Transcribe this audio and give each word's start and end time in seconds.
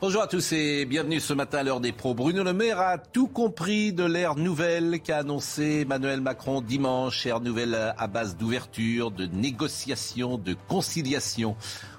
Bonjour 0.00 0.22
à 0.22 0.26
tous 0.26 0.52
et 0.52 0.84
bienvenue 0.84 1.20
ce 1.20 1.32
matin 1.32 1.58
à 1.58 1.62
l'heure 1.62 1.78
des 1.78 1.92
pros. 1.92 2.12
Bruno 2.12 2.42
Le 2.42 2.52
Maire 2.52 2.80
a 2.80 2.98
tout 2.98 3.28
compris 3.28 3.92
de 3.92 4.02
l'ère 4.02 4.34
nouvelle 4.34 5.00
qu'a 5.00 5.18
annoncé 5.18 5.82
Emmanuel 5.82 6.20
Macron 6.20 6.60
dimanche. 6.60 7.24
Ère 7.24 7.40
nouvelle 7.40 7.94
à 7.96 8.06
base 8.08 8.36
d'ouverture, 8.36 9.12
de 9.12 9.26
négociation, 9.26 10.38
de 10.38 10.56
conciliation. 10.66 11.54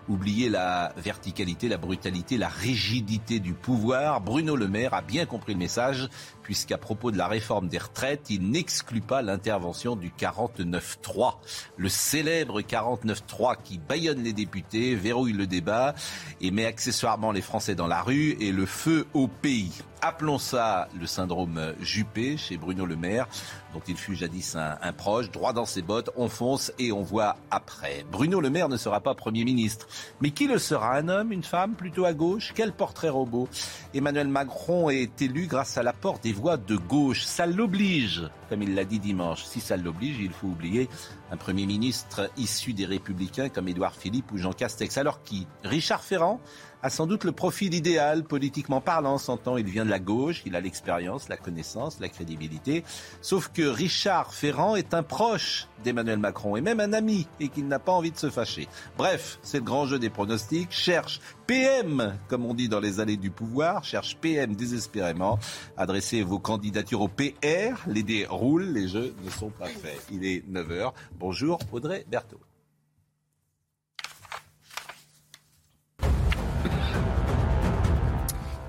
Oubliez 0.10 0.50
la 0.50 0.94
verticalité, 0.98 1.70
la 1.70 1.78
brutalité, 1.78 2.38
la 2.38 2.50
rigidité 2.50 3.40
du 3.40 3.54
pouvoir. 3.54 4.20
Bruno 4.20 4.56
Le 4.56 4.68
Maire 4.68 4.94
a 4.94 5.02
bien 5.02 5.26
compris 5.26 5.54
le 5.54 5.60
message, 5.60 6.10
puisqu'à 6.42 6.78
propos 6.78 7.10
de 7.12 7.18
la 7.18 7.28
réforme 7.28 7.70
des 7.70 7.78
retraites, 7.78 8.30
il 8.30 8.50
n'exclut 8.50 9.02
pas 9.02 9.22
l'intervention 9.22 9.96
du 9.96 10.10
49-3. 10.10 11.36
Le 11.78 11.88
célèbre 11.88 12.62
49-3 12.62 13.56
qui 13.64 13.78
baillonne 13.78 14.24
les 14.24 14.34
députés, 14.34 14.96
verrouille 14.96 15.34
le 15.34 15.48
débat 15.48 15.96
et 16.42 16.52
met 16.52 16.66
accessoirement 16.66 17.32
les 17.32 17.42
Français 17.42 17.76
dans 17.76 17.88
la 17.88 18.02
rue 18.02 18.36
et 18.42 18.52
le 18.52 18.66
feu 18.66 19.08
au 19.14 19.28
pays. 19.28 19.72
Appelons 20.06 20.38
ça 20.38 20.90
le 21.00 21.08
syndrome 21.08 21.76
Juppé 21.80 22.36
chez 22.36 22.58
Bruno 22.58 22.86
Le 22.86 22.98
Maire, 22.98 23.26
dont 23.74 23.80
il 23.88 23.96
fut 23.96 24.16
jadis 24.16 24.58
un, 24.58 24.92
proche. 24.92 25.32
Droit 25.32 25.54
dans 25.54 25.66
ses 25.66 25.82
bottes, 25.82 26.10
on 26.18 26.28
fonce 26.28 26.74
et 26.78 26.92
on 26.92 27.04
voit 27.04 27.38
après. 27.52 28.06
Bruno 28.12 28.42
Le 28.42 28.50
Maire 28.50 28.68
ne 28.68 28.76
sera 28.76 29.00
pas 29.00 29.16
Premier 29.16 29.46
ministre. 29.46 29.88
Mais 30.20 30.32
qui 30.32 30.48
le 30.48 30.60
sera 30.60 30.98
Un 30.98 31.08
homme, 31.08 31.32
une 31.32 31.46
femme, 31.46 31.76
plutôt 31.76 32.04
à 32.04 32.12
gauche? 32.12 32.52
Quel 32.54 32.74
portrait 32.74 33.08
robot? 33.08 33.48
Emmanuel 33.94 34.28
Macron 34.28 34.90
est 34.90 35.22
élu 35.22 35.48
grâce 35.48 35.78
à 35.78 35.84
l'apport 35.84 36.20
des 36.20 36.34
voix 36.34 36.58
de 36.58 36.76
gauche. 36.76 37.24
Ça 37.24 37.46
l'oblige, 37.46 38.24
comme 38.50 38.62
il 38.62 38.76
l'a 38.76 38.84
dit 38.84 39.00
dimanche. 39.00 39.46
Si 39.46 39.62
ça 39.62 39.78
l'oblige, 39.78 40.18
il 40.20 40.34
faut 40.34 40.48
oublier 40.48 40.90
un 41.32 41.38
Premier 41.38 41.66
ministre 41.66 42.30
issu 42.36 42.74
des 42.74 42.86
Républicains 42.86 43.48
comme 43.48 43.70
Édouard 43.70 43.96
Philippe 43.96 44.34
ou 44.34 44.38
Jean 44.38 44.52
Castex. 44.52 44.98
Alors 44.98 45.24
qui? 45.24 45.48
Richard 45.64 46.04
Ferrand? 46.04 46.42
A 46.84 46.90
sans 46.90 47.08
doute 47.08 47.24
le 47.24 47.32
profil 47.32 47.74
idéal, 47.74 48.26
politiquement 48.26 48.82
parlant, 48.82 49.18
s'entend. 49.18 49.56
Il 49.56 49.66
vient 49.66 49.86
de 49.86 49.90
la 49.90 50.00
gauche, 50.00 50.44
il 50.46 50.56
a 50.56 50.60
l'expérience, 50.60 51.30
la 51.30 51.38
connaissance, 51.38 52.00
la 52.02 52.10
crédibilité. 52.10 52.84
Sauf 53.22 53.48
que 53.48 53.62
Richard 53.62 54.34
Ferrand 54.34 54.76
est 54.76 54.94
un 54.94 55.02
proche 55.02 55.68
d'Emmanuel 55.86 56.20
Macron 56.20 56.58
et 56.58 56.62
même 56.62 56.82
un 56.82 56.92
ami 56.92 57.26
et 57.40 57.48
qu'il 57.48 57.68
n'a 57.68 57.80
pas 57.80 57.94
envie 57.94 58.12
de 58.12 58.18
se 58.18 58.30
fâcher. 58.30 58.68
Bref, 58.98 59.40
c'est 59.44 59.60
le 59.60 59.64
grand 59.64 59.86
jeu 59.86 59.98
des 59.98 60.10
pronostics. 60.10 60.72
Cherche 60.72 61.22
PM, 61.48 62.18
comme 62.28 62.46
on 62.46 62.54
dit 62.54 62.68
dans 62.68 62.82
les 62.82 63.00
allées 63.00 63.18
du 63.18 63.32
pouvoir, 63.32 63.86
cherche 63.86 64.18
PM 64.18 64.56
désespérément. 64.56 65.40
Adressez 65.78 66.22
vos 66.22 66.40
candidatures 66.40 67.02
au 67.02 67.08
PR. 67.08 67.80
Les 67.88 68.04
dés 68.04 68.26
roulent, 68.30 68.72
les 68.74 68.90
jeux 68.90 69.16
ne 69.24 69.30
sont 69.30 69.52
pas 69.52 69.68
faits. 69.68 70.06
Il 70.12 70.26
est 70.26 70.44
9h. 70.52 70.92
Bonjour 71.18 71.60
Audrey 71.72 72.06
Berthaud. 72.10 72.43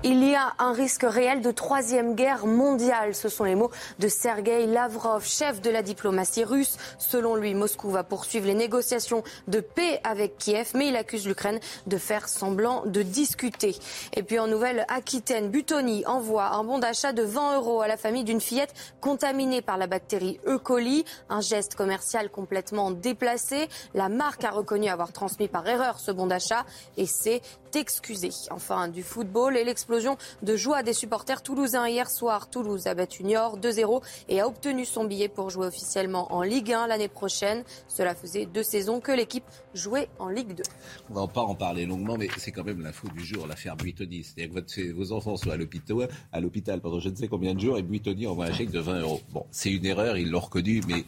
Il 0.07 0.23
y 0.23 0.35
a 0.35 0.53
un 0.59 0.71
risque 0.71 1.01
réel 1.01 1.41
de 1.41 1.49
troisième 1.49 2.13
guerre 2.13 2.45
mondiale. 2.45 3.15
Ce 3.15 3.27
sont 3.27 3.43
les 3.43 3.55
mots 3.55 3.71
de 3.97 4.07
Sergei 4.07 4.67
Lavrov, 4.67 5.25
chef 5.25 5.61
de 5.61 5.71
la 5.71 5.81
diplomatie 5.81 6.43
russe. 6.43 6.77
Selon 6.99 7.35
lui, 7.35 7.55
Moscou 7.55 7.89
va 7.89 8.03
poursuivre 8.03 8.45
les 8.45 8.53
négociations 8.53 9.23
de 9.47 9.61
paix 9.61 9.99
avec 10.03 10.37
Kiev, 10.37 10.73
mais 10.75 10.89
il 10.89 10.95
accuse 10.95 11.25
l'Ukraine 11.27 11.59
de 11.87 11.97
faire 11.97 12.29
semblant 12.29 12.83
de 12.85 13.01
discuter. 13.01 13.75
Et 14.13 14.21
puis 14.21 14.37
en 14.37 14.45
Nouvelle-Aquitaine, 14.45 15.49
Butoni 15.49 16.05
envoie 16.05 16.49
un 16.49 16.63
bon 16.63 16.77
d'achat 16.77 17.11
de 17.11 17.23
20 17.23 17.55
euros 17.55 17.81
à 17.81 17.87
la 17.87 17.97
famille 17.97 18.23
d'une 18.23 18.41
fillette 18.41 18.75
contaminée 19.01 19.63
par 19.63 19.79
la 19.79 19.87
bactérie 19.87 20.39
E. 20.45 20.59
coli. 20.59 21.03
Un 21.29 21.41
geste 21.41 21.73
commercial 21.73 22.29
complètement 22.29 22.91
déplacé. 22.91 23.69
La 23.95 24.09
marque 24.09 24.43
a 24.43 24.51
reconnu 24.51 24.87
avoir 24.87 25.13
transmis 25.13 25.47
par 25.47 25.67
erreur 25.67 25.99
ce 25.99 26.11
bon 26.11 26.27
d'achat 26.27 26.63
et 26.95 27.07
s'est 27.07 27.41
excusée. 27.73 28.29
Enfin, 28.51 28.87
du 28.87 29.03
football 29.03 29.57
et 29.57 29.63
l'explosion 29.63 29.94
de 30.41 30.55
joie 30.55 30.83
des 30.83 30.93
supporters 30.93 31.41
toulousains 31.41 31.87
hier 31.87 32.09
soir. 32.09 32.49
Toulouse 32.49 32.87
a 32.87 32.93
battu 32.93 33.23
Niort 33.23 33.59
2-0 33.59 34.01
et 34.29 34.39
a 34.41 34.47
obtenu 34.47 34.85
son 34.85 35.05
billet 35.05 35.27
pour 35.27 35.49
jouer 35.49 35.67
officiellement 35.67 36.33
en 36.33 36.41
Ligue 36.41 36.73
1 36.73 36.87
l'année 36.87 37.07
prochaine. 37.07 37.63
Cela 37.87 38.15
faisait 38.15 38.45
deux 38.45 38.63
saisons 38.63 38.99
que 38.99 39.11
l'équipe 39.11 39.45
jouait 39.73 40.09
en 40.19 40.29
Ligue 40.29 40.55
2. 40.55 40.63
On 41.09 41.13
va 41.13 41.27
pas 41.27 41.41
en 41.41 41.55
parler 41.55 41.85
longuement, 41.85 42.17
mais 42.17 42.27
c'est 42.37 42.51
quand 42.51 42.63
même 42.63 42.81
l'info 42.81 43.07
du 43.09 43.23
jour, 43.23 43.47
l'affaire 43.47 43.75
Buitoni. 43.75 44.23
C'est-à-dire 44.23 44.65
que 44.65 44.91
vos 44.93 45.11
enfants 45.11 45.37
sont 45.37 45.49
à 45.51 45.57
l'hôpital, 45.57 46.07
à 46.31 46.39
l'hôpital 46.39 46.81
pendant 46.81 46.99
je 46.99 47.09
ne 47.09 47.15
sais 47.15 47.27
combien 47.27 47.53
de 47.53 47.59
jours 47.59 47.77
et 47.77 47.83
Buitoni 47.83 48.27
envoie 48.27 48.45
un 48.45 48.53
chèque 48.53 48.71
de 48.71 48.79
20 48.79 49.01
euros. 49.01 49.21
Bon, 49.31 49.45
c'est 49.51 49.71
une 49.71 49.85
erreur, 49.85 50.17
ils 50.17 50.29
l'ont 50.29 50.39
reconnu, 50.39 50.81
mais 50.87 51.05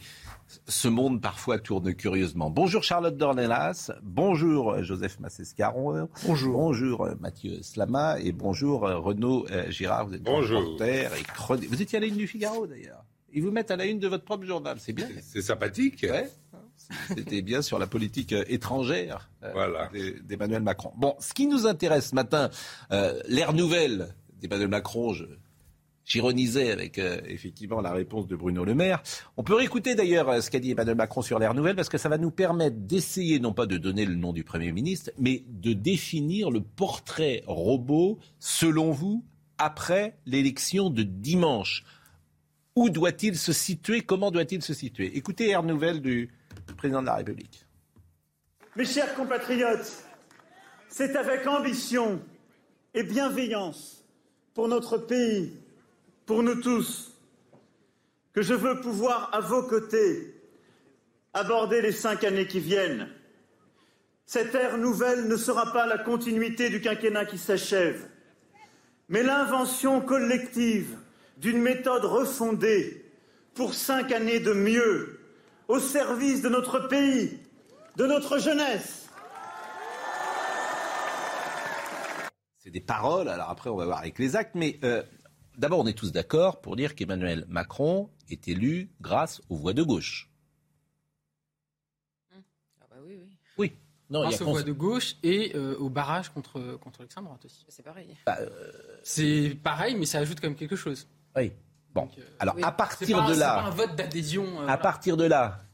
ce 0.66 0.88
monde 0.88 1.20
parfois 1.20 1.58
tourne 1.58 1.94
curieusement. 1.94 2.50
Bonjour 2.50 2.82
Charlotte 2.82 3.16
Dornelas, 3.16 3.90
bonjour 4.02 4.82
Joseph 4.82 5.20
Massescaron, 5.20 6.08
bonjour, 6.26 6.52
bonjour 6.58 7.08
Mathieu 7.20 7.62
Slama 7.62 8.18
et 8.20 8.32
bonjour 8.32 8.80
Renaud 8.80 9.46
Girard. 9.68 10.06
Vous 10.06 10.14
êtes 10.14 10.22
bonjour. 10.22 10.82
et 10.82 11.06
Vous 11.68 11.82
étiez 11.82 11.98
à 11.98 12.00
la 12.00 12.06
une 12.06 12.16
du 12.16 12.26
Figaro 12.26 12.66
d'ailleurs. 12.66 13.04
Ils 13.32 13.42
vous 13.42 13.50
mettent 13.50 13.70
à 13.70 13.76
la 13.76 13.84
une 13.84 13.98
de 13.98 14.08
votre 14.08 14.24
propre 14.24 14.44
journal, 14.44 14.78
c'est 14.80 14.92
bien. 14.92 15.06
C'est 15.22 15.42
sympathique. 15.42 16.06
Ouais. 16.08 16.30
C'était 17.08 17.42
bien 17.42 17.62
sur 17.62 17.78
la 17.78 17.86
politique 17.86 18.32
étrangère 18.32 19.28
voilà. 19.52 19.90
d'Emmanuel 20.24 20.62
Macron. 20.62 20.92
Bon, 20.96 21.14
ce 21.18 21.34
qui 21.34 21.46
nous 21.46 21.66
intéresse 21.66 22.10
ce 22.10 22.14
matin, 22.14 22.50
euh, 22.92 23.20
l'ère 23.28 23.52
nouvelle 23.52 24.14
d'Emmanuel 24.40 24.68
Macron, 24.68 25.12
je, 25.12 25.24
j'ironisais 26.08 26.72
avec 26.72 26.98
euh, 26.98 27.20
effectivement 27.26 27.80
la 27.80 27.92
réponse 27.92 28.26
de 28.26 28.34
Bruno 28.34 28.64
Le 28.64 28.74
Maire. 28.74 29.02
On 29.36 29.44
peut 29.44 29.54
réécouter 29.54 29.94
d'ailleurs 29.94 30.42
ce 30.42 30.50
qu'a 30.50 30.58
dit 30.58 30.72
Emmanuel 30.72 30.96
Macron 30.96 31.22
sur 31.22 31.38
l'ère 31.38 31.54
nouvelle 31.54 31.76
parce 31.76 31.88
que 31.88 31.98
ça 31.98 32.08
va 32.08 32.18
nous 32.18 32.32
permettre 32.32 32.76
d'essayer 32.78 33.38
non 33.38 33.52
pas 33.52 33.66
de 33.66 33.76
donner 33.76 34.04
le 34.04 34.14
nom 34.14 34.32
du 34.32 34.42
Premier 34.42 34.72
ministre, 34.72 35.12
mais 35.18 35.44
de 35.46 35.74
définir 35.74 36.50
le 36.50 36.60
portrait 36.62 37.44
robot 37.46 38.18
selon 38.40 38.90
vous 38.90 39.24
après 39.58 40.16
l'élection 40.26 40.90
de 40.90 41.02
dimanche. 41.02 41.84
Où 42.74 42.90
doit-il 42.90 43.36
se 43.36 43.52
situer? 43.52 44.02
Comment 44.02 44.30
doit-il 44.30 44.62
se 44.62 44.72
situer? 44.72 45.16
Écoutez 45.16 45.50
Air 45.50 45.62
Nouvelle 45.62 46.00
du 46.00 46.30
président 46.76 47.02
de 47.02 47.06
la 47.06 47.16
République. 47.16 47.66
Mes 48.76 48.84
chers 48.84 49.14
compatriotes, 49.14 50.04
c'est 50.88 51.16
avec 51.16 51.46
ambition 51.46 52.20
et 52.94 53.02
bienveillance 53.02 54.04
pour 54.54 54.68
notre 54.68 54.96
pays 54.96 55.52
pour 56.28 56.42
nous 56.42 56.56
tous, 56.56 57.14
que 58.34 58.42
je 58.42 58.52
veux 58.52 58.82
pouvoir, 58.82 59.30
à 59.32 59.40
vos 59.40 59.62
côtés, 59.62 60.34
aborder 61.32 61.80
les 61.80 61.90
cinq 61.90 62.22
années 62.22 62.46
qui 62.46 62.60
viennent. 62.60 63.08
Cette 64.26 64.54
ère 64.54 64.76
nouvelle 64.76 65.26
ne 65.26 65.36
sera 65.38 65.72
pas 65.72 65.86
la 65.86 65.96
continuité 65.96 66.68
du 66.68 66.82
quinquennat 66.82 67.24
qui 67.24 67.38
s'achève, 67.38 68.06
mais 69.08 69.22
l'invention 69.22 70.02
collective 70.02 70.98
d'une 71.38 71.62
méthode 71.62 72.04
refondée 72.04 73.10
pour 73.54 73.72
cinq 73.72 74.12
années 74.12 74.40
de 74.40 74.52
mieux, 74.52 75.20
au 75.66 75.80
service 75.80 76.42
de 76.42 76.50
notre 76.50 76.88
pays, 76.88 77.38
de 77.96 78.04
notre 78.04 78.38
jeunesse. 78.38 79.08
C'est 82.58 82.70
des 82.70 82.82
paroles, 82.82 83.30
alors 83.30 83.48
après 83.48 83.70
on 83.70 83.76
va 83.76 83.86
voir 83.86 84.00
avec 84.00 84.18
les 84.18 84.36
actes, 84.36 84.54
mais 84.54 84.78
euh, 84.84 85.02
D'abord, 85.58 85.80
on 85.80 85.86
est 85.88 85.98
tous 85.98 86.12
d'accord 86.12 86.60
pour 86.60 86.76
dire 86.76 86.94
qu'Emmanuel 86.94 87.44
Macron 87.48 88.08
est 88.30 88.46
élu 88.46 88.90
grâce 89.00 89.42
aux 89.48 89.56
voix 89.56 89.72
de 89.72 89.82
gauche. 89.82 90.30
Ah 92.80 92.86
bah 92.88 92.96
oui, 93.04 93.18
oui. 93.20 93.36
Oui. 93.58 93.72
Non, 94.08 94.20
grâce 94.20 94.36
il 94.36 94.40
y 94.40 94.44
a 94.44 94.46
aux 94.46 94.52
voix 94.52 94.62
de 94.62 94.72
gauche 94.72 95.16
et 95.24 95.52
euh, 95.56 95.76
au 95.78 95.90
barrage 95.90 96.28
contre, 96.28 96.78
contre 96.80 97.02
l'extrême 97.02 97.24
droite 97.24 97.44
aussi. 97.44 97.64
C'est 97.68 97.82
pareil. 97.82 98.16
Bah, 98.24 98.38
euh... 98.40 98.48
C'est 99.02 99.58
pareil, 99.60 99.96
mais 99.96 100.06
ça 100.06 100.18
ajoute 100.20 100.40
quand 100.40 100.46
même 100.46 100.56
quelque 100.56 100.76
chose. 100.76 101.08
Oui. 101.36 101.52
Bon. 101.92 102.02
Donc, 102.02 102.18
euh, 102.18 102.22
Alors, 102.38 102.54
oui. 102.54 102.62
à 102.62 102.70
partir 102.70 103.18
pas, 103.18 103.32
de 103.32 103.38
là. 103.38 103.54
Pas 103.54 103.62
un 103.64 103.70
vote 103.70 103.96
d'adhésion. 103.96 104.62
Euh, 104.62 104.68
à 104.68 104.76
partir 104.78 105.16
de 105.16 105.24
là, 105.24 105.64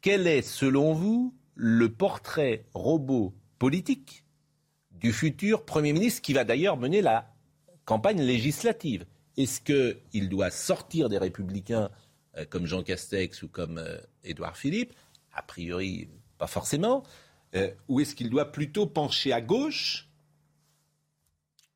quel 0.00 0.28
est, 0.28 0.42
selon 0.42 0.92
vous, 0.92 1.34
le 1.56 1.92
portrait 1.92 2.64
robot 2.74 3.34
politique 3.58 4.24
du 4.92 5.12
futur 5.12 5.64
Premier 5.64 5.92
ministre 5.92 6.22
qui 6.22 6.32
va 6.32 6.44
d'ailleurs 6.44 6.76
mener 6.76 7.02
la 7.02 7.34
campagne 7.84 8.22
législative? 8.22 9.04
Est-ce 9.36 9.60
qu'il 9.60 10.28
doit 10.28 10.50
sortir 10.50 11.08
des 11.08 11.18
républicains 11.18 11.90
euh, 12.36 12.44
comme 12.48 12.66
Jean 12.66 12.82
Castex 12.82 13.42
ou 13.42 13.48
comme 13.48 13.78
euh, 13.78 13.98
Édouard 14.24 14.56
Philippe? 14.56 14.94
A 15.32 15.42
priori, 15.42 16.08
pas 16.38 16.46
forcément. 16.46 17.02
ou 17.88 18.00
est-ce 18.00 18.14
qu'il 18.14 18.30
doit 18.30 18.50
plutôt 18.52 18.86
pencher 18.86 19.32
à 19.32 19.40
gauche 19.40 20.08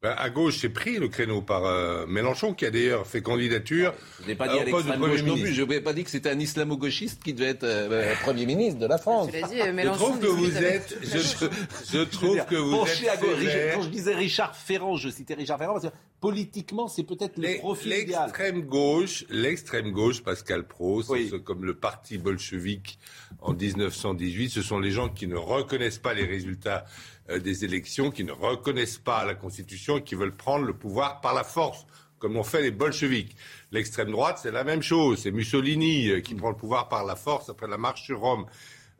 ben, 0.06 0.14
à 0.16 0.30
gauche, 0.30 0.58
c'est 0.60 0.68
pris 0.68 0.98
le 0.98 1.08
créneau 1.08 1.42
par 1.42 1.64
euh, 1.64 2.06
Mélenchon, 2.06 2.54
qui 2.54 2.64
a 2.64 2.70
d'ailleurs 2.70 3.08
fait 3.08 3.22
candidature. 3.22 3.92
Je 4.22 4.28
n'ai 4.28 4.36
pas 4.36 4.46
dit 4.46 4.56
à 4.56 4.64
l'extrême 4.64 5.00
gauche 5.00 5.24
non 5.24 5.34
plus. 5.34 5.52
Je 5.52 5.64
n'ai 5.64 5.80
pas 5.80 5.92
dit 5.92 6.04
que 6.04 6.10
c'était 6.10 6.30
un 6.30 6.38
islamo-gauchiste 6.38 7.24
qui 7.24 7.34
devait 7.34 7.48
être 7.48 7.64
euh, 7.64 8.14
Premier 8.22 8.46
ministre 8.46 8.78
de 8.78 8.86
la 8.86 8.98
France. 8.98 9.32
Dit, 9.32 9.38
je 9.40 9.88
trouve 9.94 10.20
que 10.20 10.28
vous 10.28 10.56
êtes. 10.58 10.96
Je, 11.02 12.04
trouve 12.04 12.38
que 12.44 12.54
vous 12.54 12.84
êtes. 12.86 13.08
À 13.08 13.16
gauche, 13.16 13.74
quand 13.74 13.82
je 13.82 13.88
disais 13.88 14.14
Richard 14.14 14.54
Ferrand, 14.54 14.96
je 14.96 15.08
citais 15.08 15.34
Richard 15.34 15.58
Ferrand 15.58 15.72
parce 15.72 15.86
que 15.86 15.92
politiquement, 16.20 16.86
c'est 16.86 17.02
peut-être 17.02 17.36
le 17.36 17.58
profil 17.58 17.90
L'extrême 17.90 18.62
gauche, 18.62 19.24
l'extrême 19.28 19.90
gauche, 19.90 20.22
Pascal 20.22 20.68
Pro, 20.68 21.02
c'est 21.02 21.42
comme 21.42 21.64
le 21.64 21.74
parti 21.74 22.18
bolchevique 22.18 23.00
en 23.40 23.54
1918. 23.54 24.50
Ce 24.50 24.62
sont 24.62 24.78
les 24.78 24.92
gens 24.92 25.08
qui 25.08 25.26
ne 25.26 25.36
reconnaissent 25.36 25.98
pas 25.98 26.14
les 26.14 26.24
résultats 26.24 26.84
euh, 26.84 27.15
des 27.28 27.64
élections 27.64 28.10
qui 28.10 28.24
ne 28.24 28.32
reconnaissent 28.32 28.98
pas 28.98 29.24
la 29.24 29.34
Constitution 29.34 29.98
et 29.98 30.02
qui 30.02 30.14
veulent 30.14 30.36
prendre 30.36 30.64
le 30.64 30.74
pouvoir 30.74 31.20
par 31.20 31.34
la 31.34 31.44
force, 31.44 31.86
comme 32.18 32.34
l'ont 32.34 32.44
fait 32.44 32.62
les 32.62 32.70
bolcheviks. 32.70 33.36
L'extrême 33.72 34.10
droite, 34.10 34.38
c'est 34.42 34.52
la 34.52 34.64
même 34.64 34.82
chose. 34.82 35.20
C'est 35.22 35.30
Mussolini 35.30 36.08
euh, 36.08 36.20
qui 36.20 36.34
prend 36.34 36.50
le 36.50 36.56
pouvoir 36.56 36.88
par 36.88 37.04
la 37.04 37.16
force 37.16 37.48
après 37.48 37.68
la 37.68 37.78
marche 37.78 38.04
sur 38.04 38.20
Rome. 38.20 38.46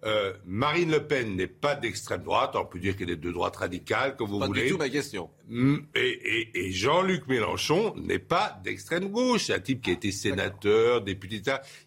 Euh, 0.04 0.34
Marine 0.44 0.90
Le 0.90 1.06
Pen 1.06 1.34
n'est 1.36 1.46
pas 1.46 1.74
d'extrême 1.74 2.22
droite, 2.22 2.54
on 2.54 2.66
peut 2.66 2.78
dire 2.78 2.96
qu'elle 2.96 3.10
est 3.10 3.16
de 3.16 3.32
droite 3.32 3.56
radicale, 3.56 4.14
comme 4.14 4.28
vous 4.28 4.38
voulez. 4.38 4.60
Pas 4.60 4.66
du 4.66 4.72
tout 4.72 4.78
ma 4.78 4.88
question. 4.88 5.30
Mm, 5.48 5.76
et, 5.94 6.50
et, 6.54 6.70
Jean-Luc 6.70 7.26
Mélenchon 7.26 7.94
n'est 7.96 8.18
pas 8.18 8.60
d'extrême 8.62 9.08
gauche. 9.08 9.46
C'est 9.46 9.54
un 9.54 9.60
type 9.60 9.82
qui 9.82 9.90
a 9.90 9.94
été 9.94 10.12
sénateur, 10.12 11.00
député. 11.00 11.40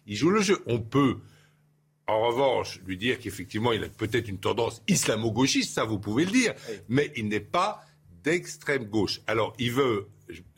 Il 0.06 0.16
joue 0.16 0.30
le 0.30 0.42
jeu. 0.42 0.58
On 0.66 0.80
peut 0.80 1.18
en 2.10 2.26
revanche, 2.28 2.80
lui 2.86 2.96
dire 2.96 3.18
qu'effectivement, 3.18 3.72
il 3.72 3.84
a 3.84 3.88
peut-être 3.88 4.28
une 4.28 4.38
tendance 4.38 4.82
islamo-gauchiste, 4.88 5.74
ça 5.74 5.84
vous 5.84 5.98
pouvez 5.98 6.24
le 6.24 6.30
dire, 6.30 6.54
mais 6.88 7.12
il 7.16 7.28
n'est 7.28 7.40
pas 7.40 7.82
d'extrême 8.24 8.84
gauche. 8.84 9.20
Alors, 9.26 9.54
il 9.58 9.72
veut, 9.72 10.08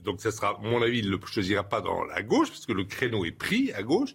donc 0.02 0.20
ça 0.20 0.30
sera, 0.30 0.56
à 0.56 0.58
mon 0.62 0.82
avis, 0.82 1.00
il 1.00 1.06
ne 1.06 1.16
le 1.16 1.20
choisira 1.24 1.62
pas 1.62 1.80
dans 1.80 2.04
la 2.04 2.22
gauche, 2.22 2.48
parce 2.48 2.66
que 2.66 2.72
le 2.72 2.84
créneau 2.84 3.24
est 3.24 3.32
pris 3.32 3.72
à 3.72 3.82
gauche. 3.82 4.14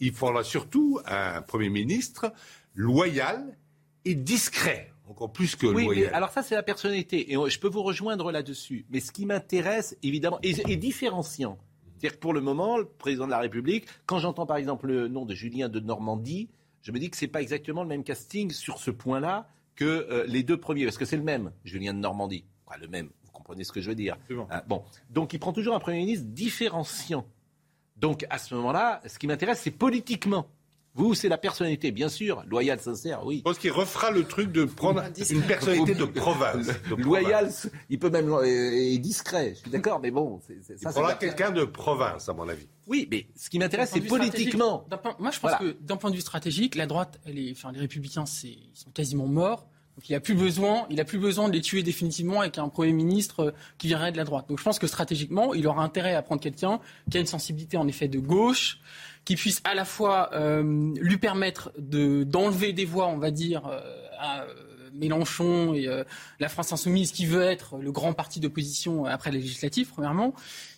Il 0.00 0.12
faudra 0.12 0.44
surtout 0.44 1.00
un 1.06 1.42
Premier 1.42 1.70
ministre 1.70 2.32
loyal 2.74 3.58
et 4.04 4.14
discret. 4.14 4.92
Encore 5.08 5.32
plus 5.32 5.56
que 5.56 5.66
oui, 5.66 5.84
loyal. 5.84 6.14
alors 6.14 6.30
ça, 6.30 6.42
c'est 6.42 6.54
la 6.54 6.62
personnalité. 6.62 7.32
Et 7.32 7.34
je 7.34 7.58
peux 7.58 7.68
vous 7.68 7.82
rejoindre 7.82 8.30
là-dessus. 8.30 8.84
Mais 8.90 9.00
ce 9.00 9.10
qui 9.10 9.26
m'intéresse, 9.26 9.96
évidemment, 10.02 10.38
est 10.42 10.76
différenciant. 10.76 11.58
C'est-à-dire 11.98 12.16
que 12.16 12.20
pour 12.20 12.32
le 12.32 12.40
moment, 12.40 12.78
le 12.78 12.84
président 12.84 13.26
de 13.26 13.32
la 13.32 13.40
République, 13.40 13.86
quand 14.06 14.20
j'entends 14.20 14.46
par 14.46 14.56
exemple 14.56 14.86
le 14.86 15.08
nom 15.08 15.24
de 15.24 15.34
Julien 15.34 15.68
de 15.68 15.80
Normandie, 15.80 16.48
je 16.82 16.92
me 16.92 16.98
dis 16.98 17.10
que 17.10 17.16
ce 17.16 17.24
n'est 17.24 17.30
pas 17.30 17.42
exactement 17.42 17.82
le 17.82 17.88
même 17.88 18.04
casting 18.04 18.50
sur 18.50 18.78
ce 18.78 18.90
point-là 18.90 19.48
que 19.74 19.84
euh, 19.84 20.24
les 20.26 20.42
deux 20.42 20.56
premiers, 20.56 20.84
parce 20.84 20.98
que 20.98 21.04
c'est 21.04 21.16
le 21.16 21.22
même, 21.22 21.52
Julien 21.64 21.94
de 21.94 21.98
Normandie. 21.98 22.44
le 22.80 22.88
même, 22.88 23.10
vous 23.24 23.30
comprenez 23.30 23.64
ce 23.64 23.72
que 23.72 23.80
je 23.80 23.88
veux 23.88 23.94
dire. 23.94 24.16
Hein, 24.50 24.62
bon. 24.66 24.82
Donc 25.10 25.32
il 25.32 25.38
prend 25.38 25.52
toujours 25.52 25.74
un 25.74 25.80
Premier 25.80 25.98
ministre 25.98 26.26
différenciant. 26.26 27.26
Donc 27.96 28.26
à 28.30 28.38
ce 28.38 28.54
moment-là, 28.54 29.00
ce 29.06 29.18
qui 29.18 29.26
m'intéresse, 29.26 29.60
c'est 29.60 29.70
politiquement. 29.70 30.48
Vous, 30.98 31.14
c'est 31.14 31.28
la 31.28 31.38
personnalité, 31.38 31.92
bien 31.92 32.08
sûr, 32.08 32.42
loyale, 32.48 32.80
sincère, 32.80 33.24
oui. 33.24 33.38
Je 33.38 33.42
pense 33.42 33.58
qu'il 33.58 33.70
refera 33.70 34.10
le 34.10 34.24
truc 34.24 34.50
de 34.50 34.64
prendre 34.64 35.02
une 35.30 35.42
personnalité 35.42 35.94
de 35.94 36.04
province. 36.04 36.66
Loyal, 36.96 37.50
il 37.88 37.98
peut 38.00 38.10
même 38.10 38.34
et 38.44 38.98
discret, 38.98 39.54
je 39.54 39.60
suis 39.60 39.70
d'accord, 39.70 40.00
mais 40.00 40.10
bon, 40.10 40.40
c'est, 40.46 40.58
il 40.74 40.88
prendra 40.88 41.14
quelqu'un 41.14 41.52
de 41.52 41.64
province, 41.64 42.28
à 42.28 42.32
mon 42.32 42.48
avis. 42.48 42.66
Oui, 42.88 43.06
mais 43.10 43.26
ce 43.36 43.48
qui 43.48 43.60
m'intéresse, 43.60 43.90
c'est 43.92 44.00
politiquement. 44.00 44.86
Moi, 45.20 45.30
je 45.30 45.38
pense 45.38 45.54
que 45.54 45.76
d'un 45.80 45.96
point 45.96 46.10
de 46.10 46.16
vue 46.16 46.20
stratégique, 46.20 46.74
la 46.74 46.86
droite, 46.86 47.20
elle 47.26 47.38
est, 47.38 47.52
enfin, 47.52 47.70
les 47.70 47.80
Républicains, 47.80 48.26
c'est, 48.26 48.48
ils 48.48 48.70
sont 48.74 48.90
quasiment 48.90 49.26
morts. 49.26 49.68
Donc 49.98 50.08
il 50.08 50.14
a 50.14 50.20
plus 50.20 50.36
besoin, 50.36 50.86
il 50.90 51.00
a 51.00 51.04
plus 51.04 51.18
besoin 51.18 51.48
de 51.48 51.54
les 51.54 51.60
tuer 51.60 51.82
définitivement 51.82 52.40
avec 52.42 52.56
un 52.56 52.68
premier 52.68 52.92
ministre 52.92 53.46
euh, 53.46 53.50
qui 53.78 53.88
viendrait 53.88 54.12
de 54.12 54.16
la 54.16 54.22
droite. 54.22 54.48
Donc 54.48 54.60
je 54.60 54.62
pense 54.62 54.78
que 54.78 54.86
stratégiquement, 54.86 55.54
il 55.54 55.66
aura 55.66 55.82
intérêt 55.82 56.14
à 56.14 56.22
prendre 56.22 56.40
quelqu'un 56.40 56.78
qui 57.10 57.16
a 57.16 57.20
une 57.20 57.26
sensibilité 57.26 57.76
en 57.76 57.88
effet 57.88 58.06
de 58.06 58.20
gauche, 58.20 58.78
qui 59.28 59.36
puisse 59.36 59.60
à 59.64 59.74
la 59.74 59.84
fois 59.84 60.30
euh, 60.32 60.62
lui 61.02 61.18
permettre 61.18 61.70
de 61.76 62.24
d'enlever 62.24 62.72
des 62.72 62.86
voix, 62.86 63.08
on 63.08 63.18
va 63.18 63.30
dire, 63.30 63.66
euh, 63.66 63.78
à 64.18 64.46
Mélenchon 64.94 65.74
et 65.74 65.86
euh, 65.86 66.02
la 66.40 66.48
France 66.48 66.72
insoumise, 66.72 67.12
qui 67.12 67.26
veut 67.26 67.42
être 67.42 67.76
le 67.76 67.92
grand 67.92 68.14
parti 68.14 68.40
d'opposition 68.40 69.04
après 69.04 69.30
les 69.30 69.40
législatives, 69.40 69.90
premièrement, 69.90 70.32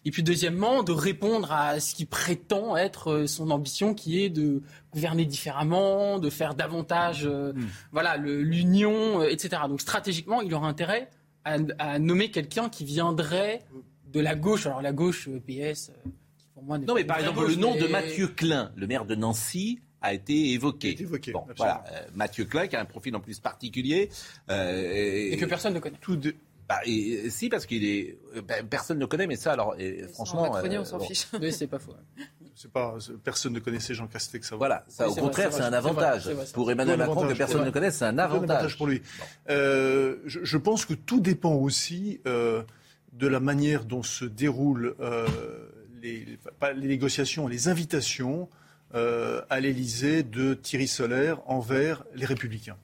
et 0.05 0.11
puis 0.11 0.25
deuxièmement, 0.25 0.83
de 0.83 0.91
répondre 0.91 1.53
à 1.53 1.79
ce 1.79 1.95
qui 1.95 2.07
prétend 2.07 2.77
être 2.77 3.27
son 3.27 3.53
ambition, 3.53 3.95
qui 3.95 4.21
est 4.21 4.31
de 4.31 4.63
gouverner 4.93 5.27
différemment, 5.27 6.19
de 6.19 6.29
faire 6.29 6.57
davantage, 6.57 7.29
hmm. 7.29 7.55
voilà, 7.93 8.17
l'union, 8.17 9.23
etc. 9.23 9.63
Donc 9.69 9.81
stratégiquement, 9.81 10.41
il 10.41 10.53
aura 10.55 10.67
intérêt 10.67 11.09
à, 11.45 11.59
à 11.79 12.01
nommer 12.01 12.33
quelqu'un 12.33 12.69
qui 12.69 12.85
viendrait 12.85 13.61
de 14.13 14.19
la 14.19 14.35
gauche, 14.35 14.67
alors 14.67 14.83
la 14.83 14.93
gauche 14.93 15.29
PS 15.47 15.93
non, 16.67 16.95
mais 16.95 17.05
par 17.05 17.19
exemple, 17.19 17.47
le 17.47 17.57
nom 17.57 17.75
de 17.75 17.87
Mathieu 17.87 18.29
Klein, 18.29 18.73
le 18.77 18.87
maire 18.87 19.05
de 19.05 19.15
Nancy, 19.15 19.81
a 20.03 20.15
été 20.15 20.53
évoqué. 20.53 20.97
bon, 21.33 21.47
voilà. 21.57 21.85
Euh, 21.93 22.03
Mathieu 22.15 22.45
Klein, 22.45 22.67
qui 22.67 22.77
a 22.77 22.81
un 22.81 22.85
profil 22.85 23.15
en 23.17 23.21
plus 23.21 23.39
particulier. 23.39 24.11
Euh, 24.51 25.31
et, 25.33 25.37
que 25.37 25.45
personne 25.45 25.75
ne 25.75 25.81
connaît. 25.81 25.99
Tout 26.01 26.19
bah, 26.69 26.79
et, 26.87 27.31
si, 27.31 27.49
parce 27.49 27.67
qu'il 27.67 27.85
est. 27.85 28.17
Ben, 28.47 28.67
personne 28.67 28.99
ne 28.99 29.07
connaît, 29.07 29.27
mais 29.27 29.37
ça, 29.37 29.53
alors, 29.53 29.75
franchement. 30.13 30.53
on 30.53 30.85
s'en 30.85 31.01
fiche. 31.01 31.27
Mais 31.41 31.51
c'est 31.51 31.67
pas 31.67 31.81
faux. 31.81 31.95
C'est 32.55 32.71
pas, 32.71 32.97
personne 33.25 33.55
ne 33.55 33.59
connaissait 33.59 33.95
Jean 33.95 34.07
Castex 34.07 34.53
Voilà, 34.53 34.85
ça, 34.87 35.09
au 35.09 35.15
contraire, 35.15 35.53
c'est 35.53 35.63
un 35.63 35.73
avantage. 35.73 36.31
pour 36.53 36.71
Emmanuel 36.71 36.99
Macron, 36.99 37.27
que 37.27 37.35
personne 37.35 37.65
ne 37.65 37.71
connaisse, 37.71 37.97
c'est 37.97 38.05
un 38.05 38.19
avantage. 38.19 38.77
pour 38.77 38.87
lui. 38.87 39.03
Euh, 39.49 40.17
je, 40.27 40.41
je, 40.45 40.57
pense 40.59 40.85
que 40.85 40.95
tout 40.95 41.21
dépend 41.21 41.55
aussi 41.55 42.21
de 42.25 43.27
la 43.27 43.41
manière 43.41 43.85
dont 43.85 44.03
se 44.03 44.25
déroule 44.25 44.95
les, 46.03 46.39
les 46.77 46.89
négociations, 46.89 47.47
les 47.47 47.69
invitations 47.69 48.49
euh, 48.95 49.43
à 49.51 49.61
l'Élysée 49.61 50.23
de 50.23 50.55
Thierry 50.55 50.89
Solaire 50.89 51.41
envers 51.49 52.05
les 52.15 52.27
républicains, 52.27 52.77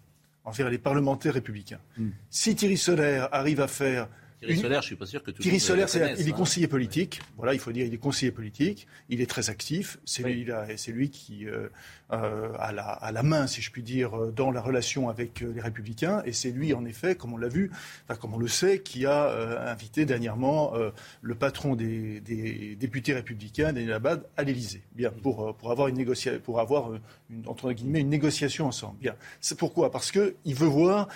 envers 0.45 0.71
les 0.71 0.79
parlementaires 0.79 1.35
républicains. 1.35 1.81
Hmm. 1.97 2.11
Si 2.31 2.55
Thierry 2.55 2.77
Solaire 2.77 3.29
arrive 3.33 3.61
à 3.61 3.69
faire 3.69 4.09
Thierry 4.41 4.59
Solaire, 4.59 4.83
je 4.83 4.87
suis 4.87 4.97
pas 4.97 5.07
sûr 5.07 5.23
que 5.23 5.31
tout 5.31 5.43
Thierry 5.43 5.61
Solaire, 5.61 5.89
il 5.95 6.29
est 6.29 6.33
hein. 6.33 6.37
conseiller 6.37 6.69
politique. 6.69 7.21
Voilà, 7.37 7.55
il 7.55 7.59
faut 7.59 7.73
dire, 7.73 7.87
il 7.87 7.95
est 7.95 7.99
conseiller 7.99 8.33
politique. 8.33 8.87
Il 9.09 9.21
est 9.21 9.27
très 9.27 9.49
actif. 9.49 9.99
C'est 10.05 10.23
lui, 10.23 10.47
c'est 10.77 10.93
lui 10.93 11.11
qui 11.11 11.47
euh, 11.47 11.69
euh, 12.13 12.53
a, 12.59 12.73
la, 12.73 12.85
a, 12.85 13.13
la, 13.13 13.23
main, 13.23 13.47
si 13.47 13.63
je 13.63 13.71
puis 13.71 13.83
dire, 13.83 14.17
euh, 14.17 14.31
dans 14.31 14.51
la 14.51 14.61
relation 14.61 15.09
avec 15.09 15.41
les 15.41 15.61
Républicains. 15.61 16.23
Et 16.27 16.33
c'est 16.33 16.51
lui, 16.51 16.75
en 16.75 16.85
effet, 16.85 17.15
comme 17.15 17.33
on 17.33 17.39
l'a 17.39 17.49
vu, 17.49 17.71
enfin, 18.05 18.19
comme 18.21 18.35
on 18.35 18.39
le 18.39 18.49
sait, 18.49 18.81
qui 18.81 19.07
a 19.07 19.71
invité 19.71 20.05
dernièrement 20.05 20.75
le 21.23 21.35
patron 21.35 21.75
des, 21.75 22.21
des 22.21 22.77
députés 22.77 23.15
républicains, 23.15 23.73
Daniel 23.73 23.95
Abad, 23.95 24.27
à 24.37 24.43
l'Élysée. 24.43 24.83
Bien, 24.95 25.11
pour 25.11 25.57
pour 25.57 25.71
avoir 25.71 25.89
une 25.89 25.97
négociation, 25.97 26.41
pour 26.41 26.61
avoir 26.61 26.93
une, 27.31 27.47
entre 27.47 27.73
guillemets 27.73 28.01
une 28.01 28.11
négociation 28.11 28.67
ensemble. 28.67 28.99
Bien. 29.01 29.15
C'est 29.41 29.59
pourquoi? 29.59 29.91
Parce 29.91 30.11
que 30.11 30.35
il 30.45 30.55
veut 30.55 30.67
voir 30.67 31.09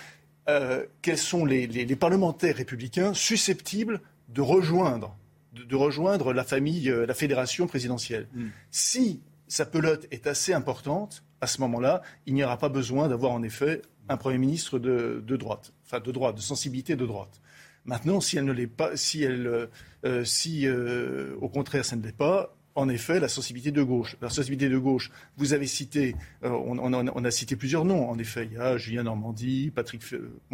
euh, 0.51 0.85
quels 1.03 1.19
sont 1.19 1.45
les, 1.45 1.97
parlementaires 1.97 2.57
républicains 2.57 3.15
susceptibles 3.15 4.01
de 4.29 4.41
rejoindre, 4.41 5.17
de, 5.53 5.77
rejoindre 5.77 6.33
la 6.33 6.45
famille, 6.45 6.91
euh, 6.91 7.07
la 7.07 7.15
fédération 7.15 7.67
présidentielle. 7.67 8.27
Hmm. 8.35 8.49
Si 8.71 9.21
sa 9.49 9.67
pelote 9.67 10.07
est 10.11 10.27
assez 10.27 10.53
importante, 10.53 11.25
à 11.41 11.47
ce 11.47 11.61
moment-là, 11.61 12.03
il 12.27 12.35
n'y 12.35 12.45
aura 12.45 12.59
pas 12.59 12.69
besoin 12.69 13.09
d'avoir 13.09 13.33
en 13.33 13.43
effet 13.43 13.83
un 14.09 14.17
Premier 14.17 14.39
ministre 14.39 14.79
de, 14.79 15.23
droite, 15.37 15.73
enfin 15.87 16.01
de 16.01 16.11
droite, 16.11 16.37
de 16.37 16.41
sensibilité 16.41 16.97
de 16.97 17.07
droite. 17.07 17.41
Maintenant, 17.85 18.21
si 18.21 18.37
elle 18.37 18.45
ne 18.45 18.53
l'est 18.53 18.67
pas, 18.67 18.97
si 18.97 19.23
elle, 19.23 19.69
euh, 20.05 20.25
si 20.25 20.69
au 20.69 21.49
contraire 21.49 21.85
ça 21.85 21.97
ne 21.97 22.03
l'est 22.03 22.17
pas, 22.17 22.57
en 22.75 22.89
effet 22.89 23.21
la 23.21 23.29
sensibilité 23.29 23.71
de 23.71 23.83
gauche. 23.83 24.17
La 24.21 24.31
sensibilité 24.31 24.69
de 24.69 24.79
gauche, 24.79 25.11
vous 25.37 25.53
avez 25.53 25.67
cité, 25.67 26.15
euh, 26.45 26.51
on, 26.51 27.25
a 27.25 27.31
cité 27.31 27.57
plusieurs 27.57 27.85
noms, 27.85 28.09
en 28.09 28.19
effet. 28.19 28.49
Il 28.51 28.57
y 28.57 28.61
a 28.61 28.77
Julien 28.77 29.03
Normandie, 29.03 29.73
Patrick 29.75 30.03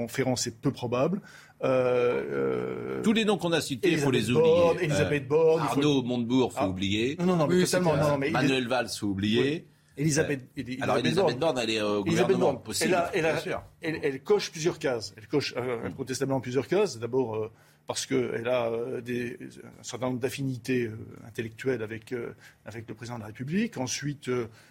Ferrand, 0.09 0.37
c'est 0.37 0.61
peu 0.61 0.71
probable. 0.71 1.21
Euh, 1.65 2.99
euh, 2.99 3.03
Tous 3.03 3.13
les 3.13 3.25
noms 3.25 3.39
qu'on 3.39 3.53
a 3.53 3.61
cités, 3.61 3.93
il 3.93 3.99
faut 3.99 4.11
les 4.11 4.31
oublier. 4.31 4.85
Elisabeth 4.85 5.29
Borne. 5.29 5.63
Arnaud 5.63 6.03
Montebourg, 6.03 6.53
il 6.53 6.59
faut 6.59 6.65
ah. 6.65 6.69
oublier. 6.69 7.17
Non, 7.19 7.27
non, 7.27 7.37
non, 7.37 7.47
mais 7.47 7.65
totalement. 7.65 7.97
Non, 7.97 8.19
mais 8.19 8.31
Manuel 8.31 8.69
Valls, 8.69 8.89
il 8.93 8.99
faut 8.99 9.07
oublier. 9.07 9.67
Elisabeth, 9.99 10.43
Alors 10.83 10.99
Elisabeth 10.99 11.39
Borne, 11.39 11.59
elle 11.59 11.71
est 11.71 11.81
au 11.81 12.05
gouvernement 12.05 12.55
possible. 12.57 12.97
Elle, 13.15 13.99
elle, 14.03 14.23
coche 14.23 14.51
plusieurs 14.51 14.79
cases. 14.79 15.15
Elle 15.17 15.27
coche 15.27 15.55
incontestablement 15.57 16.41
plusieurs 16.41 16.67
cases. 16.67 16.99
D'abord, 16.99 17.51
parce 17.87 18.07
qu'elle 18.07 18.49
a 18.49 18.66
euh, 18.66 19.00
un 19.00 19.83
certain 19.83 20.07
nombre 20.07 20.19
d'affinités 20.19 20.87
euh, 20.87 20.97
intellectuelles 21.26 21.83
avec, 21.83 22.12
euh, 22.12 22.35
avec 22.64 22.88
le 22.88 22.95
président 22.95 23.16
de 23.16 23.21
la 23.21 23.28
République. 23.28 23.78
Ensuite, 23.78 24.31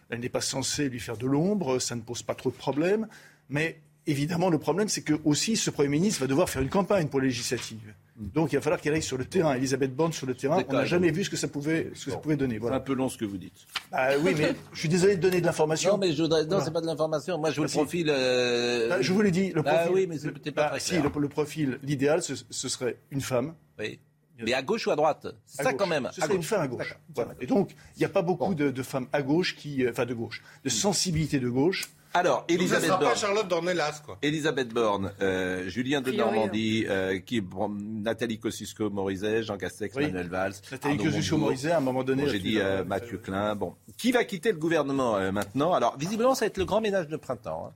elle 0.10 0.19
n'est 0.19 0.29
pas 0.29 0.41
censée 0.41 0.89
lui 0.89 1.00
faire 1.00 1.17
de 1.17 1.25
l'ombre, 1.25 1.79
ça 1.79 1.95
ne 1.95 2.01
pose 2.01 2.24
pas 2.24 2.36
trop 2.36 2.51
de 2.51 2.55
problèmes. 2.55 3.07
Mais 3.50 3.79
évidemment, 4.05 4.50
le 4.50 4.60
problème, 4.60 4.89
c'est 4.89 5.01
que 5.01 5.13
aussi 5.24 5.55
ce 5.55 5.69
Premier 5.69 5.89
ministre 5.89 6.22
va 6.22 6.27
devoir 6.27 6.50
faire 6.50 6.62
une 6.62 6.69
campagne 6.69 7.07
pour 7.07 7.22
les 7.22 7.27
législatives. 7.27 7.93
Donc 8.17 8.53
il 8.53 8.55
va 8.55 8.62
falloir 8.62 8.79
qu'elle 8.79 8.93
aille 8.93 9.01
sur 9.03 9.17
le 9.17 9.25
terrain. 9.25 9.55
Elisabeth 9.55 9.93
Borne 9.93 10.13
sur 10.13 10.25
le 10.25 10.36
terrain, 10.36 10.63
on 10.69 10.74
n'a 10.74 10.86
jamais 10.86 11.12
vu 11.12 11.25
ce 11.25 11.29
que 11.29 11.36
ça 11.36 11.50
pouvait, 11.50 11.91
ce 11.95 12.05
que 12.05 12.12
ça 12.12 12.17
pouvait 12.17 12.38
donner. 12.38 12.60
C'est 12.62 12.69
un 12.72 12.79
peu 12.79 12.93
long 12.93 13.10
ce 13.10 13.17
que 13.17 13.25
vous 13.25 13.38
dites. 13.38 13.65
Bah, 13.91 14.10
oui, 14.22 14.34
mais 14.38 14.55
je 14.72 14.79
suis 14.79 14.89
désolé 14.89 15.17
de 15.17 15.22
donner 15.22 15.41
de 15.41 15.45
l'information. 15.45 15.91
Non, 15.91 15.98
mais 15.98 16.13
je 16.13 16.22
voudrais... 16.22 16.45
non, 16.45 16.60
c'est 16.63 16.72
pas 16.72 16.81
de 16.81 16.86
l'information. 16.86 17.38
Moi, 17.38 17.51
je 17.51 17.60
veux 17.60 17.67
le 17.67 17.72
profil. 17.72 18.07
Euh... 18.10 18.88
Bah, 18.89 19.01
je 19.01 19.12
vous 19.12 19.22
l'ai 19.22 19.31
dit. 19.31 19.51
Le 19.51 19.62
bah 19.62 19.74
profil. 19.79 19.93
oui, 19.93 20.07
mais 20.07 20.17
c'est 20.17 20.31
peut-être 20.31 20.55
pas 20.55 20.63
bah, 20.63 20.69
très 20.72 20.79
Si, 20.79 20.98
le, 20.98 21.10
le 21.19 21.27
profil, 21.29 21.77
l'idéal, 21.84 22.22
ce, 22.24 22.34
ce 22.50 22.69
serait 22.69 22.98
une 23.12 23.22
femme. 23.22 23.53
Oui. 23.79 24.00
Mais 24.43 24.53
à 24.53 24.62
gauche 24.62 24.88
ou 24.88 24.91
à 24.91 24.95
droite? 24.95 25.25
À 25.27 25.63
Ça, 25.63 25.72
gauche. 25.72 25.79
quand 25.79 25.88
même. 25.88 26.10
Ce 26.13 26.22
serait 26.22 26.36
une 26.36 26.43
femme 26.43 26.62
à 26.62 26.67
gauche. 26.67 26.95
Voilà. 27.13 27.31
Et 27.39 27.48
donc, 27.48 27.72
il 27.95 28.00
n'y 28.00 28.05
a 28.05 28.10
pas 28.10 28.22
beaucoup 28.22 28.53
de, 28.53 28.69
de 28.69 28.84
femmes 28.84 29.07
à 29.13 29.22
gauche 29.22 29.55
qui, 29.55 29.86
euh, 29.86 29.91
enfin 29.91 30.05
de 30.05 30.13
gauche, 30.13 30.41
de 30.63 30.69
sensibilité 30.69 31.39
de 31.39 31.50
gauche. 31.50 31.89
Alors, 32.15 32.45
Elisabeth 32.48 32.89
pas 32.89 32.98
Borne. 32.98 33.15
Charlotte 33.17 33.48
Dornelas, 33.48 34.01
quoi. 34.05 34.17
Elisabeth 34.22 34.69
Borne, 34.69 35.12
euh, 35.22 35.67
Julien 35.69 36.01
de 36.01 36.12
priori, 36.12 36.17
Normandie, 36.36 36.86
euh, 36.89 37.19
qui, 37.19 37.41
bon, 37.41 37.69
Nathalie 37.69 38.39
Kosciusko-Morizet, 38.39 39.43
Jean 39.43 39.57
Castex, 39.57 39.95
Oui. 39.95 40.05
Manuel 40.05 40.29
Valls. 40.29 40.53
Nathalie 40.72 40.93
Arnaud 40.95 41.03
Kosciusko 41.05 41.36
Montebourg. 41.36 41.50
morizet 41.50 41.72
à 41.72 41.77
un 41.77 41.81
moment 41.81 42.03
donné. 42.03 42.24
Bon, 42.24 42.29
J'ai 42.29 42.39
dit 42.39 42.60
euh, 42.60 42.84
Mathieu 42.86 43.17
Klein. 43.17 43.55
Bon, 43.55 43.75
qui 43.98 44.12
va 44.12 44.24
quitter 44.24 44.51
le 44.51 44.57
gouvernement 44.57 45.17
euh, 45.17 45.31
maintenant? 45.31 45.74
Alors, 45.74 45.98
visiblement, 45.98 46.36
ça 46.36 46.45
va 46.45 46.48
être 46.48 46.57
le 46.57 46.65
grand 46.65 46.81
ménage 46.81 47.07
de 47.07 47.17
printemps. 47.17 47.67
hein. 47.69 47.74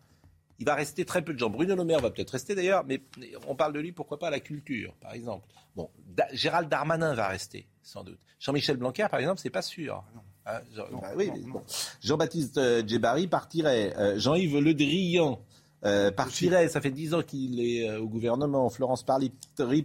Il 0.62 0.66
va 0.66 0.76
rester 0.76 1.06
très 1.06 1.22
peu 1.22 1.34
de 1.34 1.40
gens. 1.40 1.50
Bruno 1.50 1.74
Le 1.76 1.86
Maire 1.86 2.02
va 2.02 2.10
peut-être 2.10 2.32
rester 2.32 2.54
d'ailleurs, 2.54 2.84
mais 2.86 3.02
on 3.48 3.56
parle 3.56 3.72
de 3.74 3.80
lui, 3.80 3.94
pourquoi 3.94 4.20
pas 4.20 4.28
à 4.28 4.32
la 4.32 4.42
culture, 4.42 4.94
par 5.02 5.14
exemple. 5.14 5.48
Bon, 5.76 5.90
Da- 6.18 6.28
Gérald 6.34 6.68
Darmanin 6.68 7.14
va 7.14 7.28
rester, 7.30 7.66
sans 7.82 8.04
doute. 8.04 8.20
Jean-Michel 8.42 8.76
Blanquer, 8.76 9.08
par 9.10 9.20
exemple, 9.22 9.40
c'est 9.42 9.50
pas 9.50 9.62
sûr. 9.62 10.04
Jean- 10.76 10.84
Non, 10.92 11.00
bah 11.00 11.08
oui, 11.16 11.28
non, 11.28 11.34
mais 11.36 11.42
non. 11.42 11.54
bon. 11.54 11.62
Jean-Baptiste 12.02 12.58
euh, 12.58 12.84
Djebari 12.86 13.28
partirait. 13.28 13.94
Euh, 13.98 14.20
Jean-Yves 14.20 14.60
Le 14.60 14.74
Drian 14.74 15.40
euh, 15.86 16.12
partirait. 16.12 16.68
Ça 16.70 16.82
fait 16.82 16.92
dix 16.92 17.14
ans 17.14 17.22
qu'il 17.22 17.60
est 17.60 17.90
euh, 17.90 18.00
au 18.02 18.08
gouvernement. 18.08 18.70
Florence 18.70 19.04
Parly 19.04 19.32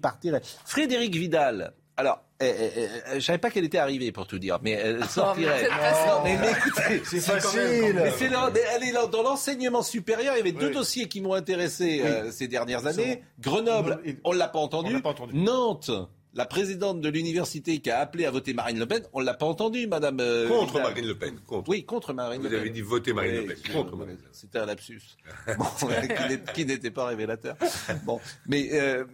partirait. 0.01 0.43
Frédéric 0.65 1.15
Vidal. 1.15 1.73
Alors, 1.97 2.25
euh, 2.43 2.47
euh, 2.59 2.69
euh, 2.77 3.15
je 3.15 3.21
savais 3.21 3.39
pas 3.39 3.51
qu'elle 3.51 3.65
était 3.65 3.79
arrivée 3.79 4.11
pour 4.11 4.27
tout 4.27 4.41
dire, 4.41 4.59
mais 4.63 4.73
elle 4.73 5.05
sortirait. 5.09 5.69
Non, 5.69 6.25
mais, 6.25 6.37
mais 6.39 6.51
écoutez, 6.51 7.03
C'est 7.05 7.21
facile. 7.21 7.93
mais 7.95 8.11
c'est 8.19 8.29
là- 8.29 8.51
mais 8.53 8.61
elle 8.75 8.83
est 8.89 8.91
là, 8.93 9.07
dans 9.07 9.23
l'enseignement 9.23 9.83
supérieur. 9.83 10.35
Il 10.35 10.39
y 10.39 10.41
avait 10.41 10.51
deux 10.51 10.67
Oui. 10.69 10.75
dossiers 10.75 11.07
qui 11.07 11.21
m'ont 11.21 11.35
intéressé 11.35 12.03
euh, 12.05 12.33
ces 12.33 12.49
dernières 12.49 12.85
années. 12.87 13.23
Grenoble, 13.39 14.03
on 14.25 14.33
l'a 14.33 14.49
pas 14.49 14.59
entendu. 14.59 14.91
On 14.91 14.95
l'a 14.95 15.01
pas 15.03 15.11
entendu. 15.11 15.35
Nantes, 15.37 15.93
la 16.35 16.47
présidente 16.47 17.01
de 17.01 17.09
l'université 17.09 17.79
qui 17.81 17.91
a 17.91 18.01
appelé 18.01 18.27
à 18.27 18.31
voter 18.31 18.55
Marine 18.55 18.79
Le 18.79 18.87
Pen, 18.87 19.03
on 19.13 19.21
l'a 19.21 19.35
pas 19.35 19.47
entendu, 19.47 19.87
Madame. 19.87 20.19
euh, 20.21 20.49
Contre 20.49 20.67
Vidal. 20.75 20.83
Marine 20.83 21.07
Le 21.07 21.15
Pen. 21.19 21.39
Contre. 21.47 21.69
Oui, 21.71 21.85
contre 21.85 22.13
Marine 22.13 22.39
Vous 22.43 22.45
Le 22.49 22.51
Pen. 22.51 22.61
avez 22.61 22.71
dit 22.71 22.81
voter 22.81 23.13
Marine 23.13 23.33
Oui, 23.43 23.47
Le 23.47 23.55
Pen. 23.55 23.73
Contre 23.73 23.97
Marine 23.97 24.13
Le 24.15 24.19
Pen. 24.19 24.29
C'était 24.33 24.59
un 24.59 24.67
lapsus. 24.67 25.01
Bon, 25.59 25.65
qui 26.55 26.67
n'était 26.67 26.91
pas 26.91 27.07
révélateur. 27.07 27.57
Bon, 28.05 28.21
mais 28.47 28.69
euh, 28.73 29.05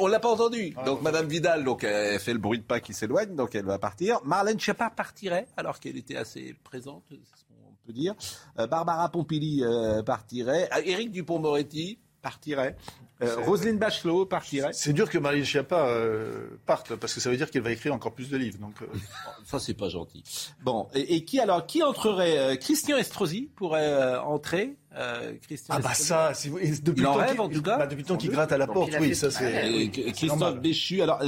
on 0.00 0.06
l'a 0.06 0.18
pas 0.20 0.30
entendu. 0.30 0.72
Ah, 0.76 0.84
Donc 0.84 1.02
Madame 1.02 1.26
Vidal, 1.28 1.64
donc 1.64 1.84
elle 1.84 2.18
fait 2.20 2.32
le 2.32 2.38
bruit 2.38 2.58
de 2.58 2.64
pas 2.64 2.80
qui 2.80 2.94
s'éloigne, 2.94 3.34
donc 3.36 3.54
elle 3.54 3.64
va 3.66 3.78
partir. 3.78 4.20
Marlène 4.24 4.58
Schiappa 4.58 4.90
partirait, 4.90 5.46
alors 5.56 5.78
qu'elle 5.78 5.96
était 5.96 6.16
assez 6.16 6.54
présente, 6.64 7.02
c'est 7.10 7.16
ce 7.16 7.44
qu'on 7.44 7.74
peut 7.86 7.92
dire. 7.92 8.14
Euh, 8.58 8.66
Barbara 8.66 9.10
Pompili 9.10 9.62
euh, 9.62 10.02
partirait. 10.02 10.68
Éric 10.84 11.10
Dupont-Moretti 11.10 11.98
partirait. 12.22 12.76
Euh, 13.22 13.36
Roselyne 13.44 13.78
Bachelot 13.78 14.26
partirait. 14.26 14.72
C'est 14.72 14.92
dur 14.92 15.08
que 15.08 15.16
Marine 15.18 15.44
Schiappa 15.44 15.86
euh, 15.86 16.48
parte, 16.66 16.96
parce 16.96 17.14
que 17.14 17.20
ça 17.20 17.30
veut 17.30 17.36
dire 17.36 17.50
qu'elle 17.50 17.62
va 17.62 17.70
écrire 17.70 17.94
encore 17.94 18.14
plus 18.14 18.28
de 18.30 18.36
livres. 18.36 18.58
Donc, 18.58 18.74
euh, 18.82 18.86
Ça, 19.44 19.60
c'est 19.60 19.74
pas 19.74 19.88
gentil. 19.88 20.24
Bon, 20.64 20.88
et, 20.94 21.14
et 21.16 21.24
qui 21.24 21.38
alors 21.38 21.66
Qui 21.66 21.82
entrerait 21.84 22.38
Euh, 22.38 22.56
Christian 22.56 22.96
Estrosi 22.96 23.50
pourrait 23.54 23.86
euh, 23.92 24.20
entrer. 24.22 24.76
Euh, 24.94 25.34
Christian 25.42 25.74
ah 25.76 25.78
bah 25.80 25.90
Estrosi? 25.92 26.08
ça, 26.08 26.34
si 26.34 26.48
vous- 26.48 26.58
depuis 26.58 26.94
Il 26.96 27.02
le 27.02 27.08
en 27.08 27.12
temps 27.14 27.18
rêve, 27.20 27.30
qu'il- 27.30 27.40
en 27.40 27.48
tout 27.48 27.62
cas. 27.62 27.78
bah, 27.78 27.86
depuis 27.86 28.02
le 28.02 28.08
temps 28.08 28.16
qu'il 28.16 28.30
gratte 28.30 28.52
à 28.52 28.58
la 28.58 28.66
porte, 28.66 28.92
oui, 29.00 29.14
ça 29.14 29.30
c'est. 29.30 29.88
Christophe. 30.14 30.58
Béchu. 30.60 31.00
Alors, 31.00 31.22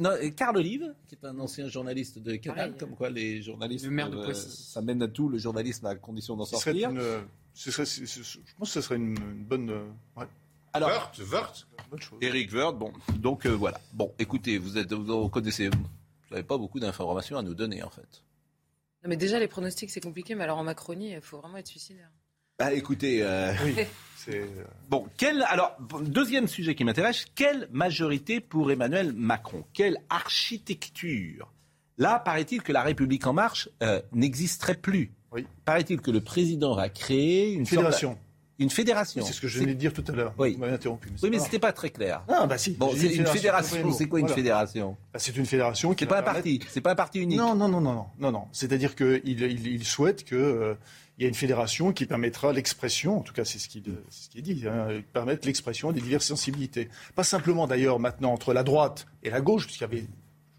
non, 0.00 0.10
Carl 0.36 0.56
Olive, 0.56 0.94
qui 1.08 1.16
est 1.16 1.26
un 1.26 1.38
ancien 1.40 1.68
journaliste 1.68 2.18
de 2.20 2.36
Canal, 2.36 2.74
comme 2.78 2.90
quoi 2.94 3.10
les 3.10 3.42
journalistes. 3.42 3.84
Le 3.84 3.90
maire 3.90 4.10
de 4.10 4.16
Poissy. 4.24 4.46
euh, 4.46 4.50
ça 4.74 4.80
mène 4.80 5.02
à 5.02 5.08
tout, 5.08 5.28
le 5.28 5.38
journalisme 5.38 5.86
à 5.86 5.94
condition 5.96 6.36
d'en 6.36 6.44
sortir. 6.44 6.90
une, 6.90 7.02
ce 7.54 7.70
serait, 7.70 7.84
ce- 7.86 8.06
ce- 8.06 8.22
je 8.22 8.54
pense 8.58 8.68
que 8.68 8.74
ce 8.74 8.80
serait 8.80 8.96
une, 8.96 9.16
une 9.18 9.44
bonne, 9.44 9.70
euh, 9.70 9.84
ouais, 10.16 10.26
Alors, 10.72 10.88
Wörth, 10.90 11.18
Wörth. 11.18 11.66
bonne 11.90 12.00
chose. 12.00 12.18
Eric 12.22 12.52
Woerth, 12.52 12.76
bon, 12.78 12.92
donc 13.16 13.46
euh, 13.46 13.50
voilà. 13.50 13.80
Bon, 13.92 14.12
écoutez, 14.18 14.58
vous 14.58 14.78
êtes, 14.78 14.92
vous 14.92 15.28
connaissez, 15.28 15.68
vous 15.68 15.76
n'avez 16.30 16.42
pas 16.42 16.56
beaucoup 16.58 16.80
d'informations 16.80 17.36
à 17.38 17.42
nous 17.42 17.54
donner 17.54 17.82
en 17.82 17.90
fait. 17.90 18.22
Non, 19.02 19.08
mais 19.08 19.16
déjà, 19.16 19.38
les 19.38 19.48
pronostics, 19.48 19.90
c'est 19.90 20.02
compliqué, 20.02 20.34
mais 20.34 20.44
alors 20.44 20.58
en 20.58 20.64
Macronie, 20.64 21.12
il 21.12 21.20
faut 21.22 21.38
vraiment 21.38 21.56
être 21.56 21.66
suicidaire. 21.68 22.10
Bah 22.58 22.72
écoutez, 22.74 23.22
euh, 23.22 23.54
Oui, 23.64 23.74
c'est. 24.16 24.46
Bon, 24.90 25.08
quel, 25.16 25.42
alors, 25.44 25.74
deuxième 26.02 26.46
sujet 26.46 26.74
qui 26.74 26.84
m'intéresse, 26.84 27.24
quelle 27.34 27.66
majorité 27.72 28.40
pour 28.40 28.70
Emmanuel 28.70 29.14
Macron? 29.14 29.64
Quelle 29.72 29.96
architecture? 30.10 31.52
Là, 31.96 32.18
paraît-il 32.18 32.62
que 32.62 32.72
la 32.72 32.82
République 32.82 33.26
en 33.26 33.32
marche 33.32 33.68
euh, 33.82 34.00
n'existerait 34.12 34.74
plus. 34.76 35.12
Oui. 35.32 35.46
Paraît-il 35.64 36.00
que 36.00 36.10
le 36.10 36.20
président 36.20 36.74
va 36.74 36.88
créer 36.88 37.52
une 37.52 37.64
sorte 37.66 37.76
fédération. 37.82 38.18
une 38.58 38.70
fédération. 38.70 39.24
C'est 39.24 39.32
ce 39.32 39.40
que 39.40 39.48
je 39.48 39.58
venais 39.60 39.74
de 39.74 39.78
dire 39.78 39.92
tout 39.92 40.04
à 40.08 40.12
l'heure. 40.12 40.34
Oui. 40.38 40.54
Vous 40.54 40.58
m'avez 40.60 40.72
interrompu. 40.72 41.08
mais 41.10 41.16
Oui, 41.22 41.30
mais 41.30 41.38
pas 41.38 41.44
c'était 41.44 41.58
pas 41.58 41.72
très 41.72 41.90
clair. 41.90 42.22
Ah, 42.28 42.46
bah 42.46 42.58
si. 42.58 42.72
Bon, 42.72 42.90
c'est 42.96 43.14
une 43.14 43.26
fédération. 43.26 43.92
C'est 43.92 44.08
quoi 44.08 44.18
une 44.20 44.26
Voilà. 44.26 44.36
fédération 44.36 44.96
Bah, 45.12 45.18
C'est 45.18 45.36
une 45.36 45.46
fédération 45.46 45.94
qui 45.94 46.04
C'est 46.04 46.08
pas 46.08 46.18
un 46.18 46.22
permettre- 46.22 46.44
parti. 46.44 46.60
C'est 46.68 46.80
pas 46.80 46.92
un 46.92 46.96
parti 46.96 47.20
unique. 47.20 47.38
Non, 47.38 47.54
non, 47.54 47.68
non, 47.68 47.80
non, 47.80 47.92
non, 47.94 48.06
non, 48.18 48.32
non. 48.32 48.44
C'est-à-dire 48.52 48.96
qu'il 48.96 49.20
il, 49.24 49.66
il 49.66 49.84
souhaite 49.84 50.24
qu'il 50.24 50.76
y 51.18 51.24
ait 51.24 51.28
une 51.28 51.34
fédération 51.34 51.92
qui 51.92 52.06
permettra 52.06 52.52
l'expression, 52.52 53.18
en 53.18 53.22
tout 53.22 53.32
cas 53.32 53.44
c'est 53.44 53.58
ce 53.58 53.68
qui, 53.68 53.82
ce 54.10 54.28
qui 54.28 54.38
est 54.38 54.42
dit, 54.42 54.64
hein, 54.66 54.88
permettre 55.12 55.46
l'expression 55.46 55.92
des 55.92 56.00
diverses 56.00 56.26
sensibilités. 56.26 56.88
Pas 57.14 57.24
simplement 57.24 57.66
d'ailleurs 57.66 57.98
maintenant 58.00 58.32
entre 58.32 58.52
la 58.52 58.62
droite 58.64 59.06
et 59.22 59.30
la 59.30 59.40
gauche, 59.40 59.64
puisqu'il 59.66 59.84
y 59.84 59.86
avait, 59.86 60.04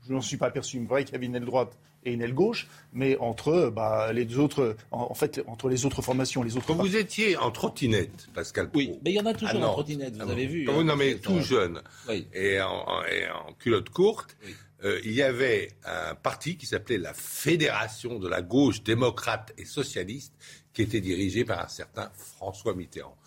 je 0.07 0.13
n'en 0.13 0.21
suis 0.21 0.37
pas 0.37 0.47
aperçu, 0.47 0.77
une 0.77 0.87
vraie 0.87 1.03
qu'il 1.03 1.13
y 1.13 1.17
avait 1.17 1.25
une 1.27 1.35
aile 1.35 1.45
droite 1.45 1.77
et 2.03 2.13
une 2.13 2.21
aile 2.21 2.33
gauche, 2.33 2.67
mais 2.93 3.17
entre 3.17 3.69
bah, 3.69 4.11
les 4.13 4.25
deux 4.25 4.39
autres, 4.39 4.75
en, 4.91 5.01
en 5.11 5.13
fait, 5.13 5.41
entre 5.47 5.69
les 5.69 5.85
autres 5.85 6.01
formations, 6.01 6.41
les 6.43 6.57
autres. 6.57 6.65
Quand 6.67 6.75
vous 6.75 6.95
étiez 6.95 7.37
en 7.37 7.51
trottinette, 7.51 8.27
Pascal 8.33 8.69
Pro, 8.69 8.79
Oui, 8.79 8.93
mais 9.03 9.11
il 9.11 9.15
y 9.15 9.19
en 9.19 9.25
a 9.25 9.33
toujours 9.33 9.59
Ah 9.61 9.67
en 9.69 9.73
trottinette, 9.73 10.15
vous 10.15 10.21
Ah 10.21 10.25
bon. 10.25 10.31
avez 10.31 10.45
vu. 10.47 10.65
Quand 10.65 10.71
hein. 10.73 10.75
vous, 10.77 10.83
non, 10.83 10.95
mais 10.95 11.13
Ça- 11.13 11.19
tout 11.19 11.39
jeune 11.41 11.81
Oui. 12.09 12.27
et 12.33 12.59
en, 12.61 12.69
en- 12.71 13.03
et 13.05 13.29
en 13.29 13.53
culotte 13.53 13.89
courte, 13.89 14.35
Oui. 14.45 14.55
euh, 14.83 14.99
il 15.03 15.11
y 15.13 15.21
avait 15.21 15.69
un 15.85 16.15
parti 16.15 16.57
qui 16.57 16.65
s'appelait 16.65 16.97
la 16.97 17.13
Fédération 17.13 18.17
de 18.19 18.27
la 18.27 18.41
gauche 18.41 18.81
démocrate 18.83 19.53
et 19.57 19.65
socialiste, 19.65 20.33
qui 20.73 20.81
était 20.83 21.01
dirigé 21.01 21.43
par 21.45 21.59
un 21.63 21.67
certain 21.67 22.09
François 22.15 22.73
Mitterrand. 22.73 23.17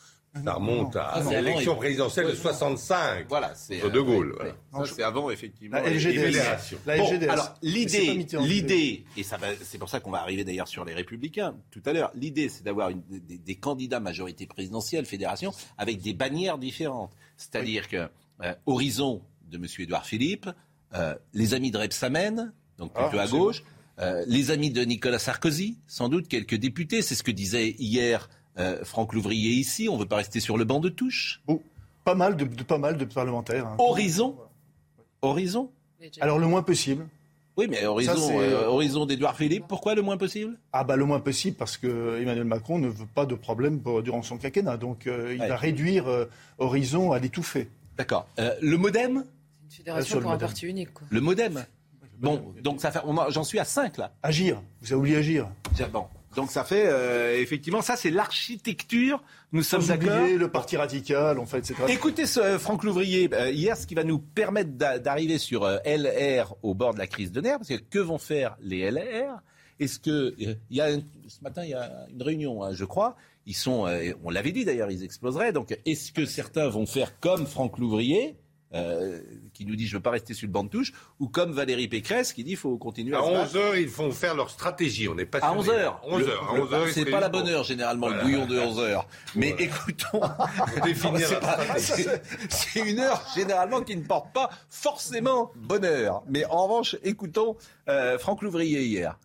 Ça 0.43 0.55
remonte 0.55 0.97
à 0.97 1.11
Ah, 1.15 1.23
l'élection 1.41 1.77
présidentielle 1.77 2.27
de 2.27 2.31
Ouais, 2.33 2.37
65. 2.37 3.27
Voilà, 3.29 3.55
c'est 3.55 3.79
De 3.81 4.01
Gaulle, 4.01 4.31
oui, 4.31 4.33
voilà. 4.37 4.51
oui. 4.51 4.57
Non, 4.73 4.79
Ça, 4.81 4.85
je- 4.87 4.95
c'est 4.95 5.03
avant 5.05 5.31
effectivement. 5.31 5.77
La 5.77 5.89
LGDS. 5.89 6.77
La 6.87 6.97
Bon, 6.97 7.05
LGDS. 7.09 7.29
alors 7.29 7.55
l'idée, 7.63 8.15
Mitterrand. 8.17 8.45
l'idée, 8.45 9.05
et 9.17 9.23
ça 9.23 9.39
c'est 9.63 9.79
pour 9.79 9.89
ça 9.89 10.01
qu'on 10.01 10.11
va 10.11 10.21
arriver 10.21 10.43
d'ailleurs 10.43 10.67
sur 10.67 10.85
les 10.85 10.93
Républicains 10.93 11.55
tout 11.71 11.83
à 11.87 11.93
l'heure. 11.93 12.11
L'idée, 12.17 12.49
c'est 12.49 12.65
d'avoir 12.65 12.91
des, 12.93 13.39
des 13.39 13.55
candidats 13.55 14.01
majorité 14.01 14.47
présidentielle, 14.47 15.07
fédération, 15.07 15.53
avec 15.79 16.01
des 16.03 16.15
bannières 16.15 16.59
différentes. 16.59 17.13
C'est-à-dire 17.37 17.89
que 17.89 18.09
euh, 18.43 18.55
Horizon 18.67 19.23
de 19.49 19.57
M. 19.57 19.67
Édouard 19.79 20.05
Philippe, 20.05 20.49
euh, 20.95 21.15
les 21.33 21.55
amis 21.55 21.71
de 21.71 21.79
Rebsamen, 21.79 22.53
donc 22.79 22.91
Ah, 22.97 23.05
plutôt 23.05 23.19
à 23.19 23.23
absolument. 23.23 23.47
gauche, 23.47 23.63
euh, 24.01 24.25
les 24.27 24.51
amis 24.51 24.71
de 24.73 24.83
Nicolas 24.83 25.21
Sarkozy, 25.21 25.79
sans 25.87 26.09
doute 26.09 26.27
quelques 26.27 26.57
députés. 26.57 27.03
C'est 27.03 27.15
ce 27.15 27.23
que 27.23 27.31
disait 27.31 27.77
hier 27.79 28.29
euh, 28.59 28.85
Franck 28.85 29.13
Louvrier 29.13 29.51
ici. 29.51 29.89
On 29.89 29.95
ne 29.95 30.01
veut 30.01 30.07
pas 30.09 30.17
rester 30.17 30.41
sur 30.41 30.57
le 30.57 30.65
banc 30.65 30.81
de 30.81 30.89
touche? 30.89 31.41
Bon, 31.47 31.61
pas 32.05 32.15
mal 32.15 32.37
de, 32.37 32.45
de- 32.45 32.63
pas 32.63 32.79
mal 32.79 32.97
de 32.97 33.05
parlementaires. 33.05 33.67
hein. 33.67 33.77
Horizon, 33.79 34.37
Horizon? 35.23 35.71
Alors 36.21 36.39
le 36.39 36.47
moins 36.47 36.63
possible. 36.63 37.07
Oui, 37.57 37.67
mais 37.71 37.87
Horizon, 37.87 38.17
c'est- 38.17 38.37
euh, 38.37 38.67
Horizon 38.67 39.07
d'Édouard 39.07 39.37
Philippe, 39.37 39.67
pourquoi 39.69 39.95
le 39.95 40.03
moins 40.03 40.17
possible? 40.17 40.59
Ah 40.73 40.83
bah 40.83 40.97
le 40.97 41.05
moins 41.05 41.21
possible 41.21 41.57
parce 41.57 41.77
que 41.77 42.19
Emmanuel 42.21 42.45
Macron 42.45 42.79
ne 42.81 42.89
veut 42.89 43.07
pas 43.15 43.27
de 43.27 43.35
problème 43.37 43.81
pour- 43.81 44.03
durant 44.03 44.23
son 44.23 44.39
quinquennat. 44.39 44.77
Donc 44.77 45.07
euh, 45.07 45.33
il 45.35 45.41
Ouais. 45.41 45.49
va 45.49 45.57
réduire 45.57 46.09
euh, 46.09 46.27
Horizon 46.59 47.13
à 47.13 47.19
l'étouffer. 47.21 47.71
D'accord. 47.97 48.27
Euh, 48.41 48.55
le 48.61 48.77
modem? 48.77 49.25
C'est 49.69 49.79
une 49.79 49.85
fédération 49.85 50.07
sur 50.09 50.17
le 50.19 50.23
pour 50.23 50.31
un 50.33 50.35
modem. 50.35 50.49
parti 50.49 50.67
unique, 50.67 50.93
quoi. 50.93 51.07
Le 51.11 51.21
modem? 51.21 51.65
Bon, 52.19 52.55
donc 52.63 52.81
ça 52.81 52.91
fait, 52.91 53.01
j'en 53.31 53.45
suis 53.45 53.59
à 53.59 53.65
5 53.65 53.99
là. 53.99 54.13
Agir. 54.23 54.61
Vous 54.81 54.93
avez 54.93 55.01
oublié 55.01 55.17
agir? 55.17 55.49
Bon, 55.93 56.07
donc 56.35 56.51
ça 56.51 56.65
fait, 56.65 56.85
euh, 56.87 57.39
effectivement, 57.41 57.83
ça 57.83 57.97
c'est 57.97 58.11
l'architecture, 58.11 59.23
nous 59.53 59.63
sommes 59.63 59.85
d'accord. 59.87 60.27
le 60.39 60.49
parti 60.49 60.77
radical, 60.77 61.39
en 61.39 61.47
fait, 61.47 61.59
etc. 61.59 61.75
Écoutez 61.89 62.27
ce 62.27 62.41
euh, 62.41 62.59
Franck 62.59 62.85
Louvrier 62.85 63.29
euh, 63.33 63.51
hier, 63.51 63.77
ce 63.77 63.87
qui 63.87 63.95
va 63.95 64.05
nous 64.05 64.19
permettre 64.19 64.71
d'a- 64.73 64.99
d'arriver 64.99 65.39
sur 65.39 65.67
LR 65.85 66.55
au 66.63 66.75
bord 66.75 66.95
de 66.95 66.99
la 66.99 67.07
crise 67.07 67.33
de 67.33 67.41
nerfs, 67.41 67.59
parce 67.59 67.69
que 67.69 67.75
que 67.77 67.99
vont 67.99 68.19
faire 68.19 68.57
les 68.61 68.91
LR 68.91 69.41
Est-ce 69.81 69.99
que 69.99 70.35
il 70.39 70.57
y 70.71 70.81
a 70.81 70.89
ce 71.29 71.43
matin 71.43 71.63
il 71.65 71.71
y 71.71 71.75
a 71.75 71.91
une 72.13 72.23
réunion, 72.23 72.63
hein, 72.63 72.73
je 72.73 72.85
crois. 72.85 73.17
Ils 73.47 73.55
sont, 73.57 73.87
on 74.25 74.31
l'avait 74.31 74.53
dit 74.53 74.65
d'ailleurs, 74.65 74.91
ils 74.91 75.03
exploseraient. 75.05 75.53
Donc 75.53 75.79
est-ce 75.85 76.13
que 76.13 76.25
certains 76.25 76.69
vont 76.69 76.87
faire 76.87 77.19
comme 77.21 77.47
Franck 77.47 77.79
Louvrier? 77.79 78.37
Euh, 78.73 79.21
qui 79.53 79.67
nous 79.67 79.77
dit 79.77 79.87
je 79.87 79.95
ne 79.95 79.99
veux 79.99 80.03
pas 80.03 80.11
rester 80.11 80.35
sur 80.35 80.47
le 80.47 80.53
banc 80.53 80.65
de 80.65 80.69
touche, 80.71 80.93
ou 81.21 81.29
comme 81.29 81.53
Valérie 81.53 81.87
Pécresse 81.89 82.33
qui 82.33 82.43
dit 82.43 82.51
qu'il 82.51 82.57
faut 82.59 82.77
continuer 82.79 83.15
à, 83.15 83.21
à 83.21 83.23
se 83.23 83.31
battre. 83.55 83.55
11h, 83.75 83.81
ils 83.83 83.89
font 83.89 84.11
faire 84.11 84.35
leur 84.35 84.51
stratégie. 84.51 85.09
On 85.09 85.15
n'est 85.15 85.27
pas 85.27 85.39
À 85.39 85.53
sûr. 85.53 85.73
11h. 85.73 85.95
11h. 86.09 86.31
À 86.31 86.59
11h, 86.87 86.93
C'est 86.93 87.05
pas 87.11 87.21
la 87.21 87.29
bonne 87.29 87.49
heure 87.49 87.63
généralement, 87.65 88.09
le 88.09 88.21
bouillon 88.23 88.47
de 88.47 88.59
11h. 88.59 89.05
Mais 89.37 89.55
écoutons. 89.59 90.21
définir 90.83 91.29
C'est 92.49 92.81
une 92.81 92.99
heure 93.01 93.23
généralement 93.35 93.83
qui 93.83 93.97
ne 93.97 94.03
porte 94.03 94.33
pas 94.33 94.51
forcément 94.69 95.53
bonheur. 95.57 96.23
Mais 96.29 96.45
en 96.47 96.65
revanche, 96.67 96.97
écoutons 97.03 97.57
euh, 97.89 98.19
Franck 98.19 98.43
Louvrier 98.43 98.83
hier. 98.85 99.19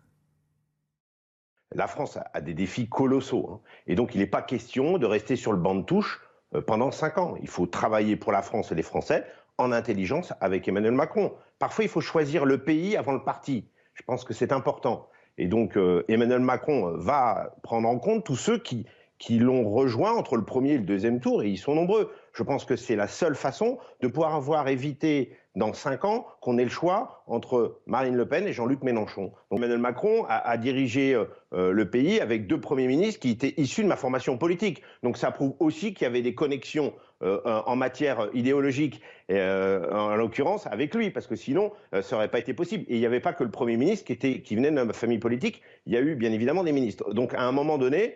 La 1.75 1.87
France 1.87 2.17
a- 2.17 2.29
a 2.33 2.41
des 2.41 2.53
défis 2.55 2.87
colossaux. 2.89 3.49
hein. 3.53 3.59
Et 3.85 3.95
donc, 3.95 4.15
il 4.15 4.19
n'est 4.19 4.27
pas 4.27 4.41
question 4.41 4.97
de 4.97 5.05
rester 5.05 5.35
sur 5.35 5.51
le 5.51 5.59
banc 5.59 5.75
de 5.75 5.83
touche 5.83 6.19
pendant 6.65 6.91
cinq 6.91 7.17
ans. 7.17 7.35
Il 7.41 7.47
faut 7.47 7.65
travailler 7.65 8.15
pour 8.15 8.31
la 8.31 8.41
France 8.41 8.71
et 8.71 8.75
les 8.75 8.83
Français 8.83 9.25
en 9.57 9.71
intelligence 9.71 10.33
avec 10.41 10.67
Emmanuel 10.67 10.93
Macron. 10.93 11.33
Parfois, 11.59 11.83
il 11.83 11.89
faut 11.89 12.01
choisir 12.01 12.45
le 12.45 12.63
pays 12.63 12.97
avant 12.97 13.11
le 13.11 13.23
parti. 13.23 13.67
Je 13.93 14.03
pense 14.03 14.23
que 14.23 14.33
c'est 14.33 14.51
important. 14.51 15.09
Et 15.37 15.47
donc, 15.47 15.77
euh, 15.77 16.03
Emmanuel 16.07 16.39
Macron 16.39 16.87
euh, 16.87 16.97
va 16.97 17.53
prendre 17.63 17.87
en 17.87 17.99
compte 17.99 18.25
tous 18.25 18.35
ceux 18.35 18.57
qui, 18.57 18.85
qui 19.17 19.39
l'ont 19.39 19.69
rejoint 19.69 20.13
entre 20.13 20.37
le 20.37 20.45
premier 20.45 20.71
et 20.71 20.77
le 20.77 20.85
deuxième 20.85 21.19
tour, 21.19 21.43
et 21.43 21.49
ils 21.49 21.57
sont 21.57 21.75
nombreux. 21.75 22.11
Je 22.39 22.43
pense 22.45 22.63
que 22.63 22.77
c'est 22.77 22.95
la 22.95 23.09
seule 23.09 23.35
façon 23.35 23.79
de 23.99 24.07
pouvoir 24.07 24.33
avoir 24.33 24.69
évité 24.69 25.35
dans 25.57 25.73
cinq 25.73 26.05
ans 26.05 26.25
qu'on 26.39 26.57
ait 26.57 26.63
le 26.63 26.69
choix 26.69 27.21
entre 27.27 27.81
Marine 27.85 28.15
Le 28.15 28.29
Pen 28.29 28.47
et 28.47 28.53
Jean-Luc 28.53 28.81
Mélenchon. 28.81 29.33
Donc 29.51 29.59
Emmanuel 29.59 29.79
Macron 29.79 30.25
a, 30.29 30.57
dirigé 30.57 31.13
euh, 31.13 31.25
euh, 31.51 31.73
le 31.73 31.89
pays 31.89 32.21
avec 32.21 32.47
deux 32.47 32.61
premiers 32.61 32.87
ministres 32.87 33.19
qui 33.19 33.31
étaient 33.31 33.55
issus 33.57 33.83
de 33.83 33.89
ma 33.89 33.97
formation 33.97 34.37
politique. 34.37 34.81
Donc 35.03 35.17
ça 35.17 35.31
prouve 35.31 35.53
aussi 35.59 35.93
qu'il 35.93 36.03
y 36.03 36.05
avait 36.05 36.21
des 36.21 36.33
connexions 36.33 36.93
euh, 37.23 37.41
en 37.43 37.75
matière 37.75 38.29
idéologique, 38.33 39.01
en 39.29 40.15
l'occurrence 40.15 40.65
avec 40.67 40.95
lui, 40.95 41.09
parce 41.09 41.27
que 41.27 41.35
sinon 41.35 41.73
ça 41.91 42.15
n'aurait 42.15 42.31
pas 42.31 42.39
été 42.39 42.53
possible. 42.53 42.85
Et 42.87 42.95
il 42.95 42.99
n'y 43.01 43.05
avait 43.05 43.19
pas 43.19 43.33
que 43.33 43.43
le 43.43 43.51
Premier 43.51 43.75
ministre 43.75 44.05
qui, 44.05 44.13
était, 44.13 44.39
qui 44.39 44.55
venait 44.55 44.71
de 44.71 44.81
ma 44.81 44.93
famille 44.93 45.19
politique, 45.19 45.61
il 45.87 45.91
y 45.91 45.97
a 45.97 45.99
eu 45.99 46.15
bien 46.15 46.31
évidemment 46.31 46.63
des 46.63 46.71
ministres. 46.71 47.13
Donc 47.13 47.33
à 47.33 47.41
un 47.41 47.51
moment 47.51 47.77
donné, 47.77 48.15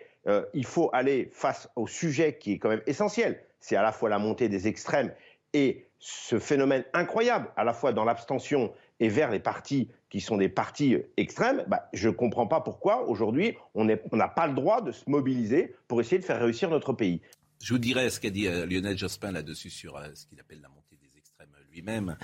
il 0.54 0.64
faut 0.64 0.88
aller 0.94 1.28
face 1.34 1.68
au 1.76 1.86
sujet 1.86 2.38
qui 2.40 2.54
est 2.54 2.58
quand 2.58 2.70
même 2.70 2.80
essentiel. 2.86 3.38
C'est 3.64 3.76
à 3.76 3.82
la 3.82 3.92
fois 3.92 4.10
la 4.10 4.18
montée 4.18 4.50
des 4.50 4.68
extrêmes 4.68 5.10
et 5.54 5.86
ce 5.98 6.38
phénomène 6.38 6.84
incroyable, 6.92 7.50
à 7.56 7.64
la 7.64 7.72
fois 7.72 7.94
dans 7.94 8.04
l'abstention 8.04 8.74
et 9.00 9.08
vers 9.08 9.30
les 9.30 9.40
partis 9.40 9.90
qui 10.10 10.20
sont 10.20 10.36
des 10.36 10.50
partis 10.50 10.98
extrêmes, 11.16 11.64
bah, 11.66 11.88
je 11.94 12.08
ne 12.08 12.12
comprends 12.12 12.46
pas 12.46 12.60
pourquoi 12.60 13.08
aujourd'hui 13.08 13.56
on 13.72 13.86
n'a 13.86 14.28
pas 14.28 14.48
le 14.48 14.52
droit 14.52 14.82
de 14.82 14.92
se 14.92 15.08
mobiliser 15.08 15.74
pour 15.88 16.02
essayer 16.02 16.18
de 16.18 16.26
faire 16.26 16.40
réussir 16.40 16.68
notre 16.68 16.92
pays. 16.92 17.22
Je 17.62 17.72
vous 17.72 17.78
dirai 17.78 18.10
ce 18.10 18.20
qu'a 18.20 18.28
dit 18.28 18.48
euh, 18.48 18.66
Lionel 18.66 18.98
Jospin 18.98 19.32
là-dessus 19.32 19.70
sur 19.70 19.96
euh, 19.96 20.08
ce 20.12 20.26
qu'il 20.26 20.38
appelle 20.38 20.60
la 20.60 20.68
montée 20.68 20.83
lui-même. 21.74 22.16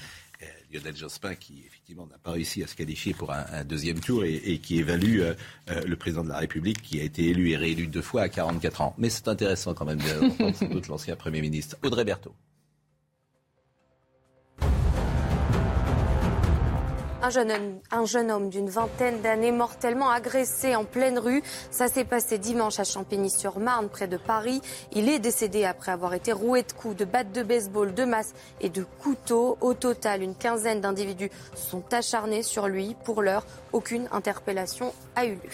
Euh, 0.43 0.47
Lionel 0.73 0.97
Jospin 0.97 1.35
qui 1.35 1.65
effectivement 1.67 2.07
n'a 2.07 2.17
pas 2.17 2.31
réussi 2.31 2.63
à 2.63 2.67
se 2.67 2.75
qualifier 2.75 3.13
pour 3.13 3.31
un, 3.33 3.65
deuxième 3.65 4.01
tour 4.01 4.25
et, 4.25 4.37
et 4.37 4.59
qui 4.59 4.79
évalue 4.79 5.21
euh, 5.21 5.35
euh, 5.69 5.83
le 5.85 5.97
président 5.97 6.25
de 6.25 6.31
la 6.31 6.39
République 6.39 6.81
qui 6.81 6.99
a 7.01 7.05
été 7.05 7.29
élu 7.29 7.51
et 7.51 7.57
réélu 7.57 7.89
deux 7.89 8.01
fois 8.01 8.23
à 8.23 8.29
44 8.29 8.81
ans. 8.81 8.95
Mais 8.97 9.11
c'est 9.11 9.29
intéressant 9.29 9.75
quand 9.75 9.85
même 9.85 9.99
d'entendre 9.99 10.55
sans 10.55 10.69
doute 10.69 10.89
l'ancien 10.89 11.17
Premier 11.17 11.43
ministre. 11.43 11.77
Audrey 11.83 12.05
Berthaud. 12.05 12.35
Un 17.23 17.29
jeune 17.29 17.53
homme, 17.53 17.79
un 17.91 18.07
jeune 18.07 18.31
homme 18.31 18.49
d'une 18.49 18.71
vingtaine 18.71 19.21
d'années 19.21 19.53
mortellement 19.53 20.09
agressé 20.09 20.75
en 20.75 20.87
pleine 20.87 21.19
rue. 21.19 21.43
Ça 21.71 21.89
s'est 21.89 22.07
passé 22.07 22.39
dimanche 22.39 22.81
à 22.81 22.85
Champigny-sur-Marne, 22.85 23.91
près 23.91 24.09
de 24.09 24.17
Paris. 24.17 24.63
Il 24.93 25.07
est 25.11 25.19
décédé 25.19 25.67
après 25.67 25.93
avoir 25.93 26.15
été 26.15 26.33
roué 26.33 26.63
de 26.63 26.73
coups, 26.73 26.97
de 26.97 27.05
battes 27.05 27.33
de 27.33 27.43
baseball, 27.43 27.93
de 27.93 28.05
masses 28.05 28.33
et 28.63 28.71
de 28.71 28.87
couteaux. 29.03 29.59
Au 29.61 29.75
total, 29.75 30.23
une 30.23 30.35
quinzaine 30.35 30.81
d'individus 30.81 31.31
sont 31.55 31.83
acharnés 31.93 32.43
sur 32.43 32.69
lui. 32.69 32.97
Pour 33.05 33.21
l'heure, 33.21 33.45
aucune 33.75 34.09
interpellation 34.13 34.95
a 35.15 35.27
eu 35.27 35.33
lieu. 35.33 35.51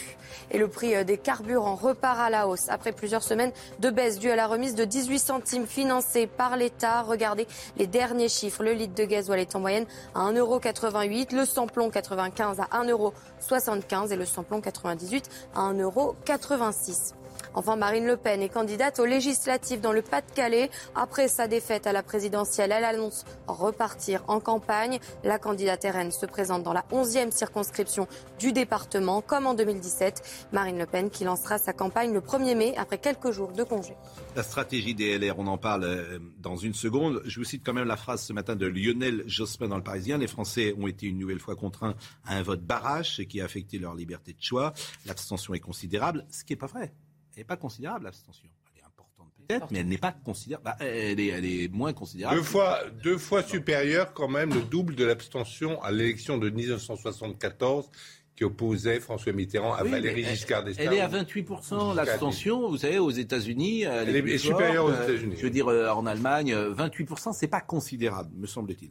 Et 0.53 0.59
le 0.59 0.69
prix 0.69 0.95
euh, 0.95 1.03
des 1.03 1.19
carburants 1.19 1.75
repart 1.75 2.21
à 2.21 2.31
la 2.31 2.47
hausse 2.47 2.69
après 2.69 2.93
plusieurs 2.93 3.25
semaines 3.25 3.53
de 3.81 3.91
baisse 3.91 4.21
due 4.21 4.31
à 4.31 4.37
la 4.37 4.47
remise 4.47 4.77
de 4.77 4.85
18 4.85 5.19
centimes 5.19 5.67
financée 5.67 6.29
par 6.29 6.57
l'État. 6.57 7.03
Regardez 7.03 7.49
les 7.77 7.89
derniers 7.89 8.29
chiffres. 8.29 8.63
Le 8.63 8.73
litre 8.73 8.95
de 8.95 9.05
gasoil 9.05 9.41
est 9.41 9.57
en 9.57 9.61
moyenne 9.61 9.87
à 10.15 10.31
1,88€, 10.31 11.35
le 11.35 11.45
samplon 11.57 11.89
95 11.89 12.61
à 12.61 12.85
1,75€ 12.85 14.13
et 14.13 14.17
le 14.17 14.27
samplon 14.27 14.61
98 14.61 15.31
à 15.55 15.73
1,86€. 15.73 17.15
Enfin, 17.57 17.77
Marine 17.77 18.07
Le 18.07 18.19
Pen 18.19 18.43
est 18.43 18.51
candidate 18.51 19.01
aux 19.01 19.07
législatives 19.07 19.81
dans 19.81 19.93
le 19.93 20.03
Pas-de-Calais. 20.03 20.71
Après 20.95 21.27
sa 21.27 21.49
défaite 21.49 21.87
à 21.87 21.93
la 21.93 22.03
présidentielle, 22.03 22.71
elle 22.71 22.85
annonce 22.85 23.25
repartir 23.47 24.23
en 24.29 24.41
campagne. 24.41 24.99
La 25.25 25.39
candidate 25.39 25.87
RN 25.91 26.11
se 26.11 26.27
présente 26.27 26.63
dans 26.63 26.75
la 26.75 26.85
11e 26.93 27.31
circonscription 27.31 28.09
du 28.39 28.53
département, 28.53 29.23
comme 29.23 29.47
en 29.47 29.55
2017. 29.55 30.49
Marine 30.53 30.79
Le 30.79 30.85
Pen 30.85 31.09
qui 31.09 31.25
lancera 31.25 31.57
sa 31.57 31.73
campagne 31.73 32.13
le 32.13 32.21
1er 32.21 32.55
mai 32.55 32.75
après 32.77 32.99
quelques 32.99 33.31
jours 33.31 33.53
de 33.53 33.63
congé. 33.63 33.95
La 34.35 34.43
stratégie 34.43 34.95
des 34.95 35.19
LR, 35.19 35.39
on 35.39 35.47
en 35.47 35.57
parle 35.57 35.85
euh, 35.85 36.19
dans 36.39 36.57
une 36.57 36.75
seconde. 36.75 37.23
Je 37.25 37.41
vous 37.41 37.45
cite 37.45 37.63
quand 37.65 37.73
même 37.73 37.89
la 37.89 37.97
phrase 37.97 38.23
ce 38.23 38.35
matin 38.35 38.55
de 38.55 38.67
Lionel 38.67 39.23
Jospin 39.27 39.69
dans 39.69 39.79
le 39.79 39.83
Parisien. 39.83 40.19
Les 40.19 40.27
Français 40.27 40.75
ont 40.79 40.89
été 40.89 41.07
une 41.07 41.19
nouvelle 41.19 41.41
fois 41.41 41.57
contraints 41.57 41.95
à 42.27 42.37
un 42.37 42.43
vote 42.43 42.61
barrage, 42.61 43.25
qui 43.31 43.41
a 43.41 43.47
affecté 43.47 43.79
leur 43.79 43.95
liberté 43.95 44.35
de 44.35 44.43
choix. 44.43 44.75
L'abstention 45.07 45.55
est 45.55 45.61
considérable, 45.61 46.27
ce 46.31 46.45
qui 46.45 46.53
n'est 46.53 46.59
pas 46.59 46.67
vrai. 46.67 46.93
Elle 47.37 47.41
n'est 47.43 47.45
pas 47.45 47.57
considérable, 47.59 48.07
l'abstention. 48.07 48.49
Elle 48.75 48.81
est 48.81 48.85
importante 48.87 49.31
peut-être, 49.37 49.67
mais 49.71 49.81
elle 49.81 49.89
n'est 49.89 49.99
pas 49.99 50.13
considérable. 50.13 50.65
Bah, 50.65 50.77
elle, 50.81 51.21
est, 51.21 51.27
elle 51.27 51.45
est 51.45 51.69
moins 51.69 51.93
considérable. 51.93 52.39
Deux 52.39 52.43
fois, 52.43 52.81
deux 53.03 53.19
fois 53.19 53.43
supérieur 53.43 54.15
quand 54.15 54.29
même, 54.29 54.55
le 54.55 54.63
double 54.63 54.95
de 54.95 55.05
l'abstention 55.05 55.83
à 55.83 55.93
l'élection 55.93 56.39
de 56.39 56.49
1974 56.49 57.91
qui 58.37 58.45
opposait 58.45 59.01
François 59.01 59.33
Mitterrand 59.33 59.73
à 59.73 59.83
Oui, 59.83 59.91
Valéry 59.91 60.23
Giscard 60.25 60.63
d'Estaing. 60.63 60.85
Elle 60.91 60.99
est 60.99 61.01
à 61.01 61.09
28% 61.09 61.95
l'abstention, 61.95 62.69
vous 62.69 62.77
savez, 62.77 62.99
aux 62.99 63.11
États-Unis. 63.11 63.87
euh, 63.87 64.05
Elle 64.07 64.17
est- 64.29 64.39
supérieure 64.39 64.85
aux 64.85 64.91
euh, 64.91 65.05
États-Unis. 65.09 65.35
Je 65.39 65.43
veux 65.43 65.51
dire, 65.51 65.69
euh, 65.69 65.89
en 65.89 66.05
Allemagne, 66.05 66.53
euh, 66.53 66.75
28%, 66.75 67.33
c'est 67.33 67.47
pas 67.49 67.63
considérable, 67.63 68.31
me 68.37 68.47
semble-t-il. 68.47 68.91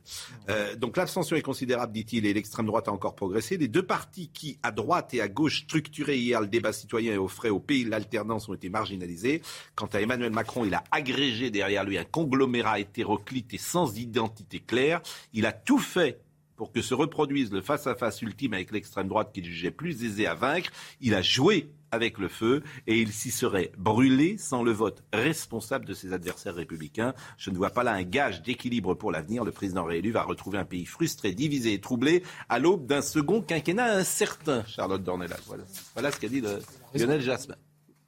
Euh, 0.50 0.76
donc 0.76 0.98
l'abstention 0.98 1.36
est 1.36 1.44
considérable, 1.44 1.94
dit-il, 1.94 2.26
et 2.26 2.34
l'extrême 2.34 2.66
droite 2.66 2.88
a 2.88 2.92
encore 2.92 3.14
progressé. 3.16 3.58
Les 3.58 3.68
deux 3.68 3.84
partis 3.86 4.30
qui, 4.34 4.58
à 4.64 4.72
droite 4.72 5.14
et 5.14 5.22
à 5.22 5.28
gauche, 5.28 5.62
structuraient 5.64 6.18
hier 6.18 6.42
le 6.42 6.48
débat 6.48 6.74
citoyen 6.74 7.14
et 7.14 7.18
offraient 7.18 7.50
au 7.50 7.60
pays 7.60 7.84
l'alternance 7.86 8.50
ont 8.50 8.54
été 8.56 8.70
marginalisés. 8.70 9.44
Quant 9.76 9.90
à 9.94 10.02
Emmanuel 10.02 10.32
Macron, 10.32 10.66
il 10.66 10.74
a 10.74 10.84
agrégé 10.92 11.52
derrière 11.52 11.84
lui 11.84 12.00
un 12.00 12.04
conglomérat 12.04 12.80
hétéroclite 12.80 13.54
et 13.54 13.58
sans 13.60 13.96
identité 14.00 14.60
claire. 14.60 15.02
Il 15.34 15.46
a 15.46 15.52
tout 15.52 15.78
fait 15.80 16.20
pour 16.56 16.72
que 16.72 16.82
se 16.82 16.94
reproduise 16.94 17.52
le 17.52 17.62
face-à-face 17.62 18.22
ultime 18.22 18.54
avec 18.54 18.72
l'extrême 18.72 19.08
droite 19.08 19.32
qu'il 19.34 19.46
jugeait 19.46 19.72
plus 19.72 20.04
aisé 20.04 20.28
à 20.28 20.36
vaincre. 20.36 20.72
Il 21.02 21.14
a 21.14 21.22
joué 21.22 21.70
avec 21.92 22.18
le 22.18 22.28
feu 22.28 22.64
et 22.88 23.00
il 23.00 23.12
s'y 23.12 23.32
serait 23.32 23.72
brûlé 23.78 24.38
sans 24.38 24.64
le 24.64 24.72
vote 24.72 25.04
responsable 25.14 25.86
de 25.86 25.94
ses 25.94 26.14
adversaires 26.14 26.56
républicains. 26.56 27.14
Je 27.38 27.50
ne 27.50 27.58
vois 27.58 27.70
pas 27.70 27.84
là 27.84 27.94
un 27.94 28.04
gage 28.04 28.42
d'équilibre 28.42 28.96
pour 28.96 29.12
l'avenir. 29.12 29.44
Le 29.44 29.52
président 29.52 29.84
réélu 29.84 30.12
va 30.12 30.24
retrouver 30.24 30.58
un 30.58 30.66
pays 30.66 30.86
frustré, 30.86 31.34
divisé 31.34 31.74
et 31.74 31.82
troublé 31.82 32.24
à 32.50 32.60
l'aube 32.60 32.86
d'un 32.86 33.02
second 33.02 33.42
quinquennat 33.42 33.94
incertain. 33.94 34.64
Charlotte 34.66 35.04
Dornelas, 35.04 35.40
voilà, 35.48 35.64
voilà 35.94 36.12
ce 36.12 36.20
qu'a 36.20 36.30
dit 36.30 36.42
le 36.42 36.60
Lionel 36.94 37.22
Jasmin. 37.22 37.56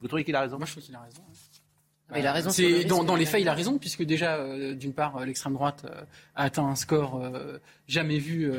Vous 0.00 0.06
trouvez 0.06 0.24
qu'il 0.24 0.36
a 0.36 0.40
raison? 0.42 0.58
Moi, 0.58 0.66
je 0.66 0.72
trouve 0.72 0.84
qu'il 0.84 0.94
a 0.94 1.00
raison. 1.00 1.22
Mais 2.10 2.20
il 2.20 2.26
a 2.26 2.32
raison 2.32 2.48
C'est- 2.50 2.84
dans, 2.84 3.04
dans 3.04 3.16
les 3.16 3.26
faits, 3.26 3.40
il 3.42 3.48
a 3.48 3.54
raison, 3.54 3.76
puisque 3.78 4.02
déjà, 4.02 4.36
euh, 4.36 4.74
d'une 4.74 4.94
part, 4.94 5.16
euh, 5.18 5.24
l'extrême 5.26 5.52
droite 5.52 5.82
euh, 5.84 6.00
a 6.36 6.44
atteint 6.44 6.64
un 6.66 6.74
score 6.74 7.20
euh, 7.22 7.58
jamais 7.86 8.18
vu 8.18 8.50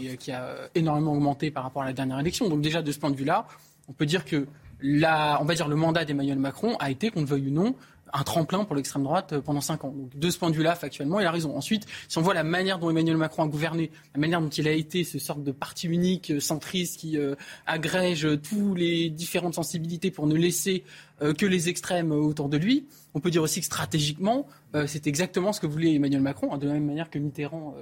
et 0.00 0.16
qui 0.16 0.32
a 0.32 0.54
énormément 0.74 1.12
augmenté 1.12 1.50
par 1.50 1.64
rapport 1.64 1.82
à 1.82 1.86
la 1.86 1.92
dernière 1.92 2.18
élection. 2.18 2.48
Donc 2.48 2.62
déjà, 2.62 2.80
de 2.82 2.90
ce 2.92 2.98
point 2.98 3.10
de 3.10 3.16
vue-là, 3.16 3.46
on 3.88 3.92
peut 3.92 4.06
dire 4.06 4.24
que 4.24 4.46
la, 4.80 5.38
on 5.40 5.44
va 5.44 5.54
dire 5.54 5.68
le 5.68 5.76
mandat 5.76 6.04
d'Emmanuel 6.04 6.38
Macron 6.38 6.76
a 6.78 6.90
été, 6.90 7.10
qu'on 7.10 7.20
le 7.20 7.26
veuille 7.26 7.48
ou 7.48 7.52
non, 7.52 7.74
un 8.12 8.22
tremplin 8.24 8.64
pour 8.64 8.76
l'extrême 8.76 9.02
droite 9.02 9.32
euh, 9.32 9.40
pendant 9.40 9.60
cinq 9.60 9.84
ans. 9.84 9.94
Donc, 9.96 10.16
de 10.16 10.30
ce 10.30 10.38
point 10.38 10.50
de 10.50 10.54
vue-là, 10.54 10.74
factuellement, 10.74 11.18
il 11.20 11.26
a 11.26 11.30
raison. 11.30 11.56
Ensuite, 11.56 11.86
si 12.08 12.18
on 12.18 12.22
voit 12.22 12.34
la 12.34 12.44
manière 12.44 12.78
dont 12.78 12.90
Emmanuel 12.90 13.16
Macron 13.16 13.42
a 13.44 13.46
gouverné, 13.48 13.90
la 14.14 14.20
manière 14.20 14.40
dont 14.40 14.48
il 14.50 14.68
a 14.68 14.72
été 14.72 15.04
ce 15.04 15.18
sorte 15.18 15.42
de 15.42 15.52
parti 15.52 15.86
unique, 15.86 16.30
euh, 16.30 16.40
centriste, 16.40 17.00
qui 17.00 17.16
euh, 17.16 17.34
agrège 17.66 18.26
euh, 18.26 18.36
tous 18.36 18.74
les 18.74 19.10
différentes 19.10 19.54
sensibilités 19.54 20.10
pour 20.10 20.26
ne 20.26 20.34
laisser 20.34 20.84
euh, 21.22 21.32
que 21.32 21.46
les 21.46 21.68
extrêmes 21.68 22.12
autour 22.12 22.48
de 22.48 22.56
lui, 22.56 22.86
on 23.14 23.20
peut 23.20 23.30
dire 23.30 23.42
aussi 23.42 23.60
que 23.60 23.66
stratégiquement, 23.66 24.46
euh, 24.74 24.86
c'est 24.86 25.06
exactement 25.06 25.52
ce 25.52 25.60
que 25.60 25.66
voulait 25.66 25.94
Emmanuel 25.94 26.20
Macron, 26.20 26.52
hein, 26.52 26.58
de 26.58 26.66
la 26.66 26.74
même 26.74 26.86
manière 26.86 27.10
que 27.10 27.18
Mitterrand, 27.18 27.74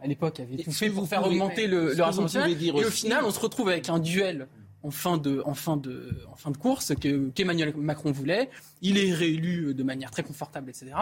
à 0.00 0.06
l'époque, 0.06 0.40
avait 0.40 0.62
tout 0.62 0.72
fait 0.72 0.90
pour 0.90 1.08
faire 1.08 1.26
augmenter 1.26 1.66
le, 1.66 1.94
le 1.94 2.02
Rassemblement 2.02 2.46
national. 2.46 2.82
Et 2.82 2.84
au 2.84 2.90
final, 2.90 3.24
on 3.24 3.30
se 3.30 3.40
retrouve 3.40 3.68
avec 3.68 3.88
un 3.88 3.98
duel 3.98 4.46
en 4.86 4.90
fin 4.90 5.18
de, 5.18 5.42
en 5.44 5.54
fin 5.54 5.76
de, 5.76 6.16
en 6.30 6.36
fin 6.36 6.50
de 6.52 6.56
course 6.56 6.94
que, 6.94 7.28
qu'Emmanuel 7.30 7.74
Macron 7.76 8.12
voulait. 8.12 8.48
Il 8.82 8.98
est 8.98 9.12
réélu 9.12 9.74
de 9.74 9.82
manière 9.82 10.10
très 10.12 10.22
confortable, 10.22 10.70
etc. 10.70 10.92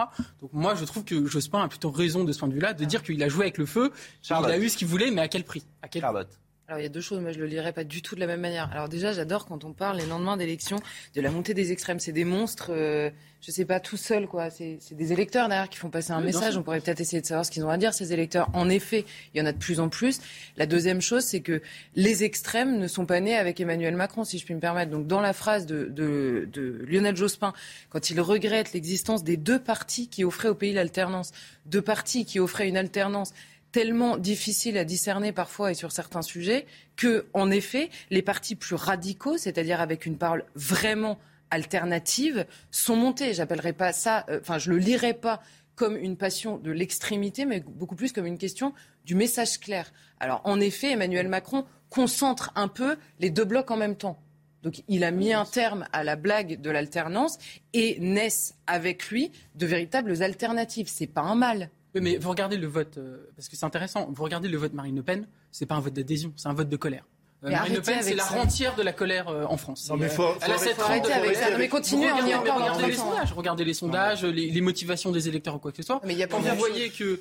Donc 0.41 0.51
moi, 0.53 0.73
je 0.73 0.85
trouve 0.85 1.03
que 1.03 1.25
Jospin 1.25 1.61
a 1.61 1.67
plutôt 1.67 1.91
raison 1.91 2.23
de 2.23 2.31
ce 2.31 2.39
point 2.39 2.47
de 2.47 2.53
vue-là, 2.53 2.73
de 2.73 2.83
dire 2.85 3.03
qu'il 3.03 3.21
a 3.21 3.29
joué 3.29 3.43
avec 3.43 3.57
le 3.59 3.65
feu, 3.67 3.89
qu'il 3.89 3.99
Charlotte. 4.23 4.51
a 4.51 4.57
eu 4.57 4.69
ce 4.69 4.77
qu'il 4.77 4.87
voulait, 4.87 5.11
mais 5.11 5.21
à 5.21 5.27
quel 5.27 5.43
prix, 5.43 5.63
à 5.83 5.87
quel 5.87 6.01
Charlotte. 6.01 6.39
Alors 6.67 6.79
il 6.79 6.83
y 6.83 6.87
a 6.87 6.89
deux 6.89 7.01
choses, 7.01 7.19
moi 7.19 7.31
je 7.31 7.37
le 7.37 7.45
lirai 7.45 7.73
pas 7.73 7.83
du 7.83 8.01
tout 8.01 8.15
de 8.15 8.19
la 8.19 8.25
même 8.25 8.41
manière. 8.41 8.71
Alors 8.71 8.89
déjà 8.89 9.13
j'adore 9.13 9.45
quand 9.45 9.63
on 9.63 9.73
parle 9.73 9.97
les 9.97 10.07
lendemains 10.07 10.35
d'élections 10.35 10.79
de 11.13 11.21
la 11.21 11.29
montée 11.29 11.53
des 11.53 11.71
extrêmes. 11.71 11.99
C'est 11.99 12.11
des 12.11 12.25
monstres, 12.25 12.71
euh, 12.71 13.11
je 13.41 13.51
sais 13.51 13.65
pas 13.65 13.79
tout 13.79 13.97
seul 13.97 14.25
quoi. 14.25 14.49
C'est 14.49 14.79
des 14.93 15.13
électeurs 15.13 15.47
derrière 15.47 15.69
qui 15.69 15.77
font 15.77 15.91
passer 15.91 16.11
un 16.11 16.21
message. 16.21 16.57
On 16.57 16.63
pourrait 16.63 16.81
peut-être 16.81 17.01
essayer 17.01 17.21
de 17.21 17.27
savoir 17.27 17.45
ce 17.45 17.51
qu'ils 17.51 17.63
ont 17.65 17.69
à 17.69 17.77
dire 17.77 17.93
ces 17.93 18.13
électeurs. 18.13 18.49
En 18.53 18.67
effet, 18.67 19.05
il 19.33 19.37
y 19.37 19.41
en 19.43 19.45
a 19.45 19.51
de 19.51 19.59
plus 19.59 19.79
en 19.79 19.89
plus. 19.89 20.19
La 20.57 20.65
deuxième 20.65 21.01
chose, 21.01 21.23
c'est 21.23 21.41
que 21.41 21.61
les 21.95 22.23
extrêmes 22.23 22.79
ne 22.79 22.87
sont 22.87 23.05
pas 23.05 23.19
nés 23.19 23.35
avec 23.35 23.59
Emmanuel 23.59 23.95
Macron, 23.95 24.23
si 24.23 24.39
je 24.39 24.45
puis 24.45 24.55
me 24.55 24.59
permettre. 24.59 24.89
Donc 24.89 25.05
dans 25.05 25.21
la 25.21 25.33
phrase 25.33 25.67
de, 25.67 25.85
de, 25.85 26.49
de 26.51 26.83
Lionel 26.89 27.15
Jospin, 27.15 27.53
quand 27.91 28.09
il 28.09 28.19
regrette 28.19 28.73
l'existence 28.73 29.23
des 29.23 29.37
deux 29.37 29.59
partis 29.59 30.07
qui 30.07 30.23
offraient 30.23 30.49
au 30.49 30.55
pays 30.55 30.73
l'alternance, 30.73 31.31
deux 31.67 31.83
partis 31.83 32.25
qui 32.25 32.39
offraient 32.39 32.67
une 32.67 32.77
alternance 32.77 33.33
tellement 33.75 34.15
difficile 34.15 34.77
à 34.77 34.85
discerner 34.85 35.33
parfois 35.33 35.71
et 35.71 35.73
sur 35.73 35.91
certains 35.91 36.21
sujets 36.21 36.65
que, 36.95 37.25
en 37.33 37.51
effet, 37.51 37.89
les 38.09 38.21
partis 38.21 38.55
plus 38.55 38.75
radicaux, 38.75 39.37
c'est-à-dire 39.37 39.81
avec 39.81 40.05
une 40.05 40.17
parole 40.17 40.45
vraiment 40.55 41.19
alternative, 41.51 42.45
sont 42.71 42.95
montés. 42.95 43.33
J'appellerai 43.33 43.73
pas 43.73 43.91
ça, 43.91 44.25
euh, 44.29 44.39
enfin, 44.39 44.59
je 44.59 44.69
le 44.69 44.77
lirai 44.77 45.13
pas 45.13 45.43
comme 45.75 45.97
une 45.97 46.15
passion 46.15 46.57
de 46.57 46.71
l'extrémité, 46.71 47.43
mais 47.43 47.59
beaucoup 47.59 47.97
plus 47.97 48.13
comme 48.13 48.25
une 48.25 48.37
question 48.37 48.73
du 49.03 49.13
message 49.13 49.59
clair. 49.59 49.91
Alors, 50.21 50.39
en 50.45 50.61
effet, 50.61 50.91
Emmanuel 50.91 51.27
Macron 51.27 51.65
concentre 51.89 52.53
un 52.55 52.69
peu 52.69 52.95
les 53.19 53.29
deux 53.29 53.43
blocs 53.43 53.71
en 53.71 53.77
même 53.77 53.97
temps. 53.97 54.21
Donc 54.63 54.83
il 54.87 55.03
a 55.03 55.11
mis 55.11 55.33
un 55.33 55.45
terme 55.45 55.85
à 55.91 56.05
la 56.05 56.15
blague 56.15 56.61
de 56.61 56.69
l'alternance 56.71 57.37
et 57.73 57.99
naissent 57.99 58.55
avec 58.67 59.09
lui 59.09 59.33
de 59.55 59.65
véritables 59.65 60.23
alternatives. 60.23 60.87
C'est 60.87 61.07
pas 61.07 61.21
un 61.21 61.35
mal 61.35 61.69
mais 62.01 62.17
vous 62.17 62.29
regardez 62.29 62.57
le 62.57 62.67
vote, 62.67 62.97
euh, 62.97 63.17
parce 63.35 63.49
que 63.49 63.55
c'est 63.55 63.65
intéressant, 63.65 64.09
vous 64.11 64.23
regardez 64.23 64.47
le 64.47 64.57
vote 64.57 64.73
Marine 64.73 64.95
Le 64.95 65.03
Pen, 65.03 65.27
c'est 65.51 65.65
pas 65.65 65.75
un 65.75 65.79
vote 65.79 65.93
d'adhésion, 65.93 66.33
c'est 66.35 66.47
un 66.47 66.53
vote 66.53 66.69
de 66.69 66.77
colère. 66.77 67.05
Euh, 67.43 67.51
Marine 67.51 67.75
Le 67.75 67.81
Pen, 67.81 67.99
c'est 68.01 68.15
la 68.15 68.25
rentière 68.25 68.75
de 68.75 68.81
la 68.81 68.93
colère 68.93 69.27
euh, 69.27 69.45
en 69.45 69.57
France. 69.57 69.89
Non, 69.89 69.97
mais 69.97 70.09
faut, 70.09 70.27
elle 70.41 70.51
a 70.51 70.57
cette 70.57 70.79
avec 70.79 71.35
ça. 71.35 71.57
mais 71.57 71.67
continuez, 71.67 72.11
on 72.11 72.25
y 72.25 72.31
est 72.31 72.35
encore 72.35 72.57
regardez 72.57 72.87
les 72.87 72.95
sondages, 72.95 73.33
regardez 73.33 73.65
les 73.65 73.73
sondages, 73.73 74.23
les, 74.23 74.61
motivations 74.61 75.11
des 75.11 75.27
électeurs 75.27 75.55
ou 75.55 75.59
quoi 75.59 75.71
que 75.71 75.77
ce 75.77 75.83
soit. 75.83 76.01
Mais 76.05 76.15
y 76.15 76.23
a 76.23 76.27
Quand 76.27 76.39
vous 76.39 76.55
voyez 76.55 76.89
que 76.89 77.19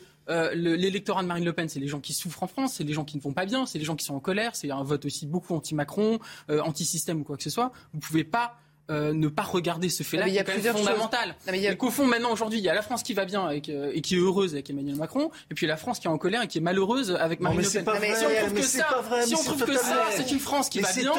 l'électorat 0.55 1.23
de 1.23 1.29
Marine 1.29 1.45
Le 1.45 1.53
Pen, 1.53 1.69
c'est 1.69 1.81
les 1.81 1.89
gens 1.89 2.01
qui 2.01 2.13
souffrent 2.13 2.43
en 2.43 2.47
France, 2.47 2.75
c'est 2.75 2.85
les 2.85 2.95
gens 2.95 3.05
qui 3.05 3.17
ne 3.17 3.23
vont 3.23 3.33
pas 3.33 3.47
bien, 3.47 3.67
c'est 3.67 3.79
les 3.79 3.85
gens 3.85 3.97
qui 3.97 4.05
sont 4.05 4.15
en 4.15 4.21
colère, 4.21 4.57
c'est 4.57 4.71
un 4.71 4.83
vote 4.83 5.05
aussi 5.05 5.27
beaucoup 5.27 5.55
anti-Macron, 5.55 6.19
anti-système 6.49 7.21
ou 7.21 7.25
quoi 7.25 7.37
que 7.37 7.43
ce 7.43 7.51
soit. 7.51 7.73
Vous 7.93 8.01
pouvez 8.01 8.25
pas 8.25 8.57
euh, 8.90 9.14
ne 9.14 9.29
pas 9.29 9.42
regarder 9.42 9.88
ce 9.88 10.03
fait-là 10.03 10.29
qui 10.29 10.37
est 10.37 10.44
quand 10.44 10.53
même 10.53 10.77
fondamental. 10.77 11.35
Et 11.53 11.77
qu'au 11.77 11.90
fond, 11.90 12.05
maintenant, 12.05 12.33
aujourd'hui, 12.33 12.59
il 12.59 12.64
y 12.64 12.68
a 12.68 12.75
la 12.75 12.83
France 12.83 13.03
qui 13.03 13.14
va 13.14 13.25
bien 13.25 13.47
avec, 13.47 13.70
euh, 13.70 13.90
et 13.94 14.03
qui 14.03 14.14
est 14.14 14.18
heureuse 14.18 14.53
avec 14.53 14.68
Emmanuel 14.68 14.97
Macron, 14.97 15.31
et 15.51 15.55
puis 15.55 15.66
la 15.66 15.77
France 15.77 15.99
qui 15.99 16.07
est 16.07 16.11
en 16.11 16.18
colère 16.18 16.42
et 16.42 16.49
qui 16.49 16.59
est 16.59 16.61
malheureuse 16.61 17.16
avec 17.18 17.40
Marine 17.40 17.62
Le 17.62 17.83
Pen. 17.83 17.85
si 18.14 18.25
on 18.25 18.33
trouve 18.42 18.55
que 18.55 18.62
ça, 18.62 18.87
si 19.25 19.35
on 19.35 19.42
trouve 19.42 19.64
que 19.64 19.77
ça, 19.77 20.07
c'est 20.11 20.31
une 20.31 20.38
France 20.38 20.68
qui 20.68 20.81
va 20.81 20.92
bien. 20.92 21.12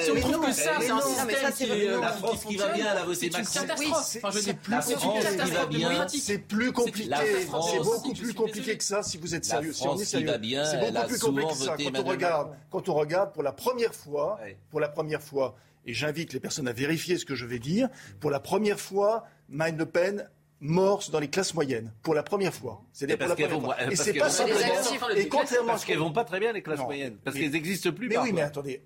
Si 0.00 0.10
on 0.10 0.20
trouve 0.20 0.46
que 0.46 0.52
ça, 0.52 0.72
c'est 0.80 0.90
un 0.90 1.00
système 1.00 1.52
qui 1.52 1.64
est 1.64 2.00
la 2.00 2.12
France 2.12 2.44
qui 2.44 2.56
va 2.56 2.68
bien, 2.68 2.86
a 2.86 3.04
voté 3.04 3.30
Macron. 3.30 3.94
C'est 6.08 6.38
plus 6.38 6.72
compliqué. 6.72 7.10
C'est 7.16 7.82
beaucoup 7.82 8.12
plus 8.12 8.34
compliqué 8.34 8.76
que 8.76 8.84
ça. 8.84 9.02
Si 9.02 9.18
vous 9.18 9.34
êtes 9.34 9.44
sérieux, 9.44 9.72
si 9.72 9.86
on 9.86 9.98
est 9.98 10.04
sérieux, 10.04 10.30
c'est 10.64 10.78
beaucoup 10.92 11.08
plus 11.08 11.18
compliqué 11.18 11.48
que 11.48 11.54
ça. 11.54 11.76
Quand 11.76 11.98
on 11.98 12.04
regarde, 12.04 12.48
quand 12.70 12.88
on 12.88 12.94
regarde 12.94 13.32
pour 13.32 13.42
la 13.42 13.52
première 13.52 13.94
fois, 13.94 14.38
pour 14.70 14.80
la 14.80 14.88
première 14.88 15.22
fois 15.22 15.56
et 15.88 15.94
j'invite 15.94 16.34
les 16.34 16.40
personnes 16.40 16.68
à 16.68 16.72
vérifier 16.72 17.16
ce 17.16 17.24
que 17.24 17.34
je 17.34 17.46
vais 17.46 17.58
dire, 17.58 17.88
pour 18.20 18.30
la 18.30 18.40
première 18.40 18.78
fois, 18.78 19.24
Marine 19.48 19.78
Le 19.78 19.86
Pen 19.86 20.28
morse 20.60 21.10
dans 21.10 21.18
les 21.18 21.28
classes 21.28 21.54
moyennes 21.54 21.92
pour 22.02 22.14
la 22.14 22.22
première 22.22 22.52
fois. 22.52 22.82
C'est 22.92 23.16
parce 23.16 23.34
qu'elles 23.34 23.50
vont, 23.50 23.72
et 23.90 23.96
c'est 23.96 24.12
pas 24.12 24.28
Et 25.16 25.28
contrairement 25.28 25.68
parce 25.68 25.84
qu'elles 25.86 25.98
vont 25.98 26.12
pas 26.12 26.24
très 26.24 26.40
bien 26.40 26.52
les 26.52 26.62
classes 26.62 26.80
moyennes, 26.80 27.16
parce 27.24 27.36
qu'elles 27.36 27.52
n'existent 27.52 27.92
plus. 27.92 28.08
Mais 28.08 28.18
oui, 28.18 28.32
mais 28.32 28.42
attendez. 28.42 28.82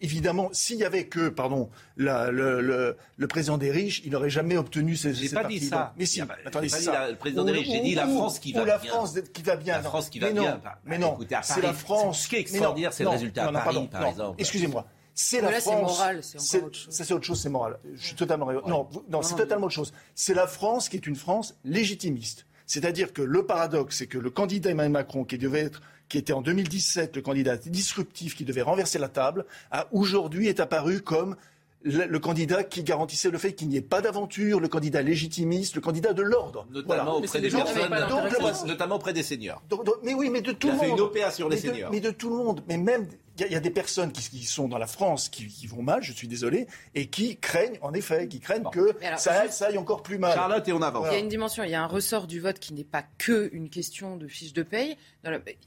Évidemment, 0.00 0.50
s'il 0.52 0.76
y 0.76 0.84
avait 0.84 1.06
que, 1.06 1.28
pardon, 1.28 1.70
la, 1.96 2.30
le, 2.30 2.60
le, 2.60 2.96
le, 3.16 3.28
président 3.28 3.56
des 3.56 3.70
riches, 3.70 4.02
il 4.04 4.10
n'aurait 4.10 4.28
jamais 4.28 4.56
obtenu 4.56 4.96
ces. 4.96 5.14
J'ai 5.14 5.30
pas 5.30 5.44
dit 5.44 5.60
ça. 5.60 5.94
Mais 5.96 6.04
si, 6.04 6.20
attendez, 6.20 6.68
c'est 6.68 6.82
ça. 6.82 7.10
Le 7.10 7.16
président 7.16 7.44
des 7.44 7.52
riches, 7.52 7.68
j'ai 7.68 7.80
dit 7.80 7.94
la 7.94 8.06
France 8.06 8.38
qui 8.38 8.52
va 8.52 8.64
bien. 8.64 8.74
la 8.74 8.78
France 8.78 9.18
qui 9.32 9.42
va 9.42 9.56
bien. 9.56 9.76
La 9.76 9.82
France 9.82 10.10
qui 10.10 10.18
va 10.20 10.30
bien. 10.30 10.60
Mais 10.84 10.98
non, 10.98 11.18
c'est 11.42 11.62
la 11.62 11.72
France. 11.72 12.22
Ce 12.22 12.28
qui 12.28 12.36
est 12.36 12.40
extraordinaire, 12.40 12.92
c'est 12.92 13.02
le 13.02 13.10
résultat 13.10 13.48
à 13.48 13.52
Paris, 13.52 13.88
par 13.90 14.06
exemple. 14.06 14.36
Excusez-moi. 14.38 14.86
C'est 15.14 15.40
la 15.40 15.50
là, 15.50 15.60
France. 15.60 15.74
c'est 15.74 15.80
moral, 15.80 16.20
c'est 16.22 16.56
encore 16.56 16.66
autre 16.68 16.78
chose. 16.78 16.94
Ça, 16.94 17.04
c'est 17.04 17.14
autre 17.14 17.24
chose, 17.24 17.40
c'est 17.40 17.48
moral. 17.48 17.78
Je 17.94 18.06
suis 18.06 18.16
totalement. 18.16 18.52
Non, 18.66 18.88
non, 19.08 19.22
c'est 19.22 19.36
totalement 19.36 19.66
autre 19.66 19.74
chose. 19.74 19.92
C'est 20.14 20.34
la 20.34 20.46
France 20.46 20.88
qui 20.88 20.96
est 20.96 21.06
une 21.06 21.16
France 21.16 21.54
légitimiste. 21.64 22.46
C'est-à-dire 22.66 23.12
que 23.12 23.22
le 23.22 23.46
paradoxe, 23.46 23.98
c'est 23.98 24.06
que 24.06 24.18
le 24.18 24.30
candidat 24.30 24.70
Emmanuel 24.70 24.92
Macron, 24.92 25.24
qui 25.24 25.38
devait 25.38 25.60
être 25.60 25.82
qui 26.08 26.18
était 26.18 26.32
en 26.32 26.42
2017 26.42 27.16
le 27.16 27.22
candidat 27.22 27.56
disruptif 27.56 28.36
qui 28.36 28.44
devait 28.44 28.62
renverser 28.62 28.98
la 28.98 29.08
table, 29.08 29.46
a 29.70 29.88
aujourd'hui 29.92 30.48
est 30.48 30.60
apparu 30.60 31.00
comme 31.00 31.36
le, 31.84 32.18
candidat 32.18 32.64
qui 32.64 32.82
garantissait 32.82 33.30
le 33.30 33.38
fait 33.38 33.52
qu'il 33.52 33.68
n'y 33.68 33.76
ait 33.76 33.82
pas 33.82 34.00
d'aventure, 34.00 34.58
le 34.58 34.68
candidat 34.68 35.02
légitimiste, 35.02 35.74
le 35.74 35.80
candidat 35.80 36.12
de 36.12 36.22
l'ordre. 36.22 36.66
Notamment 36.70 37.16
auprès 37.18 37.40
des 37.40 37.50
personnes, 37.50 38.66
notamment 38.66 38.96
auprès 38.96 39.12
des 39.12 39.22
seniors. 39.22 39.62
mais 40.02 40.14
oui, 40.14 40.30
mais 40.30 40.40
de 40.40 40.52
tout 40.52 40.68
le 40.68 40.74
monde. 40.74 40.82
fait 40.82 40.90
une 40.90 41.00
OPA 41.00 41.30
sur 41.30 41.48
les 41.48 41.58
seniors. 41.58 41.90
mais 41.90 42.00
de 42.00 42.10
tout 42.10 42.30
le 42.30 42.36
monde. 42.36 42.62
Mais 42.68 42.78
même, 42.78 43.06
il 43.38 43.52
y, 43.52 43.56
a 43.56 43.60
des 43.60 43.70
personnes 43.70 44.12
qui, 44.12 44.44
sont 44.44 44.68
dans 44.68 44.78
la 44.78 44.86
France 44.86 45.28
qui, 45.28 45.66
vont 45.66 45.82
mal, 45.82 46.02
je 46.02 46.12
suis 46.12 46.28
désolé, 46.28 46.66
et 46.94 47.06
qui 47.06 47.36
craignent, 47.36 47.78
en 47.82 47.92
effet, 47.92 48.28
qui 48.28 48.40
craignent 48.40 48.70
que 48.72 48.94
ça, 49.16 49.44
aille, 49.60 49.78
encore 49.78 50.02
plus 50.02 50.18
mal. 50.18 50.34
Charlotte, 50.34 50.66
et 50.66 50.72
on 50.72 50.82
avance. 50.82 51.08
Il 51.10 51.14
y 51.14 51.16
a 51.16 51.20
une 51.20 51.28
dimension, 51.28 51.64
il 51.64 51.70
y 51.70 51.74
a 51.74 51.82
un 51.82 51.88
ressort 51.88 52.26
du 52.26 52.40
vote 52.40 52.58
qui 52.58 52.72
n'est 52.72 52.84
pas 52.84 53.04
que 53.18 53.50
une 53.52 53.68
question 53.68 54.16
de 54.16 54.26
fiche 54.28 54.52
de 54.52 54.62
paye. 54.62 54.96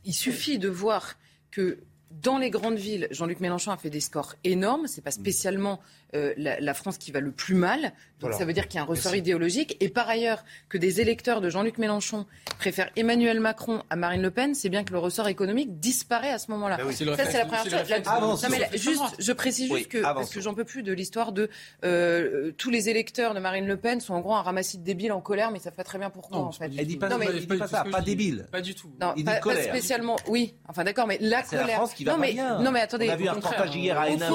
Il 0.06 0.14
suffit 0.14 0.58
de 0.58 0.70
voir 0.70 1.16
que 1.52 1.80
dans 2.12 2.38
les 2.38 2.50
grandes 2.50 2.78
villes, 2.78 3.08
Jean-Luc 3.12 3.40
Mélenchon 3.40 3.72
a 3.72 3.78
fait 3.78 3.90
des 3.90 4.00
scores 4.00 4.36
énormes. 4.44 4.88
C'est 4.88 5.02
pas 5.02 5.12
spécialement 5.12 5.80
euh, 6.16 6.34
la, 6.38 6.74
France 6.74 6.98
qui 6.98 7.12
va 7.12 7.20
le 7.20 7.32
plus 7.32 7.56
mal. 7.56 7.92
Donc 8.22 8.34
ça 8.34 8.46
veut 8.46 8.54
dire 8.54 8.68
qu'il 8.68 8.78
y 8.78 8.80
a 8.80 8.84
un 8.84 8.88
ressort 8.88 9.16
idéologique. 9.16 9.78
Et 9.80 9.90
par 9.90 10.08
ailleurs, 10.10 10.44
que 10.70 10.78
des 10.78 11.02
électeurs 11.02 11.42
de 11.42 11.50
Jean-Luc 11.50 11.78
Mélenchon 11.78 12.26
préfèrent 12.58 12.90
Emmanuel 12.96 13.40
Macron 13.40 13.84
à 13.90 13.96
Marine 13.96 14.22
Le 14.22 14.32
Pen, 14.32 14.56
c'est 14.56 14.70
bien 14.70 14.84
que 14.84 14.94
le 14.94 15.00
ressort 15.00 15.28
économique 15.28 15.80
disparaît 15.80 16.32
à 16.32 16.40
ce 16.40 16.50
moment-là. 16.52 16.78
Ben 16.78 16.92
ça, 16.92 17.26
c'est 17.26 17.38
la 17.38 17.46
première 17.46 17.66
chose. 17.66 18.48
juste, 18.74 19.02
je 19.20 19.32
précise 19.34 19.72
juste 19.72 19.90
que, 19.90 20.02
parce 20.02 20.30
que 20.30 20.42
j'en 20.42 20.54
peux 20.54 20.64
plus 20.64 20.82
de 20.82 20.94
l'histoire 20.94 21.32
de 21.32 21.50
euh, 21.84 22.52
tous 22.58 22.70
les 22.70 22.90
électeurs 22.90 23.34
de 23.34 23.40
Marine 23.40 23.68
Le 23.68 23.78
Pen 23.78 24.00
sont 24.00 24.14
en 24.14 24.22
gros 24.22 24.36
un 24.36 24.42
ramassis 24.42 24.78
de 24.78 24.84
débiles 24.84 25.12
en 25.12 25.22
colère, 25.22 25.52
mais 25.52 25.60
ça 25.60 25.72
fait 25.72 25.84
très 25.84 26.00
bien 26.00 26.10
pourquoi, 26.10 26.40
en 26.40 26.52
fait. 26.52 26.72
Elle 26.78 26.88
dit 26.88 26.98
pas, 26.98 27.10
non, 27.10 27.18
mais, 27.18 27.32
dit 27.34 27.48
pas, 27.48 27.68
ça, 27.68 27.84
pas 27.84 28.02
débile. 28.02 28.48
Pas 28.52 28.62
du 28.62 28.74
tout. 28.74 28.92
Non, 29.02 29.14
il 29.16 29.26
pas, 29.26 29.40
colère. 29.40 29.64
spécialement. 29.64 30.16
Oui, 30.28 30.56
enfin 30.68 30.84
d'accord, 30.84 31.06
mais 31.06 31.18
la 31.22 31.44
colère. 31.44 31.68
La 31.68 31.74
France 31.74 31.94
qui 31.94 32.06
va 32.06 32.14
non, 32.14 32.18
mais, 32.18 32.34
bien. 32.34 32.60
non, 32.62 32.72
mais 32.72 32.82
attendez. 32.82 33.10
On 33.10 33.14
a 33.14 33.16
vu 33.18 33.28
un 33.28 33.34
reportage 33.34 33.76
hier 33.76 34.00
à 34.00 34.10
Hénin 34.10 34.28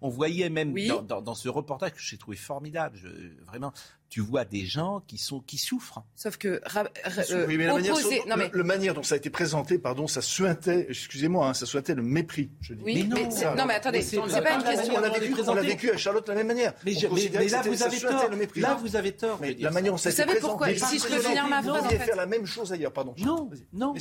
on 0.00 0.08
voyait 0.08 0.48
même 0.50 0.74
dans 1.02 1.34
ce 1.34 1.48
reportage 1.48 1.92
que 1.92 2.00
j'ai 2.00 2.18
trouvé 2.18 2.36
formidable. 2.36 2.96
Je, 2.96 3.08
vraiment, 3.46 3.72
tu 4.14 4.20
vois 4.20 4.44
des 4.44 4.64
gens 4.64 5.02
qui 5.08 5.18
sont 5.18 5.40
qui 5.40 5.58
souffrent. 5.58 6.04
Sauf 6.14 6.36
que 6.36 6.60
euh, 6.76 7.46
oui, 7.48 7.56
mais 7.56 7.66
la 7.66 7.74
manière, 7.74 7.94
non, 8.28 8.36
mais... 8.36 8.48
Le, 8.52 8.62
manière 8.62 8.94
dont 8.94 9.02
ça 9.02 9.16
a 9.16 9.18
été 9.18 9.28
présenté, 9.28 9.76
pardon, 9.76 10.06
ça 10.06 10.22
suintait, 10.22 10.86
excusez-moi, 10.88 11.48
hein, 11.48 11.54
ça 11.54 11.66
souhaitait 11.66 11.96
le 11.96 12.02
mépris. 12.02 12.50
Je 12.60 12.74
dis. 12.74 12.82
Oui, 12.84 12.94
mais 12.94 13.02
non, 13.08 13.16
mais, 13.16 13.56
non, 13.56 13.66
mais 13.66 13.74
attendez, 13.74 14.02
c'est 14.02 14.18
pas, 14.18 14.54
une 14.54 14.62
question. 14.62 14.94
On 14.96 15.00
l'a 15.00 15.08
vécu, 15.10 15.34
on 15.46 15.54
l'a 15.54 15.62
vécu 15.62 15.90
à 15.90 15.96
Charlotte 15.96 16.24
de 16.24 16.30
la 16.30 16.38
même 16.38 16.46
manière. 16.46 16.74
Mais, 16.84 16.92
mais, 16.92 17.48
là, 17.48 17.62
vous 17.62 17.82
avez 17.82 18.00
tort. 18.00 18.30
Là, 18.56 18.74
vous 18.74 18.96
avez 18.96 19.12
tort. 19.12 19.38
Mais 19.40 19.54
la 19.58 19.70
manière 19.72 19.92
dont 19.92 19.98
ça 19.98 20.10
a 20.10 20.12
été 20.12 20.22
présenté. 20.24 20.40
Vous 20.40 20.46
savez 20.46 20.76
pourquoi 20.76 20.88
Si 20.88 20.98
je 21.00 21.06
peux 21.08 21.20
finir 21.20 21.48
ma 21.48 21.62
phrase, 21.62 21.84
en 21.84 21.88
fait. 21.88 21.98
faire 21.98 22.16
la 22.16 22.26
même 22.26 22.46
chose 22.46 22.72
ailleurs, 22.72 22.92
pardon. 22.92 23.14
Non, 23.18 23.50
non. 23.72 23.94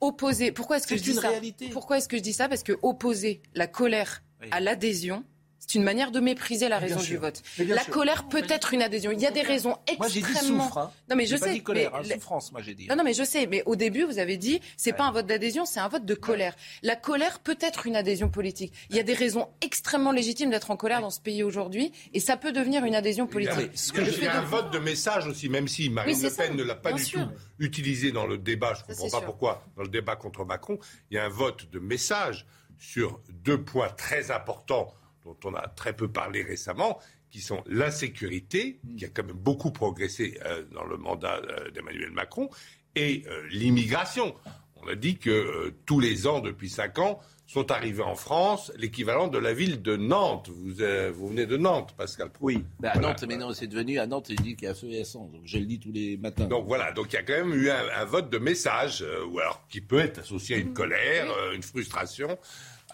Opposer. 0.00 0.52
Pourquoi 0.52 0.78
est-ce 0.78 0.86
que 0.86 0.96
je 0.96 1.02
dis 1.02 1.14
ça 1.14 1.30
Pourquoi 1.72 1.98
est-ce 1.98 2.08
que 2.08 2.16
je 2.16 2.22
dis 2.22 2.32
ça? 2.32 2.48
Parce 2.48 2.62
que 2.62 2.72
opposer 2.82 3.42
la 3.54 3.66
colère 3.66 4.22
à 4.50 4.60
l'adhésion 4.60 5.24
c'est 5.66 5.78
une 5.78 5.84
manière 5.84 6.10
de 6.10 6.20
mépriser 6.20 6.68
la 6.68 6.78
raison 6.78 7.00
du 7.00 7.16
vote. 7.16 7.42
La 7.58 7.84
colère 7.84 8.28
peut 8.28 8.42
être 8.48 8.74
une 8.74 8.82
adhésion. 8.82 9.12
Il 9.12 9.20
y 9.20 9.26
a 9.26 9.30
des 9.30 9.42
raisons 9.42 9.76
extrêmement. 9.86 9.98
Moi 9.98 10.08
j'ai 10.08 10.20
dit 10.20 10.46
souffre. 10.46 10.78
Hein. 10.78 10.90
Non 11.08 11.16
mais 11.16 11.26
je 11.26 11.36
sais. 11.36 11.46
Pas 11.46 11.52
dit 11.52 11.62
colère, 11.62 11.92
mais... 11.92 12.12
hein, 12.12 12.14
souffrance. 12.14 12.52
Moi 12.52 12.60
j'ai 12.60 12.74
dit. 12.74 12.86
Non 12.86 12.96
non 12.96 13.04
mais 13.04 13.14
je 13.14 13.24
sais. 13.24 13.46
Mais 13.46 13.62
au 13.64 13.76
début 13.76 14.04
vous 14.04 14.18
avez 14.18 14.36
dit 14.36 14.60
c'est 14.76 14.92
pas 14.92 15.04
un 15.04 15.12
vote 15.12 15.26
d'adhésion, 15.26 15.64
c'est 15.64 15.80
un 15.80 15.88
vote 15.88 16.04
de 16.04 16.14
colère. 16.14 16.54
La 16.82 16.96
colère 16.96 17.38
peut 17.40 17.56
être 17.60 17.86
une 17.86 17.96
adhésion 17.96 18.28
politique. 18.28 18.72
Il 18.90 18.96
y 18.96 19.00
a 19.00 19.02
des 19.02 19.14
raisons 19.14 19.48
extrêmement 19.62 20.12
légitimes 20.12 20.50
d'être 20.50 20.70
en 20.70 20.76
colère 20.76 21.00
dans 21.00 21.10
ce 21.10 21.20
pays 21.20 21.42
aujourd'hui, 21.42 21.92
et 22.12 22.20
ça 22.20 22.36
peut 22.36 22.52
devenir 22.52 22.84
une 22.84 22.94
adhésion 22.94 23.26
politique. 23.26 23.70
Il 23.94 24.22
y 24.22 24.26
a, 24.26 24.38
un 24.38 24.42
vote 24.42 24.70
de 24.70 24.78
message 24.78 25.26
aussi, 25.26 25.48
même 25.48 25.68
si 25.68 25.88
Marine 25.88 26.20
Le 26.20 26.30
Pen 26.30 26.56
ne 26.56 26.62
l'a 26.62 26.74
pas 26.74 26.92
du 26.92 27.04
tout 27.04 27.20
utilisé 27.58 28.12
dans 28.12 28.26
le 28.26 28.38
débat. 28.38 28.74
Je 28.74 28.82
ne 28.82 28.96
comprends 28.96 29.20
pas 29.20 29.24
pourquoi 29.24 29.64
dans 29.76 29.82
le 29.82 29.88
débat 29.88 30.16
contre 30.16 30.44
Macron. 30.44 30.78
Il 31.10 31.14
y 31.14 31.18
a 31.18 31.24
un 31.24 31.28
vote 31.28 31.70
de 31.70 31.78
message 31.78 32.46
sur 32.78 33.20
deux 33.30 33.62
points 33.62 33.88
très 33.88 34.30
importants 34.30 34.92
dont 35.24 35.36
on 35.44 35.54
a 35.54 35.66
très 35.68 35.94
peu 35.94 36.08
parlé 36.08 36.42
récemment, 36.42 36.98
qui 37.34 37.40
sont 37.40 37.64
l'insécurité, 37.66 38.78
qui 38.96 39.04
a 39.04 39.08
quand 39.08 39.24
même 39.24 39.34
beaucoup 39.34 39.72
progressé 39.72 40.38
euh, 40.44 40.62
dans 40.72 40.84
le 40.84 40.96
mandat 40.96 41.40
euh, 41.42 41.68
d'Emmanuel 41.72 42.12
Macron, 42.12 42.48
et 42.94 43.24
euh, 43.26 43.42
l'immigration. 43.50 44.36
On 44.76 44.86
a 44.86 44.94
dit 44.94 45.16
que 45.16 45.74
tous 45.84 45.98
les 45.98 46.28
ans, 46.28 46.38
depuis 46.38 46.68
cinq 46.68 47.00
ans, 47.00 47.18
sont 47.46 47.72
arrivés 47.72 48.04
en 48.04 48.14
France 48.14 48.70
l'équivalent 48.76 49.26
de 49.26 49.38
la 49.38 49.52
ville 49.52 49.82
de 49.82 49.96
Nantes. 49.96 50.48
Vous, 50.48 50.74
vous 51.14 51.28
venez 51.28 51.46
de 51.46 51.56
Nantes, 51.56 51.94
Pascal. 51.96 52.30
Oui, 52.40 52.64
ben, 52.78 52.90
à 52.90 52.98
Nantes, 53.00 53.24
mais 53.26 53.36
non, 53.36 53.52
c'est 53.52 53.66
devenu 53.66 53.98
à 53.98 54.06
Nantes, 54.06 54.28
il 54.28 54.40
dit 54.40 54.54
qu'il 54.54 54.68
y 54.68 54.70
a 54.70 54.74
feu 54.74 54.90
et 54.90 55.04
sang. 55.04 55.28
Donc 55.32 55.42
je 55.44 55.58
le 55.58 55.64
dis 55.64 55.80
tous 55.80 55.90
les 55.90 56.16
matins. 56.16 56.44
Donc 56.44 56.66
voilà, 56.66 56.92
donc 56.92 57.12
il 57.12 57.16
y 57.16 57.18
a 57.18 57.24
quand 57.24 57.32
même 57.32 57.54
eu 57.54 57.68
un, 57.70 58.04
vote 58.04 58.30
de 58.30 58.38
message, 58.38 59.04
ou 59.28 59.40
alors 59.40 59.66
qui 59.68 59.80
peut 59.80 59.98
être 59.98 60.20
associé 60.20 60.54
à 60.54 60.58
une 60.58 60.72
colère, 60.72 61.26
une 61.52 61.62
frustration. 61.64 62.38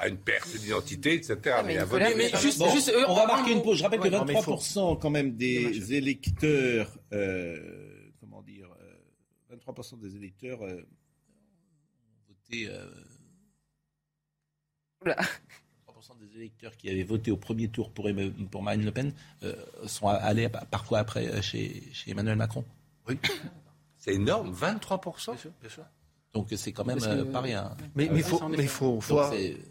À 0.00 0.08
une 0.08 0.16
perte 0.18 0.56
d'identité, 0.56 1.14
etc. 1.14 1.36
Ah, 1.54 1.62
mais 1.62 1.74
juste- 2.40 2.58
Bon, 2.58 2.70
juste, 2.70 2.88
euh, 2.88 3.04
on 3.08 3.14
va 3.14 3.26
marquer 3.26 3.52
une 3.52 3.62
pause. 3.62 3.78
Je 3.78 3.82
rappelle 3.84 4.00
que 4.00 4.04
Ouais, 4.04 4.10
non, 4.10 4.24
mais 4.24 4.34
23% 4.34 4.96
quand 4.96 5.10
même 5.10 5.36
des 5.36 5.92
électeurs, 5.94 6.90
euh, 7.12 8.10
comment 8.20 8.42
dire, 8.42 8.68
euh, 8.80 9.54
23% 9.56 9.96
des 9.98 10.16
électeurs 10.16 10.62
euh, 10.64 10.82
ont 12.02 12.28
voté. 12.28 12.66
Euh, 12.68 12.86
Oula. 15.02 15.16
23% 15.86 16.16
des 16.18 16.36
électeurs 16.36 16.76
qui 16.76 16.88
avaient 16.90 17.02
voté 17.02 17.30
au 17.30 17.36
premier 17.36 17.68
tour 17.68 17.90
pour, 17.92 18.08
pour 18.50 18.62
Marine 18.62 18.84
Le 18.84 18.92
Pen 18.92 19.12
euh, 19.42 19.54
sont 19.86 20.08
allés 20.08 20.48
parfois 20.70 20.98
après 21.00 21.26
euh, 21.28 21.42
chez, 21.42 21.82
chez 21.92 22.10
Emmanuel 22.10 22.36
Macron. 22.36 22.64
C'est 23.96 24.14
énorme, 24.14 24.52
23%. 24.54 25.36
Donc 26.32 26.46
c'est 26.54 26.70
quand 26.70 26.84
même 26.86 27.00
que- 27.00 27.06
euh, 27.06 27.24
pas 27.24 27.40
rien. 27.40 27.72
Mais 27.96 28.04
il 28.04 28.12
Ouais, 28.12 28.22
faut, 28.22 28.40
mais 28.48 28.66
faut, 28.68 29.00
faut, 29.00 29.20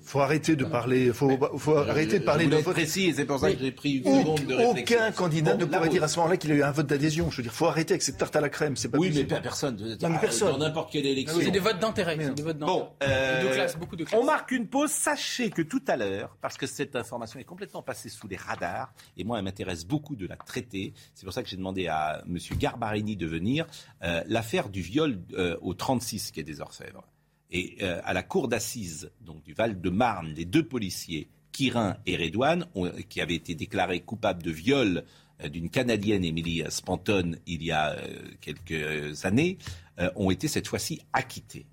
faut 0.03 0.19
arrêter 0.19 0.57
de 0.57 0.65
parler, 0.65 1.13
faut, 1.13 1.31
faut 1.57 1.77
arrêter 1.77 2.19
de 2.19 2.25
parler 2.25 2.43
je 2.43 2.49
de 2.49 2.55
voulais 2.55 2.59
être 2.59 2.65
vote. 2.65 2.73
précis 2.75 3.05
et 3.05 3.13
c'est 3.13 3.23
pour 3.23 3.39
ça 3.39 3.53
que 3.53 3.59
j'ai 3.59 3.71
pris 3.71 3.91
une 3.99 4.03
seconde 4.03 4.45
de 4.45 4.53
réflexion. 4.55 4.97
Aucun 4.97 5.11
candidat 5.13 5.53
Bon, 5.53 5.59
ne 5.61 5.65
pourrait 5.65 5.87
dire 5.87 6.03
à 6.03 6.09
ce 6.09 6.17
moment-là 6.19 6.35
qu'il 6.35 6.51
a 6.51 6.55
eu 6.55 6.63
un 6.63 6.71
vote 6.71 6.87
d'adhésion. 6.87 7.31
Je 7.31 7.37
veux 7.37 7.43
dire, 7.43 7.53
faut 7.53 7.67
arrêter 7.67 7.93
avec 7.93 8.01
cette 8.01 8.17
tarte 8.17 8.35
à 8.35 8.41
la 8.41 8.49
crème. 8.49 8.75
C'est 8.75 8.89
pas 8.89 8.97
Oui, 8.97 9.09
mais 9.15 9.23
personne. 9.23 9.77
Non, 10.01 10.09
mais 10.09 10.19
personne. 10.19 10.51
Dans 10.51 10.57
n'importe 10.57 10.91
quelle 10.91 11.05
élection. 11.05 11.39
C'est 11.41 11.49
des 11.49 11.59
votes 11.59 11.79
d'intérêt. 11.79 12.17
Mais 12.17 12.23
c'est 12.23 12.29
non. 12.31 12.35
des 12.35 12.43
votes 12.43 12.57
Bon, 12.59 12.89
d'intérêt. 12.99 13.13
euh, 13.13 13.43
de 13.49 13.53
classe, 13.53 13.77
beaucoup 13.77 13.95
de 13.95 14.03
classes. 14.03 14.19
on 14.21 14.25
marque 14.25 14.51
une 14.51 14.67
pause. 14.67 14.91
Sachez 14.91 15.51
que 15.51 15.61
tout 15.61 15.81
à 15.87 15.95
l'heure, 15.95 16.35
parce 16.41 16.57
que 16.57 16.67
cette 16.67 16.97
information 16.97 17.39
est 17.39 17.45
complètement 17.45 17.81
passée 17.83 18.09
sous 18.09 18.27
les 18.27 18.35
radars, 18.35 18.91
et 19.15 19.23
moi, 19.23 19.37
elle 19.37 19.45
m'intéresse 19.45 19.85
beaucoup 19.85 20.17
de 20.17 20.27
la 20.27 20.35
traiter. 20.35 20.93
C'est 21.15 21.23
pour 21.23 21.33
ça 21.33 21.41
que 21.41 21.47
j'ai 21.47 21.55
demandé 21.57 21.87
à 21.87 22.21
M. 22.27 22.37
Garbarini 22.59 23.15
de 23.15 23.27
venir. 23.27 23.65
euh, 24.03 24.21
L'affaire 24.27 24.67
du 24.67 24.81
viol 24.81 25.19
euh, 25.37 25.55
au 25.61 25.73
36 25.73 26.31
qui 26.31 26.41
est 26.41 26.48
des 26.49 26.61
Orfèvres. 26.61 27.03
Et 27.51 27.77
euh, 27.81 28.01
à 28.03 28.13
la 28.13 28.23
cour 28.23 28.47
d'assises 28.47 29.11
donc 29.21 29.41
du 29.43 29.53
Val-de-Marne, 29.53 30.33
les 30.33 30.45
deux 30.45 30.65
policiers, 30.67 31.29
Quirin 31.51 31.97
et 32.05 32.15
Redouane, 32.15 32.67
ont- 32.75 32.91
qui 33.09 33.21
avaient 33.21 33.35
été 33.35 33.55
déclarés 33.55 34.01
coupables 34.01 34.43
de 34.43 34.51
viol 34.51 35.03
euh, 35.41 35.49
d'une 35.49 35.69
Canadienne, 35.69 36.23
Emily 36.23 36.63
Spanton, 36.69 37.35
il 37.47 37.63
y 37.63 37.71
a 37.71 37.91
euh, 37.91 38.31
quelques 38.41 39.25
années, 39.25 39.57
euh, 39.99 40.11
ont 40.15 40.29
été 40.31 40.47
cette 40.47 40.67
fois-ci 40.67 41.01
acquittés. 41.13 41.65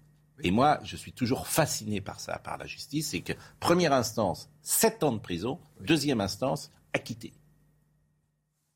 Et 0.43 0.51
moi, 0.51 0.81
je 0.85 0.97
suis 0.97 1.13
toujours 1.13 1.47
fasciné 1.49 2.01
par 2.03 2.21
ça, 2.21 2.39
par 2.39 2.59
la 2.59 2.67
justice. 2.67 3.11
C'est 3.11 3.21
que 3.23 3.33
première 3.59 3.93
instance, 3.95 4.51
7 4.63 5.03
ans 5.03 5.13
de 5.13 5.19
prison. 5.19 5.59
Deuxième 5.81 6.21
instance, 6.21 6.71
acquitté. 6.93 7.33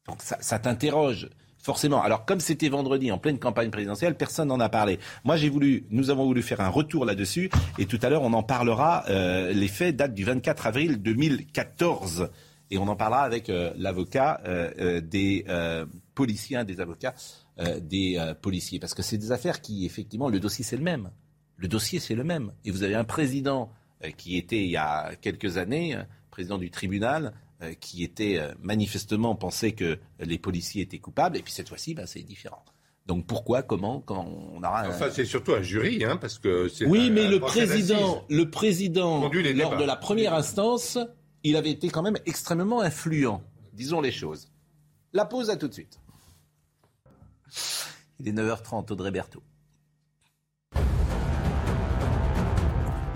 Donc 0.06 0.22
ça, 0.22 0.38
ça 0.40 0.58
t'interroge 0.58 1.28
forcément. 1.62 2.02
Alors 2.02 2.24
comme 2.24 2.40
c'était 2.40 2.68
vendredi 2.68 3.12
en 3.12 3.18
pleine 3.18 3.38
campagne 3.38 3.70
présidentielle, 3.70 4.16
personne 4.16 4.48
n'en 4.48 4.60
a 4.60 4.68
parlé. 4.68 4.98
Moi, 5.24 5.36
j'ai 5.36 5.48
voulu, 5.48 5.84
nous 5.90 6.10
avons 6.10 6.24
voulu 6.24 6.42
faire 6.42 6.60
un 6.60 6.68
retour 6.68 7.04
là-dessus. 7.04 7.50
Et 7.78 7.86
tout 7.86 7.98
à 8.02 8.08
l'heure, 8.08 8.22
on 8.22 8.32
en 8.32 8.42
parlera. 8.42 9.04
Euh, 9.08 9.52
les 9.52 9.68
faits 9.68 9.96
datent 9.96 10.14
du 10.14 10.24
24 10.24 10.66
avril 10.66 11.02
2014. 11.02 12.30
Et 12.72 12.78
on 12.78 12.86
en 12.86 12.96
parlera 12.96 13.22
avec 13.22 13.50
euh, 13.50 13.72
l'avocat 13.76 14.40
euh, 14.46 15.00
des 15.00 15.44
policiers, 16.14 16.64
des 16.64 16.80
avocats 16.80 17.14
des 17.82 18.18
policiers. 18.40 18.78
Parce 18.78 18.94
que 18.94 19.02
c'est 19.02 19.18
des 19.18 19.32
affaires 19.32 19.60
qui, 19.60 19.84
effectivement, 19.84 20.30
le 20.30 20.40
dossier, 20.40 20.64
c'est 20.64 20.78
le 20.78 20.82
même. 20.82 21.10
Le 21.56 21.68
dossier, 21.68 21.98
c'est 21.98 22.14
le 22.14 22.24
même. 22.24 22.52
Et 22.64 22.70
vous 22.70 22.84
avez 22.84 22.94
un 22.94 23.04
président 23.04 23.70
qui 24.16 24.38
était, 24.38 24.62
il 24.62 24.70
y 24.70 24.78
a 24.78 25.14
quelques 25.20 25.58
années, 25.58 25.94
président 26.30 26.56
du 26.56 26.70
tribunal, 26.70 27.34
euh, 27.62 27.74
qui 27.74 28.02
était 28.04 28.38
euh, 28.38 28.52
manifestement 28.60 29.34
pensait 29.34 29.72
que 29.72 29.98
les 30.18 30.38
policiers 30.38 30.82
étaient 30.82 30.98
coupables. 30.98 31.36
Et 31.36 31.42
puis 31.42 31.52
cette 31.52 31.68
fois-ci, 31.68 31.94
ben, 31.94 32.06
c'est 32.06 32.22
différent. 32.22 32.64
Donc 33.06 33.26
pourquoi, 33.26 33.62
comment, 33.62 34.00
quand 34.00 34.24
on 34.24 34.58
aura... 34.62 34.82
un- 34.84 34.88
Enfin, 34.90 35.08
c'est 35.10 35.24
surtout 35.24 35.52
un 35.54 35.62
jury, 35.62 36.04
hein, 36.04 36.16
parce 36.16 36.38
que 36.38 36.68
c'est. 36.68 36.86
oui, 36.86 37.08
un- 37.08 37.10
mais 37.10 37.26
un 37.26 37.30
le 37.30 37.40
président, 37.40 38.24
le 38.28 38.50
président, 38.50 39.20
Conduit 39.22 39.42
les 39.42 39.52
lors 39.54 39.70
débats. 39.70 39.82
de 39.82 39.86
la 39.86 39.96
première 39.96 40.34
instance, 40.34 40.98
il 41.42 41.56
avait 41.56 41.70
été 41.70 41.88
quand 41.88 42.02
même 42.02 42.18
extrêmement 42.26 42.80
influent. 42.82 43.42
Disons 43.72 44.00
les 44.00 44.12
choses. 44.12 44.48
La 45.12 45.24
pause, 45.24 45.50
à 45.50 45.56
tout 45.56 45.66
de 45.68 45.72
suite. 45.74 45.98
Il 48.20 48.28
est 48.28 48.32
9h30, 48.32 48.92
Audrey 48.92 49.10
Berthaud. 49.10 49.42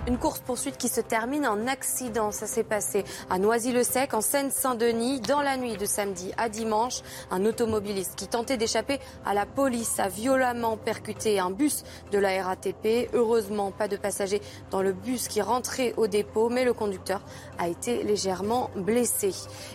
Une 0.07 0.19
course-poursuite 0.19 0.77
qui 0.77 0.91
se 0.91 1.01
termine 1.01 1.47
en 1.47 1.67
accident. 1.67 2.31
Ça 2.31 2.47
s'est 2.47 2.63
passé 2.63 3.05
à 3.31 3.39
Noisy-le-Sec, 3.39 4.13
en 4.13 4.21
Seine-Saint-Denis, 4.21 5.21
dans 5.21 5.41
la 5.41 5.57
nuit 5.57 5.79
de 5.79 5.87
samedi 5.87 6.31
à 6.37 6.51
dimanche. 6.51 7.01
Un 7.31 7.47
automobiliste 7.47 8.15
qui 8.15 8.29
tentait 8.29 8.59
d'échapper 8.59 9.01
à 9.25 9.33
la 9.33 9.47
police 9.47 9.99
a 9.99 10.09
violemment 10.09 10.77
percuté 10.77 11.39
un 11.39 11.51
bus 11.51 11.85
de 12.13 12.19
la 12.19 12.45
RATP. 12.45 13.09
Heureusement, 13.15 13.71
pas 13.71 13.89
de 13.89 13.97
passagers 13.97 14.43
dans 14.71 14.83
le 14.83 14.93
bus 14.93 15.27
qui 15.27 15.41
rentrait 15.41 15.95
au 15.97 16.07
dépôt, 16.07 16.51
mais 16.51 16.67
le 16.67 16.75
conducteur 16.75 17.23
a 17.59 17.69
été 17.69 18.03
légèrement 18.03 18.69
blessé. 18.77 19.31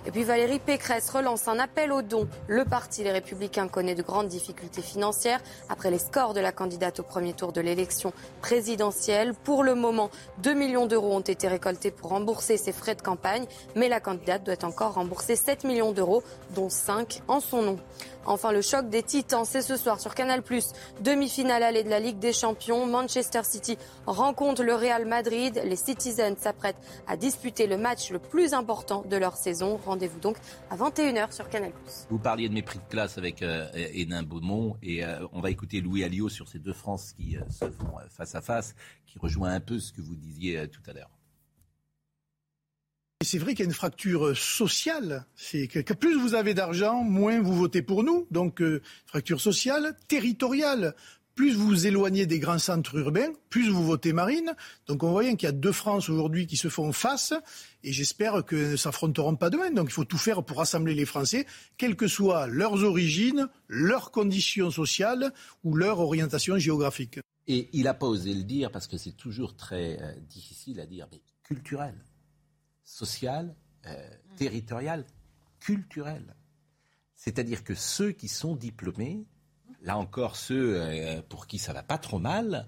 Et 0.05 0.11
puis 0.11 0.25
Valérie 0.25 0.59
Pécresse 0.59 1.09
relance 1.09 1.47
un 1.47 1.57
appel 1.57 1.91
aux 1.91 2.03
dons. 2.03 2.27
Le 2.47 2.65
parti 2.65 3.03
Les 3.03 3.11
Républicains 3.11 3.67
connaît 3.67 3.95
de 3.95 4.03
grandes 4.03 4.27
difficultés 4.27 4.83
financières 4.83 5.41
après 5.69 5.89
les 5.89 5.97
scores 5.97 6.35
de 6.35 6.39
la 6.39 6.51
candidate 6.51 6.99
au 6.99 7.03
premier 7.03 7.33
tour 7.33 7.51
de 7.51 7.61
l'élection 7.61 8.13
présidentielle. 8.41 9.33
Pour 9.33 9.63
le 9.63 9.73
moment, 9.73 10.11
2 10.43 10.53
millions 10.53 10.85
d'euros 10.85 11.15
ont 11.15 11.19
été 11.21 11.47
récoltés 11.47 11.91
pour 11.91 12.09
rembourser 12.11 12.57
ses 12.57 12.71
frais 12.71 12.95
de 12.95 13.01
campagne, 13.01 13.45
mais 13.75 13.89
la 13.89 13.99
candidate 13.99 14.43
doit 14.43 14.63
encore 14.63 14.93
rembourser 14.93 15.35
7 15.35 15.63
millions 15.63 15.91
d'euros, 15.91 16.23
dont 16.55 16.69
5 16.69 17.21
en 17.27 17.39
son 17.39 17.61
nom. 17.61 17.79
Enfin, 18.29 18.51
le 18.51 18.61
choc 18.61 18.89
des 18.89 19.01
titans, 19.01 19.43
c'est 19.43 19.63
ce 19.63 19.75
soir 19.75 19.99
sur 19.99 20.13
Canal+. 20.13 20.43
Demi-finale 21.01 21.63
allée 21.63 21.83
de 21.83 21.89
la 21.89 21.99
Ligue 21.99 22.19
des 22.19 22.31
Champions. 22.31 22.85
Manchester 22.85 23.41
City 23.43 23.75
rencontre 24.05 24.63
le 24.63 24.75
Real 24.75 25.05
Madrid. 25.07 25.59
Les 25.65 25.75
Citizens 25.75 26.35
s'apprêtent 26.37 26.77
à 27.07 27.17
disputer 27.17 27.65
le 27.65 27.75
match 27.75 28.11
le 28.11 28.19
plus 28.19 28.53
important 28.53 29.03
de 29.09 29.17
leur 29.17 29.35
saison. 29.35 29.79
Rendez-vous 29.83 30.19
donc 30.19 30.37
à 30.69 30.77
21h 30.77 31.33
sur 31.33 31.49
Canal+. 31.49 31.71
Vous 32.11 32.19
parliez 32.19 32.49
de 32.49 32.53
mépris 32.53 32.77
de 32.77 32.91
classe 32.91 33.17
avec 33.17 33.41
euh, 33.41 33.67
Hénin 33.73 34.21
Beaumont 34.21 34.77
et 34.83 35.03
euh, 35.03 35.25
on 35.33 35.41
va 35.41 35.49
écouter 35.49 35.81
Louis 35.81 36.03
Alliot 36.03 36.29
sur 36.29 36.47
ces 36.47 36.59
deux 36.59 36.73
France 36.73 37.13
qui 37.13 37.35
euh, 37.35 37.41
se 37.49 37.65
font 37.71 37.97
euh, 37.97 38.07
face 38.09 38.35
à 38.35 38.41
face, 38.41 38.75
qui 39.07 39.17
rejoint 39.17 39.53
un 39.53 39.59
peu 39.59 39.79
ce 39.79 39.91
que 39.91 40.01
vous 40.01 40.15
disiez 40.15 40.67
tout 40.67 40.81
à 40.87 40.93
l'heure. 40.93 41.09
C'est 43.21 43.37
vrai 43.37 43.53
qu'il 43.53 43.65
y 43.65 43.67
a 43.67 43.69
une 43.69 43.75
fracture 43.75 44.27
euh, 44.27 44.33
sociale. 44.33 45.25
Plus 45.99 46.17
vous 46.17 46.35
avez 46.35 46.53
d'argent, 46.53 47.03
moins 47.03 47.41
vous 47.41 47.53
votez 47.53 47.81
pour 47.81 48.05
nous. 48.05 48.25
Donc, 48.31 48.61
euh, 48.61 48.81
fracture 49.05 49.41
sociale, 49.41 49.97
territoriale. 50.07 50.95
Plus 51.35 51.53
vous 51.53 51.67
vous 51.67 51.85
éloignez 51.85 52.25
des 52.25 52.39
grands 52.39 52.59
centres 52.59 52.97
urbains, 52.97 53.31
plus 53.49 53.69
vous 53.69 53.85
votez 53.85 54.13
Marine. 54.13 54.53
Donc, 54.87 55.03
on 55.03 55.11
voit 55.11 55.23
bien 55.23 55.35
qu'il 55.35 55.47
y 55.47 55.49
a 55.49 55.53
deux 55.53 55.73
France 55.73 56.09
aujourd'hui 56.09 56.47
qui 56.47 56.55
se 56.55 56.69
font 56.69 56.93
face. 56.93 57.33
Et 57.83 57.91
j'espère 57.91 58.45
que 58.45 58.71
ne 58.71 58.75
s'affronteront 58.77 59.35
pas 59.35 59.49
demain. 59.49 59.71
Donc, 59.71 59.89
il 59.89 59.93
faut 59.93 60.05
tout 60.05 60.17
faire 60.17 60.41
pour 60.43 60.57
rassembler 60.57 60.93
les 60.95 61.05
Français, 61.05 61.45
quelles 61.77 61.97
que 61.97 62.07
soient 62.07 62.47
leurs 62.47 62.85
origines, 62.85 63.49
leurs 63.67 64.11
conditions 64.11 64.71
sociales 64.71 65.33
ou 65.65 65.75
leur 65.75 65.99
orientation 65.99 66.57
géographique. 66.57 67.19
Et 67.47 67.67
il 67.73 67.83
n'a 67.83 67.93
pas 67.93 68.07
osé 68.07 68.33
le 68.33 68.43
dire 68.43 68.71
parce 68.71 68.87
que 68.87 68.97
c'est 68.97 69.17
toujours 69.17 69.57
très 69.57 70.01
euh, 70.01 70.13
difficile 70.29 70.79
à 70.79 70.85
dire, 70.85 71.07
mais 71.11 71.19
culturel, 71.43 71.95
social, 72.89 73.53
euh, 73.85 74.09
territorial, 74.35 75.05
culturel. 75.59 76.35
C'est-à-dire 77.15 77.63
que 77.63 77.75
ceux 77.75 78.11
qui 78.11 78.27
sont 78.27 78.55
diplômés, 78.55 79.25
là 79.81 79.97
encore 79.97 80.35
ceux 80.35 80.73
euh, 80.81 81.21
pour 81.29 81.47
qui 81.47 81.57
ça 81.59 81.71
va 81.73 81.83
pas 81.83 81.97
trop 81.97 82.19
mal, 82.19 82.67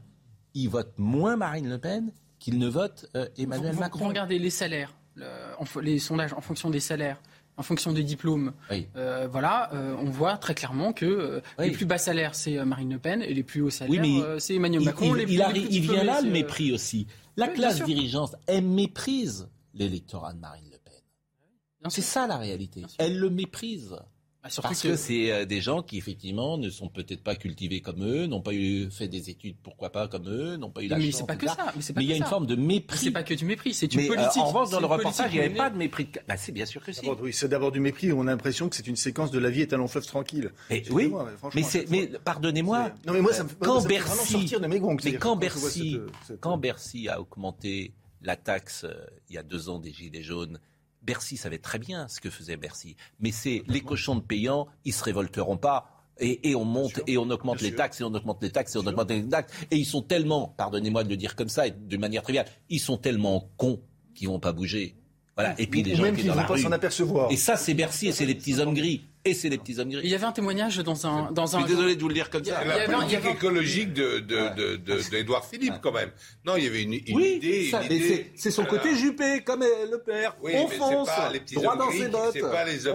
ils 0.53 0.67
votent 0.69 0.97
moins 0.97 1.37
Marine 1.37 1.69
Le 1.69 1.77
Pen 1.79 2.11
qu'ils 2.39 2.59
ne 2.59 2.67
votent 2.67 3.07
euh, 3.15 3.27
Emmanuel 3.37 3.69
Vous- 3.71 3.75
vous- 3.75 3.79
Macron. 3.81 3.99
Vous 4.03 4.07
regardez 4.09 4.37
les 4.39 4.49
salaires, 4.49 4.93
le- 5.15 5.25
en 5.57 5.65
les 5.81 5.99
sondages 5.99 6.33
en 6.33 6.41
fonction 6.41 6.69
des 6.69 6.79
salaires, 6.79 7.19
en 7.57 7.63
fonction 7.63 7.91
des 7.93 8.03
diplômes. 8.03 8.53
Oui. 8.69 8.87
Euh, 8.95 9.27
voilà, 9.31 9.73
euh, 9.73 9.95
on 9.99 10.09
voit 10.09 10.37
très 10.37 10.53
clairement 10.53 10.93
que 10.93 11.05
euh, 11.05 11.41
Oui. 11.59 11.65
les 11.69 11.71
plus 11.71 11.85
bas 11.85 11.97
salaires, 11.97 12.35
c'est 12.35 12.63
Marine 12.65 12.91
Le 12.91 12.99
Pen, 12.99 13.21
et 13.21 13.33
les 13.33 13.43
plus 13.43 13.61
hauts 13.61 13.69
salaires, 13.69 14.01
Oui, 14.01 14.19
mais 14.19 14.21
euh, 14.23 14.39
c'est 14.39 14.55
Emmanuel 14.55 14.81
Il, 14.81 14.85
Macron. 14.85 15.15
il- 15.15 15.17
les 15.17 15.21
il 15.23 15.25
plus- 15.27 15.35
les 15.35 15.41
arrive- 15.41 15.65
plus 15.67 15.75
il 15.75 15.81
vient 15.81 16.03
là 16.03 16.21
le 16.21 16.29
mépris 16.31 16.71
aussi. 16.73 17.07
La 17.37 17.47
classe 17.47 17.81
dirigeante, 17.83 18.35
elle 18.47 18.65
méprise 18.65 19.47
l'électorat 19.73 20.33
de 20.33 20.39
Marine 20.39 20.65
Le 20.71 20.77
Pen. 20.77 21.89
C'est 21.89 22.01
ça 22.01 22.27
la 22.27 22.37
réalité. 22.37 22.83
Elle 22.99 23.17
le 23.19 23.29
méprise. 23.29 23.95
Bah, 24.43 24.49
surtout 24.49 24.69
Parce 24.69 24.81
que, 24.81 24.95
c'est 24.95 25.31
euh, 25.31 25.45
des 25.45 25.61
gens 25.61 25.83
qui, 25.83 25.99
effectivement, 25.99 26.57
ne 26.57 26.71
sont 26.71 26.89
peut-être 26.89 27.23
pas 27.23 27.35
cultivés 27.35 27.79
comme 27.81 28.03
eux, 28.03 28.25
n'ont 28.25 28.41
pas 28.41 28.53
eu 28.55 28.89
fait 28.89 29.07
des 29.07 29.29
études, 29.29 29.55
pourquoi 29.61 29.91
pas, 29.91 30.07
comme 30.07 30.27
eux, 30.27 30.55
n'ont 30.57 30.71
pas 30.71 30.81
eu 30.81 30.87
la 30.87 30.97
mais 30.97 31.11
chance. 31.11 31.19
c'est 31.19 31.27
pas 31.27 31.35
que 31.35 31.45
ça. 31.47 31.71
Mais 31.75 31.81
Mais 31.95 32.03
il 32.05 32.09
y 32.09 32.13
a 32.13 32.15
une 32.15 32.23
forme 32.23 32.47
de 32.47 32.55
Mais 32.55 32.65
mépris. 32.75 32.97
C'est 32.97 33.11
pas 33.11 33.21
que 33.21 33.35
du 33.35 33.45
mépris, 33.45 33.75
c'est 33.75 33.93
une 33.93 34.01
Mais, 34.01 34.09
euh, 34.09 34.15
politique. 34.15 34.41
en 34.41 34.45
revanche, 34.47 34.71
dans 34.71 34.79
le 34.79 34.87
reportage, 34.87 35.31
il 35.31 35.39
n'y 35.39 35.45
avait 35.45 35.53
pas 35.55 35.69
de 35.69 35.77
mépris. 35.77 36.05
de- 36.05 36.19
Bah, 36.27 36.37
c'est 36.37 36.51
bien 36.51 36.65
sûr 36.65 36.83
que 36.83 36.91
si. 36.91 37.07
Oui, 37.07 37.33
c'est 37.33 37.49
d'abord 37.49 37.71
du 37.71 37.79
mépris. 37.79 38.11
On 38.11 38.21
a 38.21 38.31
l'impression 38.31 38.67
que 38.67 38.75
c'est 38.75 38.87
une 38.87 38.95
séquence 38.95 39.29
de 39.29 39.37
la 39.37 39.51
vie 39.51 39.61
est 39.61 39.73
un 39.73 39.77
long 39.77 39.87
fleuve 39.87 40.07
tranquille. 40.07 40.51
Et 40.71 40.83
oui, 40.89 41.11
mais 41.53 41.61
mais, 41.61 41.85
mais 41.91 42.07
pardonnez-moi. 42.25 42.93
Non, 43.05 43.13
mais 43.13 43.21
moi, 43.21 43.33
ça 43.33 43.43
me, 43.43 43.49
quand 43.59 43.73
moi, 43.73 43.81
ça 43.81 43.87
me 43.89 43.93
fait 43.93 43.99
vraiment 43.99 44.15
Bercy, 44.15 44.31
sortir 44.33 44.59
de 44.59 44.65
mes 44.67 44.79
gonds. 44.79 44.97
mais 45.03 45.11
Bercy, 45.39 45.99
quand 46.39 46.57
Bercy 46.57 47.09
a 47.09 47.21
augmenté 47.21 47.93
la 48.21 48.35
taxe 48.35 48.83
euh, 48.83 49.05
il 49.29 49.35
y 49.35 49.37
a 49.37 49.43
deux 49.43 49.69
ans 49.69 49.79
des 49.79 49.91
gilets 49.91 50.23
jaunes, 50.23 50.59
Bercy 51.01 51.37
savait 51.37 51.57
très 51.57 51.79
bien 51.79 52.07
ce 52.07 52.19
que 52.19 52.29
faisait 52.29 52.57
Bercy. 52.57 52.95
Mais 53.19 53.31
c'est 53.31 53.63
les 53.67 53.81
cochons 53.81 54.15
de 54.15 54.21
payants, 54.21 54.67
ils 54.85 54.93
se 54.93 55.03
révolteront 55.03 55.57
pas. 55.57 55.97
Et, 56.19 56.51
et 56.51 56.55
on 56.55 56.65
monte 56.65 56.95
sûr. 56.95 57.03
et 57.07 57.17
on 57.17 57.29
augmente 57.31 57.61
les 57.61 57.73
taxes 57.73 58.01
et 58.01 58.03
on 58.03 58.13
augmente 58.13 58.43
les 58.43 58.51
taxes 58.51 58.75
et 58.75 58.77
on 58.77 58.85
augmente 58.85 59.09
les 59.09 59.27
taxes. 59.27 59.51
Et 59.71 59.77
ils 59.77 59.85
sont 59.85 60.03
tellement, 60.03 60.53
pardonnez-moi 60.57 61.03
de 61.03 61.09
le 61.09 61.17
dire 61.17 61.35
comme 61.35 61.49
ça 61.49 61.65
et 61.65 61.71
de 61.71 61.97
manière 61.97 62.21
triviale, 62.21 62.45
ils 62.69 62.79
sont 62.79 62.97
tellement 62.97 63.49
cons 63.57 63.81
qui 64.13 64.27
vont 64.27 64.39
pas 64.39 64.51
bouger. 64.51 64.95
Voilà. 65.35 65.55
Et 65.57 65.65
puis 65.65 65.81
les 65.81 65.95
gens 65.95 66.03
qui 66.03 66.11
qu'ils 66.11 66.21
sont 66.23 66.35
dans 66.35 66.35
la 66.35 66.45
rue. 66.45 66.61
s'en 66.61 66.71
apercevoir. 66.71 67.31
Et 67.31 67.37
ça, 67.37 67.55
c'est 67.55 67.73
Bercy 67.73 68.07
et 68.07 68.11
c'est 68.11 68.25
les 68.25 68.35
petits 68.35 68.59
hommes 68.59 68.73
gris. 68.73 69.01
Et 69.23 69.35
c'est 69.35 69.49
les 69.49 69.57
petits 69.59 69.77
hommes 69.79 69.91
Il 69.91 69.97
gris. 69.99 70.07
y 70.09 70.15
avait 70.15 70.25
un 70.25 70.31
témoignage 70.31 70.77
dans 70.79 71.05
un. 71.05 71.31
Dans 71.31 71.45
Je 71.45 71.55
un 71.55 71.59
suis 71.59 71.67
désolé 71.69 71.95
de 71.95 72.01
vous 72.01 72.07
le 72.07 72.13
dire 72.15 72.29
comme 72.31 72.43
ça. 72.43 72.59
Il 72.63 72.65
y 72.65 72.69
La 72.69 72.85
il 72.85 72.91
politique 72.91 73.17
avait 73.17 73.29
un- 73.29 73.33
écologique 73.33 73.93
de, 73.93 74.17
de, 74.19 74.55
de, 74.55 74.75
de- 74.77 75.09
d'Édouard 75.11 75.45
Philippe, 75.45 75.75
quand 75.81 75.91
même. 75.91 76.09
Non, 76.43 76.55
il 76.57 76.63
y 76.63 76.67
avait 76.67 76.81
une, 76.81 76.93
une 76.93 77.15
Oui, 77.15 77.33
idée. 77.35 77.69
ça, 77.69 77.83
une 77.83 77.89
mais 77.89 77.97
idée. 77.97 78.31
c'est- 78.35 78.49
son 78.49 78.65
côté. 78.65 78.95
Juppé, 78.95 79.41
comme 79.45 79.61
le 79.61 79.97
père. 79.99 80.35
Oui, 80.41 80.53
on 80.55 80.67
fonce, 80.67 81.07
droit 81.53 81.75
dans 81.75 81.91
ses 81.91 82.07
bottes. 82.07 82.37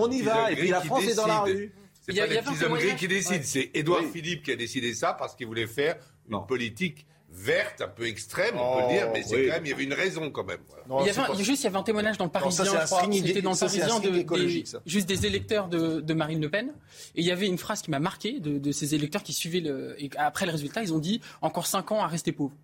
on 0.00 0.10
y 0.10 0.22
va, 0.22 0.50
et 0.50 0.56
puis 0.56 0.68
la 0.68 0.80
France 0.80 1.04
est 1.04 1.14
dans 1.14 1.26
la 1.28 1.40
rue. 1.40 1.72
C'est 2.02 2.12
Il 2.12 2.18
y 2.18 2.20
a- 2.20 2.26
pas 2.26 2.28
il 2.28 2.32
y 2.32 2.36
les 2.36 2.42
petits 2.42 2.64
hommes 2.64 2.74
gris 2.78 2.96
qui 2.96 3.08
décident, 3.08 3.34
Ouais. 3.36 3.42
c'est 3.44 3.70
Édouard 3.74 4.00
Oui. 4.02 4.10
Philippe 4.12 4.42
qui 4.44 4.52
a 4.52 4.56
décidé 4.56 4.94
ça 4.94 5.12
parce 5.12 5.34
qu'il 5.34 5.46
voulait 5.48 5.66
faire 5.66 5.96
une 6.28 6.32
Non. 6.34 6.42
politique 6.42 7.04
verte, 7.36 7.82
un 7.82 7.88
peu 7.88 8.06
extrême, 8.06 8.54
on 8.56 8.58
peut 8.78 8.82
Oh, 8.84 8.88
le 8.88 8.94
dire, 8.94 9.10
mais 9.12 9.22
c'est 9.22 9.36
oui. 9.36 9.46
quand 9.46 9.52
même, 9.54 9.66
il 9.66 9.68
y 9.68 9.72
avait 9.72 9.84
une 9.84 9.92
raison 9.92 10.30
quand 10.30 10.44
même. 10.44 10.58
voilà. 10.68 10.82
Non, 10.88 11.00
il 11.02 11.06
y 11.06 11.10
avait 11.10 11.26
pas- 11.26 11.34
juste, 11.42 11.62
il 11.62 11.64
y 11.64 11.66
avait 11.68 11.76
un 11.76 11.82
témoignage 11.82 12.16
dans 12.18 12.24
le 12.24 12.28
Non, 12.30 12.32
ça, 12.34 12.40
Parisien, 12.40 12.64
c'est 12.64 12.70
un 12.76 12.80
je 12.80 12.86
crois. 12.86 12.98
string 13.00 13.12
C'était 13.14 13.30
idé- 13.30 13.42
dans 13.42 13.50
le 13.50 13.56
ça, 13.56 13.66
Parisien, 13.66 14.00
de, 14.00 14.10
des- 14.48 14.64
ça. 14.66 14.80
juste 14.86 15.06
des 15.08 15.26
électeurs 15.26 15.68
de, 15.68 16.00
de 16.00 16.14
Marine 16.14 16.40
Le 16.40 16.48
Pen. 16.50 16.72
Et 17.14 17.20
il 17.20 17.26
y 17.26 17.30
avait 17.30 17.46
une 17.46 17.58
phrase 17.58 17.82
qui 17.82 17.90
m'a 17.90 18.00
marqué 18.00 18.40
de, 18.40 18.58
de 18.58 18.72
ces 18.72 18.94
électeurs 18.94 19.22
qui 19.22 19.32
suivaient 19.32 19.60
le. 19.60 19.94
Et 20.02 20.10
après 20.16 20.46
le 20.46 20.52
résultat, 20.52 20.82
ils 20.82 20.92
ont 20.94 20.98
dit 20.98 21.20
encore 21.42 21.66
5 21.66 21.92
ans 21.92 22.02
à 22.02 22.06
rester 22.06 22.32
pauvre. 22.32 22.54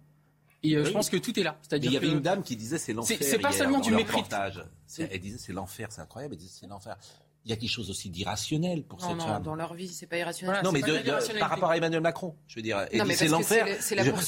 Et 0.64 0.76
euh, 0.76 0.84
je 0.84 0.90
pense 0.90 1.10
que 1.10 1.16
tout 1.16 1.38
est 1.38 1.42
là. 1.42 1.58
C'est-à-dire 1.62 1.90
il 1.90 1.94
y 1.94 1.96
avait 1.96 2.06
que- 2.06 2.12
une 2.12 2.20
dame 2.20 2.42
qui 2.42 2.56
disait 2.56 2.78
c'est 2.78 2.92
l'enfer. 2.92 3.18
C'est- 3.20 3.38
pas 3.38 3.50
hier, 3.50 3.58
seulement 3.58 3.80
du 3.80 3.90
mépris. 3.92 4.22
Elle 4.98 5.20
disait 5.20 5.38
c'est 5.38 5.52
l'enfer, 5.52 5.88
c'est 5.90 6.00
incroyable. 6.00 6.34
Elle 6.34 6.38
disait 6.40 6.54
c'est 6.60 6.66
l'enfer. 6.66 6.96
Il 7.44 7.50
y 7.50 7.52
a 7.52 7.56
quelque 7.56 7.70
chose 7.70 7.90
aussi 7.90 8.08
d'irrationnel 8.08 8.84
pour 8.84 9.00
Non, 9.00 9.08
cette 9.08 9.16
non, 9.18 9.26
femme. 9.26 9.42
dans 9.42 9.54
leur 9.56 9.74
vie, 9.74 9.88
c'est 9.88 10.06
pas 10.06 10.16
irrationnel. 10.16 10.54
Voilà, 10.54 10.62
Non, 10.62 10.70
mais 10.72 10.80
de- 10.80 10.98
de 11.04 11.38
par 11.40 11.50
rapport 11.50 11.70
à 11.70 11.76
Emmanuel 11.76 12.00
Macron, 12.00 12.36
je 12.46 12.54
veux 12.56 12.62
dire. 12.62 12.86
C'est 12.90 12.98
parce 12.98 13.18
que 13.18 13.24
l'enfer. 13.26 13.66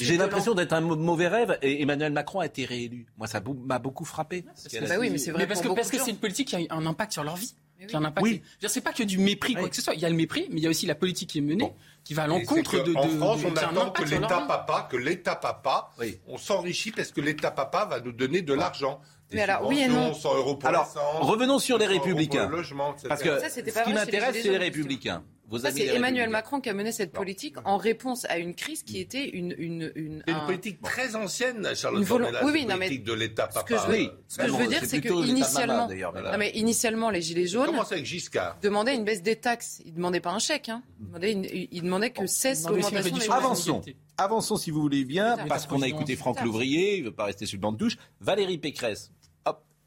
J'ai 0.00 0.16
l'impression 0.16 0.54
d'être 0.54 0.72
un 0.72 0.80
mau- 0.80 0.96
mauvais 0.96 1.28
rêve 1.28 1.56
et 1.62 1.80
Emmanuel 1.82 2.12
Macron 2.12 2.40
a 2.40 2.46
été 2.46 2.64
réélu. 2.64 3.06
Moi, 3.16 3.26
ça 3.28 3.40
m'a 3.66 3.78
beaucoup 3.78 4.04
frappé. 4.04 4.44
ce 4.56 4.68
qu'elle 4.68 4.84
a 4.84 4.88
Bah 4.88 4.94
oui, 4.98 5.10
mais 5.10 5.18
c'est 5.18 5.30
vrai 5.30 5.42
Mais 5.42 5.46
parce 5.46 5.60
que 5.60 5.68
parce 5.68 5.90
que 5.90 5.98
c'est 5.98 6.10
une 6.10 6.16
politique 6.16 6.48
qui 6.48 6.56
a 6.56 6.74
un 6.74 6.86
impact 6.86 7.12
sur 7.12 7.22
leur 7.24 7.36
vie. 7.36 7.54
Qui 7.86 7.94
a 7.96 7.98
un 7.98 8.04
impact. 8.04 8.24
Oui. 8.24 8.40
C'est 8.66 8.80
pas 8.80 8.92
que 8.92 9.02
du 9.02 9.18
mépris, 9.18 9.52
quoi 9.54 9.64
Oui. 9.64 9.70
que 9.70 9.76
ce 9.76 9.82
soit. 9.82 9.94
Il 9.94 10.00
y 10.00 10.06
a 10.06 10.08
le 10.08 10.14
mépris, 10.16 10.46
mais 10.50 10.56
il 10.58 10.62
y 10.62 10.66
a 10.66 10.70
aussi 10.70 10.86
la 10.86 10.94
politique 10.94 11.28
qui 11.30 11.38
est 11.38 11.42
menée, 11.42 11.56
Bon. 11.64 11.74
qui 12.02 12.14
va 12.14 12.22
à 12.22 12.26
l'encontre 12.26 12.78
de, 12.78 12.82
que 12.82 12.90
de. 12.90 12.94
En 12.96 13.04
de- 13.06 13.16
France, 13.16 13.40
on 13.44 13.54
attend 13.56 13.90
que 13.90 14.04
l'État 14.04 14.40
papa, 14.48 14.88
que 14.90 14.96
l'État 14.96 15.36
papa, 15.36 15.90
Oui. 15.98 16.18
on 16.26 16.38
s'enrichit 16.38 16.92
parce 16.92 17.10
que 17.12 17.20
l'État 17.20 17.50
papa 17.50 17.84
va 17.84 18.00
nous 18.00 18.12
donner 18.12 18.40
de 18.42 18.54
l'argent. 18.54 19.00
Des 19.34 19.40
Mais 19.40 19.42
alors, 19.50 19.66
oui 19.68 19.80
et 19.80 19.88
non. 19.88 20.14
100 20.14 20.34
euros 20.36 20.56
pour 20.56 20.68
Alors, 20.68 20.84
l'essence, 20.84 21.28
revenons 21.30 21.58
sur 21.58 21.76
les 21.78 21.84
100 21.86 21.90
euros 21.90 21.98
pour 22.00 22.06
Républicains. 22.08 22.48
le 22.48 22.56
logement, 22.56 22.92
etc. 22.92 23.06
Parce 23.08 23.22
que 23.22 23.38
Ça, 23.40 23.50
ce 23.50 23.60
qui 23.60 23.92
m'intéresse, 23.92 24.36
c'est 24.42 24.48
les 24.50 24.58
Républicains. 24.58 25.22
Ça, 25.58 25.70
c'est 25.70 25.86
Emmanuel. 25.86 26.30
Macron 26.30 26.60
qui 26.60 26.70
a 26.70 26.74
mené 26.74 26.90
cette 26.90 27.12
politique 27.12 27.56
en 27.64 27.76
réponse 27.76 28.24
à 28.30 28.38
une 28.38 28.54
crise 28.54 28.82
qui 28.82 28.98
était 28.98 29.28
une. 29.28 29.54
une, 29.58 29.92
une, 29.94 30.22
C'est 30.26 30.32
une 30.32 30.38
un- 30.38 30.46
politique 30.46 30.80
très 30.82 31.14
ancienne, 31.16 31.68
Charlotte 31.76 32.00
Une 32.00 32.06
volo- 32.06 32.24
Dornelas, 32.24 32.44
oui, 32.46 32.50
oui, 32.54 32.60
cette 32.60 32.68
non, 32.70 32.76
mais 32.76 32.86
politique 32.86 33.04
de 33.04 33.12
l'État 33.12 33.48
ce 33.50 33.54
papa. 33.54 33.66
que 33.68 33.76
je 33.76 33.90
Oui. 33.92 34.10
Ce 34.26 34.38
que 34.38 34.46
je 34.48 34.52
veux 34.52 34.66
dire, 34.66 34.80
c'est 34.84 35.00
que 35.02 35.26
initialement, 35.26 35.86
non 35.88 36.38
mais 36.38 36.50
initialement, 36.54 37.10
les 37.10 37.20
gilets 37.20 37.44
On 37.48 37.52
jaunes 37.52 37.66
commence 37.66 37.92
avec 37.92 38.06
Giscard? 38.06 38.56
demandaient 38.62 38.94
une 38.94 39.04
baisse 39.04 39.22
des 39.22 39.36
taxes. 39.36 39.82
Ils 39.84 39.92
demandaient 39.94 40.20
pas 40.20 40.30
un 40.32 40.38
chèque. 40.38 40.70
Hein. 40.70 40.82
Ils 41.00 41.06
demandaient, 41.08 41.32
une- 41.32 41.44
ils 41.70 41.82
demandaient 41.82 42.10
que 42.10 42.26
cesse 42.26 42.66
l'augmentation 42.66 43.16
des 43.16 43.30
Avançons. 43.30 43.82
Avançons 44.16 44.56
si 44.56 44.70
vous 44.70 44.80
voulez 44.80 45.04
bien, 45.04 45.36
parce 45.48 45.66
qu'on 45.66 45.82
a 45.82 45.88
écouté 45.88 46.16
Franck. 46.16 46.40
Louvrier, 46.40 46.96
il 46.96 47.00
ne 47.00 47.06
veut 47.10 47.14
pas 47.14 47.24
rester 47.26 47.46
sur 47.46 47.58
le 47.58 47.62
banc 47.62 47.72
de 47.72 47.78
touche. 47.78 47.96
Valérie 48.20 48.58
Pécresse, 48.58 49.10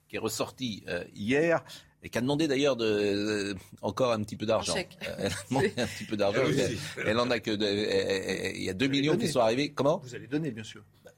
qui 0.07 0.15
est 0.15 0.19
ressortie 0.19 0.83
euh, 0.87 1.03
hier 1.15 1.63
et 2.03 2.09
qui 2.09 2.17
a 2.17 2.21
demandé 2.21 2.47
d'ailleurs 2.47 2.75
de, 2.75 2.85
euh, 2.85 3.53
encore 3.81 4.11
un 4.11 4.21
petit 4.23 4.35
peu 4.35 4.45
d'argent. 4.45 4.73
Un 4.73 4.75
chèque. 4.75 4.97
Euh, 5.07 5.15
elle 5.19 5.25
a 5.31 5.35
demandé 5.49 5.73
un 5.77 5.87
petit 5.87 6.03
peu 6.05 6.15
d'argent. 6.17 6.41
Elle 6.45 6.77
Elle, 7.07 7.19
en 7.19 7.29
a 7.31 7.39
que, 7.39 7.51
de- 7.51 7.65
elle- 7.65 8.45
elle- 8.45 8.55
il 8.57 8.63
y 8.63 8.69
a 8.69 8.73
2 8.73 8.87
millions 8.87 9.17
qui 9.17 9.27
sont 9.27 9.39
arrivés. 9.39 9.69
Comment? 9.71 9.97
Vous 9.97 10.15
allez 10.15 10.27
donner, 10.27 10.51
bien 10.51 10.63
sûr. 10.63 10.83
Bah, 11.03 11.11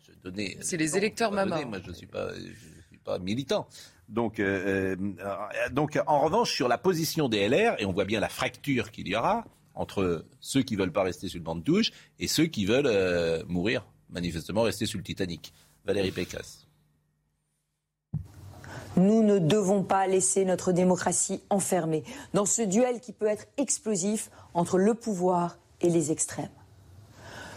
C'est 0.62 0.78
les 0.78 0.88
non, 0.90 0.96
électeurs 0.98 1.32
donner, 1.32 1.66
Moi, 1.66 1.80
je 1.84 1.90
ne 1.90 1.94
suis 1.96 2.08
pas, 2.08 2.34
je 2.34 2.42
suis 2.88 2.98
pas 3.04 3.20
militant. 3.20 3.68
Donc, 4.08 4.40
euh, 4.40 4.96
euh, 5.20 5.70
donc, 5.72 6.00
en 6.08 6.22
revanche, 6.22 6.52
sur 6.54 6.68
la 6.68 6.78
position 6.80 7.30
des 7.30 7.48
LR, 7.48 7.76
et 7.80 7.86
on 7.86 7.92
voit 7.94 8.06
bien 8.06 8.20
la 8.20 8.30
fracture 8.30 8.90
qu'il 8.92 9.08
y 9.08 9.16
aura 9.16 9.46
entre 9.76 10.26
ceux 10.40 10.64
qui 10.64 10.76
veulent 10.76 10.92
pas 10.92 11.04
rester 11.04 11.28
sur 11.30 11.38
le 11.38 11.44
banc 11.44 11.56
de 11.56 11.62
touche 11.64 11.92
et 12.20 12.28
ceux 12.28 12.48
qui 12.48 12.66
veulent 12.66 12.88
euh, 12.88 13.44
mourir, 13.48 13.86
manifestement 14.10 14.64
rester 14.64 14.86
sur 14.88 14.98
le 14.98 15.04
Titanic. 15.04 15.54
Valérie 15.86 16.12
Pécresse. 16.12 16.66
Nous 18.98 19.24
ne 19.24 19.40
devons 19.40 19.84
pas 19.84 20.08
laisser 20.08 20.46
notre 20.46 20.72
démocratie 20.72 21.42
enfermée 21.50 22.04
dans 22.34 22.46
ce 22.46 22.62
duel 22.62 23.00
qui 23.00 23.14
peut 23.14 23.28
être 23.28 23.46
explosif 23.58 24.32
entre 24.54 24.78
le 24.78 24.94
pouvoir 24.94 25.58
et 25.82 25.90
les 25.90 26.12
extrêmes. 26.12 26.50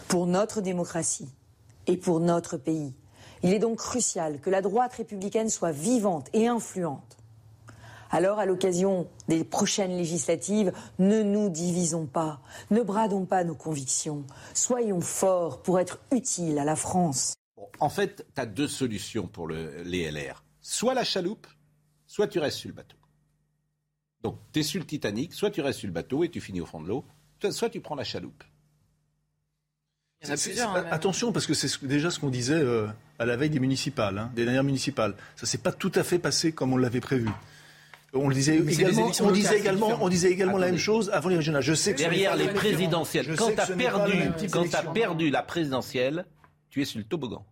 Pour 0.07 0.27
notre 0.27 0.61
démocratie 0.61 1.29
et 1.87 1.97
pour 1.97 2.19
notre 2.19 2.57
pays, 2.57 2.93
il 3.41 3.53
est 3.53 3.59
donc 3.59 3.77
crucial 3.77 4.39
que 4.39 4.49
la 4.49 4.61
droite 4.61 4.93
républicaine 4.93 5.49
soit 5.49 5.71
vivante 5.71 6.27
et 6.33 6.47
influente. 6.47 7.17
Alors, 8.09 8.37
à 8.37 8.45
l'occasion 8.45 9.07
des 9.27 9.43
prochaines 9.43 9.97
législatives, 9.97 10.71
ne 10.99 11.23
nous 11.23 11.49
divisons 11.49 12.05
pas, 12.05 12.41
ne 12.69 12.81
bradons 12.83 13.25
pas 13.25 13.43
nos 13.43 13.55
convictions, 13.55 14.23
soyons 14.53 15.01
forts 15.01 15.63
pour 15.63 15.79
être 15.79 15.99
utiles 16.11 16.59
à 16.59 16.63
la 16.63 16.75
France. 16.75 17.33
En 17.79 17.89
fait, 17.89 18.25
tu 18.35 18.41
as 18.41 18.45
deux 18.45 18.67
solutions 18.67 19.25
pour 19.25 19.47
le, 19.47 19.81
les 19.81 20.11
LR. 20.11 20.43
Soit 20.65 20.93
la 20.93 21.03
chaloupe, 21.03 21.45
soit 22.07 22.27
tu 22.27 22.39
restes 22.39 22.57
sur 22.57 22.69
le 22.69 22.73
bateau. 22.75 22.95
Donc, 24.23 24.37
tu 24.53 24.61
es 24.61 24.63
sur 24.63 24.79
le 24.79 24.85
Titanic, 24.87 25.33
soit 25.33 25.51
tu 25.51 25.59
restes 25.61 25.79
sur 25.79 25.87
le 25.87 25.93
bateau 25.93 26.23
et 26.23 26.29
tu 26.29 26.39
finis 26.39 26.61
au 26.61 26.65
fond 26.65 26.81
de 26.81 26.87
l'eau, 26.87 27.05
soit 27.51 27.69
tu 27.69 27.81
prends 27.81 27.95
la 27.95 28.05
chaloupe. 28.05 28.43
Il 30.21 30.27
y 30.27 30.31
en 30.31 30.33
a 30.33 30.37
C'est- 30.37 30.49
plusieurs. 30.51 30.73
c'est- 30.73 30.79
hein, 30.79 30.87
attention, 30.91 31.33
parce 31.33 31.45
que 31.45 31.53
c'est 31.53 31.67
ce- 31.67 31.85
déjà 31.85 32.09
ce 32.09 32.17
qu'on 32.19 32.29
disait 32.29 32.53
euh, 32.53 32.87
à 33.19 33.25
la 33.25 33.35
veille 33.35 33.49
des 33.49 33.59
municipales, 33.59 34.17
hein, 34.17 34.31
des 34.33 34.45
dernières 34.45 34.63
municipales. 34.63 35.15
Ça 35.35 35.45
s'est 35.45 35.57
pas 35.57 35.73
tout 35.73 35.91
à 35.95 36.03
fait 36.03 36.17
passé 36.19 36.53
comme 36.53 36.71
on 36.71 36.77
l'avait 36.77 37.01
prévu. 37.01 37.27
On 38.13 38.29
le 38.29 38.35
disait 38.35 38.59
Mais 38.59 38.73
également, 38.73 39.01
élections 39.05 39.25
on 39.25 39.27
locales, 39.29 39.41
disait 39.41 39.53
c'est 39.55 39.59
également, 39.59 39.87
différent. 39.87 40.05
on 40.05 40.09
disait 40.09 40.31
également 40.31 40.57
la 40.59 40.67
même 40.67 40.77
chose 40.77 41.09
avant 41.09 41.27
les 41.29 41.35
régionales. 41.35 41.63
Je 41.63 41.73
sais 41.73 41.93
que 41.93 41.97
Derrière 41.97 42.37
les 42.37 42.47
présidentielles, 42.47 43.35
quand 43.35 43.51
tu 43.53 43.59
as 43.59 43.67
quand 44.49 44.93
perdu 44.93 45.29
la 45.31 45.41
présidentielle, 45.43 46.25
tu 46.69 46.81
es 46.81 46.85
sur 46.85 46.99
le 46.99 47.03
toboggan. 47.05 47.43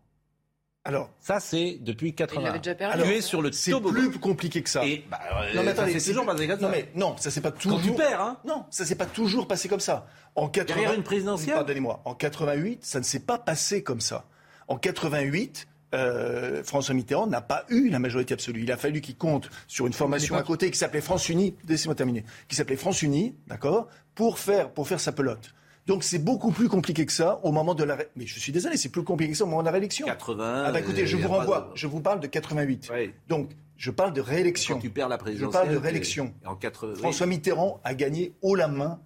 Alors, 0.84 1.12
Ça, 1.20 1.40
c'est 1.40 1.78
depuis 1.82 2.10
Il 2.10 2.16
80. 2.16 2.42
l'avait 2.42 2.58
déjà 2.58 2.74
perdu. 2.76 2.94
Alors, 2.96 3.06
tu 3.06 3.14
es 3.14 3.22
sur 3.22 3.42
le 3.42 3.52
c'est 3.52 3.72
plus 3.80 4.20
compliqué 4.20 4.64
que 4.64 4.70
ça. 4.70 4.84
Et, 4.86 5.06
bah, 5.10 5.20
euh, 5.32 5.54
Non 5.54 5.62
mais 5.62 5.68
ça 5.68 5.72
attendez, 5.84 5.94
s'est 5.94 6.00
c'est 6.00 6.12
toujours 6.12 6.26
passé 6.26 6.48
comme 6.48 6.60
ça. 6.60 6.66
Non 6.66 6.72
mais 6.72 6.90
non, 6.96 7.16
ça 7.18 7.30
s'est 7.30 7.42
pas 7.42 7.52
toujours. 7.52 7.80
Quand 7.80 7.88
tu 7.88 7.94
perds, 7.94 8.22
hein 8.22 8.38
Non, 8.46 8.66
ça 8.72 8.86
s'est 8.86 8.96
pas 8.96 9.06
toujours 9.06 9.48
passé 9.48 9.68
comme 9.70 9.80
ça. 9.80 10.08
En 10.36 10.48
80... 10.50 10.76
Derrière 10.76 10.98
une 10.98 11.04
présidentielle 11.04 11.56
Pardonnez-moi. 11.56 12.02
En 12.06 12.16
88, 12.16 12.84
ça 12.84 13.00
ne 13.00 13.04
s'est 13.04 13.20
pas 13.20 13.38
passé 13.38 13.84
comme 13.84 14.02
ça. 14.02 14.26
En 14.68 14.78
88. 14.78 15.68
euh, 15.94 16.64
François 16.64 16.96
Mitterrand 16.96 17.28
n'a 17.28 17.42
pas 17.42 17.66
eu 17.70 17.90
la 17.90 18.00
majorité 18.00 18.34
absolue. 18.34 18.64
Il 18.64 18.72
a 18.72 18.78
fallu 18.78 19.02
qu'il 19.02 19.18
compte 19.18 19.50
sur 19.68 19.86
une 19.86 19.94
formation 19.94 20.36
à 20.36 20.42
côté 20.42 20.72
qui 20.72 20.78
s'appelait 20.80 21.02
France 21.02 21.30
Unie, 21.30 21.56
laissez-moi 21.68 21.96
terminer, 21.96 22.24
qui 22.48 22.56
s'appelait 22.56 22.78
France 22.78 23.02
Unie, 23.02 23.36
d'accord, 23.48 23.88
pour 24.16 24.40
faire, 24.40 24.72
pour 24.72 24.88
faire 24.88 25.00
sa 25.02 25.12
pelote. 25.12 25.54
Donc 25.92 26.06
c'est 26.06 26.20
beaucoup 26.20 26.52
plus 26.52 26.70
compliqué 26.70 27.06
que 27.06 27.12
ça 27.12 27.42
au 27.44 27.52
moment 27.52 27.76
de 27.76 27.84
la. 27.84 27.96
ré- 27.96 28.08
Mais 28.16 28.26
je 28.26 28.40
suis 28.40 28.54
désolé, 28.54 28.78
c'est 28.78 28.88
plus 28.88 29.04
compliqué 29.04 29.34
que 29.34 29.38
ça 29.38 29.44
au 29.44 29.48
moment 29.48 29.60
de 29.62 29.66
la 29.66 29.72
réélection. 29.74 30.06
80. 30.06 30.64
Ah 30.68 30.72
bah 30.72 30.80
écoutez, 30.80 31.06
je 31.06 31.18
vous 31.18 31.28
renvoie, 31.28 31.70
de- 31.74 31.78
je 31.78 31.86
vous 31.86 32.00
parle 32.00 32.22
de 32.22 32.28
88. 32.28 32.90
Ouais. 32.94 33.14
Donc 33.28 33.50
je 33.76 33.92
parle 33.92 34.14
de 34.14 34.22
réélection. 34.22 34.76
Quand 34.76 34.80
tu 34.82 34.90
perds 34.90 35.10
la 35.10 35.18
Je 35.18 35.20
présidentielle. 35.22 35.64
parle 35.64 35.74
de 35.76 35.78
réélection. 35.82 36.34
En 36.46 36.56
80. 36.56 36.96
François 36.96 37.26
Mitterrand 37.28 37.82
a 37.84 37.94
gagné 37.94 38.34
haut 38.42 38.56
la 38.56 38.70
main 38.70 39.02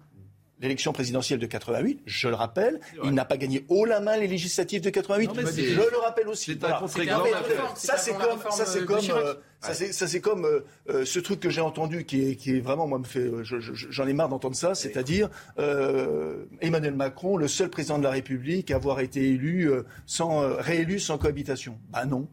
l'élection 0.60 0.92
présidentielle 0.92 1.38
de 1.38 1.46
88, 1.46 2.00
je 2.06 2.28
le 2.28 2.34
rappelle. 2.34 2.80
Il 3.04 3.10
n'a 3.12 3.24
pas 3.24 3.36
gagné 3.36 3.64
haut 3.68 3.84
la 3.84 4.00
main 4.00 4.16
les 4.16 4.26
législatives 4.26 4.80
de 4.80 4.90
88. 4.90 5.26
Non, 5.28 5.34
mais 5.34 5.42
je 5.52 5.74
le 5.80 5.96
rappelle 5.98 6.28
aussi. 6.28 6.52
un. 6.52 6.78
Non, 7.18 7.24
mais, 7.24 7.30
Ça 7.74 7.96
c'est 7.98 8.12
comme, 8.14 8.40
ça 8.50 8.64
c'est 8.64 8.84
comme, 8.86 8.96
euh, 9.10 9.34
ça 9.60 10.06
c'est, 10.06 10.20
comme 10.20 10.44
euh, 10.44 10.60
euh, 10.88 11.04
ce 11.04 11.18
truc 11.18 11.40
que 11.40 11.50
j'ai 11.50 11.60
entendu 11.60 12.04
qui 12.04 12.30
est, 12.30 12.36
qui 12.36 12.56
est 12.56 12.60
vraiment 12.60 12.86
moi 12.86 12.98
me 12.98 13.04
fait, 13.04 13.18
euh, 13.20 13.42
je- 13.44 13.58
je- 13.60 13.72
j'en 13.90 14.06
ai 14.06 14.12
marre 14.12 14.28
d'entendre 14.28 14.56
ça, 14.56 14.74
c'est-à-dire 14.74 15.28
euh, 15.58 16.44
Emmanuel 16.60 16.94
Macron, 16.94 17.36
le 17.36 17.48
seul 17.48 17.68
président 17.68 17.98
de 17.98 18.04
la 18.04 18.10
République 18.10 18.70
à 18.70 18.76
avoir 18.76 19.00
été 19.00 19.28
élu 19.28 19.70
euh, 19.70 19.82
sans 20.06 20.42
euh, 20.42 20.56
réélu 20.58 20.98
sans 21.00 21.18
cohabitation. 21.18 21.78
Bah 21.90 22.04
non. 22.06 22.28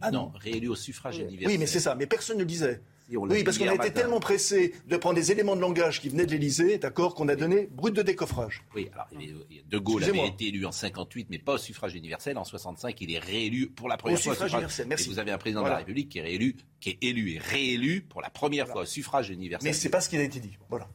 Ah 0.00 0.10
Non, 0.12 0.30
réélu 0.40 0.68
au 0.68 0.76
suffrage 0.76 1.18
universel. 1.18 1.48
Oui, 1.48 1.58
mais 1.58 1.66
c'est 1.66 1.80
ça. 1.80 1.94
Mais 1.96 2.06
personne 2.06 2.36
ne 2.36 2.42
le 2.42 2.46
disait. 2.46 2.80
Oui, 3.10 3.42
parce 3.44 3.56
qu'on 3.58 3.64
a 3.64 3.74
été 3.74 3.78
matin. 3.78 3.90
tellement 3.90 4.20
pressé 4.20 4.74
de 4.86 4.96
prendre 4.96 5.14
des 5.14 5.32
éléments 5.32 5.56
de 5.56 5.60
langage 5.60 6.00
qui 6.00 6.08
venaient 6.10 6.26
de 6.26 6.30
l'Élysée, 6.30 6.78
d'accord, 6.78 7.14
qu'on 7.14 7.28
a 7.28 7.36
donné 7.36 7.68
brut 7.70 7.94
de 7.94 8.02
décoffrage. 8.02 8.64
Oui, 8.74 8.90
alors 8.92 9.06
De 9.70 9.78
Gaulle 9.78 10.04
avait 10.04 10.26
été 10.26 10.48
élu 10.48 10.66
en 10.66 10.72
58, 10.72 11.28
mais 11.30 11.38
pas 11.38 11.54
au 11.54 11.58
suffrage 11.58 11.94
universel. 11.94 12.36
En 12.36 12.44
65, 12.44 13.00
il 13.00 13.14
est 13.14 13.18
réélu 13.18 13.68
pour 13.68 13.88
la 13.88 13.96
première 13.96 14.18
Au 14.18 14.22
fois. 14.22 14.32
suffrage 14.34 14.52
universel, 14.52 14.86
merci. 14.88 15.08
Et 15.08 15.12
vous 15.12 15.18
avez 15.18 15.30
un 15.30 15.38
président 15.38 15.62
de 15.62 15.68
la 15.68 15.76
République 15.78 16.08
qui 16.10 16.18
est 16.18 16.22
réélu, 16.22 16.56
qui 16.80 16.90
est 16.90 16.98
élu 17.02 17.32
et 17.32 17.38
réélu 17.38 18.02
pour 18.02 18.20
la 18.20 18.30
première 18.30 18.68
fois 18.68 18.82
au 18.82 18.86
suffrage 18.86 19.30
universel. 19.30 19.66
Mais 19.68 19.72
c'est 19.72 19.88
pas 19.88 20.00
ce 20.00 20.08
qui 20.08 20.16
a 20.16 20.22
été 20.22 20.38
dit. 20.40 20.56
Voilà. 20.68 20.86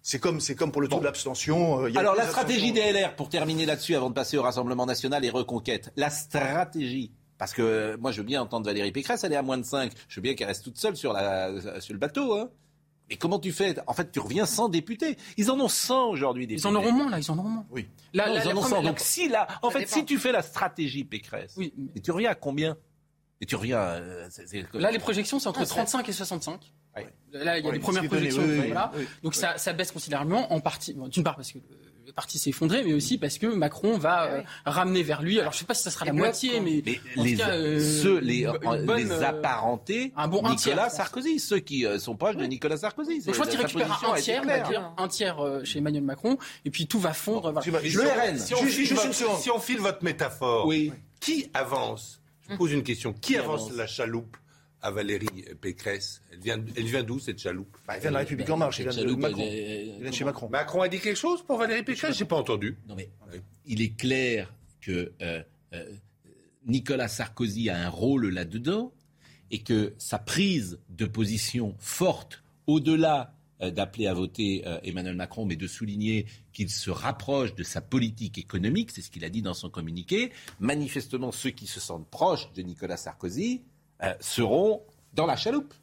C'est 0.00 0.20
comme, 0.20 0.40
c'est 0.40 0.54
comme 0.54 0.72
pour 0.72 0.80
le 0.80 0.88
taux 0.88 1.00
de 1.00 1.04
l'abstention. 1.04 1.84
euh, 1.84 1.92
Alors 1.96 2.14
la 2.14 2.26
stratégie 2.26 2.72
des 2.72 2.92
LR, 2.92 3.14
pour 3.16 3.28
terminer 3.28 3.66
là-dessus 3.66 3.94
avant 3.94 4.08
de 4.08 4.14
passer 4.14 4.38
au 4.38 4.42
Rassemblement 4.42 4.86
national 4.86 5.24
et 5.24 5.28
reconquête, 5.30 5.92
la 5.96 6.08
stratégie, 6.08 7.12
parce 7.38 7.54
que 7.54 7.62
euh, 7.62 7.96
moi 7.98 8.12
je 8.12 8.18
veux 8.18 8.26
bien 8.26 8.42
entendre 8.42 8.66
Valérie 8.66 8.92
Pécresse, 8.92 9.24
elle 9.24 9.32
est 9.32 9.36
à 9.36 9.42
moins 9.42 9.58
de 9.58 9.64
5, 9.64 9.92
je 10.08 10.16
veux 10.16 10.22
bien 10.22 10.34
qu'elle 10.34 10.48
reste 10.48 10.64
toute 10.64 10.78
seule 10.78 10.96
sur, 10.96 11.12
la, 11.12 11.80
sur 11.80 11.94
le 11.94 11.98
bateau. 11.98 12.36
Hein. 12.36 12.50
Mais 13.08 13.16
comment 13.16 13.38
tu 13.38 13.52
fais? 13.52 13.74
En 13.86 13.94
fait, 13.94 14.12
tu 14.12 14.20
reviens 14.20 14.44
sans 14.44 14.68
députés. 14.68 15.16
Ils 15.38 15.50
en 15.50 15.58
ont 15.58 15.68
100 15.68 16.08
aujourd'hui 16.10 16.46
Ils 16.50 16.66
en 16.66 16.74
auront 16.74 16.92
moins, 16.92 17.08
là, 17.08 17.18
ils 17.18 17.30
en 17.30 17.38
auront 17.38 17.48
moins. 17.48 17.66
Oui. 17.70 17.88
Là, 18.12 18.28
Non, 18.28 18.34
là, 18.34 18.42
ils 18.44 18.48
en 18.48 18.50
ont 18.50 18.60
première- 18.60 18.78
100. 18.78 18.82
Donc 18.82 19.00
si 19.00 19.28
là, 19.28 19.46
en 19.62 19.70
fait, 19.70 19.80
dépend. 19.80 19.94
si 19.94 20.04
tu 20.04 20.18
fais 20.18 20.32
la 20.32 20.42
stratégie 20.42 21.04
Pécresse, 21.04 21.54
Oui, 21.56 21.72
et 21.96 22.00
tu 22.00 22.10
reviens 22.10 22.30
à 22.30 22.34
combien? 22.34 22.76
Et 23.40 23.46
tu 23.46 23.56
reviens. 23.56 23.78
Euh, 23.80 24.28
là, 24.74 24.90
les 24.90 24.98
projections, 24.98 25.38
c'est 25.38 25.48
entre 25.48 25.64
35 25.64 26.04
ah, 26.04 26.10
et 26.10 26.12
65. 26.12 26.72
Là, 27.32 27.58
il 27.58 27.64
y 27.64 27.68
a 27.68 27.72
des 27.72 27.78
premières 27.78 28.04
projections. 28.04 28.42
Donc 29.22 29.34
ça, 29.34 29.58
ça, 29.58 29.72
baisse 29.72 29.92
considérablement, 29.92 30.52
en 30.52 30.60
partie, 30.60 30.94
d'une 30.94 31.24
part 31.24 31.36
parce 31.36 31.52
que 31.52 31.58
le 32.08 32.14
parti 32.14 32.38
s'est 32.38 32.48
effondré, 32.48 32.82
mais 32.84 32.94
aussi 32.94 33.18
parce 33.18 33.36
que 33.36 33.46
Macron 33.46 33.98
va 33.98 34.24
euh, 34.24 34.42
ramener 34.64 35.02
vers 35.02 35.20
lui. 35.20 35.38
Alors 35.38 35.52
je 35.52 35.58
ne 35.58 35.60
sais 35.60 35.66
pas 35.66 35.74
si 35.74 35.82
ça 35.82 35.90
sera 35.90 36.06
la 36.06 36.14
moitié, 36.14 36.58
mais, 36.60 36.82
les, 37.16 37.38
ceux, 37.80 38.18
les, 38.18 38.50
les 38.96 39.12
apparentés, 39.22 40.14
un 40.16 40.26
bon 40.26 40.42
Nicolas 40.48 40.88
Sarkozy, 40.88 41.38
ceux 41.38 41.58
qui 41.58 41.84
sont 41.98 42.16
proches 42.16 42.36
de 42.36 42.46
Nicolas 42.46 42.78
Sarkozy. 42.78 43.20
Donc 43.20 43.34
je 43.34 43.38
pense 43.38 43.48
qu'il 43.50 43.60
récupérera 43.60 44.14
un 44.14 44.14
tiers, 44.14 44.42
un 44.96 45.08
tiers 45.08 45.38
chez 45.64 45.80
Emmanuel 45.80 46.02
Macron, 46.02 46.38
et 46.64 46.70
puis 46.70 46.86
tout 46.86 46.98
va 46.98 47.12
fondre. 47.12 47.52
Le 47.52 48.30
RN. 48.30 48.38
Si 48.38 49.50
on 49.50 49.60
file 49.60 49.80
votre 49.80 50.02
métaphore, 50.02 50.72
qui 51.20 51.50
avance? 51.52 52.22
Je 52.48 52.56
pose 52.56 52.72
une 52.72 52.82
question. 52.82 53.12
Qui, 53.12 53.36
avance, 53.36 53.70
la 53.72 53.86
chaloupe? 53.86 54.34
À 54.82 54.90
Valérie 54.90 55.44
Pécresse 55.60 56.22
Elle 56.32 56.40
vient, 56.40 56.64
elle 56.76 56.84
vient 56.84 57.02
d'où 57.02 57.18
cette 57.18 57.38
chaloupe 57.38 57.76
bah, 57.86 57.94
Elle 57.96 58.02
vient 58.02 58.10
de 58.10 58.14
la 58.14 58.20
République 58.20 58.50
en 58.50 58.56
marche. 58.56 58.80
Elle 58.80 58.88
vient 58.88 59.04
de 59.04 59.14
Macron. 59.14 59.42
Elle 59.42 60.02
vient 60.02 60.12
chez 60.12 60.24
Macron. 60.24 60.48
Macron 60.48 60.82
a 60.82 60.88
dit 60.88 61.00
quelque 61.00 61.16
chose 61.16 61.42
pour 61.42 61.58
Valérie 61.58 61.82
Pécresse? 61.82 62.16
J'ai 62.16 62.24
pas 62.24 62.36
entendu. 62.36 62.76
Non 62.88 62.94
mais 62.94 63.10
il 63.66 63.82
est 63.82 63.96
clair 63.96 64.54
que 64.80 65.12
euh, 65.20 65.42
euh, 65.74 65.92
Nicolas 66.66 67.08
Sarkozy 67.08 67.70
a 67.70 67.78
un 67.78 67.88
rôle 67.88 68.28
là-dedans 68.28 68.92
et 69.50 69.60
que 69.60 69.94
sa 69.98 70.18
prise 70.18 70.78
de 70.90 71.06
position 71.06 71.74
forte 71.78 72.42
au-delà 72.66 73.34
euh, 73.60 73.70
d'appeler 73.72 74.06
à 74.06 74.14
voter 74.14 74.62
euh, 74.66 74.78
Emmanuel 74.84 75.16
Macron, 75.16 75.44
mais 75.44 75.56
de 75.56 75.66
souligner 75.66 76.26
qu'il 76.52 76.70
se 76.70 76.90
rapproche 76.90 77.56
de 77.56 77.64
sa 77.64 77.80
politique 77.80 78.38
économique, 78.38 78.92
c'est 78.92 79.02
ce 79.02 79.10
qu'il 79.10 79.24
a 79.24 79.30
dit 79.30 79.42
dans 79.42 79.54
son 79.54 79.68
communiqué. 79.68 80.30
Manifestement, 80.60 81.32
ceux 81.32 81.50
qui 81.50 81.66
se 81.66 81.80
sentent 81.80 82.06
proches 82.08 82.52
de 82.52 82.62
Nicolas 82.62 82.96
Sarkozy 82.96 83.62
euh, 84.02 84.12
seront 84.20 84.82
dans 85.14 85.26
la 85.26 85.36
chaloupe. 85.36 85.74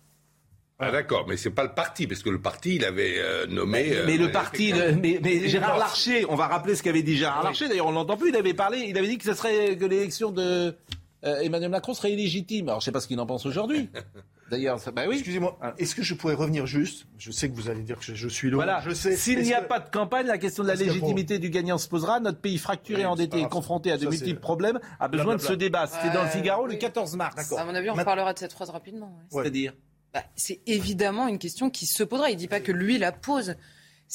Ah 0.78 0.92
d'accord, 0.92 1.26
mais 1.28 1.38
c'est 1.38 1.52
pas 1.52 1.64
le 1.64 1.74
parti, 1.74 2.06
parce 2.06 2.22
que 2.22 2.30
le 2.30 2.42
parti, 2.42 2.76
il 2.76 2.84
avait 2.84 3.22
nommé. 3.48 3.96
Mais, 4.06 4.18
le 4.18 4.30
parti, 4.30 4.74
mais, 5.02 5.48
Gérard 5.48 5.78
Larcher, 5.78 6.26
on 6.28 6.36
va 6.36 6.48
rappeler 6.48 6.76
ce 6.76 6.84
qu'avait 6.84 7.02
dit 7.02 7.16
Gérard 7.16 7.44
Larcher. 7.44 7.70
D'ailleurs, 7.70 7.88
on 7.88 7.94
l'entend 7.94 8.18
plus. 8.18 8.30
Il 8.30 8.36
avait 8.36 8.54
parlé, 8.54 8.80
il 8.80 8.98
avait 8.98 9.08
dit 9.08 9.18
que 9.18 9.24
ce 9.24 9.34
serait 9.34 9.78
que 9.78 9.86
l'élection 9.86 10.32
de 10.32 10.76
Emmanuel 11.24 11.72
Macron 11.72 11.94
serait 11.94 12.12
illégitime. 12.12 12.68
Alors, 12.68 12.82
je 12.82 12.86
sais 12.86 12.92
pas 12.92 13.00
ce 13.00 13.08
qu'il 13.08 13.20
en 13.22 13.26
pense 13.26 13.46
aujourd'hui. 13.46 13.90
D'ailleurs, 14.50 14.80
bah 14.94 15.04
oui. 15.08 15.16
Excusez-moi, 15.16 15.58
est-ce 15.78 15.96
que 15.96 16.04
je 16.04 16.14
pourrais 16.14 16.36
revenir 16.36 16.68
juste? 16.68 17.08
Je 17.18 17.32
sais 17.32 17.50
que 17.50 17.56
vous 17.56 17.70
allez 17.70 17.82
dire 17.82 17.98
que 17.98 18.14
je, 18.14 18.28
suis 18.28 18.50
loin. 18.50 18.64
Voilà. 18.64 18.82
Je 18.86 18.92
sais. 18.92 19.16
S'il 19.18 19.42
n'y 19.42 19.54
a 19.54 19.62
pas 19.62 19.80
de 19.80 19.90
campagne, 19.90 20.28
la 20.28 20.38
question 20.38 20.64
de 20.64 20.68
la 20.68 20.76
légitimité 20.76 21.40
du 21.40 21.50
gagnant 21.50 21.78
se 21.78 21.88
posera. 21.88 22.20
Notre 22.20 22.40
pays 22.40 22.58
fracturé, 22.58 23.06
endetté 23.06 23.40
et 23.40 23.48
confronté 23.48 23.92
à 23.92 23.98
de 23.98 24.08
multiples 24.08 24.40
problèmes 24.40 24.80
a 25.00 25.08
besoin 25.08 25.36
de 25.36 25.42
ce 25.42 25.54
débat. 25.54 25.88
C'était 25.88 26.14
dans 26.14 26.24
le 26.24 26.30
Figaro 26.30 26.68
le 26.68 26.76
14 26.76 27.16
mars. 27.16 27.54
À 27.54 27.66
mon 27.66 27.76
avis, 27.76 27.90
on 27.90 27.96
parlera 27.96 28.34
de 28.34 28.40
cette 28.40 28.54
phrase 28.54 28.70
rapidement. 28.70 29.18
C'est-à-dire 29.30 29.74
bah, 30.14 30.24
C'est 30.36 30.62
évidemment 30.68 31.28
une 31.28 31.40
question 31.40 31.70
qui 31.70 31.86
se 31.86 32.04
posera. 32.04 32.30
Il 32.30 32.36
ne 32.36 32.40
dit 32.40 32.48
pas 32.48 32.60
que 32.60 32.72
lui 32.72 32.98
la 32.98 33.12
pose. 33.12 33.56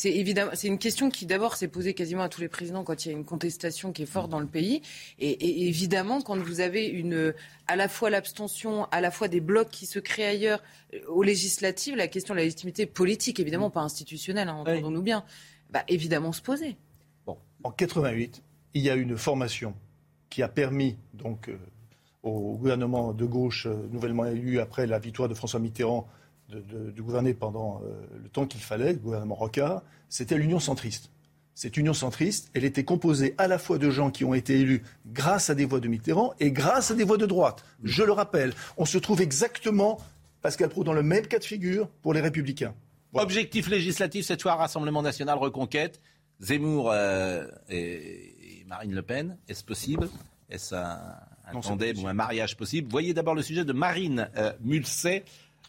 C'est 0.01 0.17
évidemment, 0.17 0.53
c'est 0.55 0.69
une 0.69 0.79
question 0.79 1.11
qui 1.11 1.27
d'abord 1.27 1.57
s'est 1.57 1.69
posée 1.69 1.93
quasiment 1.93 2.23
à 2.23 2.31
tous 2.31 2.41
les 2.41 2.49
présidents 2.49 2.85
quand 2.85 3.05
il 3.05 3.09
y 3.11 3.15
a 3.15 3.15
une 3.15 3.27
contestation 3.27 3.93
qui 3.93 4.05
est 4.05 4.07
forte 4.07 4.31
dans 4.31 4.41
le 4.41 4.47
pays. 4.47 4.81
Et, 5.19 5.69
évidemment, 5.69 6.23
quand 6.23 6.39
vous 6.39 6.61
avez 6.61 6.87
une, 6.87 7.35
à 7.67 7.77
la 7.77 7.87
fois 7.87 8.09
l'abstention, 8.09 8.87
à 8.93 9.03
la 9.03 9.11
fois 9.11 9.29
des 9.29 9.43
blocs 9.43 9.69
qui 9.69 9.85
se 9.85 9.99
créent 9.99 10.25
ailleurs 10.25 10.63
euh, 10.95 11.01
aux 11.09 11.23
législatives, 11.23 11.97
la 11.97 12.09
question 12.09 12.33
de 12.33 12.39
la 12.39 12.45
légitimité 12.45 12.87
politique, 12.87 13.41
évidemment 13.41 13.69
pas 13.69 13.83
institutionnelle, 13.83 14.49
hein, 14.49 14.55
entendons-nous 14.61 15.03
bien, 15.03 15.23
bah, 15.69 15.85
évidemment 15.87 16.33
se 16.33 16.41
poser. 16.41 16.79
Bon, 17.27 17.37
en 17.63 17.71
88, 17.71 18.43
il 18.73 18.81
y 18.81 18.89
a 18.89 18.95
une 18.95 19.19
formation 19.19 19.75
qui 20.31 20.43
a 20.43 20.49
permis 20.49 20.97
donc 21.13 21.51
euh, 21.51 21.59
au 22.23 22.57
gouvernement 22.57 23.13
de 23.13 23.27
gauche 23.27 23.67
euh, 23.67 23.87
nouvellement 23.93 24.25
élu 24.25 24.61
après 24.61 24.87
la 24.87 24.99
victoire 24.99 25.29
de 25.29 25.35
François 25.35 25.61
Mitterrand 25.61 26.09
de, 26.51 27.01
gouverner 27.01 27.35
pendant 27.35 27.81
euh, 27.85 27.93
le 28.23 28.29
temps 28.29 28.47
qu'il 28.47 28.61
fallait, 28.61 28.93
le 28.93 28.99
gouvernement 28.99 29.35
Rocard, 29.35 29.83
c'était 30.09 30.37
l'Union 30.37 30.61
centriste. 30.61 31.11
Cette 31.55 31.77
union 31.77 31.93
centriste, 31.93 32.51
elle 32.55 32.65
était 32.65 32.85
composée 32.85 33.35
à 33.37 33.47
la 33.47 33.59
fois 33.59 33.77
de 33.77 33.91
gens 33.91 34.11
qui 34.11 34.25
ont 34.25 34.33
été 34.33 34.61
élus 34.61 34.83
grâce 35.07 35.51
à 35.51 35.55
des 35.55 35.67
voix 35.67 35.81
de 35.81 35.89
Mitterrand 35.89 36.33
et 36.41 36.53
grâce 36.53 36.91
à 36.91 36.95
des 36.95 37.05
voix 37.05 37.19
de 37.19 37.27
droite. 37.27 37.65
Je 37.85 38.03
le 38.03 38.13
rappelle, 38.13 38.55
on 38.79 38.87
se 38.87 38.97
trouve 38.97 39.21
exactement, 39.21 39.99
Pascal 40.41 40.71
Pro, 40.71 40.85
dans 40.85 40.95
le 40.95 41.03
même 41.03 41.27
cas 41.27 41.39
de 41.39 41.45
figure 41.45 41.89
pour 42.01 42.15
les 42.15 42.23
Républicains. 42.23 42.75
Objectif 43.13 43.69
législatif, 43.69 44.25
cette 44.25 44.41
fois, 44.41 44.55
Rassemblement 44.55 45.03
national, 45.03 45.37
reconquête. 45.37 46.01
Zemmour 46.41 46.91
euh, 46.93 47.47
et, 47.69 48.65
Marine 48.67 48.95
Le 48.95 49.03
Pen, 49.03 49.37
est-ce 49.49 49.63
possible? 49.63 50.09
Est-ce 50.49 50.75
un, 50.75 51.61
tandem 51.61 51.99
ou 51.99 52.09
un 52.09 52.15
mariage 52.15 52.57
possible? 52.57 52.89
Voyez 52.91 53.13
d'abord 53.13 53.35
le 53.35 53.43
sujet 53.43 53.65
de 53.65 53.73
Marine 53.73 54.31
euh, 54.37 54.53
Mulset. 54.63 55.25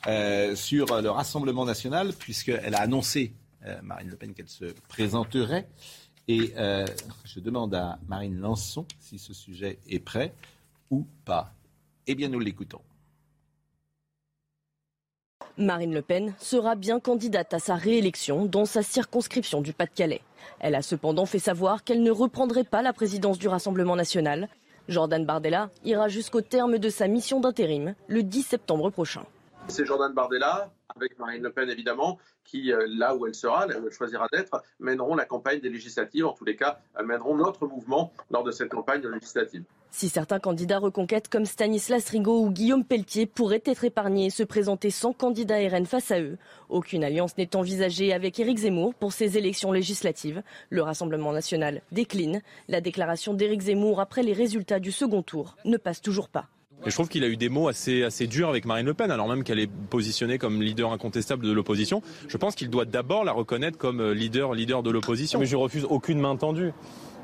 Euh, 0.08 0.56
sur 0.56 1.00
le 1.00 1.10
Rassemblement 1.12 1.64
national, 1.64 2.14
puisqu'elle 2.14 2.74
a 2.74 2.82
annoncé, 2.82 3.34
euh, 3.68 3.80
Marine 3.84 4.10
Le 4.10 4.16
Pen, 4.16 4.34
qu'elle 4.34 4.50
se 4.50 4.66
présenterait. 4.88 5.68
Et 6.28 6.54
euh, 6.58 6.86
je 7.24 7.40
demande 7.40 7.76
à 7.76 8.00
Marine 8.08 8.40
Lançon 8.40 8.86
si 9.00 9.20
ce 9.20 9.34
sujet 9.34 9.80
est 9.88 10.00
prêt 10.00 10.34
ou 10.90 11.06
pas. 11.24 11.54
Eh 12.08 12.16
bien, 12.16 12.30
nous 12.30 12.40
l'écoutons. 12.40 12.82
Marine 15.58 15.94
Le 15.94 16.02
Pen 16.02 16.34
sera 16.40 16.76
bien 16.76 17.00
candidate 17.00 17.54
à 17.54 17.60
sa 17.60 17.76
réélection 17.76 18.46
dans 18.46 18.66
sa 18.66 18.82
circonscription 18.82 19.62
du 19.62 19.74
Pas-de-Calais. 19.74 20.22
Elle 20.60 20.76
a 20.76 20.82
cependant 20.82 21.28
fait 21.28 21.40
savoir 21.40 21.84
qu'elle 21.84 22.02
ne 22.02 22.12
reprendrait 22.12 22.64
pas 22.64 22.82
la 22.82 22.94
présidence 22.94 23.38
du 23.38 23.48
Rassemblement 23.48 23.96
national. 23.96 24.50
Jordan 24.88 25.26
Bardella 25.26 25.70
ira 25.84 26.08
jusqu'au 26.08 26.42
terme 26.42 26.80
de 26.80 26.90
sa 26.90 27.08
mission 27.08 27.40
d'intérim 27.40 27.94
le 28.08 28.24
10 28.24 28.44
septembre 28.44 28.90
prochain. 28.90 29.26
C'est 29.72 29.86
Jordan 29.86 30.14
Bardella, 30.14 30.70
avec 30.94 31.18
Marine 31.18 31.44
Le 31.44 31.50
Pen 31.50 31.70
évidemment, 31.70 32.20
qui, 32.44 32.74
euh, 32.74 32.86
là 32.90 33.16
où 33.16 33.26
elle 33.26 33.34
sera, 33.34 33.68
là 33.68 33.80
où 33.80 33.88
elle 33.88 33.94
choisira 33.94 34.28
d'être, 34.34 34.62
mèneront 34.82 35.16
la 35.16 35.24
campagne 35.24 35.62
des 35.62 35.70
législatives, 35.70 36.26
en 36.26 36.34
tous 36.34 36.44
les 36.44 36.58
cas, 36.58 36.80
mèneront 37.02 37.36
notre 37.38 37.68
mouvement 37.68 38.12
lors 38.32 38.44
de 38.44 38.52
cette 38.52 38.70
campagne 38.70 39.02
législative. 39.08 39.64
Si 39.90 40.10
certains 40.10 40.40
candidats 40.40 40.80
reconquêtes 40.80 41.30
comme 41.30 41.46
Stanislas 41.46 42.10
Rigaud 42.10 42.44
ou 42.44 42.50
Guillaume 42.50 42.84
Pelletier 42.84 43.26
pourraient 43.26 43.64
être 43.66 43.86
épargnés 43.86 44.26
et 44.26 44.30
se 44.30 44.44
présenter 44.44 44.90
sans 44.90 45.14
candidat 45.14 45.58
RN 45.58 45.86
face 45.86 46.12
à 46.12 46.20
eux, 46.20 46.38
aucune 46.68 47.06
alliance 47.06 47.38
n'est 47.38 47.56
envisagée 47.56 48.12
avec 48.12 48.40
Éric 48.42 48.58
Zemmour 48.58 48.94
pour 48.94 49.14
ces 49.14 49.38
élections 49.38 49.72
législatives. 49.72 50.44
Le 50.70 50.82
Rassemblement 50.82 51.32
national 51.32 51.82
décline. 51.94 52.42
La 52.68 52.82
déclaration 52.82 53.34
d'Éric 53.34 53.62
Zemmour 53.62 54.02
après 54.02 54.24
les 54.24 54.34
résultats 54.34 54.80
du 54.80 54.92
second 54.92 55.24
tour 55.24 55.56
ne 55.64 55.78
passe 55.78 56.02
toujours 56.02 56.28
pas. 56.28 56.48
Je 56.86 56.94
trouve 56.94 57.10
qu'il 57.10 57.24
a 57.24 57.28
eu 57.28 57.38
des 57.38 57.50
mots 57.50 57.68
assez, 57.68 58.28
durs 58.28 58.50
avec 58.50 58.66
Marine 58.66 58.88
Le 58.88 58.96
Pen, 58.96 59.12
alors 59.12 59.28
même 59.28 59.44
qu'elle 59.44 59.60
est 59.60 59.70
positionnée 59.90 60.40
comme 60.40 60.62
leader 60.62 60.92
incontestable 60.92 61.46
de 61.46 61.52
l'opposition. 61.52 62.02
Je 62.28 62.38
pense 62.38 62.56
qu'il 62.56 62.70
doit 62.72 62.86
d'abord 62.86 63.24
la 63.24 63.34
reconnaître 63.34 63.78
comme 63.78 64.00
euh, 64.00 64.14
leader, 64.14 64.54
leader 64.54 64.82
de 64.82 64.90
l'opposition. 64.90 65.40
Mais 65.40 65.46
je 65.46 65.56
refuse 65.56 65.86
aucune 65.88 66.20
main 66.20 66.36
tendue. 66.36 66.74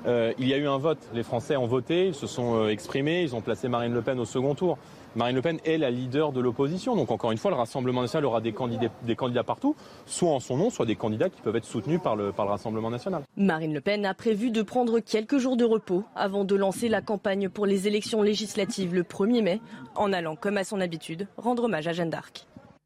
Euh, 0.05 0.31
il 0.37 0.47
y 0.47 0.53
a 0.53 0.57
eu 0.57 0.67
un 0.67 0.77
vote. 0.77 0.99
Les 1.13 1.23
Français 1.23 1.57
ont 1.57 1.65
voté, 1.65 2.07
ils 2.07 2.13
se 2.13 2.27
sont 2.27 2.55
euh, 2.55 2.69
exprimés, 2.69 3.23
ils 3.23 3.35
ont 3.35 3.41
placé 3.41 3.67
Marine 3.67 3.93
Le 3.93 4.01
Pen 4.03 4.19
au 4.19 4.25
second 4.25 4.53
tour. 4.53 4.77
Marine 5.17 5.35
Le 5.35 5.41
Pen 5.41 5.59
est 5.65 5.79
la 5.79 5.89
leader 5.89 6.31
de 6.31 6.39
l'opposition. 6.39 6.95
Donc 6.95 7.09
encore 7.09 7.31
une 7.31 7.39
fois, 7.39 7.49
le 7.49 7.57
Rassemblement 7.57 8.01
national 8.01 8.25
aura 8.25 8.39
des 8.39 8.53
candidats, 8.53 8.91
des 9.01 9.15
candidats 9.15 9.43
partout, 9.43 9.75
soit 10.05 10.29
en 10.29 10.39
son 10.39 10.57
nom, 10.57 10.69
soit 10.69 10.85
des 10.85 10.95
candidats 10.95 11.27
qui 11.27 11.41
peuvent 11.41 11.55
être 11.55 11.65
soutenus 11.65 11.99
par 11.99 12.15
le, 12.15 12.31
par 12.31 12.45
le 12.45 12.51
Rassemblement 12.51 12.91
national. 12.91 13.23
Marine 13.35 13.73
Le 13.73 13.81
Pen 13.81 14.05
a 14.05 14.13
prévu 14.13 14.51
de 14.51 14.61
prendre 14.61 14.99
quelques 14.99 15.39
jours 15.39 15.57
de 15.57 15.65
repos 15.65 16.03
avant 16.15 16.43
de 16.43 16.53
lancer 16.53 16.87
la 16.87 17.01
campagne 17.01 17.49
pour 17.49 17.65
les 17.65 17.87
élections 17.87 18.21
législatives 18.21 18.93
le 18.93 19.01
1er 19.01 19.41
mai, 19.41 19.59
en 19.95 20.13
allant, 20.13 20.35
comme 20.35 20.57
à 20.57 20.63
son 20.63 20.79
habitude, 20.79 21.27
rendre 21.37 21.63
hommage 21.63 21.87
à 21.87 21.93
Jeanne 21.93 22.11
d'Arc. 22.11 22.45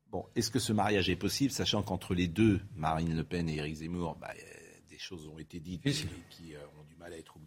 Bon, 0.09 0.23
est-ce 0.37 0.51
que 0.51 0.59
ce 0.59 0.71
mariage 0.71 1.09
est 1.09 1.17
possible, 1.17 1.51
sachant 1.51 1.81
qu'entre 1.81 2.13
les 2.13 2.29
deux, 2.29 2.61
Marine 2.77 3.13
Le 3.13 3.25
Pen 3.25 3.49
et 3.49 3.57
Éric 3.57 3.75
Zemmour, 3.75 4.15
bah, 4.21 4.29
des 4.89 4.97
choses 4.97 5.27
ont 5.27 5.37
été 5.37 5.59
dites 5.59 5.83
qui, 5.83 6.55
euh, 6.55 6.59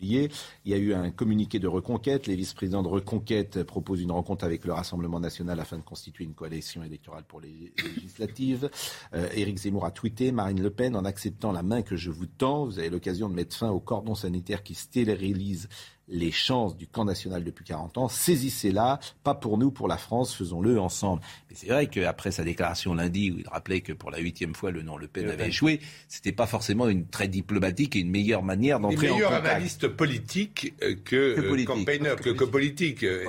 Il 0.00 0.30
y 0.66 0.74
a 0.74 0.76
eu 0.76 0.92
un 0.92 1.10
communiqué 1.10 1.58
de 1.58 1.66
reconquête. 1.66 2.26
Les 2.26 2.36
vice-présidents 2.36 2.82
de 2.82 2.88
reconquête 2.88 3.62
proposent 3.62 4.02
une 4.02 4.12
rencontre 4.12 4.44
avec 4.44 4.64
le 4.64 4.72
Rassemblement 4.72 5.20
national 5.20 5.60
afin 5.60 5.78
de 5.78 5.82
constituer 5.82 6.24
une 6.24 6.34
coalition 6.34 6.82
électorale 6.82 7.24
pour 7.24 7.40
les 7.40 7.72
législatives. 7.82 8.70
Euh, 9.14 9.28
Éric 9.34 9.58
Zemmour 9.58 9.84
a 9.84 9.90
tweeté 9.90 10.32
Marine 10.32 10.62
Le 10.62 10.70
Pen 10.70 10.96
en 10.96 11.04
acceptant 11.04 11.52
la 11.52 11.62
main 11.62 11.82
que 11.82 11.96
je 11.96 12.10
vous 12.10 12.26
tends. 12.26 12.64
Vous 12.66 12.78
avez 12.78 12.90
l'occasion 12.90 13.28
de 13.28 13.34
mettre 13.34 13.56
fin 13.56 13.70
au 13.70 13.80
cordon 13.80 14.14
sanitaire 14.14 14.62
qui 14.62 14.74
stérilise 14.74 15.68
les 16.08 16.30
chances 16.30 16.76
du 16.76 16.86
camp 16.86 17.04
national 17.04 17.44
depuis 17.44 17.64
40 17.64 17.98
ans. 17.98 18.08
Saisissez-la, 18.08 19.00
pas 19.22 19.34
pour 19.34 19.56
nous, 19.58 19.70
pour 19.70 19.88
la 19.88 19.96
France, 19.96 20.34
faisons-le 20.34 20.78
ensemble. 20.78 21.22
Mais 21.48 21.56
c'est 21.56 21.68
vrai 21.68 21.86
qu'après 21.86 22.30
sa 22.30 22.44
déclaration 22.44 22.94
lundi, 22.94 23.30
où 23.30 23.38
il 23.38 23.48
rappelait 23.48 23.80
que 23.80 23.92
pour 23.92 24.10
la 24.10 24.18
huitième 24.18 24.54
fois 24.54 24.70
le 24.70 24.82
nom 24.82 24.98
Le 24.98 25.08
Pen 25.08 25.28
avait 25.30 25.48
échoué, 25.48 25.80
c'était 26.08 26.32
pas 26.32 26.46
forcément 26.46 26.88
une 26.88 27.06
très 27.06 27.28
diplomatique 27.28 27.96
et 27.96 28.00
une 28.00 28.10
meilleure 28.10 28.42
manière 28.42 28.80
d'entrer 28.80 29.08
en 29.08 29.14
contact. 29.14 29.30
meilleur 29.32 29.32
analyste 29.32 29.88
politique 29.88 30.74
euh, 30.82 30.94
que, 30.94 31.34
que 31.34 31.40
euh, 31.40 31.48
politique. 31.48 31.68
campaigner, 31.68 32.14
que, 32.16 32.30
que, 32.30 32.44
politique. 32.44 33.02
Euh, 33.02 33.24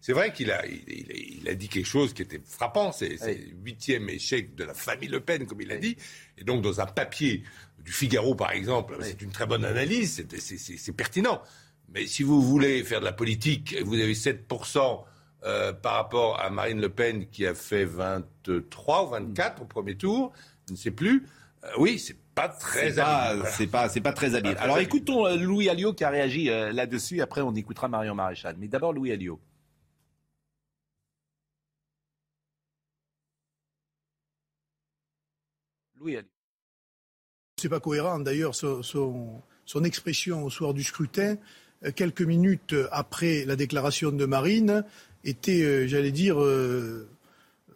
c'est 0.00 0.12
vrai 0.12 0.32
qu'il 0.32 0.50
a, 0.52 0.64
il, 0.66 1.48
a 1.48 1.54
dit 1.54 1.68
quelque 1.68 1.86
chose 1.86 2.14
qui 2.14 2.22
était 2.22 2.40
frappant, 2.44 2.92
c'est 2.92 3.16
le 3.20 3.56
huitième 3.64 4.08
échec 4.08 4.54
de 4.54 4.64
la 4.64 4.74
famille 4.74 5.08
Le 5.08 5.20
Pen, 5.20 5.46
comme 5.46 5.60
il 5.60 5.72
a 5.72 5.76
dit. 5.76 5.96
Et 6.38 6.44
donc 6.44 6.62
dans 6.62 6.80
un 6.80 6.86
papier 6.86 7.42
du 7.84 7.92
Figaro, 7.92 8.34
par 8.34 8.52
exemple, 8.52 8.96
c'est 9.02 9.22
une 9.22 9.30
très 9.30 9.46
bonne 9.46 9.64
analyse, 9.64 10.24
c'est 10.38 10.92
pertinent. 10.92 11.40
Mais 11.88 12.06
si 12.06 12.22
vous 12.22 12.42
voulez 12.42 12.82
faire 12.84 13.00
de 13.00 13.04
la 13.04 13.12
politique, 13.12 13.76
vous 13.84 13.94
avez 13.94 14.14
7% 14.14 15.04
euh, 15.44 15.72
par 15.72 15.94
rapport 15.94 16.40
à 16.40 16.50
Marine 16.50 16.80
Le 16.80 16.88
Pen 16.88 17.28
qui 17.28 17.46
a 17.46 17.54
fait 17.54 17.84
23 17.84 19.04
ou 19.06 19.08
24 19.10 19.62
au 19.62 19.64
premier 19.66 19.96
tour, 19.96 20.32
je 20.66 20.72
ne 20.72 20.76
sais 20.78 20.90
plus. 20.90 21.26
Euh, 21.64 21.68
oui, 21.78 21.98
c'est 21.98 22.18
pas 22.34 22.48
très 22.48 22.90
C'est 22.90 22.96
pas, 22.96 23.16
habile. 23.28 23.44
c'est 23.50 23.66
pas, 23.66 23.88
c'est 23.88 24.00
pas 24.00 24.12
très 24.12 24.34
habile. 24.34 24.54
Pas 24.56 24.60
Alors 24.62 24.78
écoutons 24.78 25.26
euh, 25.26 25.36
Louis 25.36 25.68
Alliot 25.68 25.94
qui 25.94 26.04
a 26.04 26.10
réagi 26.10 26.50
euh, 26.50 26.72
là-dessus. 26.72 27.20
Après, 27.22 27.40
on 27.40 27.54
écoutera 27.54 27.88
Marion 27.88 28.14
Maréchal. 28.14 28.56
Mais 28.58 28.68
d'abord, 28.68 28.92
Louis 28.92 29.12
Alliot. 29.12 29.40
Louis 35.96 36.16
Alliot. 36.16 36.28
C'est 37.58 37.68
pas 37.68 37.80
cohérent. 37.80 38.18
D'ailleurs, 38.18 38.54
son, 38.54 38.82
son- 38.82 39.42
son 39.64 39.84
expression 39.84 40.44
au 40.44 40.50
soir 40.50 40.74
du 40.74 40.84
scrutin, 40.84 41.32
euh, 41.32 41.36
quelques 41.94 42.22
minutes 42.22 42.74
après 42.90 43.44
la 43.44 43.56
déclaration 43.56 44.10
de 44.10 44.24
Marine, 44.24 44.84
était, 45.26 45.62
euh, 45.62 45.86
j'allais 45.86 46.12
dire, 46.12 46.40
euh, 46.40 47.08
euh, 47.70 47.74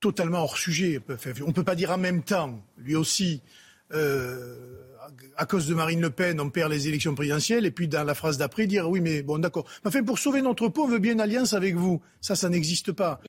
totalement 0.00 0.42
hors 0.42 0.56
sujet. 0.56 1.00
Enfin, 1.10 1.32
on 1.42 1.48
ne 1.48 1.52
peut 1.52 1.64
pas 1.64 1.74
dire 1.74 1.90
en 1.90 1.98
même 1.98 2.22
temps, 2.22 2.62
lui 2.78 2.94
aussi, 2.94 3.42
euh, 3.92 4.56
à 5.36 5.46
cause 5.46 5.66
de 5.66 5.74
Marine 5.74 6.00
Le 6.00 6.10
Pen, 6.10 6.40
on 6.40 6.50
perd 6.50 6.70
les 6.70 6.88
élections 6.88 7.14
présidentielles, 7.14 7.66
et 7.66 7.70
puis 7.70 7.88
dans 7.88 8.04
la 8.04 8.14
phrase 8.14 8.38
d'après, 8.38 8.66
dire 8.66 8.88
oui, 8.88 9.00
mais 9.00 9.22
bon, 9.22 9.38
d'accord. 9.38 9.66
Enfin, 9.84 10.02
pour 10.02 10.18
sauver 10.18 10.42
notre 10.42 10.68
peau, 10.68 10.84
on 10.84 10.88
veut 10.88 10.98
bien 10.98 11.12
une 11.12 11.20
alliance 11.20 11.52
avec 11.52 11.74
vous. 11.74 12.00
Ça, 12.20 12.36
ça 12.36 12.48
n'existe 12.48 12.92
pas. 12.92 13.20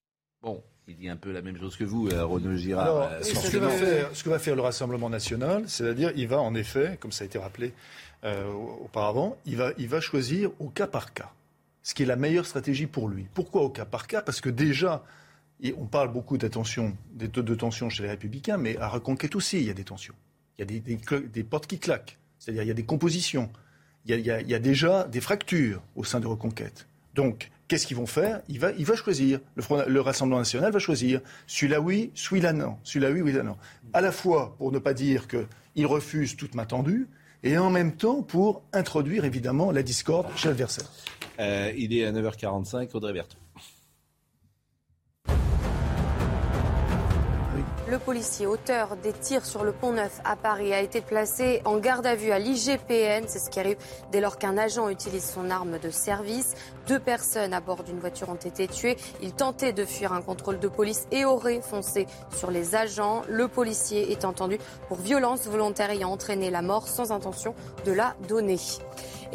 Bon, 0.41 0.61
il 0.87 0.97
dit 0.97 1.09
un 1.09 1.15
peu 1.15 1.31
la 1.31 1.41
même 1.41 1.57
chose 1.57 1.75
que 1.75 1.83
vous, 1.83 2.09
euh, 2.09 2.25
Renaud 2.25 2.55
Girard. 2.55 2.85
Alors, 2.85 3.09
euh, 3.11 3.21
ce, 3.21 3.51
que 3.51 3.57
va 3.57 3.69
faire, 3.69 4.09
ce 4.13 4.23
que 4.23 4.29
va 4.29 4.39
faire 4.39 4.55
le 4.55 4.61
Rassemblement 4.61 5.09
national, 5.09 5.63
c'est-à-dire, 5.67 6.11
il 6.15 6.27
va 6.27 6.39
en 6.39 6.53
effet, 6.55 6.97
comme 6.99 7.11
ça 7.11 7.23
a 7.23 7.25
été 7.25 7.39
rappelé 7.39 7.73
euh, 8.23 8.51
auparavant, 8.51 9.37
il 9.45 9.57
va, 9.57 9.71
il 9.77 9.87
va 9.87 9.99
choisir 10.01 10.51
au 10.59 10.69
cas 10.69 10.87
par 10.87 11.13
cas, 11.13 11.31
ce 11.81 11.93
qui 11.93 12.03
est 12.03 12.05
la 12.05 12.15
meilleure 12.15 12.45
stratégie 12.45 12.87
pour 12.87 13.09
lui. 13.09 13.27
Pourquoi 13.33 13.61
au 13.63 13.69
cas 13.69 13.85
par 13.85 14.07
cas? 14.07 14.21
Parce 14.21 14.41
que 14.41 14.49
déjà, 14.49 15.03
et 15.61 15.73
on 15.77 15.85
parle 15.85 16.11
beaucoup 16.11 16.37
d'attention, 16.37 16.95
de, 17.13 17.27
de 17.27 17.55
tensions 17.55 17.89
chez 17.89 18.03
les 18.03 18.09
Républicains, 18.09 18.57
mais 18.57 18.77
à 18.77 18.87
Reconquête 18.87 19.35
aussi, 19.35 19.59
il 19.59 19.65
y 19.65 19.69
a 19.69 19.73
des 19.73 19.83
tensions. 19.83 20.15
Il 20.57 20.61
y 20.61 20.63
a 20.63 20.65
des, 20.65 20.79
des 20.79 20.99
des 21.27 21.43
portes 21.43 21.67
qui 21.67 21.79
claquent, 21.79 22.17
c'est-à-dire 22.39 22.63
il 22.63 22.67
y 22.67 22.71
a 22.71 22.75
des 22.75 22.85
compositions, 22.85 23.49
il 24.05 24.11
y 24.11 24.29
a, 24.31 24.41
il 24.41 24.49
y 24.49 24.53
a- 24.53 24.59
déjà 24.59 25.05
des 25.05 25.21
fractures 25.21 25.81
au 25.95 26.03
sein 26.03 26.19
de 26.19 26.27
Reconquête. 26.27 26.87
Donc, 27.15 27.49
qu'est-ce 27.67 27.87
qu'ils 27.87 27.97
vont 27.97 28.05
faire? 28.05 28.41
Il 28.49 28.59
va, 28.59 28.71
il 28.73 28.85
va 28.85 28.95
choisir. 28.95 29.39
Le, 29.55 29.99
Rassemblement 30.01 30.39
national 30.39 30.71
va 30.71 30.79
choisir. 30.79 31.21
Celui-là 31.47 31.79
oui, 31.79 32.11
celui-là 32.13 32.53
non. 32.53 32.77
Celui-là 32.83 33.11
oui, 33.11 33.33
non. 33.33 33.57
À 33.93 34.01
la 34.01 34.11
fois 34.11 34.55
pour 34.57 34.71
ne 34.71 34.79
pas 34.79 34.93
dire 34.93 35.27
qu'il 35.27 35.85
refuse 35.85 36.35
toute 36.35 36.53
main 36.55 36.65
tendue, 36.65 37.07
et 37.43 37.57
en 37.57 37.69
même 37.69 37.93
temps 37.93 38.21
pour 38.21 38.63
introduire 38.73 39.25
évidemment 39.25 39.71
la 39.71 39.83
discorde 39.83 40.27
chez 40.35 40.47
l'adversaire. 40.47 40.89
Euh, 41.39 41.71
il 41.77 41.95
est 41.95 42.05
à 42.05 42.11
9h45, 42.11 42.89
Audrey 42.93 43.13
Berthaud. 43.13 43.42
Le 47.93 47.99
policier 47.99 48.47
auteur 48.47 48.95
des 48.95 49.13
tirs 49.13 49.45
sur 49.45 49.63
le 49.63 49.71
pont 49.71 49.91
Neuf 49.91 50.19
à 50.25 50.35
Paris 50.35 50.73
a 50.73 50.81
été 50.81 50.99
placé 50.99 51.61
en 51.63 51.77
garde 51.77 52.07
à 52.07 52.15
vue 52.15 52.31
à 52.31 52.39
l'IGPN. 52.39 53.25
C'est 53.27 53.37
ce 53.37 53.51
qui 53.51 53.59
arrive 53.59 53.77
dès 54.11 54.19
lors 54.19 54.39
qu'un 54.39 54.57
agent 54.57 54.89
utilise 54.89 55.23
son 55.23 55.51
arme 55.51 55.77
de 55.77 55.91
service. 55.91 56.55
Deux 56.87 56.97
personnes 56.97 57.53
à 57.53 57.61
bord 57.61 57.83
d'une 57.83 57.99
voiture 57.99 58.29
ont 58.29 58.33
été 58.33 58.67
tuées. 58.67 58.97
Il 59.21 59.33
tentait 59.33 59.73
de 59.73 59.85
fuir 59.85 60.11
un 60.11 60.23
contrôle 60.23 60.57
de 60.57 60.67
police 60.67 61.05
et 61.11 61.23
aurait 61.23 61.61
foncé 61.61 62.07
sur 62.35 62.49
les 62.49 62.73
agents. 62.73 63.21
Le 63.29 63.47
policier 63.47 64.11
est 64.11 64.25
entendu 64.25 64.57
pour 64.87 64.97
violence 64.97 65.45
volontaire 65.45 65.91
ayant 65.91 66.09
entraîné 66.09 66.49
la 66.49 66.63
mort 66.63 66.87
sans 66.87 67.11
intention 67.11 67.53
de 67.85 67.91
la 67.91 68.15
donner. 68.27 68.57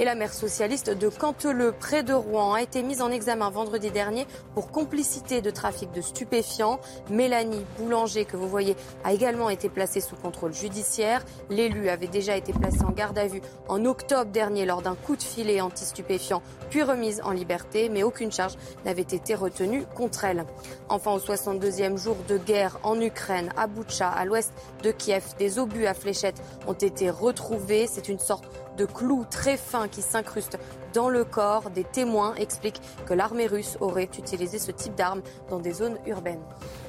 Et 0.00 0.04
la 0.04 0.14
maire 0.14 0.32
socialiste 0.32 0.90
de 0.90 1.08
Canteleu, 1.08 1.72
près 1.72 2.04
de 2.04 2.14
Rouen, 2.14 2.54
a 2.54 2.62
été 2.62 2.84
mise 2.84 3.02
en 3.02 3.10
examen 3.10 3.50
vendredi 3.50 3.90
dernier 3.90 4.28
pour 4.54 4.70
complicité 4.70 5.42
de 5.42 5.50
trafic 5.50 5.90
de 5.90 6.00
stupéfiants. 6.00 6.78
Mélanie 7.10 7.64
Boulanger, 7.76 8.24
que 8.24 8.36
vous 8.36 8.48
voyez, 8.48 8.76
a 9.02 9.12
également 9.12 9.50
été 9.50 9.68
placée 9.68 10.00
sous 10.00 10.14
contrôle 10.14 10.54
judiciaire. 10.54 11.24
L'élu 11.50 11.88
avait 11.88 12.06
déjà 12.06 12.36
été 12.36 12.52
placé 12.52 12.80
en 12.84 12.92
garde 12.92 13.18
à 13.18 13.26
vue 13.26 13.42
en 13.66 13.84
octobre 13.86 14.30
dernier 14.30 14.66
lors 14.66 14.82
d'un 14.82 14.94
coup 14.94 15.16
de 15.16 15.22
filet 15.22 15.60
anti-stupéfiant, 15.60 16.42
puis 16.70 16.84
remise 16.84 17.20
en 17.24 17.32
liberté, 17.32 17.88
mais 17.88 18.04
aucune 18.04 18.30
charge 18.30 18.54
n'avait 18.84 19.02
été 19.02 19.34
retenue 19.34 19.82
contre 19.96 20.24
elle. 20.24 20.44
Enfin, 20.88 21.10
au 21.10 21.18
62e 21.18 21.96
jour 21.96 22.16
de 22.28 22.38
guerre 22.38 22.78
en 22.84 23.00
Ukraine, 23.00 23.48
à 23.56 23.66
Boutcha, 23.66 24.08
à 24.08 24.24
l'ouest 24.24 24.52
de 24.84 24.92
Kiev, 24.92 25.24
des 25.40 25.58
obus 25.58 25.86
à 25.86 25.94
fléchettes 25.94 26.40
ont 26.68 26.72
été 26.72 27.10
retrouvés. 27.10 27.88
C'est 27.88 28.08
une 28.08 28.20
sorte 28.20 28.44
de 28.78 28.86
clous 28.86 29.26
très 29.30 29.56
fins 29.58 29.88
qui 29.88 30.00
s'incrustent 30.00 30.58
dans 30.94 31.08
le 31.10 31.24
corps. 31.24 31.70
Des 31.70 31.84
témoins 31.84 32.34
expliquent 32.36 32.80
que 33.06 33.12
l'armée 33.12 33.46
russe 33.46 33.76
aurait 33.80 34.08
utilisé 34.18 34.58
ce 34.58 34.70
type 34.70 34.94
d'armes 34.94 35.20
dans 35.50 35.58
des 35.58 35.72
zones 35.72 35.98
urbaines. 36.06 36.40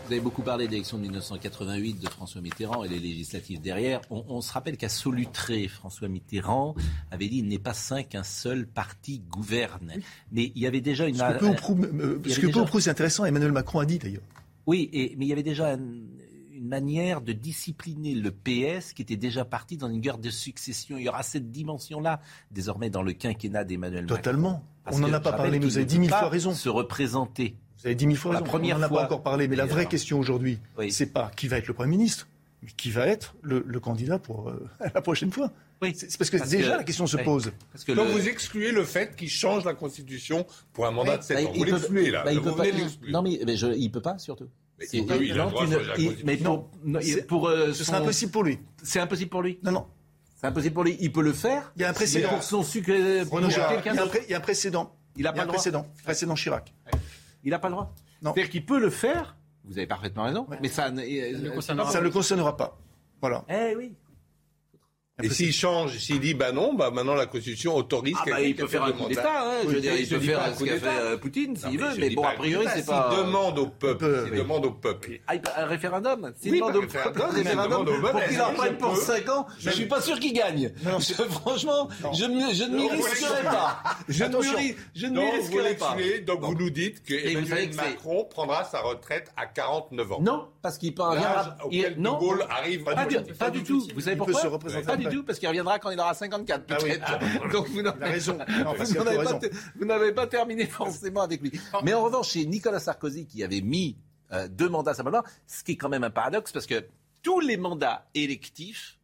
Vous 0.05 0.13
avez 0.13 0.21
beaucoup 0.21 0.41
parlé 0.41 0.65
de 0.65 0.71
l'élection 0.71 0.97
de 0.97 1.03
1988 1.03 1.99
de 1.99 2.09
François 2.09 2.41
Mitterrand 2.41 2.83
et 2.83 2.87
les 2.87 2.97
législatives 2.99 3.61
derrière. 3.61 4.01
On, 4.09 4.23
on 4.27 4.41
se 4.41 4.51
rappelle 4.53 4.77
qu'à 4.77 4.89
Solutré, 4.89 5.67
François 5.67 6.07
Mitterrand 6.07 6.73
avait 7.11 7.27
dit 7.27 7.37
il 7.39 7.47
n'est 7.47 7.59
pas 7.59 7.73
sain 7.75 8.01
qu'un 8.03 8.23
seul 8.23 8.65
parti 8.65 9.19
gouverne. 9.29 9.93
Mais 10.31 10.51
il 10.55 10.61
y 10.61 10.65
avait 10.67 10.81
déjà 10.81 11.05
une. 11.07 11.15
Ce 11.15 11.21
que 11.23 11.37
peu 11.39 11.45
ou 11.47 11.53
prou, 11.53 11.77
euh, 11.83 12.17
déjà- 12.17 12.41
c'est 12.79 12.89
intéressant, 12.89 13.25
Emmanuel 13.25 13.51
Macron 13.51 13.79
a 13.79 13.85
dit 13.85 13.99
d'ailleurs. 13.99 14.23
Oui, 14.65 14.89
et, 14.93 15.15
mais 15.17 15.25
il 15.25 15.29
y 15.29 15.33
avait 15.33 15.43
déjà 15.43 15.73
un- 15.73 15.79
une 16.59 16.67
manière 16.67 17.21
de 17.21 17.31
discipliner 17.31 18.13
le 18.15 18.31
PS 18.31 18.93
qui 18.93 19.01
était 19.01 19.15
déjà 19.15 19.45
parti 19.45 19.77
dans 19.77 19.89
une 19.89 20.01
guerre 20.01 20.17
de 20.17 20.29
succession. 20.29 20.97
Il 20.97 21.03
y 21.05 21.09
aura 21.09 21.23
cette 21.23 21.51
dimension-là 21.51 22.19
désormais 22.51 22.89
dans 22.89 23.01
le 23.01 23.13
quinquennat 23.13 23.63
d'Emmanuel 23.63 24.03
Macron. 24.03 24.15
Totalement. 24.17 24.63
Parce 24.83 24.97
On 24.97 24.99
n'en 24.99 25.13
a 25.13 25.19
pas 25.19 25.31
parlé, 25.33 25.57
vous 25.59 25.77
avez 25.77 25.85
ne 25.85 25.89
dix 25.89 25.95
peut 25.95 26.01
mille 26.01 26.09
pas 26.09 26.19
fois 26.19 26.29
raison. 26.29 26.53
Se 26.53 26.67
représenter. 26.69 27.55
Vous 27.79 27.85
avez 27.85 27.95
dix 27.95 28.07
mille 28.07 28.17
fois 28.17 28.33
La 28.33 28.39
raison. 28.39 28.49
première 28.51 28.75
on 28.75 28.79
n'en 28.79 28.85
a 28.85 28.89
fois. 28.89 28.99
pas 28.99 29.05
encore 29.05 29.23
parlé, 29.23 29.47
mais 29.47 29.55
la 29.55 29.65
vraie 29.65 29.79
Alors. 29.81 29.89
question 29.91 30.19
aujourd'hui, 30.19 30.59
Oui. 30.77 30.91
c'est 30.91 31.13
pas 31.13 31.31
qui 31.35 31.47
va 31.47 31.57
être 31.57 31.67
le 31.67 31.73
Premier 31.73 31.91
ministre, 31.91 32.27
mais 32.61 32.69
qui 32.75 32.91
va 32.91 33.07
être 33.07 33.35
le, 33.41 33.63
le 33.65 33.79
candidat 33.79 34.19
pour 34.19 34.49
euh, 34.49 34.67
la 34.93 35.01
prochaine 35.01 35.31
fois. 35.31 35.51
Oui. 35.81 35.93
C'est 35.95 36.17
parce 36.17 36.29
que 36.29 36.35
Parce 36.37 36.49
déjà 36.49 36.73
que- 36.73 36.77
la 36.79 36.83
question 36.83 37.07
se 37.07 37.15
oui. 37.15 37.23
pose. 37.23 37.53
Parce 37.71 37.85
que 37.85 37.93
le- 37.93 38.01
vous 38.01 38.27
excluez 38.27 38.73
le 38.73 38.83
fait 38.83 39.15
qu'il 39.15 39.29
change 39.29 39.63
la 39.63 39.73
Constitution 39.75 40.45
pour 40.73 40.85
un 40.87 40.91
mandat 40.91 41.17
de 41.19 41.23
7 41.23 41.37
Bah, 41.37 41.43
ans. 41.49 41.51
il 41.55 41.59
Vous 41.59 41.63
l'excluez 41.63 42.11
là. 42.11 42.23
bah, 42.25 42.33
il 42.33 42.39
vous 42.39 42.51
peut 42.51 42.57
pas-. 42.63 43.09
Non, 43.09 43.21
mais, 43.21 43.39
mais 43.45 43.55
je, 43.55 43.67
il 43.67 43.89
peut 43.89 44.01
pas 44.01 44.17
surtout. 44.17 44.49
Mais 44.79 44.85
C'est- 44.85 44.99
oui, 45.01 45.05
il 45.21 45.31
a 45.31 45.35
le 45.35 45.41
non, 45.43 45.49
droit 45.49 45.61
de 45.65 45.67
tu 45.67 45.73
ne- 45.73 45.77
changer 45.79 45.89
la 45.89 45.97
il- 45.97 46.03
mais 46.09 46.15
Constitution. 46.37 46.57
pour, 46.57 46.69
non, 46.85 46.99
il- 47.01 47.05
C'est- 47.13 47.27
pour 47.27 47.47
euh, 47.49 47.73
Ce 47.73 47.83
sera 47.83 47.97
son- 47.97 48.03
impossible 48.03 48.31
pour 48.31 48.43
lui. 48.43 48.59
C'est 48.83 48.99
impossible 48.99 49.29
pour 49.29 49.41
lui. 49.41 49.59
Non, 49.63 49.71
non. 49.71 49.87
C'est 50.39 50.47
impossible 50.47 50.73
pour 50.73 50.83
lui. 50.85 50.97
Il 51.01 51.11
peut 51.11 51.21
le 51.21 51.33
faire. 51.33 51.73
Il 51.75 51.81
y 51.81 51.85
a 51.85 51.89
un 51.89 51.93
précédent. 51.93 52.29
pour 52.29 52.43
son 52.43 52.57
pour 52.59 52.69
quelqu'un 53.69 53.91
il 53.93 53.95
y 53.95 53.99
a 53.99 54.03
un 54.03 54.07
pré- 54.07 54.23
il 54.27 54.31
y 54.31 54.33
a 54.33 54.37
un 54.37 54.41
précédent. 54.41 54.95
Il 55.17 55.23
n'a 55.23 55.33
pas 55.33 55.39
le 55.41 55.47
droit. 55.47 55.55
précédent. 55.55 55.85
Précédent 56.03 56.35
Chirac. 56.35 56.73
Il 57.43 57.49
n'a 57.51 57.59
pas 57.59 57.67
le 57.67 57.73
droit. 57.73 57.93
Non. 58.21 58.33
C'est-à-dire 58.33 58.49
qu'il 58.51 58.65
peut 58.65 58.79
le 58.79 58.89
faire. 58.89 59.35
Vous 59.65 59.77
avez 59.77 59.87
parfaitement 59.87 60.23
raison. 60.23 60.47
Mais 60.61 60.69
ça 60.69 60.89
ne 60.91 61.01
le 61.01 61.49
euh, 61.49 61.51
concernera 61.55 61.91
Ça 61.91 61.99
ne 61.99 62.03
le 62.05 62.09
concernera 62.09 62.55
pas. 62.55 62.77
Voilà. 63.21 63.43
Eh 63.49 63.75
oui. 63.75 63.93
Et 65.21 65.29
s'il 65.29 65.53
change, 65.53 65.97
s'il 65.97 66.19
dit 66.19 66.33
bah 66.33 66.51
non, 66.51 66.73
bah 66.73 66.91
maintenant 66.91 67.15
la 67.15 67.25
Constitution 67.25 67.75
autorise 67.75 68.15
Ah 68.21 68.25
bah, 68.29 68.41
il 68.41 68.55
peut 68.55 68.67
faire 68.67 68.83
un 68.83 68.91
coup 68.91 69.07
d'État. 69.07 69.23
hein. 69.43 69.57
Je 69.63 69.69
veux 69.69 69.81
dire, 69.81 69.95
il 69.97 70.07
peut 70.07 70.19
faire 70.19 70.53
ce 70.53 70.57
coup 70.57 70.65
qu'a 70.65 70.79
fait 70.79 71.17
Poutine 71.17 71.55
s'il 71.55 71.79
veut. 71.79 71.89
Mais 71.97 72.09
bon, 72.11 72.23
a 72.23 72.31
priori, 72.33 72.65
c'est 72.73 72.77
S'il 72.77 72.85
pas. 72.85 73.13
demande 73.17 73.59
au 73.59 73.67
peuple, 73.67 74.27
oui. 74.31 74.37
demande 74.37 74.65
au 74.65 74.71
peuple. 74.71 75.19
Ah, 75.27 75.35
il 75.35 75.41
un 75.57 75.65
référendum. 75.65 76.31
S'il 76.39 76.53
demande 76.53 76.75
au 76.77 76.81
peuple 76.81 77.21
un 77.21 77.27
référendum 77.31 77.71
demande 77.85 77.89
au 77.89 78.01
peuple, 78.01 78.11
pour 78.11 78.23
qu'il 78.27 78.41
en 78.41 78.53
prenne 78.53 78.77
pour 78.77 78.95
peux 78.95 79.01
5 79.01 79.29
ans, 79.29 79.45
je 79.59 79.69
suis 79.71 79.85
pas 79.87 80.01
sûr 80.01 80.19
qu'il 80.19 80.33
gagne. 80.33 80.71
Franchement, 81.29 81.89
je 82.13 82.23
ne 82.25 82.35
m'y 82.35 82.89
risquerai 82.89 83.43
pas. 83.43 83.83
Je 84.07 84.23
ne 84.23 85.09
m'y 85.19 85.31
risquerai 85.31 85.75
pas. 85.75 85.95
donc 86.25 86.41
vous 86.41 86.55
nous 86.55 86.69
dites 86.69 87.03
que 87.03 87.13
Emmanuel 87.13 87.69
Macron 87.75 88.25
prendra 88.29 88.63
sa 88.63 88.79
retraite 88.81 89.31
à 89.37 89.45
49 89.45 90.11
ans. 90.13 90.21
Non, 90.21 90.47
parce 90.61 90.77
qu'il 90.77 90.93
il- 91.71 91.95
Non, 91.97 92.13
De 92.15 92.19
Gaulle 92.19 92.45
arrive. 92.49 92.83
pas 92.83 93.05
du, 93.05 93.17
pas 93.33 93.49
du 93.49 93.63
tout. 93.63 93.85
Vous 93.93 94.01
savez 94.01 94.15
Il 94.15 94.17
pourquoi 94.17 94.39
du 95.09 95.15
après. 95.15 95.17
tout, 95.17 95.23
parce 95.25 95.39
qu'il 95.39 95.47
reviendra 95.47 95.79
quand 95.79 95.91
il 95.91 95.99
aura 95.99 96.13
54 96.13 96.63
Ah 96.69 96.77
oui. 96.83 96.89
peut-être. 96.89 97.51
Donc 97.51 97.67
vous 99.75 99.85
n'avez 99.85 100.11
pas 100.11 100.27
terminé 100.27 100.65
forcément 100.65 101.21
avec 101.21 101.41
lui. 101.41 101.51
Mais 101.83 101.93
en 101.93 102.03
revanche, 102.03 102.29
chez 102.29 102.45
Nicolas 102.45 102.79
Sarkozy, 102.79 103.25
qui 103.25 103.43
avait 103.43 103.61
mis 103.61 103.97
euh, 104.31 104.47
deux 104.47 104.69
mandats 104.69 104.93
simplement, 104.93 105.23
ce 105.47 105.63
qui 105.63 105.73
est 105.73 105.77
quand 105.77 105.89
même 105.89 106.03
un 106.03 106.09
paradoxe, 106.09 106.51
parce 106.51 106.65
que 106.65 106.85
tous 107.21 107.39
les 107.39 107.57
mandats 107.57 108.07
électifs, 108.13 108.99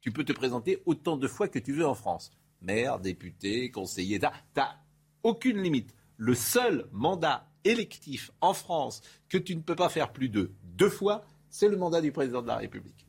tu 0.00 0.12
peux 0.12 0.24
te 0.24 0.32
présenter 0.32 0.82
autant 0.86 1.16
de 1.16 1.28
fois 1.28 1.48
que 1.48 1.58
tu 1.58 1.72
veux 1.72 1.86
en 1.86 1.94
France. 1.94 2.30
Maire, 2.62 2.98
député, 2.98 3.70
conseiller, 3.70 4.18
t'as 4.18 4.32
t'as 4.54 4.76
aucune 5.22 5.62
limite. 5.62 5.94
Le 6.16 6.34
seul 6.34 6.86
mandat 6.92 7.46
électif 7.64 8.30
en 8.40 8.54
France 8.54 9.02
que 9.28 9.38
tu 9.38 9.56
ne 9.56 9.60
peux 9.60 9.76
pas 9.76 9.88
faire 9.88 10.12
plus 10.12 10.28
de 10.28 10.52
deux 10.62 10.90
fois, 10.90 11.24
c'est 11.48 11.68
le 11.68 11.76
mandat 11.76 12.00
du 12.00 12.12
président 12.12 12.42
de 12.42 12.46
la 12.46 12.56
République. 12.56 13.06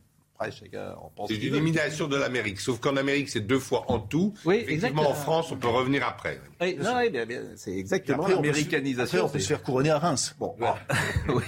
Après, 0.47 0.51
chacun 0.51 0.93
en 1.01 1.09
pense. 1.09 1.29
C'est 1.29 1.35
veut. 1.35 1.41
l'élimination 1.41 2.07
de 2.07 2.15
l'Amérique. 2.17 2.59
Sauf 2.59 2.79
qu'en 2.79 2.95
Amérique, 2.97 3.29
c'est 3.29 3.41
deux 3.41 3.59
fois 3.59 3.85
en 3.91 3.99
tout. 3.99 4.33
Oui, 4.45 4.55
Effectivement, 4.55 4.73
exactement. 4.73 5.09
en 5.09 5.13
France, 5.13 5.51
on 5.51 5.57
peut 5.57 5.67
revenir 5.67 6.07
après. 6.07 6.39
Oui, 6.59 6.75
non, 6.81 6.95
oui, 6.97 7.09
bien, 7.09 7.25
bien, 7.25 7.41
c'est 7.55 7.71
exactement 7.75 8.23
Après, 8.23 8.33
on 8.33 8.41
peut 8.41 8.47
se- 8.47 8.47
l'américanisation. 8.53 9.17
après, 9.19 9.29
on 9.29 9.33
peut 9.33 9.39
se 9.39 9.47
faire 9.47 9.63
couronner 9.63 9.89
à 9.91 9.99
Reims. 9.99 10.35
Bon, 10.39 10.55
oui, 11.29 11.43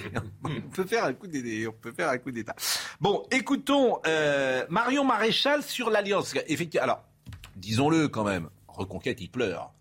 on 0.45 0.69
peut 0.69 0.85
faire 0.85 1.05
un 1.05 1.13
coup 1.13 1.27
d'État. 1.27 1.69
On 1.69 1.81
peut 1.81 1.91
faire 1.91 2.09
un 2.09 2.17
coup 2.17 2.31
d'État. 2.31 2.55
Bon, 3.01 3.23
écoutons 3.31 3.99
euh, 4.07 4.65
Marion 4.69 5.03
Maréchal 5.03 5.63
sur 5.63 5.89
l'alliance. 5.89 6.33
Effectivement, 6.47 6.83
alors 6.83 7.03
disons-le 7.55 8.07
quand 8.07 8.23
même, 8.23 8.49
Reconquête, 8.67 9.21
il 9.21 9.29
pleure. 9.29 9.71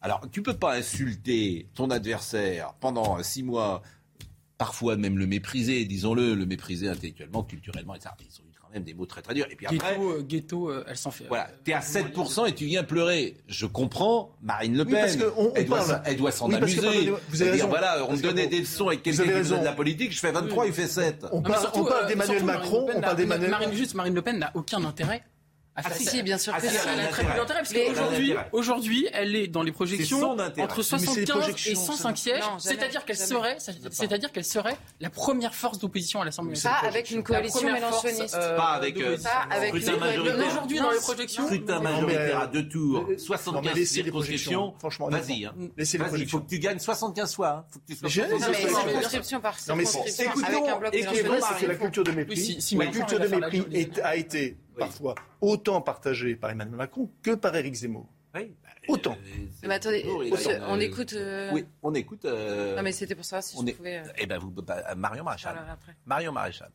Alors, 0.00 0.20
tu 0.30 0.42
peux 0.42 0.56
pas 0.56 0.74
insulter 0.76 1.68
ton 1.74 1.90
adversaire 1.90 2.72
pendant 2.78 3.20
six 3.24 3.42
mois, 3.42 3.82
parfois 4.56 4.96
même 4.96 5.18
le 5.18 5.26
mépriser, 5.26 5.84
disons-le, 5.86 6.34
le 6.34 6.46
mépriser 6.46 6.88
intellectuellement, 6.88 7.42
culturellement, 7.42 7.96
etc. 7.96 8.10
Ils 8.20 8.40
ont 8.40 8.44
quand 8.68 8.74
même 8.74 8.84
des 8.84 8.94
mots 8.94 9.06
très 9.06 9.22
très 9.22 9.34
durs. 9.34 9.46
Et 9.50 9.56
puis 9.56 9.66
après, 9.66 9.94
Ghetto, 9.96 10.10
euh, 10.10 10.22
ghetto, 10.22 10.70
euh, 10.70 10.84
elle 10.88 10.96
s'en 10.96 11.10
fait. 11.10 11.24
voilà, 11.28 11.48
t'es 11.64 11.72
à 11.72 11.80
7% 11.80 12.46
et 12.46 12.54
tu 12.54 12.66
viens 12.66 12.84
pleurer. 12.84 13.36
Je 13.48 13.66
comprends 13.66 14.32
Marine 14.42 14.76
Le 14.76 14.84
Oui, 14.84 14.92
Pen. 14.92 15.00
parce 15.00 15.16
que 15.16 15.32
on- 15.36 15.48
on 15.50 15.52
elle, 15.54 15.66
doit, 15.66 15.78
parle- 15.78 15.88
s'en- 15.90 16.02
elle 16.04 16.16
doit 16.16 16.30
s'en 16.30 16.46
Oui, 16.48 16.52
que, 16.52 16.62
amuser. 16.62 16.78
vous 16.78 16.86
avez 16.86 16.92
Elle 16.92 17.36
dire, 17.36 17.50
raison. 17.52 17.68
voilà, 17.68 18.06
on 18.08 18.12
me 18.12 18.20
donnait 18.22 18.46
des 18.46 18.60
leçons 18.60 18.88
avec 18.88 19.02
quelqu'un 19.02 19.22
qui 19.22 19.28
faisait 19.30 19.42
de 19.44 19.54
raison. 19.54 19.62
la 19.64 19.72
politique, 19.72 20.12
je 20.12 20.18
fais 20.18 20.32
23, 20.32 20.66
il 20.66 20.72
fait 20.72 20.86
7. 20.86 21.26
On 21.32 21.42
parle, 21.42 21.60
surtout, 21.60 21.80
on 21.80 21.84
parle 21.84 22.04
euh, 22.04 22.08
d'Emmanuel 22.08 22.44
Macron, 22.44 22.80
Le 22.80 22.86
Pen 22.86 22.96
on 22.96 23.00
parle 23.00 23.16
d'Emmanuel 23.16 23.50
Marine, 23.50 23.72
juste, 23.72 23.94
Marine 23.94 24.14
Le 24.14 24.22
Pen 24.22 24.38
n'a 24.38 24.50
aucun 24.54 24.84
intérêt. 24.84 25.22
Ah, 25.84 25.88
faire 25.90 25.96
si, 25.96 26.06
si, 26.06 26.22
bien 26.22 26.38
sûr 26.38 26.52
Ah, 26.56 26.60
si, 26.60 26.66
elle 26.66 26.76
a 26.76 26.92
Elle 26.92 27.00
a 27.00 27.02
un 27.04 27.06
très 27.06 27.22
peu 27.22 27.28
intérêt. 27.30 27.38
d'intérêt 27.38 27.60
parce 27.60 27.72
qu'aujourd'hui, 27.72 28.34
aujourd'hui, 28.52 29.08
elle 29.12 29.36
est 29.36 29.46
dans 29.46 29.62
les 29.62 29.72
projections 29.72 30.30
entre 30.30 30.42
Mais 30.56 30.64
c'est 30.66 30.76
les 30.76 30.82
75 30.82 31.18
et 31.18 31.24
projections, 31.26 31.80
105 31.80 32.16
ça. 32.16 32.22
sièges. 32.22 32.44
C'est-à-dire 32.58 33.04
qu'elle 33.04 33.16
serait, 33.16 33.56
c'est-à-dire 33.90 34.32
qu'elle 34.32 34.44
serait 34.44 34.76
la 35.00 35.10
première 35.10 35.54
force 35.54 35.78
d'opposition 35.78 36.20
à 36.20 36.24
l'Assemblée 36.24 36.56
Ça, 36.56 36.70
nationale. 36.70 36.94
avec 36.94 37.10
une 37.10 37.22
coalition 37.22 37.70
mélenchoniste. 37.72 38.34
euh, 38.34 38.56
Pas 38.56 38.70
avec, 38.70 38.96
euh. 39.00 39.16
Pas. 39.22 39.48
Aujourd'hui, 40.46 40.78
dans 40.80 40.90
les 40.90 40.98
projections, 40.98 41.46
Scrutin 41.46 41.80
majoritaire 41.80 42.40
à 42.40 42.46
deux 42.46 42.68
tours, 42.68 43.02
non, 43.02 43.06
mais 43.08 43.18
75 43.18 43.74
laissez 43.74 43.78
les 43.80 43.86
circonscriptions. 44.04 44.10
projections, 44.72 44.74
franchement, 44.78 45.08
Vas-y, 45.08 45.44
hein. 45.46 45.54
Laissez 45.76 45.98
les 45.98 46.04
Vas-y, 46.04 46.20
il 46.22 46.28
faut 46.28 46.38
projections. 46.38 46.40
que 46.40 46.48
tu 46.48 46.58
gagnes 46.58 46.78
75 46.78 47.34
fois. 47.34 47.48
hein. 47.50 47.64
Faut 47.70 47.78
que 47.80 47.84
tu 47.86 47.94
sois 47.96 48.08
circonscription 48.10 49.40
par 49.40 49.56
Non, 49.68 49.76
mais 49.76 49.84
circonscription, 49.84 50.32
écoutons, 50.32 50.90
et 50.92 51.02
ce 51.02 51.08
qui 51.08 51.16
est 51.18 51.22
vrai, 51.22 51.40
c'est 51.40 51.64
que 51.66 51.70
la 51.70 51.74
culture 51.76 52.04
de 52.04 52.10
mépris, 52.12 52.34
Oui, 52.36 52.40
si- 52.44 52.60
si 52.62 52.76
la 52.76 52.86
culture 52.86 53.18
de 53.20 53.26
mépris 53.28 53.90
a 54.02 54.16
été 54.16 54.56
parfois 54.78 55.14
autant 55.40 55.80
partagée 55.80 56.36
par 56.36 56.50
Emmanuel 56.50 56.76
Macron 56.76 57.10
que 57.22 57.34
par 57.34 57.54
Éric 57.56 57.74
Zemmour. 57.74 58.06
Oui, 58.34 58.54
bah, 58.62 58.68
Autant. 58.88 59.12
euh, 59.12 59.46
Mais 59.66 59.74
attendez, 59.74 60.02
il 60.04 60.32
on, 60.32 60.76
euh, 60.76 60.80
écoute. 60.80 61.12
euh, 61.14 61.50
Oui, 61.52 61.64
on 61.82 61.94
écoute. 61.94 62.24
euh, 62.24 62.76
Non, 62.76 62.82
mais 62.82 62.92
c'était 62.92 63.14
pour 63.14 63.24
savoir 63.24 63.42
si 63.42 63.56
on 63.56 63.62
je 63.62 63.68
est- 63.68 63.72
pouvais. 63.72 63.98
euh, 63.98 64.12
Eh 64.18 64.26
ben, 64.26 64.38
vous, 64.38 64.50
bah, 64.50 64.94
Marion 64.96 65.24
Maréchal. 65.24 65.56
Marion 66.06 66.32
Maréchal. 66.32 66.70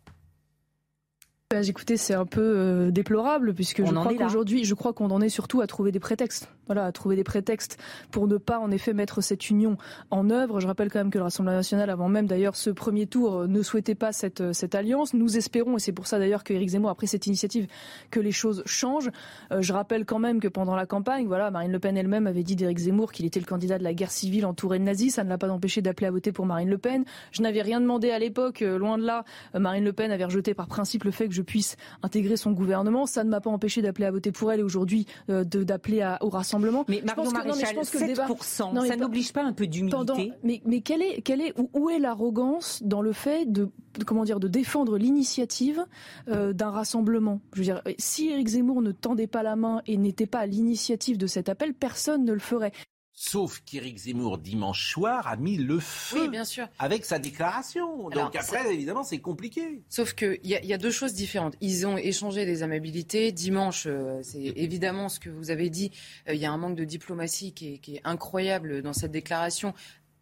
Bah, 1.53 1.61
écoutez, 1.61 1.97
c'est 1.97 2.15
un 2.15 2.25
peu 2.25 2.41
euh, 2.41 2.89
déplorable 2.89 3.53
puisque 3.53 3.79
On 3.83 3.85
je 3.85 3.93
crois 3.93 4.15
qu'aujourd'hui, 4.15 4.65
je 4.65 4.73
crois 4.73 4.91
qu'on 4.91 5.11
en 5.11 5.21
est 5.21 5.29
surtout 5.29 5.61
à 5.61 5.67
trouver 5.67 5.91
des 5.91 5.99
prétextes. 5.99 6.49
Voilà, 6.67 6.85
à 6.85 6.91
trouver 6.93 7.17
des 7.17 7.25
prétextes 7.25 7.77
pour 8.09 8.27
ne 8.27 8.37
pas 8.37 8.57
en 8.57 8.71
effet 8.71 8.93
mettre 8.93 9.21
cette 9.21 9.49
union 9.49 9.77
en 10.11 10.29
œuvre. 10.29 10.61
Je 10.61 10.67
rappelle 10.67 10.89
quand 10.89 10.99
même 10.99 11.09
que 11.09 11.17
le 11.17 11.25
Rassemblement 11.25 11.57
national, 11.57 11.89
avant 11.89 12.07
même 12.07 12.25
d'ailleurs 12.25 12.55
ce 12.55 12.69
premier 12.69 13.05
tour, 13.05 13.41
euh, 13.41 13.47
ne 13.47 13.61
souhaitait 13.61 13.95
pas 13.95 14.13
cette 14.13 14.39
euh, 14.39 14.53
cette 14.53 14.73
alliance. 14.73 15.13
Nous 15.13 15.37
espérons, 15.37 15.75
et 15.75 15.79
c'est 15.79 15.91
pour 15.91 16.07
ça 16.07 16.19
d'ailleurs 16.19 16.43
que 16.43 16.53
Éric 16.53 16.69
Zemmour 16.69 16.89
a 16.89 16.95
pris 16.95 17.07
cette 17.07 17.27
initiative, 17.27 17.67
que 18.11 18.21
les 18.21 18.31
choses 18.31 18.63
changent. 18.65 19.11
Euh, 19.51 19.61
je 19.61 19.73
rappelle 19.73 20.05
quand 20.05 20.19
même 20.19 20.39
que 20.39 20.47
pendant 20.47 20.75
la 20.75 20.85
campagne, 20.85 21.27
voilà, 21.27 21.51
Marine 21.51 21.71
Le 21.71 21.79
Pen 21.79 21.97
elle-même 21.97 22.27
avait 22.27 22.43
dit 22.43 22.55
d'Éric 22.55 22.77
Zemmour 22.77 23.11
qu'il 23.11 23.25
était 23.25 23.41
le 23.41 23.45
candidat 23.45 23.77
de 23.77 23.83
la 23.83 23.93
guerre 23.93 24.11
civile 24.11 24.45
entouré 24.45 24.79
de 24.79 24.85
nazis. 24.85 25.13
Ça 25.15 25.25
ne 25.25 25.29
l'a 25.29 25.37
pas 25.37 25.49
empêché 25.49 25.81
d'appeler 25.81 26.07
à 26.07 26.11
voter 26.11 26.31
pour 26.31 26.45
Marine 26.45 26.69
Le 26.69 26.77
Pen. 26.77 27.03
Je 27.31 27.41
n'avais 27.41 27.61
rien 27.61 27.81
demandé 27.81 28.09
à 28.09 28.19
l'époque, 28.19 28.61
loin 28.61 28.97
de 28.97 29.05
là. 29.05 29.25
Marine 29.53 29.83
Le 29.83 29.93
Pen 29.93 30.11
avait 30.11 30.25
rejeté 30.25 30.53
par 30.53 30.67
principe 30.67 31.03
le 31.03 31.11
fait 31.11 31.27
que 31.27 31.33
je 31.33 31.41
puisse 31.43 31.75
intégrer 32.01 32.37
son 32.37 32.51
gouvernement. 32.51 33.05
Ça 33.05 33.23
ne 33.23 33.29
m'a 33.29 33.41
pas 33.41 33.49
empêché 33.49 33.81
d'appeler 33.81 34.05
à 34.05 34.11
voter 34.11 34.31
pour 34.31 34.51
elle 34.51 34.59
et 34.61 34.63
aujourd'hui 34.63 35.05
euh, 35.29 35.43
d'appeler 35.43 36.15
au 36.21 36.29
rassemblement. 36.29 36.85
Mais 36.87 36.99
Je 37.01 37.05
Marion 37.05 37.23
pense 37.23 37.33
que- 37.33 37.47
non, 37.47 37.53
mais 37.55 37.65
je 37.69 37.75
pense 37.75 37.89
que 37.89 37.97
le 37.99 38.07
débat- 38.07 38.27
7%, 38.27 38.73
Non, 38.73 38.81
mais 38.81 38.87
ça 38.87 38.95
n'oblige 38.95 39.33
pas 39.33 39.43
un 39.43 39.53
peu 39.53 39.67
d'humilité 39.67 40.31
mais, 40.43 40.61
mais 40.65 40.81
quelle 40.81 41.01
est, 41.01 41.21
quelle 41.21 41.41
est, 41.41 41.53
où, 41.59 41.69
où 41.73 41.89
est 41.89 41.99
l'arrogance 41.99 42.81
dans 42.83 43.01
le 43.01 43.13
fait 43.13 43.45
de, 43.51 43.69
de- 43.99 44.03
comment 44.05 44.23
dire, 44.23 44.39
de 44.39 44.47
défendre 44.47 44.97
l'initiative 44.97 45.85
euh, 46.29 46.53
d'un 46.53 46.69
rassemblement? 46.71 47.41
Je 47.53 47.59
veux 47.59 47.65
dire, 47.65 47.81
si 47.97 48.29
Éric 48.29 48.47
Zemmour 48.47 48.81
ne 48.81 48.91
tendait 48.91 49.27
pas 49.27 49.43
la 49.43 49.55
main 49.55 49.81
et 49.87 49.97
n'était 49.97 50.25
pas 50.25 50.39
à 50.39 50.45
l'initiative 50.45 51.17
de 51.17 51.27
cet 51.27 51.49
appel, 51.49 51.73
personne 51.73 52.23
ne 52.25 52.33
le 52.33 52.39
ferait. 52.39 52.71
Sauf 53.15 53.61
qu'Éric 53.63 53.97
Zemmour, 53.99 54.39
dimanche 54.39 54.91
soir, 54.91 55.27
a 55.27 55.35
mis 55.37 55.57
le 55.57 55.79
feu 55.79 56.21
Oui, 56.23 56.29
bien 56.29 56.45
sûr. 56.45 56.67
avec 56.79 57.05
sa 57.05 57.19
déclaration. 57.19 58.07
Alors, 58.09 58.25
Donc 58.31 58.35
après, 58.35 58.73
évidemment, 58.73 59.03
c'est 59.03 59.19
compliqué. 59.19 59.83
Sauf 59.87 60.13
qu'il 60.13 60.39
y, 60.43 60.49
y 60.65 60.73
a 60.73 60.77
deux 60.79 60.89
choses 60.91 61.13
différentes. 61.13 61.55
Ils 61.61 61.85
ont 61.85 61.95
échangé 61.97 62.45
des 62.45 62.63
amabilités. 62.63 63.31
Dimanche, 63.31 63.83
euh, 63.85 64.19
c'est 64.23 64.41
évidemment 64.55 65.09
ce 65.09 65.19
que 65.19 65.29
vous 65.29 65.51
avez 65.51 65.69
dit. 65.69 65.91
euh, 66.27 66.33
Il 66.33 66.41
y 66.41 66.45
a 66.45 66.51
un 66.51 66.57
manque 66.57 66.75
de 66.75 66.85
diplomatie 66.85 67.53
qui 67.53 67.75
est, 67.75 67.77
qui 67.77 67.95
est 67.97 68.01
incroyable 68.03 68.81
dans 68.81 68.93
cette 68.93 69.11
déclaration. 69.11 69.75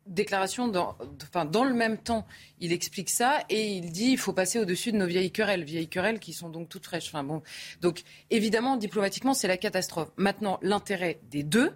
Déclaration 0.07 0.67
dans, 0.67 0.97
enfin, 1.23 1.45
dans 1.45 1.63
le 1.63 1.73
même 1.75 1.97
temps, 1.97 2.25
il 2.59 2.73
explique 2.73 3.09
ça 3.09 3.39
et 3.49 3.67
il 3.71 3.91
dit 3.91 4.09
il 4.11 4.17
faut 4.17 4.33
passer 4.33 4.59
au-dessus 4.59 4.91
de 4.91 4.97
nos 4.97 5.05
vieilles 5.05 5.31
querelles, 5.31 5.63
vieilles 5.63 5.87
querelles 5.87 6.19
qui 6.19 6.33
sont 6.33 6.49
donc 6.49 6.67
toutes 6.69 6.85
fraîches. 6.85 7.07
Enfin 7.07 7.23
bon, 7.23 7.43
donc 7.81 8.01
évidemment 8.31 8.77
diplomatiquement 8.77 9.35
c'est 9.35 9.47
la 9.47 9.57
catastrophe. 9.57 10.09
Maintenant 10.17 10.57
l'intérêt 10.63 11.19
des 11.29 11.43
deux, 11.43 11.71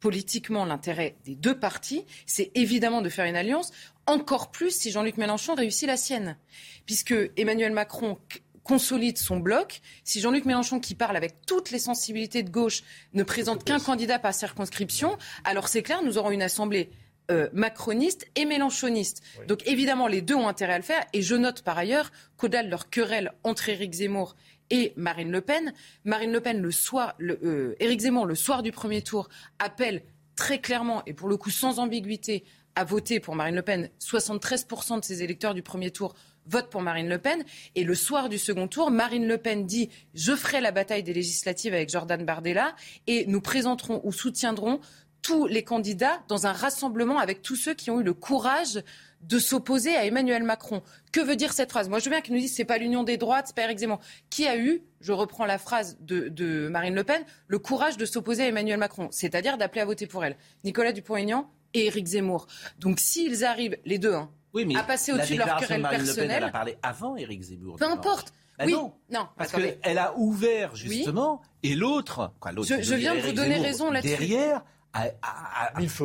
politiquement 0.00 0.64
l'intérêt 0.64 1.16
des 1.24 1.34
deux 1.34 1.58
partis, 1.58 2.04
c'est 2.26 2.50
évidemment 2.54 3.02
de 3.02 3.08
faire 3.08 3.26
une 3.26 3.36
alliance, 3.36 3.72
encore 4.06 4.50
plus 4.50 4.70
si 4.70 4.90
Jean-Luc 4.90 5.16
Mélenchon 5.16 5.54
réussit 5.54 5.86
la 5.86 5.96
sienne. 5.96 6.36
Puisque 6.86 7.14
Emmanuel 7.36 7.72
Macron 7.72 8.18
consolide 8.62 9.18
son 9.18 9.38
bloc, 9.38 9.80
si 10.04 10.20
Jean-Luc 10.20 10.44
Mélenchon, 10.44 10.78
qui 10.78 10.94
parle 10.94 11.16
avec 11.16 11.46
toutes 11.46 11.70
les 11.70 11.78
sensibilités 11.78 12.42
de 12.42 12.50
gauche, 12.50 12.82
ne 13.14 13.22
présente 13.22 13.64
qu'un 13.64 13.80
candidat 13.80 14.18
par 14.18 14.34
circonscription, 14.34 15.16
alors 15.44 15.68
c'est 15.68 15.82
clair, 15.82 16.02
nous 16.02 16.18
aurons 16.18 16.30
une 16.30 16.42
assemblée 16.42 16.90
euh, 17.30 17.48
macroniste 17.52 18.26
et 18.36 18.46
mélenchoniste. 18.46 19.22
Donc 19.46 19.66
évidemment, 19.66 20.06
les 20.06 20.22
deux 20.22 20.34
ont 20.34 20.48
intérêt 20.48 20.72
à 20.72 20.78
le 20.78 20.82
faire. 20.82 21.04
Et 21.12 21.20
je 21.20 21.34
note 21.34 21.60
par 21.60 21.76
ailleurs 21.76 22.10
qu'au-delà 22.38 22.62
de 22.62 22.70
leur 22.70 22.88
querelle 22.88 23.32
entre 23.44 23.68
Éric 23.68 23.92
Zemmour 23.92 24.34
et 24.70 24.92
Marine 24.96 25.30
Le 25.30 25.40
Pen, 25.40 25.72
Marine 26.04 26.32
Le 26.32 26.40
Pen, 26.40 26.60
le 26.60 26.70
soir, 26.70 27.14
euh, 27.20 27.74
Éric 27.80 28.00
Zemmour, 28.00 28.26
le 28.26 28.34
soir 28.34 28.62
du 28.62 28.72
premier 28.72 29.02
tour, 29.02 29.28
appelle 29.58 30.02
très 30.36 30.60
clairement 30.60 31.02
et 31.06 31.14
pour 31.14 31.28
le 31.28 31.36
coup 31.36 31.50
sans 31.50 31.78
ambiguïté 31.78 32.44
à 32.74 32.84
voter 32.84 33.18
pour 33.18 33.34
Marine 33.34 33.56
Le 33.56 33.62
Pen. 33.62 33.90
73% 34.00 35.00
de 35.00 35.04
ses 35.04 35.22
électeurs 35.22 35.54
du 35.54 35.62
premier 35.62 35.90
tour 35.90 36.14
votent 36.46 36.70
pour 36.70 36.82
Marine 36.82 37.08
Le 37.08 37.18
Pen. 37.18 37.44
Et 37.74 37.84
le 37.84 37.94
soir 37.94 38.28
du 38.28 38.38
second 38.38 38.68
tour, 38.68 38.90
Marine 38.90 39.26
Le 39.26 39.38
Pen 39.38 39.66
dit 39.66 39.90
Je 40.14 40.34
ferai 40.36 40.60
la 40.60 40.70
bataille 40.70 41.02
des 41.02 41.12
législatives 41.12 41.74
avec 41.74 41.90
Jordan 41.90 42.24
Bardella 42.24 42.74
et 43.06 43.26
nous 43.26 43.40
présenterons 43.40 44.00
ou 44.04 44.12
soutiendrons 44.12 44.80
tous 45.22 45.46
les 45.46 45.64
candidats 45.64 46.22
dans 46.28 46.46
un 46.46 46.52
rassemblement 46.52 47.18
avec 47.18 47.42
tous 47.42 47.56
ceux 47.56 47.74
qui 47.74 47.90
ont 47.90 48.00
eu 48.00 48.04
le 48.04 48.14
courage 48.14 48.80
de 49.22 49.38
s'opposer 49.38 49.96
à 49.96 50.04
Emmanuel 50.06 50.42
Macron. 50.42 50.82
Que 51.12 51.20
veut 51.20 51.36
dire 51.36 51.52
cette 51.52 51.70
phrase? 51.70 51.88
Moi, 51.88 51.98
je 51.98 52.04
veux 52.04 52.10
bien 52.10 52.20
qu'ils 52.20 52.34
nous 52.34 52.40
disent 52.40 52.54
c'est 52.54 52.64
pas 52.64 52.78
l'union 52.78 53.02
des 53.02 53.16
droites, 53.16 53.48
c'est 53.48 53.56
pas 53.56 53.62
Éric 53.62 53.78
Zemmour. 53.78 54.00
Qui 54.30 54.46
a 54.46 54.56
eu, 54.56 54.82
je 55.00 55.12
reprends 55.12 55.44
la 55.44 55.58
phrase 55.58 55.96
de, 56.00 56.28
de 56.28 56.68
Marine 56.68 56.94
Le 56.94 57.04
Pen, 57.04 57.22
le 57.46 57.58
courage 57.58 57.96
de 57.96 58.04
s'opposer 58.06 58.44
à 58.44 58.46
Emmanuel 58.48 58.78
Macron, 58.78 59.08
c'est-à-dire 59.10 59.58
d'appeler 59.58 59.80
à 59.80 59.84
voter 59.84 60.06
pour 60.06 60.24
elle 60.24 60.36
Nicolas 60.64 60.92
Dupont-Aignan 60.92 61.50
et 61.74 61.86
Éric 61.86 62.06
Zemmour. 62.06 62.46
Donc, 62.78 63.00
s'ils 63.00 63.44
arrivent, 63.44 63.76
les 63.84 63.98
deux, 63.98 64.14
hein, 64.14 64.30
Oui, 64.54 64.64
mais 64.64 64.76
à 64.76 64.82
passer 64.82 65.12
au-dessus 65.12 65.34
de 65.34 65.38
leur 65.38 65.56
querelle 65.58 65.82
Marine 65.82 66.00
Le 66.06 66.14
Pen, 66.14 66.24
elle 66.24 66.30
a 66.30 66.30
personnelle, 66.30 66.52
parlé 66.52 66.76
avant 66.82 67.16
Éric 67.16 67.42
Zemmour. 67.42 67.76
peu 67.76 67.84
importe. 67.84 68.32
Bah 68.58 68.64
oui, 68.66 68.72
non, 68.72 68.92
non, 69.12 69.28
parce 69.36 69.52
qu'elle 69.52 69.98
a 69.98 70.16
ouvert 70.16 70.74
justement, 70.74 71.42
et 71.62 71.76
l'autre, 71.76 72.32
Je- 72.44 72.94
viens 72.94 73.14
de 73.14 73.20
vous 73.20 73.32
donner 73.32 73.50
Zemmour, 73.50 73.64
raison 73.64 73.90
là-dessus. 73.92 74.08
Derrière, 74.16 74.64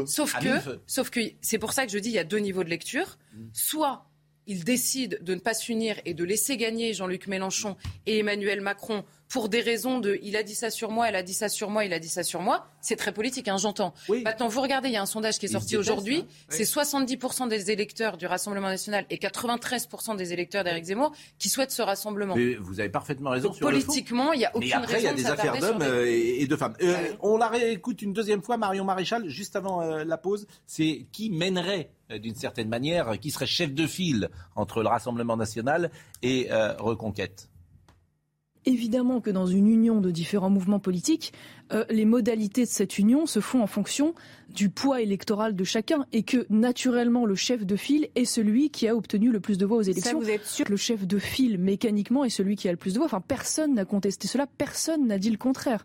Sauf 0.08 0.34
que, 0.40 0.80
sauf 0.88 1.10
que 1.10 1.20
c'est 1.42 1.58
pour 1.58 1.74
ça 1.74 1.86
que 1.86 1.92
je 1.92 2.00
dis 2.00 2.10
il 2.10 2.16
y 2.16 2.20
a 2.20 2.24
deux 2.24 2.40
niveaux 2.40 2.64
de 2.64 2.70
lecture. 2.70 3.18
Soit 3.54 4.10
ils 4.46 4.66
décident 4.66 5.16
de 5.22 5.36
ne 5.36 5.40
pas 5.40 5.54
s'unir 5.54 5.96
et 6.04 6.14
de 6.14 6.24
laisser 6.26 6.58
gagner 6.58 6.94
Jean-Luc 6.94 7.28
Mélenchon 7.28 7.78
et 8.06 8.20
Emmanuel 8.20 8.60
Macron 8.60 9.06
pour 9.34 9.50
des 9.50 9.62
raisons 9.62 9.98
de 9.98 10.20
il 10.22 10.36
a 10.38 10.44
dit 10.44 10.54
ça 10.54 10.70
sur 10.70 10.92
moi, 10.92 11.10
elle 11.10 11.16
a 11.16 11.24
dit 11.24 11.34
ça 11.34 11.50
sur 11.50 11.72
moi, 11.72 11.84
il 11.86 11.92
a 11.92 11.98
dit 11.98 12.08
ça 12.08 12.22
sur 12.22 12.40
moi. 12.40 12.68
C'est 12.82 12.96
très 12.96 13.12
politique, 13.12 13.48
hein, 13.48 13.58
j'entends. 13.58 13.96
Maintenant, 14.24 14.48
vous 14.48 14.62
regardez, 14.62 14.90
il 14.90 14.92
y 14.94 14.96
a 14.98 15.02
un 15.02 15.08
sondage 15.08 15.40
qui 15.40 15.48
est 15.48 15.50
sorti 15.50 15.76
aujourd'hui. 15.76 16.20
hein. 16.20 16.26
Oui. 16.52 16.56
C'est 16.56 16.66
70% 16.66 17.48
des 17.48 17.72
électeurs 17.72 18.18
du 18.18 18.28
Rassemblement 18.28 18.68
national 18.68 19.08
et 19.10 19.18
93% 19.18 20.16
des 20.18 20.34
électeurs 20.34 20.64
d'Éric 20.64 20.84
Zemmour 20.86 21.14
qui 21.40 21.50
souhaitent 21.50 21.72
ce 21.72 21.82
rassemblement. 21.82 22.36
Mais 22.36 22.54
vous 22.54 22.80
avez 22.80 22.90
parfaitement 22.90 23.32
raison 23.32 23.48
Donc, 23.48 23.58
sur 23.58 23.68
politiquement, 23.68 24.34
il 24.34 24.42
y 24.42 24.46
a 24.46 24.56
aucune 24.56 24.70
Mais 24.70 24.76
après, 24.76 25.00
il 25.02 25.06
y 25.06 25.08
a 25.08 25.14
de 25.14 25.18
des 25.18 25.26
affaires 25.26 25.58
d'hommes 25.58 25.80
des- 25.80 25.86
euh, 25.86 26.40
et, 26.40 26.46
de 26.46 26.56
femmes. 26.56 26.76
Euh, 26.84 26.96
On 27.22 27.38
la 27.38 27.48
réécoute 27.48 28.04
une 28.04 28.14
deuxième 28.14 28.44
fois, 28.44 28.58
Marion 28.58 28.86
Maréchal, 28.86 29.28
juste 29.30 29.56
avant 29.56 29.82
euh, 29.82 30.04
la 30.04 30.20
pause. 30.20 30.46
C'est 30.68 31.08
qui 31.12 31.32
mènerait, 31.32 31.90
d'une 32.22 32.36
certaine 32.36 32.70
manière, 32.70 33.20
qui 33.20 33.32
serait 33.32 33.48
chef 33.48 33.74
de 33.74 33.88
file 33.88 34.30
entre 34.56 34.84
le 34.84 34.90
Rassemblement 34.90 35.38
national 35.38 35.90
et 36.22 36.52
euh, 36.52 36.74
Reconquête? 36.78 37.50
Évidemment 38.66 39.20
que 39.20 39.30
dans 39.30 39.46
une 39.46 39.68
union 39.68 40.00
de 40.00 40.12
différents 40.12 40.50
mouvements 40.50 40.80
politiques, 40.80 41.34
euh, 41.74 41.86
les 41.90 42.06
modalités 42.06 42.66
de 42.66 42.70
cette 42.70 42.98
union 42.98 43.26
se 43.26 43.40
font 43.40 43.62
en 43.62 43.68
fonction 43.68 44.14
du 44.54 44.70
poids 44.70 45.02
électoral 45.02 45.56
de 45.56 45.64
chacun 45.64 46.06
et 46.12 46.24
que 46.24 46.46
naturellement 46.50 47.26
le 47.26 47.36
chef 47.36 47.66
de 47.66 47.76
file 47.76 48.10
est 48.16 48.26
celui 48.26 48.70
qui 48.70 48.88
a 48.88 48.96
obtenu 48.96 49.32
le 49.32 49.40
plus 49.40 49.58
de 49.58 49.66
voix 49.66 49.78
aux 49.78 49.82
élections. 49.82 50.20
vous 50.20 50.30
êtes 50.30 50.46
sûr 50.46 50.66
Le 50.70 50.78
chef 50.78 51.08
de 51.08 51.18
file 51.18 51.58
mécaniquement 51.58 52.24
est 52.24 52.30
celui 52.30 52.56
qui 52.56 52.68
a 52.68 52.72
le 52.72 52.78
plus 52.78 52.94
de 52.94 53.00
voix. 53.00 53.06
Enfin, 53.06 53.22
personne 53.22 53.74
n'a 53.74 53.86
contesté 53.86 54.28
cela, 54.28 54.46
personne 54.46 55.08
n'a 55.08 55.18
dit 55.18 55.32
le 55.32 55.38
contraire. 55.38 55.84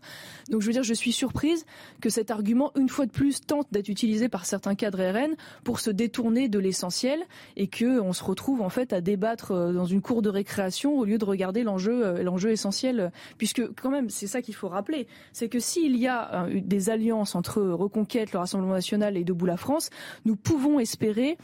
Donc 0.49 0.61
je 0.61 0.67
veux 0.67 0.73
dire, 0.73 0.83
je 0.83 0.93
suis 0.93 1.11
surprise 1.11 1.65
que 2.01 2.09
cet 2.09 2.31
argument, 2.31 2.71
une 2.77 2.89
fois 2.89 3.05
de 3.05 3.11
plus, 3.11 3.41
tente 3.41 3.67
d'être 3.71 3.89
utilisé 3.89 4.29
par 4.29 4.45
certains 4.45 4.75
cadres 4.75 5.01
RN 5.01 5.35
pour 5.63 5.79
se 5.79 5.89
détourner 5.89 6.47
de 6.47 6.59
l'essentiel 6.59 7.19
et 7.57 7.67
que 7.67 7.99
on 7.99 8.13
se 8.13 8.23
retrouve 8.23 8.61
en 8.61 8.69
fait 8.69 8.93
à 8.93 9.01
débattre 9.01 9.51
euh, 9.51 9.73
dans 9.73 9.85
une 9.85 10.01
cour 10.01 10.21
de 10.21 10.29
récréation 10.29 10.97
au 10.99 11.05
lieu 11.05 11.17
de 11.17 11.25
regarder 11.25 11.63
l'enjeu, 11.63 12.05
euh, 12.05 12.23
l'enjeu 12.23 12.51
essentiel. 12.51 13.11
Puisque 13.37 13.61
quand 13.81 13.89
même, 13.89 14.09
c'est 14.09 14.27
ça 14.27 14.41
qu'il 14.41 14.55
faut 14.55 14.69
rappeler, 14.69 15.07
c'est 15.33 15.49
que 15.49 15.59
si 15.59 15.78
s'il 15.79 15.97
y 15.97 16.07
a 16.07 16.47
des 16.49 16.89
alliances 16.89 17.35
entre 17.35 17.61
Reconquête, 17.61 18.33
le 18.33 18.39
Rassemblement 18.39 18.73
national 18.73 19.17
et 19.17 19.23
Debout 19.23 19.45
la 19.45 19.57
France, 19.57 19.89
nous 20.25 20.35
pouvons 20.35 20.79
espérer 20.79 21.37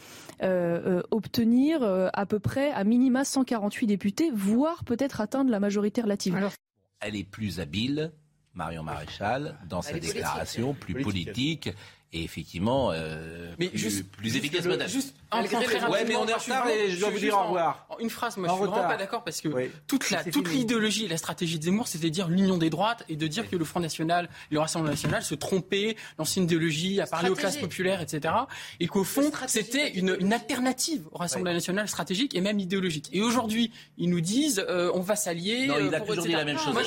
obtenir 1.11 1.83
à 2.13 2.25
peu 2.25 2.39
près 2.39 2.71
à 2.71 2.83
minima 2.83 3.23
148 3.23 3.87
députés, 3.87 4.31
voire 4.33 4.83
peut-être 4.83 5.21
atteindre 5.21 5.51
la 5.51 5.59
majorité 5.59 6.01
relative. 6.01 6.37
Elle 6.99 7.15
est 7.15 7.23
plus 7.23 7.59
habile, 7.59 8.11
Marion 8.53 8.83
Maréchal, 8.83 9.57
dans 9.69 9.81
sa 9.81 9.99
déclaration, 9.99 10.73
plus 10.73 11.01
politique 11.01 11.69
et 12.15 12.23
effectivement 12.23 12.91
euh, 12.93 13.53
mais 13.59 13.67
plus, 13.67 13.77
juste, 13.77 14.09
plus 14.09 14.35
efficace, 14.37 14.65
madame. 14.65 14.87
Juste 14.87 15.13
ouais, 15.33 16.05
mais 16.07 16.15
on 16.15 16.27
est 16.27 16.33
en 16.33 16.37
retard 16.37 16.67
et 16.69 16.91
je 16.91 16.99
dois 16.99 17.09
vous 17.09 17.19
dire 17.19 17.35
au 17.35 17.43
revoir. 17.43 17.87
une 17.99 18.09
phrase, 18.09 18.37
moi, 18.37 18.47
je 18.47 18.53
suis 18.53 18.63
vraiment 18.63 18.87
pas 18.87 18.97
d'accord 18.97 19.23
parce 19.23 19.41
que 19.41 19.49
toute 19.87 20.09
la, 20.09 20.23
toute 20.23 20.49
l'idéologie 20.49 21.05
et 21.05 21.07
la 21.07 21.17
stratégie 21.17 21.59
de 21.59 21.65
Zemmour, 21.65 21.87
c'était 21.87 22.07
de 22.07 22.13
dire 22.13 22.27
l'union 22.27 22.57
des 22.57 22.69
droites 22.69 23.03
et 23.09 23.15
de 23.15 23.27
dire 23.27 23.49
que 23.49 23.55
le 23.55 23.65
Front 23.65 23.79
National, 23.79 24.29
le 24.49 24.59
Rassemblement 24.59 24.91
National 24.91 25.23
se 25.23 25.35
trompaient, 25.35 25.95
l'ancienne 26.17 26.45
idéologie, 26.45 27.01
à 27.01 27.05
parler 27.05 27.29
aux 27.29 27.35
classes 27.35 27.57
populaires, 27.57 28.01
etc. 28.01 28.33
Et 28.79 28.87
qu'au 28.87 29.03
fond, 29.03 29.31
c'était 29.47 29.91
une, 29.91 30.15
une, 30.19 30.33
alternative 30.33 31.07
au 31.11 31.17
Rassemblement 31.17 31.53
National 31.53 31.87
stratégique 31.87 32.35
et 32.35 32.41
même 32.41 32.59
idéologique. 32.59 33.09
Et 33.13 33.21
aujourd'hui, 33.21 33.71
ils 33.97 34.09
nous 34.09 34.21
disent, 34.21 34.63
euh, 34.69 34.91
on 34.93 35.01
va 35.01 35.15
s'allier. 35.15 35.67
Non, 35.67 35.75
il 35.79 35.93
a 35.93 36.01
toujours 36.01 36.23
dit 36.23 36.31
la 36.31 36.45
même 36.45 36.57
chose. 36.57 36.73
Non, 36.73 36.81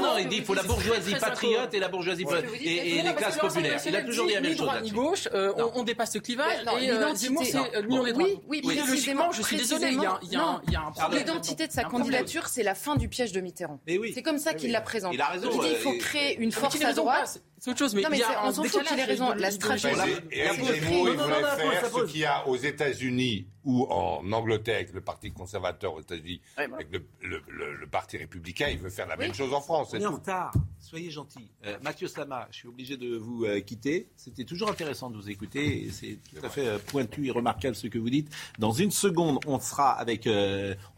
non, 0.00 0.18
il 0.18 0.28
dit, 0.28 0.36
il 0.36 0.44
faut 0.44 0.54
la 0.54 0.62
bourgeoisie 0.62 1.14
patriote 1.14 1.74
et 1.74 1.78
la 1.78 1.88
bourgeoisie 1.88 2.24
et 2.62 3.02
les 3.02 3.14
classes 3.14 3.38
populaires 3.38 3.80
a 4.00 4.04
toujours 4.04 4.26
dit 4.26 4.34
la 4.34 4.40
même 4.40 4.50
chose. 4.50 4.60
Ni 4.60 4.66
droite 4.66 4.82
ni 4.82 4.90
gauche, 4.90 5.28
euh, 5.34 5.52
on, 5.74 5.82
dépasse 5.82 6.12
ce 6.12 6.18
clivage. 6.18 6.64
et 6.80 6.90
euh, 6.90 7.14
Zemmour, 7.14 7.44
c'est 7.44 7.82
l'union 7.82 8.04
des 8.04 8.12
droits. 8.12 8.24
Oui, 8.24 8.38
oui, 8.48 8.62
précisément, 8.62 9.32
je 9.32 9.42
suis 9.42 9.56
désolée, 9.56 9.96
il 10.22 10.32
y 10.32 10.36
a 10.36 10.80
un 10.86 10.90
problème. 10.92 11.20
L'identité 11.20 11.66
de 11.66 11.72
sa 11.72 11.84
candidature, 11.84 12.48
c'est 12.48 12.62
la 12.62 12.74
fin 12.74 12.96
du 12.96 13.08
piège 13.08 13.32
de 13.32 13.40
Mitterrand. 13.40 13.80
C'est 14.14 14.22
comme 14.22 14.38
ça 14.38 14.54
qu'il 14.54 14.72
la 14.72 14.80
présente. 14.80 15.14
Il 15.14 15.20
a 15.20 15.26
raison. 15.26 15.50
Il 15.52 15.60
dit 15.60 15.68
il 15.72 15.76
faut 15.76 15.96
créer 15.98 16.36
une 16.38 16.52
force 16.52 16.82
à 16.82 16.92
droite. 16.92 17.42
C'est 17.60 17.70
autre 17.70 17.78
chose, 17.78 17.94
mais, 17.94 18.00
non, 18.00 18.08
mais 18.10 18.16
il 18.16 18.20
y 18.20 18.22
a 18.22 18.46
on 18.46 18.52
s'en 18.52 18.64
fout 18.64 18.82
qu'il 18.82 18.98
ait 18.98 19.04
raison. 19.04 19.32
La 19.34 19.50
stratégie. 19.50 19.94
Et 20.30 20.44
Zemmour, 20.44 21.10
il 21.10 21.16
voulait 21.16 21.42
faire 21.42 21.90
ce 21.92 22.04
qu'il 22.06 22.20
y 22.20 22.24
a 22.24 22.48
aux 22.48 22.56
États-Unis 22.56 23.46
ou 23.64 23.86
en 23.90 24.32
Angleterre 24.32 24.76
avec 24.76 24.94
le 24.94 25.02
Parti 25.02 25.30
conservateur 25.32 25.94
aux 25.94 26.00
États-Unis, 26.00 26.40
avec 26.56 26.88
le, 26.90 27.86
Parti 27.90 28.16
républicain, 28.16 28.68
il 28.70 28.78
veut 28.78 28.88
faire 28.88 29.06
la 29.06 29.16
même 29.16 29.34
chose 29.34 29.52
en 29.52 29.60
France. 29.60 29.90
On 29.92 30.00
est 30.00 30.06
en 30.06 30.12
retard. 30.12 30.52
Soyez 30.78 31.10
gentil. 31.10 31.50
Euh, 31.66 31.76
Mathieu 31.82 32.08
Sama, 32.08 32.48
je 32.50 32.56
suis 32.56 32.68
obligé 32.68 32.96
de 32.96 33.16
vous 33.16 33.44
euh, 33.44 33.60
quitter. 33.60 34.08
C'était 34.16 34.44
toujours 34.44 34.70
intéressant 34.70 35.10
de 35.10 35.16
vous 35.16 35.28
écouter. 35.28 35.88
C'est 35.92 36.18
tout 36.32 36.44
à 36.44 36.48
fait 36.48 36.66
euh, 36.66 36.78
pointu 36.78 37.26
et 37.26 37.30
remarquable 37.30 37.74
ce 37.76 37.88
que 37.88 37.98
vous 37.98 38.08
dites. 38.10 38.32
Dans 38.58 38.72
une 38.72 38.90
seconde, 38.90 39.40
on 39.46 39.60
sera 39.60 39.90
avec. 39.90 40.26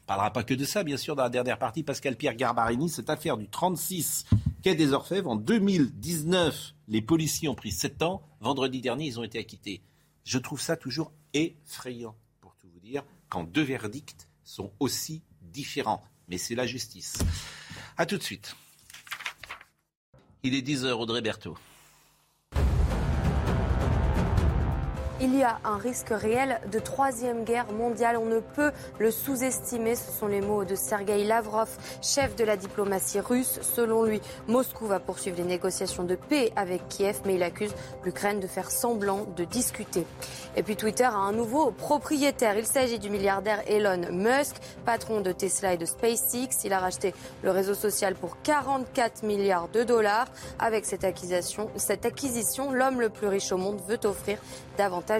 Ne 0.02 0.06
parlera 0.06 0.32
pas 0.32 0.42
que 0.42 0.54
de 0.54 0.64
ça, 0.64 0.82
bien 0.82 0.96
sûr, 0.96 1.14
dans 1.14 1.22
la 1.22 1.30
dernière 1.30 1.58
partie. 1.58 1.82
Pascal 1.84 2.16
Pierre 2.16 2.34
Garbarini, 2.34 2.88
cette 2.88 3.08
affaire 3.08 3.36
du 3.36 3.48
36 3.48 4.26
quai 4.62 4.74
des 4.74 4.92
Orfèvres. 4.92 5.30
En 5.30 5.36
2019, 5.36 6.74
les 6.88 7.02
policiers 7.02 7.48
ont 7.48 7.54
pris 7.54 7.70
7 7.70 8.02
ans. 8.02 8.22
Vendredi 8.40 8.80
dernier, 8.80 9.06
ils 9.06 9.20
ont 9.20 9.24
été 9.24 9.38
acquittés. 9.38 9.80
Je 10.24 10.38
trouve 10.38 10.60
ça 10.60 10.76
toujours 10.76 11.12
effrayant, 11.34 12.16
pour 12.40 12.54
tout 12.56 12.68
vous 12.68 12.80
dire, 12.80 13.04
quand 13.28 13.44
deux 13.44 13.62
verdicts 13.62 14.28
sont 14.44 14.72
aussi 14.80 15.22
différents. 15.40 16.02
Mais 16.28 16.38
c'est 16.38 16.54
la 16.54 16.66
justice. 16.66 17.18
A 17.96 18.04
tout 18.04 18.18
de 18.18 18.22
suite. 18.22 18.56
Il 20.42 20.54
est 20.54 20.66
10h, 20.66 20.90
Audrey 20.92 21.22
Berthaud. 21.22 21.56
Il 25.24 25.36
y 25.36 25.44
a 25.44 25.60
un 25.62 25.76
risque 25.76 26.08
réel 26.10 26.60
de 26.72 26.80
troisième 26.80 27.44
guerre 27.44 27.70
mondiale. 27.70 28.16
On 28.20 28.24
ne 28.24 28.40
peut 28.40 28.72
le 28.98 29.12
sous-estimer. 29.12 29.94
Ce 29.94 30.10
sont 30.10 30.26
les 30.26 30.40
mots 30.40 30.64
de 30.64 30.74
Sergei 30.74 31.22
Lavrov, 31.22 31.68
chef 32.02 32.34
de 32.34 32.42
la 32.42 32.56
diplomatie 32.56 33.20
russe. 33.20 33.60
Selon 33.62 34.02
lui, 34.02 34.20
Moscou 34.48 34.84
va 34.86 34.98
poursuivre 34.98 35.36
les 35.36 35.44
négociations 35.44 36.02
de 36.02 36.16
paix 36.16 36.50
avec 36.56 36.88
Kiev, 36.88 37.20
mais 37.24 37.36
il 37.36 37.44
accuse 37.44 37.72
l'Ukraine 38.04 38.40
de 38.40 38.48
faire 38.48 38.72
semblant 38.72 39.28
de 39.36 39.44
discuter. 39.44 40.04
Et 40.56 40.64
puis 40.64 40.74
Twitter 40.74 41.04
a 41.04 41.14
un 41.14 41.30
nouveau 41.30 41.70
propriétaire. 41.70 42.58
Il 42.58 42.66
s'agit 42.66 42.98
du 42.98 43.08
milliardaire 43.08 43.62
Elon 43.68 44.10
Musk, 44.10 44.56
patron 44.84 45.20
de 45.20 45.30
Tesla 45.30 45.74
et 45.74 45.78
de 45.78 45.86
SpaceX. 45.86 46.64
Il 46.64 46.72
a 46.72 46.80
racheté 46.80 47.14
le 47.44 47.52
réseau 47.52 47.74
social 47.74 48.16
pour 48.16 48.42
44 48.42 49.22
milliards 49.22 49.68
de 49.68 49.84
dollars. 49.84 50.26
Avec 50.58 50.84
cette 50.84 51.04
acquisition, 51.04 51.70
cette 51.76 52.06
acquisition 52.06 52.72
l'homme 52.72 53.00
le 53.00 53.08
plus 53.08 53.28
riche 53.28 53.52
au 53.52 53.56
monde 53.56 53.80
veut 53.86 54.00
offrir 54.02 54.38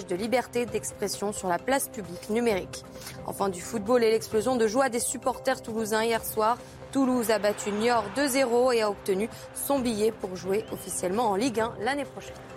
de 0.01 0.17
liberté 0.17 0.65
d'expression 0.65 1.33
sur 1.33 1.49
la 1.49 1.59
place 1.59 1.89
publique 1.89 2.31
numérique. 2.31 2.85
Enfin 3.27 3.49
du 3.51 3.61
football 3.61 4.03
et 4.03 4.11
l'explosion 4.11 4.57
de 4.57 4.67
joie 4.67 4.89
des 4.89 5.01
supporters 5.01 5.61
toulousains 5.61 6.05
hier 6.05 6.25
soir. 6.25 6.57
Toulouse 6.93 7.31
a 7.31 7.39
battu 7.39 7.71
Niort 7.71 8.05
2-0 8.17 8.75
et 8.75 8.83
a 8.83 8.91
obtenu 8.91 9.29
son 9.55 9.79
billet 9.81 10.11
pour 10.13 10.35
jouer 10.37 10.65
officiellement 10.73 11.31
en 11.31 11.37
Ligue 11.37 11.61
1 11.61 11.75
l'année 11.81 12.05
prochaine. 12.05 12.52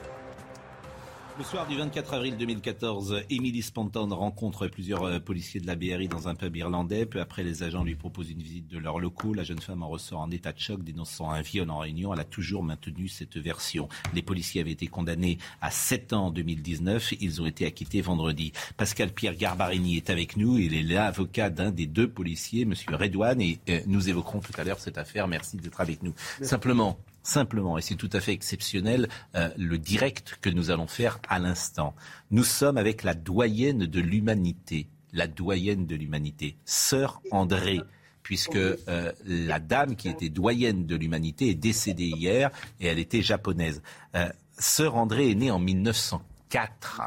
Le 1.38 1.44
soir 1.44 1.68
du 1.68 1.76
24 1.76 2.14
avril 2.14 2.38
2014, 2.38 3.24
Émilie 3.30 3.62
Spontan 3.62 4.08
rencontre 4.08 4.68
plusieurs 4.68 5.04
euh, 5.04 5.20
policiers 5.20 5.60
de 5.60 5.68
la 5.68 5.76
BRI 5.76 6.08
dans 6.08 6.30
un 6.30 6.36
pub 6.36 6.56
irlandais. 6.56 7.06
Peu 7.06 7.20
après, 7.20 7.44
les 7.44 7.62
agents 7.62 7.84
lui 7.84 7.96
proposent 7.96 8.32
une 8.32 8.42
visite 8.42 8.70
de 8.70 8.78
leurs 8.78 9.00
locaux. 9.00 9.34
La 9.34 9.44
jeune 9.44 9.60
femme 9.60 9.84
en 9.84 9.90
ressort 9.90 10.22
en 10.22 10.32
état 10.32 10.54
de 10.54 10.60
choc, 10.60 10.82
dénonçant 10.82 11.30
un 11.30 11.42
viol 11.42 11.70
en 11.70 11.80
réunion. 11.80 12.14
Elle 12.14 12.22
a 12.22 12.26
toujours 12.26 12.64
maintenu 12.64 13.10
cette 13.10 13.36
version. 13.36 13.90
Les 14.14 14.22
policiers 14.22 14.62
avaient 14.62 14.72
été 14.72 14.88
condamnés 14.88 15.38
à 15.60 15.72
7 15.72 16.14
ans 16.14 16.28
en 16.28 16.32
2019. 16.32 17.16
Ils 17.20 17.42
ont 17.42 17.46
été 17.46 17.66
acquittés 17.66 18.00
vendredi. 18.00 18.54
Pascal 18.78 19.12
Pierre 19.12 19.36
Garbarini 19.36 19.98
est 19.98 20.10
avec 20.10 20.38
nous. 20.38 20.58
Il 20.58 20.74
est 20.74 20.84
l'avocat 20.84 21.50
d'un 21.50 21.72
des 21.72 21.86
deux 21.86 22.08
policiers, 22.08 22.64
Monsieur 22.64 22.96
Redouane, 22.96 23.42
et 23.42 23.60
euh, 23.68 23.82
nous 23.88 24.08
évoquerons 24.08 24.40
tout 24.40 24.54
à 24.58 24.64
l'heure 24.64 24.80
cette 24.80 24.98
affaire. 24.98 25.28
Merci 25.28 25.58
d'être 25.58 25.82
avec 25.82 26.02
nous. 26.02 26.14
Simplement, 26.42 26.98
simplement, 27.28 27.78
et 27.78 27.82
c'est 27.82 27.96
tout 27.96 28.10
à 28.14 28.20
fait 28.20 28.34
exceptionnel, 28.34 29.08
euh, 29.36 29.50
le 29.58 29.78
direct 29.78 30.38
que 30.42 30.50
nous 30.50 30.72
allons 30.72 30.88
faire 30.88 31.20
à 31.28 31.40
l'instant. 31.40 31.96
Nous 32.32 32.44
sommes 32.44 32.78
avec 32.78 33.04
la 33.04 33.14
doyenne 33.14 33.86
de 33.86 34.00
l'humanité, 34.00 34.88
la 35.14 35.28
doyenne 35.28 35.86
de 35.86 35.96
l'humanité, 35.96 36.58
sœur 36.66 37.22
André 37.32 37.82
puisque 38.24 38.56
euh, 38.56 39.12
la 39.24 39.60
dame 39.60 39.96
qui 39.96 40.10
était 40.10 40.30
doyenne 40.30 40.88
de 40.88 40.96
l'humanité 40.96 41.50
est 41.50 41.56
décédée 41.56 42.08
hier 42.08 42.50
et 42.80 42.88
elle 42.88 42.98
était 42.98 43.22
japonaise. 43.22 43.84
Euh, 44.16 44.28
sœur 44.58 44.96
André 44.96 45.30
est 45.30 45.36
née 45.36 45.52
en 45.52 45.60
1904. 45.60 47.02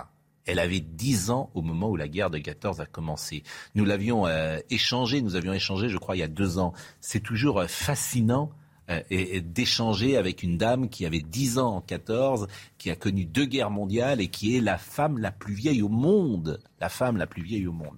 Elle 0.47 0.61
avait 0.61 0.79
10 0.79 1.31
ans 1.31 1.51
au 1.55 1.63
moment 1.63 1.91
où 1.91 1.97
la 1.97 2.07
guerre 2.07 2.31
de 2.31 2.39
14 2.39 2.81
a 2.81 2.87
commencé. 2.87 3.43
Nous 3.75 3.85
l'avions 3.85 4.27
échangé, 4.71 5.21
nous 5.21 5.35
avions 5.35 5.53
échangé, 5.53 5.89
je 5.89 5.99
crois, 5.99 6.15
il 6.15 6.21
y 6.21 6.23
a 6.23 6.29
deux 6.29 6.59
ans. 6.59 6.73
C'est 7.01 7.21
toujours 7.21 7.65
fascinant 7.65 8.53
euh, 8.91 9.01
et, 9.11 9.41
d'échanger 9.41 10.17
avec 10.17 10.43
une 10.43 10.57
dame 10.57 10.89
qui 10.89 11.05
avait 11.05 11.21
10 11.21 11.59
ans 11.59 11.77
en 11.77 11.81
14, 11.81 12.49
qui 12.79 12.91
a 12.91 12.97
connu 12.97 13.27
deux 13.27 13.45
guerres 13.45 13.71
mondiales 13.71 14.21
et 14.21 14.29
qui 14.29 14.57
est 14.57 14.61
la 14.61 14.79
femme 14.79 15.19
la 15.19 15.31
plus 15.31 15.53
vieille 15.53 15.83
au 15.83 15.89
monde. 15.89 16.59
La 16.81 16.89
femme 16.89 17.17
la 17.17 17.27
plus 17.27 17.43
vieille 17.43 17.67
au 17.67 17.73
monde. 17.73 17.97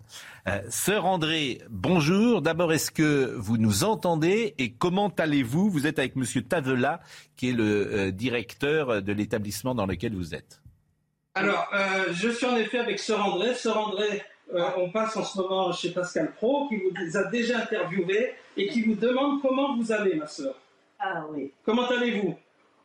Euh, 0.48 0.60
Sœur 0.68 1.06
André, 1.06 1.60
bonjour. 1.70 2.42
D'abord, 2.42 2.72
est-ce 2.72 2.90
que 2.90 3.34
vous 3.36 3.56
nous 3.56 3.84
entendez 3.84 4.54
et 4.58 4.72
comment 4.72 5.12
allez-vous? 5.16 5.70
Vous 5.70 5.86
êtes 5.86 5.98
avec 5.98 6.16
Monsieur 6.16 6.42
Tavela, 6.42 7.00
qui 7.36 7.50
est 7.50 7.52
le 7.52 7.64
euh, 7.64 8.10
directeur 8.10 9.02
de 9.02 9.12
l'établissement 9.12 9.74
dans 9.74 9.86
lequel 9.86 10.14
vous 10.14 10.34
êtes. 10.34 10.60
Alors, 11.36 11.68
je 12.12 12.28
suis 12.28 12.44
en 12.44 12.56
effet 12.56 12.78
avec 12.80 12.98
Sœur 12.98 13.24
André. 13.24 13.54
Sœur 13.54 13.78
André, 13.78 14.22
on 14.76 14.90
passe 14.90 15.16
en 15.16 15.24
ce 15.24 15.38
moment 15.38 15.72
chez 15.72 15.90
Pascal 15.90 16.32
Pro, 16.32 16.68
qui 16.68 16.76
vous 16.76 17.16
a 17.16 17.30
déjà 17.30 17.58
interviewé 17.58 18.32
et 18.56 18.66
qui 18.66 18.82
vous 18.82 18.96
demande 18.96 19.40
comment 19.40 19.76
vous 19.76 19.92
allez, 19.92 20.16
ma 20.16 20.26
sœur. 20.26 20.56
Ah 21.02 21.24
oui. 21.30 21.50
Comment 21.64 21.88
allez-vous? 21.88 22.34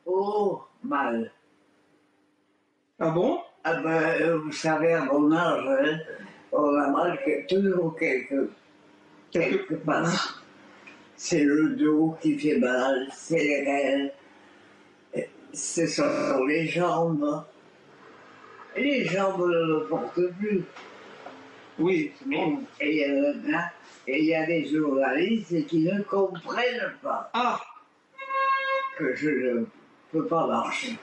Oh, 0.06 0.62
mal. 0.84 1.32
Ah 2.98 3.10
bon? 3.10 3.42
Ah 3.64 3.82
ben, 3.82 4.36
vous 4.38 4.54
savez, 4.54 4.94
à 4.94 5.04
mon 5.04 5.32
âge, 5.34 5.66
hein, 5.68 6.00
on 6.54 6.76
a 6.76 6.88
mal 6.92 7.20
toujours 7.50 7.96
quelque, 7.98 8.50
quelque 9.32 9.74
part. 9.74 10.42
C'est 11.18 11.44
le 11.44 11.76
dos 11.76 12.16
qui 12.22 12.38
fait 12.38 12.58
mal, 12.58 13.08
c'est 13.12 13.44
les 13.44 13.64
rênes, 13.66 14.12
ce 15.52 15.86
sont 15.88 16.46
les 16.46 16.68
jambes. 16.68 17.44
Les 18.78 19.04
jambes 19.06 19.42
ne 19.42 19.80
le 19.80 19.88
portent 19.88 20.32
plus. 20.38 20.64
Oui, 21.80 22.14
mais... 22.26 22.58
Et 22.80 23.04
il 24.08 24.26
y 24.26 24.36
a 24.36 24.46
des 24.46 24.66
journalistes 24.68 25.66
qui 25.66 25.80
ne 25.80 26.02
comprennent 26.04 26.94
pas. 27.02 27.30
Ah 27.34 27.60
que 28.98 29.16
je 29.16 29.30
ne 29.30 29.66
peux 30.12 30.26
pas 30.26 30.48
marcher. 30.48 30.96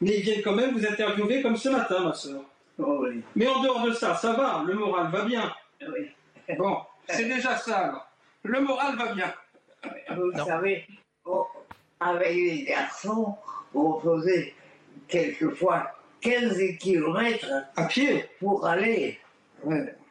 Mais 0.00 0.18
il 0.18 0.22
vient 0.22 0.40
quand 0.42 0.54
même 0.54 0.76
vous 0.76 0.86
interviewer 0.86 1.42
comme 1.42 1.56
ce 1.56 1.68
matin, 1.68 2.00
ma 2.04 2.14
soeur. 2.14 2.42
Oh 2.78 3.00
oui. 3.02 3.22
Mais 3.34 3.48
en 3.48 3.60
dehors 3.62 3.82
de 3.82 3.92
ça, 3.92 4.14
ça 4.14 4.32
va, 4.32 4.62
le 4.66 4.74
moral 4.74 5.10
va 5.10 5.24
bien. 5.24 5.52
Oui. 5.80 6.10
Bon, 6.56 6.78
c'est 7.08 7.24
déjà 7.24 7.56
ça. 7.56 8.08
Le 8.44 8.60
moral 8.60 8.96
va 8.96 9.12
bien. 9.12 9.32
Vous 10.16 10.32
savez, 10.32 10.86
avec 12.00 12.34
les 12.34 12.64
garçons, 12.64 13.36
on 13.74 13.98
faisait 13.98 14.54
quelquefois 15.08 15.90
15 16.20 16.56
km 16.78 17.46
à 17.76 17.84
pied 17.84 18.24
pour 18.38 18.64
aller 18.66 19.18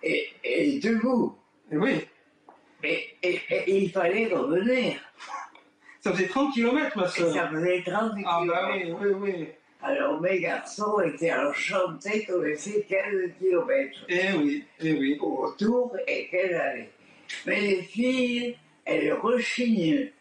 et, 0.04 0.80
debout. 0.80 1.38
oui. 1.72 2.06
et 2.84 3.16
il 3.68 3.92
fallait 3.92 4.28
revenir. 4.28 5.00
Ça 6.08 6.14
faisait 6.14 6.28
30 6.28 6.54
km, 6.54 6.98
ma 6.98 7.08
soeur. 7.10 7.34
Ça 7.34 7.50
faisait 7.50 7.84
30 7.86 8.16
km. 8.16 8.30
Ah 8.30 8.44
bah 8.48 8.70
oui, 8.72 8.94
oui, 8.98 9.10
oui. 9.20 9.48
Alors 9.84 10.22
mes 10.22 10.40
garçons 10.40 11.02
étaient 11.02 11.34
enchantés 11.34 12.26
qu'on 12.26 12.46
ait 12.46 12.56
fait 12.56 12.86
15 12.88 13.32
km. 13.38 14.06
Eh 14.08 14.32
oui, 14.38 14.64
eh 14.80 14.94
oui. 14.94 15.18
Autour 15.20 15.98
et 16.08 16.30
qu'elles 16.30 16.56
allaient. 16.56 16.90
Mais 17.46 17.60
les 17.60 17.82
filles, 17.82 18.56
elles 18.86 19.12
rechignaient. 19.16 20.14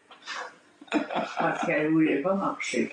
Parce 0.91 1.65
qu'elles 1.65 1.85
ne 1.85 1.91
voulaient 1.91 2.21
pas 2.21 2.33
marcher. 2.33 2.91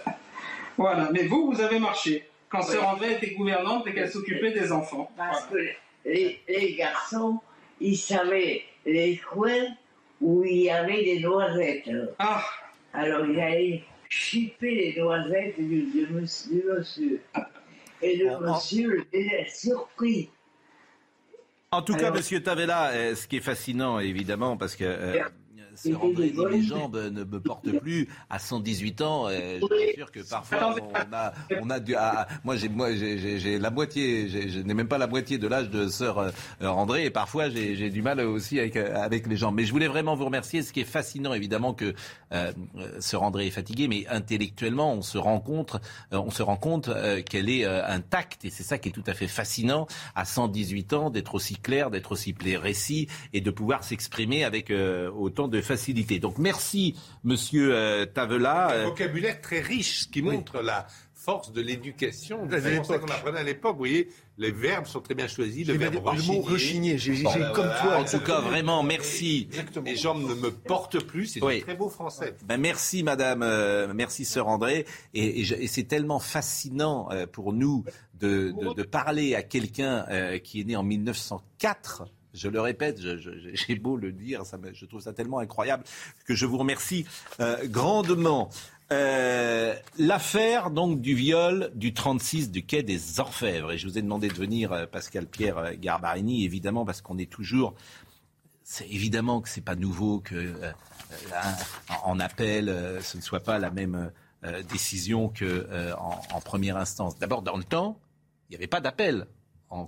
Voilà, 0.77 1.11
mais 1.13 1.25
vous, 1.25 1.53
vous 1.53 1.61
avez 1.61 1.81
marché. 1.81 2.29
Quand 2.49 2.63
Sœur 2.63 2.87
André 2.87 3.15
était 3.15 3.35
gouvernante 3.35 3.89
et 3.89 3.95
qu'elle 3.95 4.09
s'occupait 4.09 4.53
des 4.53 4.71
enfants. 4.71 5.11
Parce 5.17 5.47
que 5.47 5.57
les, 6.05 6.41
les 6.49 6.75
garçons, 6.77 7.41
ils 7.81 7.97
savaient 7.97 8.63
les 8.87 9.17
coins 9.17 9.67
où 10.21 10.45
il 10.45 10.63
y 10.63 10.71
avait 10.71 11.03
des 11.03 11.19
noisettes. 11.19 11.91
Ah 12.21 12.45
Alors 12.95 13.27
ils 13.27 13.41
allaient 13.41 13.83
chipper 14.09 14.75
les 14.75 15.01
noisettes 15.01 15.59
du, 15.59 15.83
du 15.83 16.07
monsieur. 16.11 16.63
du 16.63 16.79
monsieur. 16.79 17.21
Et 18.01 18.17
le 18.17 18.39
monsieur 18.39 19.07
était 19.13 19.47
surpris. 19.49 20.31
En 21.71 21.83
tout 21.83 21.97
cas, 21.97 22.13
Monsieur 22.13 22.41
Tavella, 22.41 22.91
euh, 22.91 23.15
ce 23.17 23.27
qui 23.27 23.39
est 23.39 23.41
fascinant, 23.41 23.99
évidemment, 23.99 24.57
parce 24.57 24.77
que 24.77 24.85
euh, 24.85 25.25
Sœur 25.77 26.05
André 26.05 26.31
dit, 26.31 26.37
les 26.51 26.59
bon. 26.59 26.63
jambes 26.63 26.97
ne 27.13 27.25
me 27.25 27.41
portent 27.41 27.71
plus 27.79 28.09
à 28.31 28.39
118 28.39 29.01
ans. 29.03 29.29
je 29.29 29.59
suis 29.61 29.95
sûr 29.95 30.11
que 30.13 30.21
parfois 30.29 30.77
on 30.81 31.13
a, 31.15 31.33
on 31.63 31.71
a 31.71 31.81
dû. 31.81 31.95
moi, 32.45 32.57
j'ai, 32.57 32.69
moi, 32.69 32.95
j'ai, 32.95 33.19
j'ai- 33.19 33.39
j'ai 33.39 33.59
la 33.59 33.71
moitié. 33.71 34.29
j'ai- 34.29 34.49
je 34.49 34.61
n'ai 34.61 34.75
même 34.75 34.89
pas 34.89 34.99
la 34.99 35.07
moitié 35.07 35.39
de 35.39 35.47
l'âge 35.49 35.71
de 35.71 35.89
Sœur 35.89 36.19
euh, 36.19 36.31
André, 36.63 37.05
et 37.07 37.11
parfois 37.11 37.49
j'ai, 37.51 37.77
j'ai 37.77 37.91
du 37.91 38.03
mal 38.03 38.21
aussi 38.21 38.59
avec 38.59 38.77
euh, 38.77 38.95
avec 38.97 39.27
les 39.27 39.37
jambes. 39.37 39.55
Mais 39.57 39.65
je 39.65 39.73
voulais 39.73 39.89
vraiment 39.89 40.15
vous 40.15 40.25
remercier. 40.25 40.63
Ce 40.63 40.73
qui 40.73 40.81
est 40.81 40.85
fascinant, 40.85 41.33
évidemment, 41.35 41.75
que 41.75 41.95
euh, 42.33 42.53
Sœur 43.01 43.23
André 43.23 43.47
est 43.47 43.51
fatiguée, 43.51 43.89
mais 43.89 44.07
intellectuellement, 44.09 44.93
on 44.95 45.03
se 45.03 45.19
rend 45.19 45.41
compte, 45.41 45.77
euh, 46.13 46.19
on 46.19 46.31
se 46.31 46.43
rend 46.43 46.57
compte 46.57 46.89
euh, 46.89 47.23
qu'elle 47.23 47.49
est 47.49 47.65
intacte, 47.65 48.45
et 48.45 48.51
c'est 48.51 48.63
ça 48.63 48.79
qui 48.79 48.89
est 48.89 48.93
tout 48.93 49.05
à 49.07 49.15
fait 49.15 49.29
fascinant 49.29 49.87
à 50.15 50.25
118 50.25 50.93
ans 50.93 51.11
d'être 51.11 51.35
aussi 51.35 51.57
clair, 51.57 51.91
d'être 51.91 52.13
aussi 52.13 52.33
précis 52.33 53.09
et 53.33 53.41
de 53.41 53.51
pouvoir 53.51 53.85
s'exprimer 53.85 54.45
avec 54.45 54.73
autant 55.17 55.49
de 55.49 55.61
facilité. 55.65 56.19
Donc 56.19 56.39
merci, 56.39 56.95
Monsieur 57.25 57.75
euh, 57.75 58.07
Tavela. 58.07 58.69
Un 58.69 58.73
Euh, 58.73 58.85
vocabulaire 58.87 59.41
très 59.41 59.61
riche, 59.61 60.01
ce 60.03 60.09
qui 60.09 60.23
montre 60.23 60.61
la 60.63 60.87
force 61.15 61.53
de 61.53 61.63
l'éducation. 61.63 62.45
De 62.45 62.61
C'est 62.61 62.77
pour 62.77 62.85
ça 62.85 62.93
l'époque. 62.95 63.09
qu'on 63.09 63.15
apprenait 63.15 63.39
à 63.39 63.43
l'époque. 63.43 63.73
Vous 63.73 63.79
voyez, 63.79 64.09
les 64.37 64.51
verbes 64.51 64.85
sont 64.85 65.01
très 65.01 65.15
bien 65.15 65.27
choisis. 65.27 65.67
Le 65.67 65.73
J'ai 65.73 65.79
verbe 65.79 65.95
le 65.95 66.01
mot 66.23 66.41
rechigner, 66.43 66.99
j'ai- 66.99 67.23
comme 67.23 67.33
voilà, 67.65 67.81
toi, 67.81 67.97
en 67.97 68.05
tout 68.05 68.21
cas, 68.21 68.41
vraiment, 68.43 68.83
merci. 68.83 69.49
Les 69.87 69.97
jambes 69.97 70.21
ne 70.29 70.35
me 70.35 70.51
portent 70.51 71.03
plus. 71.03 71.27
C'est 71.29 71.43
Oui. 71.43 71.57
du 71.57 71.63
très 71.63 71.77
beau 71.77 71.89
français. 71.89 72.37
Ben 72.45 72.59
merci 72.61 73.03
Madame, 73.03 73.43
euh, 73.43 73.91
merci 73.95 74.27
Sœur 74.27 74.49
André, 74.49 74.85
et, 75.15 75.41
et 75.41 75.45
je- 75.45 75.55
et 75.55 75.67
c'est 75.67 75.85
tellement 75.85 76.19
fascinant 76.19 77.09
euh, 77.11 77.27
pour 77.27 77.55
nous 77.55 77.85
de, 78.21 78.53
de- 78.61 78.75
de 78.75 78.83
parler 78.83 79.35
à 79.35 79.43
quelqu'un 79.43 80.05
euh, 80.11 80.39
qui 80.39 80.61
est 80.61 80.65
né 80.65 80.77
en 80.77 80.83
1904. 80.83 82.05
Je 82.35 82.49
le 82.49 82.61
répète, 82.61 83.01
j'ai 83.55 83.77
beau 83.77 83.97
le 83.97 84.13
dire, 84.13 84.43
je 84.73 84.85
trouve 84.87 85.01
ça 85.01 85.13
tellement 85.13 85.39
incroyable 85.39 85.85
que 86.27 86.35
je 86.35 86.47
vous 86.47 86.59
remercie 86.59 87.07
euh, 87.41 87.67
grandement. 87.67 88.51
Euh, 88.93 89.75
L'affaire 89.99 90.71
donc 90.71 91.01
du 91.01 91.15
viol 91.15 91.71
du 91.75 91.95
36 91.95 92.51
du 92.51 92.67
quai 92.67 92.83
des 92.83 93.21
Orfèvres. 93.21 93.73
Et 93.73 93.79
je 93.79 93.87
vous 93.89 93.97
ai 93.97 94.03
demandé 94.03 94.29
de 94.29 94.35
venir, 94.35 94.73
euh, 94.73 94.87
Pascal 94.87 95.27
Pierre 95.27 95.77
Garbarini, 95.77 96.45
évidemment, 96.45 96.85
parce 96.85 97.01
qu'on 97.01 97.19
est 97.19 97.31
toujours 97.31 97.75
c'est 98.67 98.89
évidemment 98.89 99.43
que 99.43 99.49
c'est 99.51 99.61
pas 99.61 99.77
nouveau 99.77 100.21
que 100.21 100.55
appel, 102.19 102.75
ce 103.03 103.19
ne 103.19 103.23
soit 103.23 103.41
pas 103.41 103.59
la 103.59 103.71
même 103.71 104.11
décision 104.71 105.29
que 105.29 105.69
en 105.99 106.41
première 106.41 106.79
instance. 106.79 107.19
D'abord, 107.19 107.43
dans 107.43 107.59
le 107.59 107.65
temps, 107.65 108.01
il 108.49 108.53
n'y 108.53 108.57
avait 108.57 108.67
pas 108.67 108.81
d'appel 108.81 109.27
en 109.75 109.85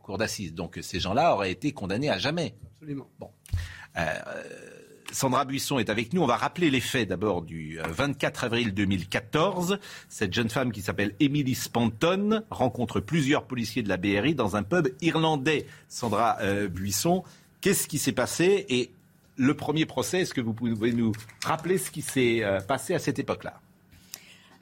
cours 0.00 0.18
d'assises. 0.18 0.54
Donc 0.54 0.78
ces 0.82 1.00
gens-là 1.00 1.34
auraient 1.34 1.52
été 1.52 1.72
condamnés 1.72 2.10
à 2.10 2.18
jamais. 2.18 2.54
Absolument. 2.76 3.08
Bon. 3.18 3.30
Euh, 3.96 4.02
Sandra 5.12 5.44
Buisson 5.44 5.78
est 5.78 5.90
avec 5.90 6.12
nous. 6.12 6.22
On 6.22 6.26
va 6.26 6.36
rappeler 6.36 6.70
les 6.70 6.80
faits 6.80 7.08
d'abord 7.08 7.42
du 7.42 7.80
euh, 7.80 7.84
24 7.88 8.44
avril 8.44 8.72
2014. 8.72 9.78
Cette 10.08 10.32
jeune 10.32 10.48
femme 10.48 10.72
qui 10.72 10.82
s'appelle 10.82 11.14
Emily 11.20 11.54
Spanton 11.54 12.42
rencontre 12.50 13.00
plusieurs 13.00 13.44
policiers 13.44 13.82
de 13.82 13.88
la 13.88 13.96
BRI 13.96 14.34
dans 14.34 14.56
un 14.56 14.62
pub 14.62 14.88
irlandais. 15.00 15.66
Sandra 15.88 16.38
euh, 16.40 16.68
Buisson, 16.68 17.24
qu'est-ce 17.60 17.88
qui 17.88 17.98
s'est 17.98 18.12
passé? 18.12 18.66
Et 18.68 18.90
le 19.36 19.54
premier 19.54 19.86
procès, 19.86 20.20
est-ce 20.20 20.34
que 20.34 20.40
vous 20.40 20.54
pouvez 20.54 20.92
nous 20.92 21.12
rappeler 21.44 21.78
ce 21.78 21.90
qui 21.90 22.02
s'est 22.02 22.44
euh, 22.44 22.60
passé 22.60 22.94
à 22.94 22.98
cette 22.98 23.18
époque-là? 23.18 23.60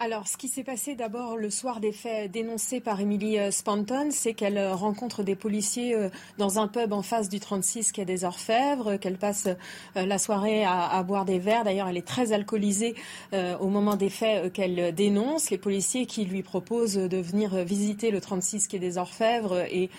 Alors, 0.01 0.29
ce 0.29 0.37
qui 0.37 0.47
s'est 0.47 0.63
passé 0.63 0.95
d'abord 0.95 1.37
le 1.37 1.51
soir 1.51 1.81
des 1.81 1.91
faits 1.91 2.31
dénoncés 2.31 2.79
par 2.79 3.01
Emily 3.01 3.37
euh, 3.37 3.51
Spanton, 3.51 4.11
c'est 4.13 4.33
qu'elle 4.33 4.57
euh, 4.57 4.73
rencontre 4.73 5.25
des 5.25 5.35
policiers 5.35 5.93
euh, 5.93 6.09
dans 6.39 6.61
un 6.61 6.69
pub 6.69 6.93
en 6.93 7.03
face 7.03 7.29
du 7.29 7.41
36 7.41 7.91
quai 7.91 8.05
des 8.05 8.23
Orfèvres, 8.23 8.97
qu'elle 8.99 9.19
passe 9.19 9.49
la 9.97 10.19
soirée 10.19 10.65
à, 10.65 11.03
boire 11.03 11.25
des 11.25 11.41
verres. 11.41 11.65
D'ailleurs, 11.65 11.89
elle 11.89 11.97
est 11.97 12.07
très 12.07 12.33
alcoolisée 12.33 12.95
au 13.33 13.69
moment 13.69 13.97
des 13.97 14.09
faits 14.09 14.53
qu'elle 14.53 14.95
dénonce. 14.95 15.51
Les 15.51 15.59
policiers 15.59 16.07
qui 16.07 16.25
lui 16.25 16.43
proposent 16.43 16.95
de 16.95 17.17
venir 17.17 17.57
visiter 17.65 18.11
le 18.11 18.21
36 18.21 18.69
quai 18.69 18.79
des 18.79 18.99
Orfèvres 18.99 19.65
et 19.71 19.91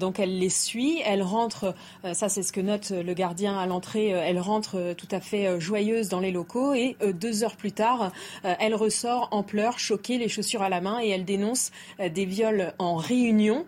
donc 0.00 0.18
elle 0.18 0.38
les 0.38 0.48
suit. 0.48 1.00
Elle 1.04 1.22
rentre, 1.22 1.74
ça 2.12 2.28
c'est 2.28 2.42
ce 2.42 2.52
que 2.52 2.60
note 2.60 2.90
le 2.90 3.14
gardien 3.14 3.56
à 3.58 3.66
l'entrée, 3.66 4.08
elle 4.08 4.40
rentre 4.40 4.94
tout 4.94 5.08
à 5.10 5.20
fait 5.20 5.60
joyeuse 5.60 6.08
dans 6.08 6.20
les 6.20 6.32
locaux 6.32 6.74
et 6.74 6.96
deux 7.14 7.44
heures 7.44 7.56
plus 7.56 7.72
tard, 7.72 8.12
elle 8.42 8.74
ressort 8.74 9.28
en 9.35 9.35
pleurs, 9.42 9.78
choquée, 9.78 10.18
les 10.18 10.28
chaussures 10.28 10.62
à 10.62 10.68
la 10.68 10.80
main 10.80 11.00
et 11.02 11.08
elle 11.08 11.24
dénonce 11.24 11.70
euh, 12.00 12.08
des 12.08 12.24
viols 12.24 12.72
en 12.78 12.96
réunion. 12.96 13.64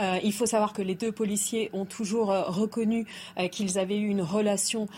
Euh, 0.00 0.18
il 0.24 0.32
faut 0.32 0.46
savoir 0.46 0.72
que 0.72 0.80
les 0.80 0.94
deux 0.94 1.12
policiers 1.12 1.68
ont 1.72 1.84
toujours 1.84 2.30
euh, 2.30 2.42
reconnu 2.44 3.06
qu'ils 3.52 3.78
avaient 3.78 3.98
eu 3.98 4.08
une 4.08 4.22
relation 4.22 4.88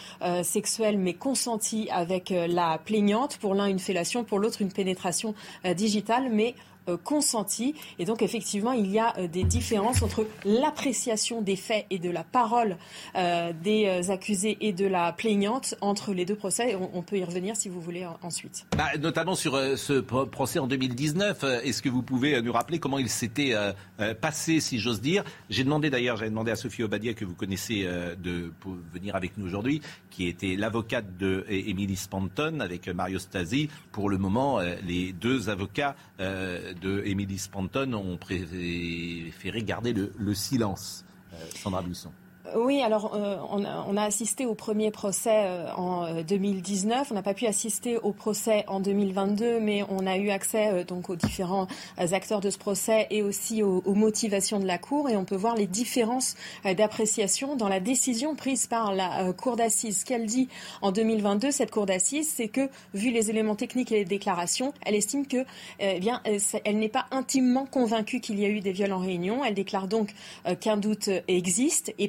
sexuelle 0.43 0.99
mais 0.99 1.15
consentie 1.15 1.89
avec 1.91 2.31
la 2.31 2.79
plaignante. 2.79 3.39
Pour 3.39 3.55
l'un 3.55 3.67
une 3.67 3.79
fellation, 3.79 4.25
pour 4.25 4.39
l'autre 4.39 4.63
une 4.63 4.73
pénétration 4.73 5.35
digitale, 5.77 6.29
mais 6.31 6.55
consentie. 7.03 7.75
Et 7.99 8.05
donc 8.05 8.23
effectivement, 8.23 8.73
il 8.73 8.91
y 8.91 8.99
a 8.99 9.17
euh, 9.19 9.29
des 9.29 9.45
différences 9.45 10.03
entre 10.03 10.27
l'appréciation 10.45 11.43
des 11.43 11.57
faits 11.57 11.87
et 11.91 11.99
de 11.99 12.11
la 12.11 12.25
parole 12.25 12.77
euh, 13.17 13.53
des 13.63 13.87
euh, 13.87 14.13
accusés 14.13 14.57
et 14.61 14.73
de 14.73 14.87
la 14.87 15.13
plaignante 15.13 15.75
entre 15.81 16.13
les 16.15 16.25
deux 16.25 16.35
procès. 16.37 16.75
On, 16.75 16.91
on 16.95 17.03
peut 17.03 17.19
y 17.19 17.25
revenir 17.25 17.57
si 17.57 17.69
vous 17.69 17.81
voulez 17.81 18.07
en- 18.07 18.19
ensuite. 18.23 18.67
Bah, 18.77 18.89
notamment 19.01 19.35
sur 19.35 19.55
euh, 19.55 19.77
ce 19.77 19.95
pro- 20.01 20.27
procès 20.27 20.59
en 20.59 20.67
2019. 20.67 21.45
euh, 21.45 21.61
Est-ce 21.63 21.83
que 21.83 21.89
vous 21.89 22.03
pouvez 22.03 22.35
euh, 22.37 22.41
nous 22.43 22.53
rappeler 22.53 22.79
comment 22.79 22.99
il 22.99 23.09
s'était 23.09 23.55
euh, 23.55 23.73
euh, 24.01 24.15
passé, 24.15 24.61
si 24.61 24.79
j'ose 24.79 25.01
dire? 25.01 25.25
J'ai 25.51 25.65
demandé 25.65 25.91
d'ailleurs, 25.91 26.17
j'avais 26.17 26.31
demandé 26.31 26.51
à 26.51 26.57
Sophie 26.57 26.83
Obadia, 26.83 27.15
que 27.15 27.25
vous 27.25 27.35
connaissez, 27.35 27.83
euh, 27.85 28.15
de 28.17 28.53
pour 28.61 28.75
venir 28.93 29.15
avec 29.17 29.37
nous 29.37 29.47
aujourd'hui, 29.47 29.81
qui 30.11 30.27
était 30.29 30.57
l'avocate 30.57 31.17
de 31.17 31.45
E- 31.49 31.69
Emily 31.69 31.97
Spanton 31.97 32.61
avec 32.61 32.89
euh, 32.89 32.95
Mario 32.95 33.19
Stasi. 33.19 33.69
Pour 33.93 34.09
le 34.11 34.19
moment, 34.19 34.59
euh, 34.61 34.75
les 34.87 35.13
deux 35.13 35.49
avocats 35.51 35.95
euh, 36.21 36.72
de 36.81 37.03
Emily 37.05 37.39
Spanton 37.39 37.93
ont 37.95 38.17
préféré 38.17 39.63
garder 39.63 39.93
le, 39.93 40.13
le 40.17 40.35
silence. 40.35 41.05
Euh, 41.33 41.37
Sandra 41.55 41.83
Buisson. 41.83 42.13
Oui, 42.57 42.83
alors 42.83 43.15
euh, 43.15 43.37
on, 43.51 43.65
a, 43.65 43.87
on 43.89 43.97
a 43.97 44.03
assisté 44.03 44.47
au 44.47 44.55
premier 44.57 44.91
procès 44.91 45.45
euh, 45.45 45.73
en 45.77 46.05
euh, 46.07 46.23
2019. 46.25 47.13
On 47.13 47.15
n'a 47.15 47.23
pas 47.23 47.35
pu 47.35 47.47
assister 47.47 47.99
au 47.99 48.11
procès 48.11 48.65
en 48.67 48.81
2022, 48.81 49.61
mais 49.61 49.85
on 49.89 50.09
a 50.09 50.17
eu 50.17 50.29
accès 50.31 50.67
euh, 50.73 50.83
donc 50.85 51.09
aux 51.09 51.15
différents 51.15 51.69
euh, 52.01 52.07
acteurs 52.13 52.41
de 52.41 52.51
ce 52.51 52.59
procès 52.59 53.07
et 53.11 53.23
aussi 53.23 53.63
aux, 53.63 53.81
aux 53.87 53.95
motivations 53.95 54.59
de 54.59 54.67
la 54.67 54.77
Cour. 54.79 55.09
Et 55.09 55.17
on 55.17 55.25
peut 55.25 55.37
voir 55.37 55.55
les 55.55 55.69
différences 55.69 56.35
euh, 56.67 56.75
d'appréciation 56.75 57.55
dans 57.55 57.69
la 57.69 57.79
décision 57.79 58.35
prise 58.35 58.67
par 58.67 58.93
la 58.93 59.29
euh, 59.29 59.33
Cour 59.33 59.55
d'assises. 59.55 60.03
Qu'elle 60.03 60.27
dit 60.27 60.49
en 60.83 60.91
2022, 60.91 61.53
cette 61.53 61.71
Cour 61.71 61.87
d'assises, 61.87 62.29
c'est 62.29 62.49
que 62.49 62.69
vu 62.93 63.13
les 63.13 63.31
éléments 63.31 63.55
techniques 63.55 63.93
et 63.93 63.99
les 63.99 64.05
déclarations, 64.05 64.75
elle 64.85 64.97
estime 64.97 65.29
que, 65.29 65.37
euh, 65.37 65.45
eh 65.81 66.01
bien, 66.01 66.21
euh, 66.27 66.39
c'est- 66.41 66.61
elle 66.65 66.81
n'est 66.81 66.89
pas 66.89 67.07
intimement 67.13 67.67
convaincue 67.67 68.19
qu'il 68.19 68.41
y 68.41 68.45
a 68.45 68.49
eu 68.49 68.59
des 68.59 68.73
viols 68.73 68.93
en 68.93 68.99
réunion. 68.99 69.45
Elle 69.45 69.55
déclare 69.55 69.87
donc 69.87 70.13
euh, 70.49 70.57
qu'un 70.57 70.77
doute 70.77 71.09
existe 71.29 71.95
et 72.01 72.09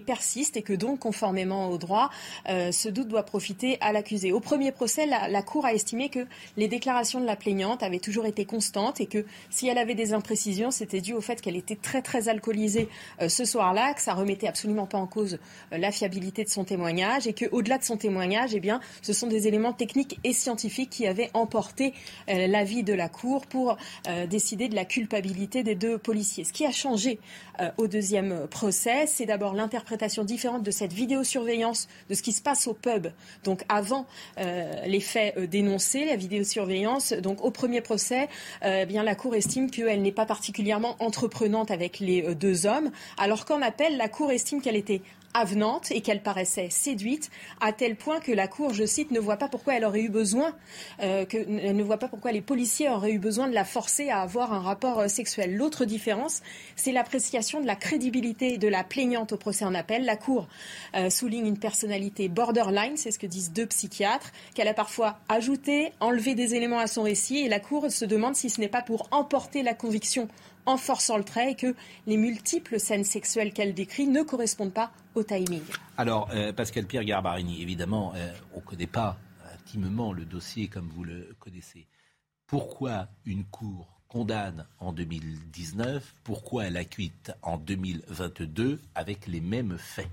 et 0.55 0.61
que 0.61 0.73
donc, 0.73 0.99
conformément 0.99 1.69
au 1.69 1.77
droit, 1.77 2.09
euh, 2.49 2.71
ce 2.71 2.89
doute 2.89 3.07
doit 3.07 3.23
profiter 3.23 3.77
à 3.81 3.91
l'accusé. 3.91 4.31
Au 4.31 4.39
premier 4.39 4.71
procès, 4.71 5.05
la, 5.05 5.41
Cour 5.43 5.65
a 5.65 5.73
estimé 5.73 6.09
que 6.09 6.25
les 6.55 6.67
déclarations 6.67 7.19
de 7.19 7.25
la 7.25 7.35
plaignante 7.35 7.83
avaient 7.83 7.99
toujours 7.99 8.25
été 8.25 8.45
constantes 8.45 9.01
et 9.01 9.05
que 9.05 9.25
si 9.49 9.67
elle 9.67 9.77
avait 9.77 9.95
des 9.95 10.13
imprécisions, 10.13 10.71
c'était 10.71 11.01
dû 11.01 11.13
au 11.13 11.19
fait 11.19 11.41
qu'elle 11.41 11.57
était 11.57 11.75
très 11.75 12.01
très 12.01 12.29
alcoolisée 12.29 12.87
euh, 13.21 13.27
ce 13.27 13.43
soir-là, 13.43 13.93
que 13.93 14.01
ça 14.01 14.13
remettait 14.13 14.47
absolument 14.47 14.85
pas 14.85 14.97
en 14.97 15.07
cause 15.07 15.39
euh, 15.73 15.77
la 15.77 15.91
fiabilité 15.91 16.43
de 16.43 16.49
son 16.49 16.63
témoignage 16.63 17.27
et 17.27 17.33
que 17.33 17.45
au-delà 17.51 17.77
de 17.77 17.83
son 17.83 17.97
témoignage, 17.97 18.55
eh 18.55 18.59
bien, 18.59 18.79
ce 19.01 19.11
sont 19.11 19.27
des 19.27 19.47
éléments 19.47 19.73
techniques 19.73 20.19
et 20.23 20.31
scientifiques 20.31 20.89
qui 20.89 21.05
avaient 21.05 21.29
emporté 21.33 21.93
l'avis 22.27 22.83
de 22.83 22.93
la 22.93 23.09
Cour 23.09 23.45
pour 23.45 23.77
décider 24.29 24.67
de 24.69 24.75
la 24.75 24.85
culpabilité 24.85 25.63
des 25.63 25.75
deux 25.75 25.97
policiers. 25.97 26.43
Ce 26.43 26.53
qui 26.53 26.65
a 26.65 26.71
changé 26.71 27.19
au 27.77 27.87
deuxième 27.87 28.47
procès, 28.47 29.05
c'est 29.07 29.25
d'abord 29.25 29.53
l'interprétation 29.53 30.12
différente 30.21 30.61
de 30.61 30.71
cette 30.71 30.93
vidéosurveillance, 30.93 31.87
de 32.09 32.13
ce 32.13 32.21
qui 32.21 32.31
se 32.31 32.41
passe 32.41 32.67
au 32.67 32.73
pub. 32.73 33.07
Donc 33.43 33.63
avant 33.69 34.05
euh, 34.37 34.85
les 34.85 34.99
faits 34.99 35.35
euh, 35.37 35.47
dénoncés, 35.47 36.05
la 36.05 36.15
vidéosurveillance, 36.15 37.13
donc 37.13 37.43
au 37.43 37.49
premier 37.49 37.81
procès, 37.81 38.29
eh 38.63 38.85
bien 38.85 39.03
la 39.03 39.15
Cour 39.15 39.35
estime 39.35 39.71
qu'elle 39.71 40.01
n'est 40.01 40.11
pas 40.11 40.25
particulièrement 40.25 40.95
entreprenante 40.99 41.71
avec 41.71 41.99
les 41.99 42.35
deux 42.35 42.65
hommes, 42.65 42.91
alors 43.17 43.45
qu'en 43.45 43.61
appel, 43.61 43.97
la 43.97 44.09
Cour 44.09 44.31
estime 44.31 44.61
qu'elle 44.61 44.75
était 44.75 45.01
avenante 45.33 45.91
et 45.91 46.01
qu'elle 46.01 46.21
paraissait 46.21 46.69
séduite 46.69 47.29
à 47.59 47.71
tel 47.73 47.95
point 47.95 48.19
que 48.19 48.31
la 48.31 48.47
Cour, 48.47 48.73
je 48.73 48.85
cite, 48.85 49.11
ne 49.11 49.19
voit 49.19 49.37
pas 49.37 49.47
pourquoi 49.47 49.75
elle 49.75 49.85
aurait 49.85 50.01
eu 50.01 50.09
besoin, 50.09 50.55
euh, 51.01 51.25
ne 51.33 51.83
voit 51.83 51.97
pas 51.97 52.07
pourquoi 52.07 52.31
les 52.31 52.41
policiers 52.41 52.89
auraient 52.89 53.11
eu 53.11 53.19
besoin 53.19 53.47
de 53.47 53.53
la 53.53 53.65
forcer 53.65 54.09
à 54.09 54.21
avoir 54.21 54.53
un 54.53 54.59
rapport 54.59 54.99
euh, 54.99 55.07
sexuel. 55.07 55.55
L'autre 55.55 55.85
différence, 55.85 56.41
c'est 56.75 56.91
l'appréciation 56.91 57.61
de 57.61 57.67
la 57.67 57.75
crédibilité 57.75 58.57
de 58.57 58.67
la 58.67 58.83
plaignante 58.83 59.33
au 59.33 59.37
procès 59.37 59.65
en 59.65 59.73
appel. 59.73 60.05
La 60.05 60.17
Cour 60.17 60.47
euh, 60.95 61.09
souligne 61.09 61.47
une 61.47 61.59
personnalité 61.59 62.29
borderline, 62.29 62.97
c'est 62.97 63.11
ce 63.11 63.19
que 63.19 63.27
disent 63.27 63.51
deux 63.51 63.67
psychiatres, 63.67 64.31
qu'elle 64.53 64.67
a 64.67 64.73
parfois 64.73 65.19
ajouté, 65.29 65.91
enlevé 65.99 66.35
des 66.35 66.55
éléments 66.55 66.79
à 66.79 66.87
son 66.87 67.03
récit 67.03 67.39
et 67.39 67.49
la 67.49 67.59
Cour 67.59 67.91
se 67.91 68.05
demande 68.05 68.35
si 68.35 68.49
ce 68.49 68.61
n'est 68.61 68.67
pas 68.67 68.81
pour 68.81 69.07
emporter 69.11 69.63
la 69.63 69.73
conviction 69.73 70.27
en 70.65 70.77
forçant 70.77 71.17
le 71.17 71.23
trait 71.23 71.51
et 71.51 71.55
que 71.55 71.75
les 72.07 72.17
multiples 72.17 72.79
scènes 72.79 73.03
sexuelles 73.03 73.53
qu'elle 73.53 73.73
décrit 73.73 74.07
ne 74.07 74.21
correspondent 74.23 74.73
pas 74.73 74.91
au 75.15 75.23
timing. 75.23 75.63
Alors, 75.97 76.29
euh, 76.33 76.53
Pascal 76.53 76.85
Pierre 76.85 77.03
Garbarini, 77.03 77.61
évidemment, 77.61 78.13
euh, 78.15 78.31
on 78.53 78.57
ne 78.57 78.65
connaît 78.65 78.87
pas 78.87 79.17
intimement 79.53 80.13
le 80.13 80.25
dossier 80.25 80.67
comme 80.67 80.89
vous 80.89 81.03
le 81.03 81.35
connaissez. 81.39 81.87
Pourquoi 82.47 83.07
une 83.25 83.45
cour 83.45 84.01
condamne 84.07 84.65
en 84.79 84.93
2019 84.93 86.13
Pourquoi 86.23 86.65
elle 86.65 86.77
acquitte 86.77 87.31
en 87.41 87.57
2022 87.57 88.79
avec 88.95 89.27
les 89.27 89.41
mêmes 89.41 89.77
faits? 89.77 90.09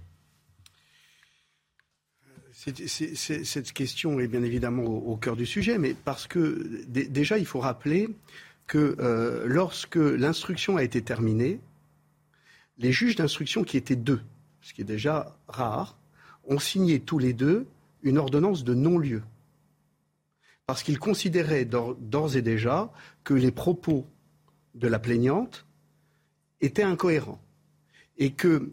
Cette 2.53 3.72
question 3.72 4.20
est 4.20 4.26
bien 4.26 4.42
évidemment 4.42 4.82
au, 4.82 5.16
cœur 5.16 5.36
du 5.36 5.46
sujet, 5.46 5.78
mais 5.78 5.94
parce 5.94 6.26
que 6.26 6.84
déjà, 6.88 7.38
il 7.38 7.46
faut 7.46 7.61
rappeler 7.61 8.09
que 8.71 8.95
euh, 9.01 9.47
lorsque 9.49 9.97
l'instruction 9.97 10.77
a 10.77 10.85
été 10.85 11.03
terminée, 11.03 11.59
les 12.79 12.93
juges 12.93 13.16
d'instruction, 13.16 13.64
qui 13.64 13.77
étaient 13.77 13.97
deux, 13.97 14.21
ce 14.61 14.73
qui 14.73 14.83
est 14.83 14.85
déjà 14.85 15.37
rare, 15.49 15.99
ont 16.45 16.61
signé 16.61 17.01
tous 17.01 17.18
les 17.18 17.33
deux 17.33 17.66
une 18.05 18.16
ordonnance 18.16 18.62
de 18.62 18.73
non-lieu. 18.73 19.25
Parce 20.66 20.85
qu'ils 20.85 21.01
considéraient 21.01 21.64
d'ores 21.64 22.37
et 22.37 22.43
déjà 22.43 22.93
que 23.25 23.35
les 23.35 23.51
propos 23.51 24.07
de 24.77 24.87
la 24.87 25.01
plaignante 25.01 25.66
étaient 26.61 26.85
incohérents. 26.85 27.43
Et 28.18 28.31
que 28.31 28.71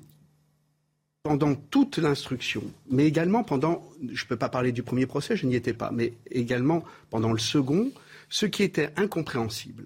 pendant 1.24 1.56
toute 1.56 1.98
l'instruction, 1.98 2.62
mais 2.92 3.08
également 3.08 3.44
pendant, 3.44 3.84
je 4.00 4.24
ne 4.24 4.28
peux 4.28 4.38
pas 4.38 4.50
parler 4.50 4.72
du 4.72 4.84
premier 4.84 5.08
procès, 5.08 5.36
je 5.36 5.48
n'y 5.48 5.56
étais 5.56 5.74
pas, 5.74 5.90
mais 5.90 6.14
également 6.30 6.84
pendant 7.10 7.32
le 7.32 7.40
second, 7.40 7.92
ce 8.30 8.46
qui 8.46 8.64
était 8.64 8.92
incompréhensible, 8.96 9.86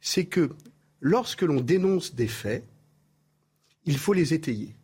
c'est 0.00 0.26
que 0.26 0.50
lorsque 1.00 1.42
l'on 1.42 1.60
dénonce 1.60 2.14
des 2.14 2.28
faits, 2.28 2.64
il 3.84 3.98
faut 3.98 4.12
les 4.12 4.34
étayer. 4.34 4.76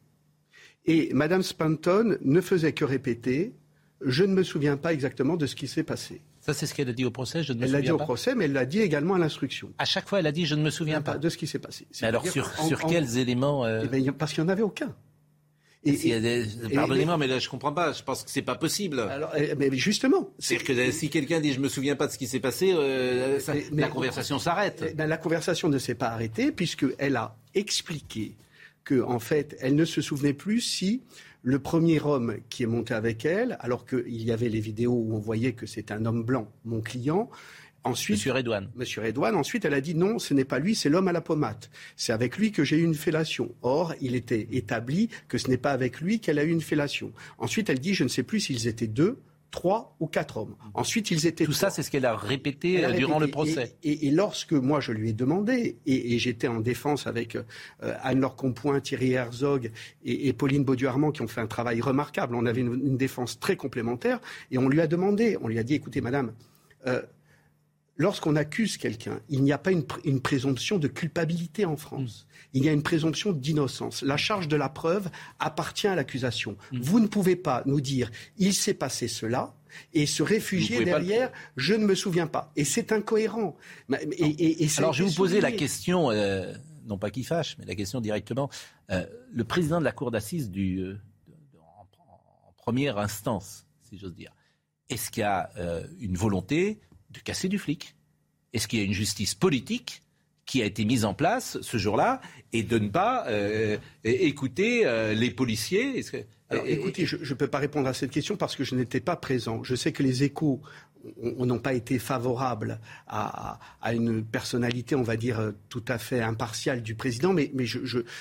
Et 0.87 1.13
Mme 1.13 1.43
Spanton 1.43 2.17
ne 2.21 2.41
faisait 2.41 2.73
que 2.73 2.85
répéter 2.85 3.55
Je 4.01 4.25
ne 4.25 4.35
me 4.35 4.43
souviens 4.43 4.77
pas 4.77 4.93
exactement 4.93 5.37
de 5.37 5.47
ce 5.47 5.57
qui 5.57 5.69
s'est 5.69 5.83
passé. 5.83 6.23
Ça, 6.41 6.55
c'est 6.55 6.67
ce 6.67 6.75
qu'elle 6.75 6.89
a 6.89 6.93
dit 6.93 7.05
au 7.05 7.11
procès, 7.11 7.43
je 7.43 7.53
ne 7.53 7.59
me 7.59 7.65
elle 7.65 7.71
souviens 7.71 7.73
pas. 7.73 7.79
Elle 7.79 7.85
l'a 7.85 7.97
dit 7.97 8.03
au 8.03 8.05
procès, 8.05 8.35
mais 8.37 8.45
elle 8.45 8.53
l'a 8.53 8.67
dit 8.67 8.81
également 8.81 9.15
à 9.15 9.19
l'instruction. 9.19 9.73
À 9.79 9.85
chaque 9.85 10.09
fois, 10.09 10.21
elle 10.21 10.29
a 10.29 10.33
dit 10.33 10.47
Je 10.47 10.55
ne 10.55 10.63
me 10.63 10.71
souviens 10.71 11.03
pas. 11.03 11.19
De 11.19 11.29
ce 11.29 11.37
qui 11.37 11.47
s'est 11.49 11.59
passé. 11.59 11.89
Mais 12.01 12.07
alors, 12.07 12.25
sur, 12.27 12.49
quels 12.89 13.19
éléments 13.19 13.65
euh, 13.65 13.85
eh 13.93 14.13
Parce 14.13 14.33
qu'il 14.33 14.45
n'y 14.45 14.49
en 14.49 14.53
avait 14.53 14.63
aucun. 14.63 14.95
Pardonnez-moi, 16.75 17.17
mais 17.19 17.27
là 17.27 17.39
je 17.39 17.49
comprends 17.49 17.73
pas. 17.73 17.93
Je 17.93 18.03
pense 18.03 18.25
que 18.25 18.31
c'est 18.31 18.43
pas 18.43 18.57
possible. 18.57 19.01
Alors, 19.01 19.33
eh, 19.37 19.55
mais 19.57 19.71
justement, 19.73 20.31
c'est-à-dire 20.39 20.67
que 20.67 20.91
si 20.93 21.11
quelqu'un 21.11 21.41
dit 21.41 21.53
je 21.53 21.61
me 21.61 21.69
souviens 21.69 21.97
pas 21.97 22.07
de 22.07 22.13
ce 22.13 22.19
qui 22.19 22.27
s'est 22.27 22.41
passé, 22.41 22.73
euh, 22.75 23.39
la 23.73 23.89
conversation 23.89 24.39
s'arrête. 24.39 24.85
Eh 24.91 24.95
ben, 24.95 25.07
la 25.07 25.17
conversation 25.17 25.69
ne 25.69 25.79
s'est 25.79 25.95
pas 25.95 26.09
arrêtée 26.09 26.53
puisqu'elle 26.53 27.17
a 27.17 27.37
expliqué 27.55 28.37
que 28.85 29.03
en 29.03 29.19
fait, 29.19 29.57
elle 29.61 29.75
ne 29.75 29.85
se 29.85 30.01
souvenait 30.01 30.33
plus 30.33 30.61
si 30.61 31.03
le 31.43 31.61
premier 31.61 32.01
homme 32.01 32.39
qui 32.49 32.65
est 32.65 32.67
monté 32.67 32.93
avec 32.93 33.25
elle, 33.25 33.57
alors 33.61 33.87
qu'il 33.87 34.23
y 34.23 34.33
avait 34.33 34.49
les 34.49 34.59
vidéos 34.59 34.95
où 34.95 35.15
on 35.15 35.19
voyait 35.19 35.53
que 35.53 35.67
c'est 35.67 35.93
un 35.93 36.05
homme 36.05 36.25
blanc, 36.25 36.49
mon 36.65 36.81
client, 36.81 37.31
Ensuite, 37.87 38.17
Monsieur 38.17 38.33
Redouane. 38.33 38.71
Monsieur 38.75 39.03
Redouane. 39.03 39.35
Ensuite, 39.35 39.65
elle 39.65 39.75
a 39.75 39.81
dit 39.81 39.95
non, 39.95 40.19
ce 40.19 40.35
n'est 40.35 40.45
pas 40.45 40.59
lui, 40.59 40.75
c'est 40.75 40.89
l'homme 40.89 41.09
à 41.09 41.13
la 41.13 41.21
pommade. 41.21 41.67
C'est 41.97 42.13
avec 42.13 42.37
lui 42.37 42.53
que 42.53 42.65
j'ai 42.65 42.79
eu 42.79 42.85
une 42.85 42.95
fellation. 42.95 43.55
Or, 43.63 43.95
il 44.01 44.15
était 44.15 44.49
établi 44.53 45.09
que 45.29 45.39
ce 45.39 45.49
n'est 45.49 45.57
pas 45.57 45.73
avec 45.73 46.01
lui 46.01 46.21
qu'elle 46.21 46.39
a 46.39 46.45
eu 46.45 46.51
une 46.51 46.61
fellation. 46.61 47.13
Ensuite, 47.39 47.71
elle 47.71 47.81
dit, 47.81 47.95
je 47.95 48.05
ne 48.05 48.09
sais 48.09 48.23
plus 48.23 48.41
s'ils 48.41 48.67
étaient 48.67 48.87
deux, 48.87 49.19
trois 49.51 49.97
ou 50.01 50.07
quatre 50.07 50.37
hommes. 50.37 50.55
Ensuite, 50.75 51.11
ils 51.11 51.27
étaient. 51.27 51.45
Tout 51.45 51.53
ça, 51.53 51.71
c'est 51.71 51.83
ce 51.83 51.91
qu'elle 51.91 52.05
a 52.05 52.15
répété 52.15 52.85
euh, 52.85 52.93
durant 52.93 53.19
le 53.19 53.29
procès. 53.29 53.75
Et, 53.83 54.11
lorsque 54.11 54.53
moi 54.53 54.81
je 54.81 54.93
lui 54.93 55.11
ai 55.11 55.13
demandé, 55.13 55.79
et, 55.87 56.19
j'étais 56.19 56.49
en 56.49 56.61
défense 56.61 57.07
avec 57.07 57.37
euh, 57.37 57.43
Anne-Laure 58.03 58.37
Compoint, 58.37 58.81
Thierry 58.81 59.13
Herzog 59.13 59.71
et, 60.05 60.33
Pauline 60.35 60.65
Baudu-Armand 60.65 61.11
qui 61.11 61.23
ont 61.23 61.27
fait 61.29 61.41
un 61.41 61.47
travail 61.47 61.81
remarquable. 61.81 62.35
On 62.35 62.45
avait 62.45 62.61
une, 62.61 62.97
défense 62.97 63.41
très 63.41 63.57
complémentaire 63.57 64.21
et 64.51 64.59
on 64.59 64.69
lui 64.69 64.81
a 64.81 64.87
demandé, 64.87 65.39
on 65.41 65.49
lui 65.49 65.59
a 65.59 65.63
dit, 65.63 65.75
écoutez, 65.75 66.01
madame. 66.01 66.33
Euh, 66.87 67.03
lorsqu'on 67.97 68.37
accuse 68.37 68.77
quelqu'un, 68.77 69.21
il 69.29 69.43
n'y 69.43 69.53
a 69.53 69.59
pas 69.59 69.73
une, 69.73 70.21
présomption 70.21 70.79
de 70.79 70.89
culpabilité 70.89 71.65
en 71.65 71.77
France. 71.77 72.27
Il 72.53 72.65
y 72.65 72.69
a 72.69 72.73
une 72.73 72.83
présomption 72.83 73.33
d'innocence. 73.33 74.03
La 74.03 74.17
charge 74.17 74.49
de 74.49 74.57
la 74.57 74.69
preuve 74.69 75.11
appartient 75.39 75.87
à 75.87 75.95
l'accusation. 75.95 76.57
Mm. 76.73 76.81
Vous 76.81 77.01
ne 77.01 77.07
pouvez 77.07 77.37
pas 77.37 77.63
nous 77.67 77.81
dire 77.81 78.11
il 78.39 78.55
s'est 78.55 78.75
passé 78.75 79.09
cela 79.09 79.55
et 79.93 80.07
se 80.07 80.23
réfugier 80.23 80.85
derrière 80.85 81.31
je 81.57 81.75
ne 81.75 81.85
me 81.85 81.95
souviens 81.95 82.27
pas. 82.27 82.53
Et 82.57 82.65
c'est 82.65 82.93
incohérent. 82.93 83.57
Et, 83.91 84.69
Alors 84.79 84.93
je 84.93 85.03
vais 85.03 85.09
vous 85.09 85.15
poser 85.15 85.41
la 85.41 85.53
question, 85.53 86.11
euh, 86.11 86.53
non 86.87 86.99
pas 86.99 87.11
qui 87.11 87.25
fâche, 87.25 87.57
mais 87.59 87.65
la 87.65 87.75
question 87.75 88.01
directement. 88.01 88.51
Euh, 88.91 89.05
le 89.33 89.45
président 89.45 89.81
de 89.81 89.85
la 89.85 89.93
cour 89.93 90.11
d'assises 90.11 90.51
du, 90.51 90.81
euh, 90.81 90.99
en, 91.59 92.53
première 92.57 92.99
instance, 92.99 93.67
si 93.83 93.99
j'ose 93.99 94.15
dire, 94.15 94.33
est-ce 94.89 95.11
qu'il 95.11 95.23
y 95.23 95.25
a 95.25 95.51
une 95.99 96.17
volonté 96.17 96.81
casser 97.23 97.49
du 97.49 97.59
flic 97.59 97.95
Est-ce 98.53 98.69
qu'il 98.69 98.79
y 98.79 98.83
a 98.83 98.85
une 98.85 98.93
justice 98.93 99.35
politique 99.35 100.03
qui 100.47 100.63
a 100.63 100.65
été 100.65 100.85
mise 100.85 101.05
en 101.05 101.13
place 101.13 101.59
ce 101.61 101.77
jour-là 101.77 102.21
et 102.53 102.63
de 102.63 102.79
ne 102.79 102.89
pas 102.89 103.27
euh, 103.27 103.79
écouter 104.05 104.87
euh, 104.87 105.13
les 105.13 105.31
policiers? 105.31 106.05
Écoutez, 106.65 107.05
je 107.05 107.17
ne 107.17 107.35
peux 107.35 107.49
pas 107.49 107.59
répondre 107.59 107.89
à 107.89 107.95
cette 107.95 108.13
question 108.13 108.37
parce 108.37 108.55
que 108.55 108.63
je 108.63 108.77
n'étais 108.77 109.01
pas 109.01 109.17
présent. 109.17 109.65
Je 109.65 109.75
sais 109.75 109.93
que 109.93 110.05
les 110.05 110.23
échos 110.23 110.63
n'ont 111.23 111.59
pas 111.59 111.75
été 111.75 111.99
favorables 111.99 112.81
à, 113.07 113.59
une 113.93 114.25
personnalité, 114.25 114.95
on 114.95 115.03
va 115.03 115.17
dire, 115.17 115.53
tout 115.69 115.85
à 115.89 115.99
fait 115.99 116.21
impartiale 116.21 116.83
du 116.83 116.95
président, 116.95 117.33
mais, 117.33 117.51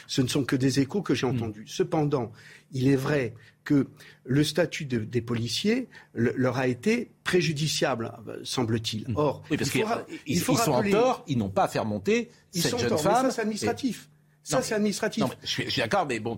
ce 0.07 0.21
ne 0.21 0.27
sont 0.27 0.43
que 0.43 0.55
des 0.55 0.79
échos 0.79 1.01
que 1.01 1.13
j'ai 1.13 1.27
hmm. 1.27 1.36
entendus. 1.36 1.63
Cependant, 1.67 2.31
il 2.71 2.88
est 2.88 2.95
vrai 2.95 3.33
que 3.63 3.88
le 4.25 4.43
statut 4.43 4.86
des 4.86 5.21
policiers 5.21 5.89
leur 6.13 6.57
a 6.57 6.67
été 6.67 7.11
préjudiciable, 7.23 8.11
semble-t-il. 8.43 9.09
Hmm. 9.09 9.17
Or, 9.17 9.43
oui, 9.49 9.57
parce 9.57 9.71
qu'ils 9.71 10.39
sont 10.39 10.71
en 10.71 10.83
tort, 10.83 11.23
ils 11.27 11.38
n'ont 11.38 11.49
pas 11.49 11.63
à 11.63 11.67
faire 11.67 11.86
monter 11.86 12.29
cette 12.51 12.77
jeune 12.79 12.97
femme. 12.97 13.25
Mais 13.25 13.29
ça, 13.29 13.31
c'est 13.31 13.41
administratif. 13.41 14.09
Ça, 14.45 14.61
c'est 14.61 14.75
administratif. 14.75 15.23
je 15.41 15.47
suis, 15.47 15.81
d'accord, 15.81 16.05
mais 16.05 16.19
bon, 16.19 16.37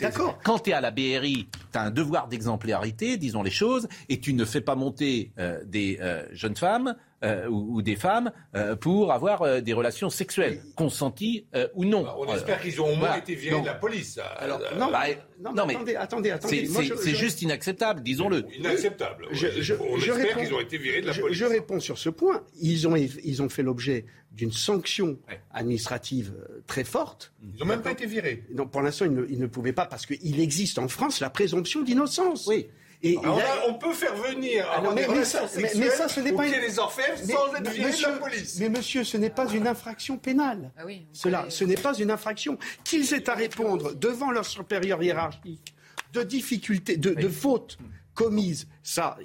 d'accord. 0.00 0.36
quand 0.42 0.58
tu 0.58 0.70
es 0.70 0.72
à 0.72 0.80
la 0.80 0.90
BRI, 0.90 1.46
tu 1.72 1.78
as 1.78 1.82
un 1.82 1.92
devoir 1.92 2.26
d'exemplarité, 2.26 3.16
disons 3.18 3.44
les 3.44 3.52
choses, 3.52 3.86
et 4.08 4.18
tu 4.18 4.34
ne 4.34 4.44
fais 4.44 4.60
pas 4.60 4.74
monter 4.74 5.30
euh, 5.38 5.60
des 5.64 5.98
euh, 6.00 6.26
jeunes 6.32 6.56
femmes 6.56 6.96
euh, 7.22 7.46
ou, 7.48 7.82
des 7.82 7.94
femmes 7.94 8.32
pour 8.80 9.12
avoir 9.12 9.62
des 9.62 9.72
relations 9.72 10.10
sexuelles, 10.10 10.60
consenties 10.74 11.46
ou 11.74 11.84
non. 11.84 12.02
Bah, 12.02 12.16
on 12.18 12.34
espère 12.34 12.60
qu'ils 12.60 12.80
ont 12.80 12.92
au 12.92 12.96
moins 12.96 13.16
été 13.16 13.36
virés 13.36 13.60
de 13.60 13.66
la 13.66 13.74
police. 13.74 14.18
Alors, 14.38 14.60
non, 14.76 14.90
bah, 14.90 15.04
non, 15.40 15.66
mais 15.66 15.94
attendez, 15.96 16.30
attendez, 16.32 16.66
C'est 16.66 17.14
juste 17.14 17.42
inacceptable, 17.42 18.02
disons-le. 18.02 18.44
Inacceptable. 18.58 19.28
Je, 19.30 19.74
on 19.74 19.96
espère 19.98 20.36
qu'ils 20.36 20.52
ont 20.52 20.60
été 20.60 20.78
virés 20.78 21.00
de 21.00 21.06
la 21.06 21.14
police. 21.14 21.38
Je, 21.38 21.44
réponds 21.44 21.78
sur 21.78 21.96
ce 21.96 22.10
point. 22.10 22.42
Ils 22.60 22.88
ont, 22.88 22.96
ils 22.96 23.40
ont 23.40 23.48
fait 23.48 23.62
l'objet 23.62 24.04
d'une 24.36 24.52
sanction 24.52 25.18
administrative 25.52 26.34
euh, 26.38 26.62
très 26.66 26.84
forte. 26.84 27.32
Ils 27.42 27.58
n'ont 27.58 27.66
même 27.66 27.82
pas 27.82 27.92
été 27.92 28.06
virés. 28.06 28.44
Non, 28.54 28.66
pour 28.66 28.82
l'instant, 28.82 29.06
ils 29.06 29.38
ne, 29.38 29.46
pouvaient 29.46 29.72
pas 29.72 29.86
parce 29.86 30.04
qu'il 30.04 30.40
existe 30.40 30.78
en 30.78 30.88
France 30.88 31.20
la 31.20 31.30
présomption 31.30 31.82
d'innocence. 31.82 32.46
Oui. 32.46 32.68
Et, 33.02 33.18
on, 33.18 33.74
peut 33.74 33.92
faire 33.92 34.16
venir 34.16 34.68
alors, 34.70 34.94
mais, 34.94 35.06
mais, 35.06 35.24
ça, 35.24 35.42
mais, 35.56 35.90
ça, 35.90 36.08
ce 36.08 36.20
n'est 36.20 36.32
pas 36.32 36.46
une... 36.46 36.54
les 36.54 36.78
orfèvres 36.78 37.18
sans 37.18 37.54
être 37.54 37.70
viré 37.70 37.92
de 37.92 38.02
la 38.02 38.08
police. 38.12 38.58
Mais 38.58 38.70
monsieur, 38.70 39.04
ce 39.04 39.16
n'est 39.18 39.30
pas 39.30 39.46
une 39.52 39.66
infraction 39.66 40.16
pénale. 40.16 40.72
Ah 40.78 40.82
oui, 40.86 41.06
Cela, 41.12 41.46
ce 41.50 41.64
n'est 41.64 41.76
pas 41.76 41.94
une 41.94 42.10
infraction. 42.10 42.58
Qu'ils 42.84 43.12
aient 43.12 43.28
à 43.28 43.34
répondre 43.34 43.94
devant 43.94 44.30
leur 44.30 44.46
supérieur 44.46 45.02
hiérarchique 45.02 45.74
de 46.14 46.22
difficultés, 46.22 46.96
de, 46.96 47.10
de 47.10 47.28
fautes 47.28 47.78
commises 48.16 48.66
Ça, 48.82 49.16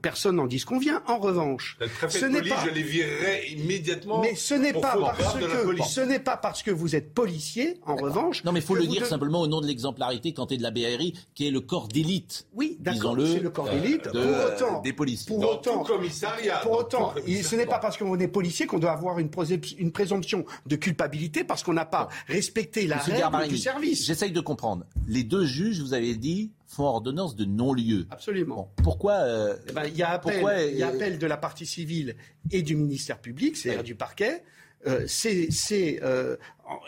personne 0.00 0.36
n'en 0.36 0.46
disconvient. 0.46 1.02
En 1.06 1.18
revanche, 1.18 1.76
ce 2.08 2.24
n'est 2.24 2.42
pas... 2.42 2.64
je 2.64 2.70
les 2.70 2.82
virerai 2.82 3.48
immédiatement. 3.48 4.20
Mais 4.22 4.34
ce 4.34 4.54
n'est 4.54 4.72
pas 4.72 4.96
parce 4.96 5.34
que 5.34 5.82
ce 5.84 6.00
n'est 6.00 6.20
pas 6.20 6.36
parce 6.36 6.62
que 6.62 6.70
vous 6.70 6.94
êtes 6.96 7.12
policier. 7.12 7.80
En 7.84 7.96
revanche, 7.96 8.44
non, 8.44 8.52
mais 8.52 8.60
il 8.60 8.66
faut 8.66 8.74
le 8.74 8.86
dire 8.86 9.04
simplement 9.04 9.40
au 9.40 9.46
nom 9.46 9.60
de 9.60 9.66
l'exemplarité 9.66 10.32
quand 10.32 10.52
de 10.56 10.62
la 10.62 10.70
BRI, 10.70 11.14
qui 11.34 11.46
est 11.46 11.50
le 11.50 11.60
corps 11.60 11.88
d'élite. 11.88 12.46
Oui, 12.54 12.76
d'accord, 12.80 13.16
c'est 13.18 13.40
le 13.40 13.50
corps 13.50 13.68
d'élite. 13.68 14.08
pour 14.10 14.20
autant, 14.20 14.80
des 14.82 14.92
policiers. 14.92 15.34
Pour 15.34 15.50
autant, 15.50 15.82
commissariat. 15.84 16.58
Pour 16.58 16.72
autant, 16.78 17.14
ce 17.26 17.56
n'est 17.56 17.66
pas 17.66 17.78
parce 17.78 17.96
qu'on 17.96 18.18
est 18.18 18.28
policier 18.28 18.66
qu'on 18.66 18.78
doit 18.78 18.92
avoir 18.92 19.18
une, 19.18 19.30
une 19.78 19.92
présomption 19.92 20.44
de 20.66 20.76
culpabilité 20.76 21.44
parce 21.44 21.62
qu'on 21.62 21.72
n'a 21.72 21.84
pas 21.84 22.08
respecté 22.28 22.86
la 22.86 22.98
règle 22.98 23.48
du 23.48 23.58
service. 23.58 24.06
J'essaye 24.06 24.32
de 24.32 24.40
comprendre. 24.40 24.84
Les 25.06 25.24
deux 25.24 25.44
juges, 25.44 25.80
vous 25.80 25.94
avez 25.94 26.14
dit, 26.14 26.52
font 26.72 26.84
ordonnance 26.84 27.36
de 27.36 27.44
non-lieu. 27.44 28.06
Absoluement. 28.10 28.72
pourquoi 28.82 29.14
euh, 29.14 29.56
eh 29.68 29.72
ben, 29.72 29.84
Il 29.86 29.96
y, 29.96 30.02
a 30.02 30.10
appel, 30.10 30.74
y 30.74 30.82
a 30.82 30.88
appel 30.88 31.18
de 31.18 31.26
la 31.26 31.36
partie 31.36 31.66
civile 31.66 32.16
et 32.50 32.62
du 32.62 32.76
ministère 32.76 33.18
public, 33.18 33.56
c'est-à-dire 33.56 33.84
du 33.84 33.94
parquet. 33.94 34.42
Euh, 34.86 35.04
c'est, 35.06 36.00
euh, 36.02 36.36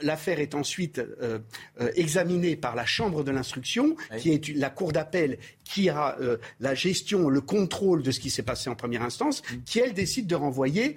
l'affaire 0.01 0.41
est 0.41 0.55
ensuite 0.55 0.99
euh, 0.99 1.39
euh, 1.81 1.91
examinée 1.95 2.57
par 2.57 2.75
la 2.75 2.85
Chambre 2.85 3.23
de 3.23 3.31
l'instruction, 3.31 3.95
qui 4.19 4.33
est 4.33 4.49
la 4.55 4.71
Cour 4.71 4.93
d'appel 4.93 5.39
qui 5.65 5.89
a 5.89 6.17
la 6.61 6.75
gestion, 6.75 7.29
le 7.29 7.41
contrôle 7.41 8.03
de 8.03 8.11
ce 8.11 8.21
qui 8.21 8.31
s'est 8.31 8.43
passé 8.43 8.69
en 8.69 8.75
première 8.75 9.03
instance, 9.03 9.43
mm. 9.43 9.57
qui, 9.65 9.79
elle, 9.79 9.95
décide 9.95 10.27
de 10.27 10.35
renvoyer 10.35 10.97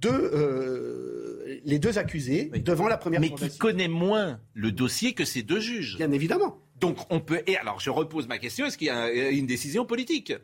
deux, 0.00 1.60
les 1.64 1.78
deux 1.78 1.98
accusés 1.98 2.50
devant 2.64 2.88
la 2.88 2.96
première 2.96 3.20
Mais 3.20 3.30
qui 3.30 3.56
connaît 3.56 3.88
moins 3.88 4.40
le 4.54 4.72
dossier 4.72 5.14
que 5.14 5.24
ces 5.24 5.42
deux 5.42 5.60
juges. 5.60 5.96
Bien 5.96 6.10
évidemment. 6.10 6.58
Donc 6.82 6.98
on 7.10 7.20
peut. 7.20 7.42
Et 7.46 7.56
alors 7.56 7.80
je 7.80 7.90
repose 7.90 8.26
ma 8.26 8.38
question 8.38 8.66
est-ce 8.66 8.76
qu'il 8.76 8.88
y 8.88 8.90
a 8.90 9.30
une 9.30 9.46
décision 9.46 9.86
politique? 9.86 10.34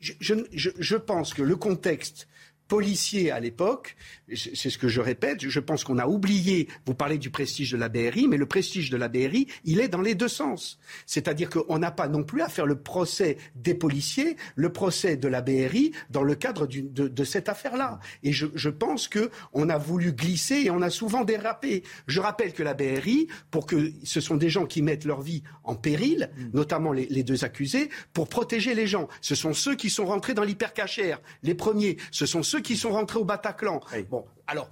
Je, 0.00 0.14
je, 0.20 0.96
pense 0.96 1.32
que 1.32 1.42
le 1.42 1.54
contexte 1.54 2.26
policier 2.72 3.30
à 3.30 3.38
l'époque, 3.38 3.96
c'est 4.34 4.70
ce 4.70 4.78
que 4.78 4.88
je 4.88 5.02
répète, 5.02 5.46
je 5.46 5.60
pense 5.60 5.84
qu'on 5.84 5.98
a 5.98 6.06
oublié, 6.06 6.68
vous 6.86 6.94
parlez 6.94 7.18
du 7.18 7.28
prestige 7.28 7.70
de 7.70 7.76
la 7.76 7.90
BRI, 7.90 8.28
mais 8.28 8.38
le 8.38 8.46
prestige 8.46 8.88
de 8.88 8.96
la 8.96 9.08
BRI, 9.08 9.46
il 9.66 9.78
est 9.78 9.88
dans 9.88 10.00
les 10.00 10.14
deux 10.14 10.26
sens. 10.26 10.78
C'est-à-dire 11.04 11.50
qu'on 11.50 11.78
n'a 11.78 11.90
pas 11.90 12.08
non 12.08 12.24
plus 12.24 12.40
à 12.40 12.48
faire 12.48 12.64
le 12.64 12.76
procès 12.76 13.36
des 13.56 13.74
policiers, 13.74 14.36
le 14.54 14.72
procès 14.72 15.18
de 15.18 15.28
la 15.28 15.42
BRI 15.42 15.92
dans 16.08 16.22
le 16.22 16.34
cadre 16.34 16.66
de, 16.66 17.08
de, 17.08 17.24
cette 17.24 17.50
affaire-là. 17.50 18.00
Et 18.22 18.32
je, 18.32 18.46
je 18.54 18.70
pense 18.70 19.06
qu'on 19.06 19.68
a 19.68 19.76
voulu 19.76 20.14
glisser 20.14 20.62
et 20.64 20.70
on 20.70 20.80
a 20.80 20.88
souvent 20.88 21.24
dérapé. 21.24 21.82
Je 22.06 22.20
rappelle 22.20 22.54
que 22.54 22.62
la 22.62 22.72
BRI, 22.72 23.26
pour 23.50 23.66
que 23.66 23.92
ce 24.02 24.22
sont 24.22 24.36
des 24.36 24.48
gens 24.48 24.64
qui 24.64 24.80
mettent 24.80 25.04
leur 25.04 25.20
vie 25.20 25.42
en 25.62 25.74
péril, 25.74 26.30
mm. 26.34 26.50
notamment 26.54 26.92
les, 26.92 27.04
les 27.10 27.22
deux 27.22 27.44
accusés, 27.44 27.90
pour 28.14 28.28
protéger 28.30 28.74
les 28.74 28.86
gens. 28.86 29.08
Ce 29.20 29.34
sont 29.34 29.52
ceux 29.52 29.74
qui 29.74 29.90
sont 29.90 30.06
rentrés 30.06 30.32
dans 30.32 30.42
l'hypercachère, 30.42 31.20
les 31.42 31.54
premiers. 31.54 31.98
Ce 32.12 32.24
sont 32.24 32.42
ceux 32.42 32.61
qui 32.62 32.76
sont 32.76 32.90
rentrés 32.90 33.18
au 33.18 33.24
Bataclan. 33.24 33.80
Bon, 34.10 34.24
alors, 34.46 34.70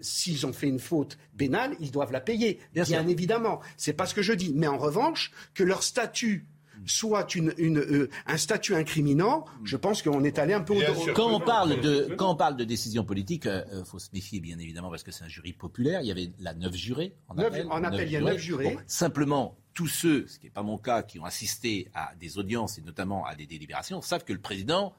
s'ils 0.00 0.46
ont 0.46 0.52
fait 0.52 0.68
une 0.68 0.78
faute 0.78 1.18
pénale, 1.36 1.76
ils 1.80 1.90
doivent 1.90 2.12
la 2.12 2.20
payer, 2.20 2.60
bien, 2.72 3.06
évidemment. 3.08 3.60
C'est 3.76 3.92
pas 3.92 4.06
ce 4.06 4.14
que 4.14 4.22
je 4.22 4.32
dis. 4.32 4.52
Mais 4.54 4.66
en 4.66 4.78
revanche, 4.78 5.32
que 5.54 5.62
leur 5.62 5.82
statut 5.82 6.46
soit 6.84 7.34
une, 7.34 7.50
euh, 7.58 8.08
un 8.26 8.36
statut 8.36 8.74
incriminant, 8.74 9.44
je 9.64 9.76
pense 9.76 10.02
qu'on 10.02 10.22
est 10.22 10.38
allé 10.38 10.52
un 10.52 10.60
peu 10.60 10.74
au 10.74 11.12
quand 11.14 11.32
on 11.32 11.40
parle 11.40 11.80
de 11.80 12.14
Quand 12.16 12.30
on 12.30 12.36
parle 12.36 12.56
de 12.56 12.64
décision 12.64 13.04
politique, 13.04 13.46
il 13.46 13.50
euh, 13.50 13.64
euh, 13.72 13.84
faut 13.84 13.98
se 13.98 14.10
méfier 14.12 14.40
bien 14.40 14.58
évidemment 14.58 14.90
parce 14.90 15.02
que 15.02 15.10
c'est 15.10 15.24
un 15.24 15.28
jury 15.28 15.52
populaire. 15.52 16.02
Il 16.02 16.06
y 16.06 16.12
avait 16.12 16.30
la 16.38 16.54
neuf 16.54 16.74
jurés 16.74 17.14
en 17.28 17.38
appel. 17.38 17.66
En 17.70 17.82
appel, 17.82 18.06
il 18.06 18.12
y 18.12 18.16
a 18.16 18.20
neuf 18.20 18.38
jurés. 18.38 18.78
simplement, 18.86 19.56
tous 19.74 19.88
ceux, 19.88 20.26
ce 20.26 20.38
qui 20.38 20.46
n'est 20.46 20.50
pas 20.50 20.62
mon 20.62 20.78
cas, 20.78 21.02
qui 21.02 21.18
ont 21.18 21.24
assisté 21.24 21.88
à 21.94 22.12
des 22.20 22.38
audiences 22.38 22.78
et 22.78 22.82
notamment 22.82 23.24
à 23.26 23.34
des 23.34 23.46
délibérations, 23.46 24.00
savent 24.00 24.24
que 24.24 24.32
le 24.32 24.40
président 24.40 24.94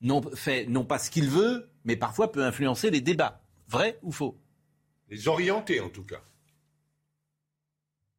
non, 0.00 0.22
fait 0.34 0.66
non 0.66 0.84
pas 0.84 0.98
ce 0.98 1.10
qu'il 1.10 1.28
veut, 1.28 1.70
mais 1.84 1.96
parfois 1.96 2.32
peut 2.32 2.44
influencer 2.44 2.90
les 2.90 3.00
débats. 3.00 3.42
Vrai 3.68 3.98
ou 4.02 4.12
faux? 4.12 4.38
Les 5.08 5.28
orienter 5.28 5.80
en 5.80 5.88
tout 5.88 6.04
cas 6.04 6.22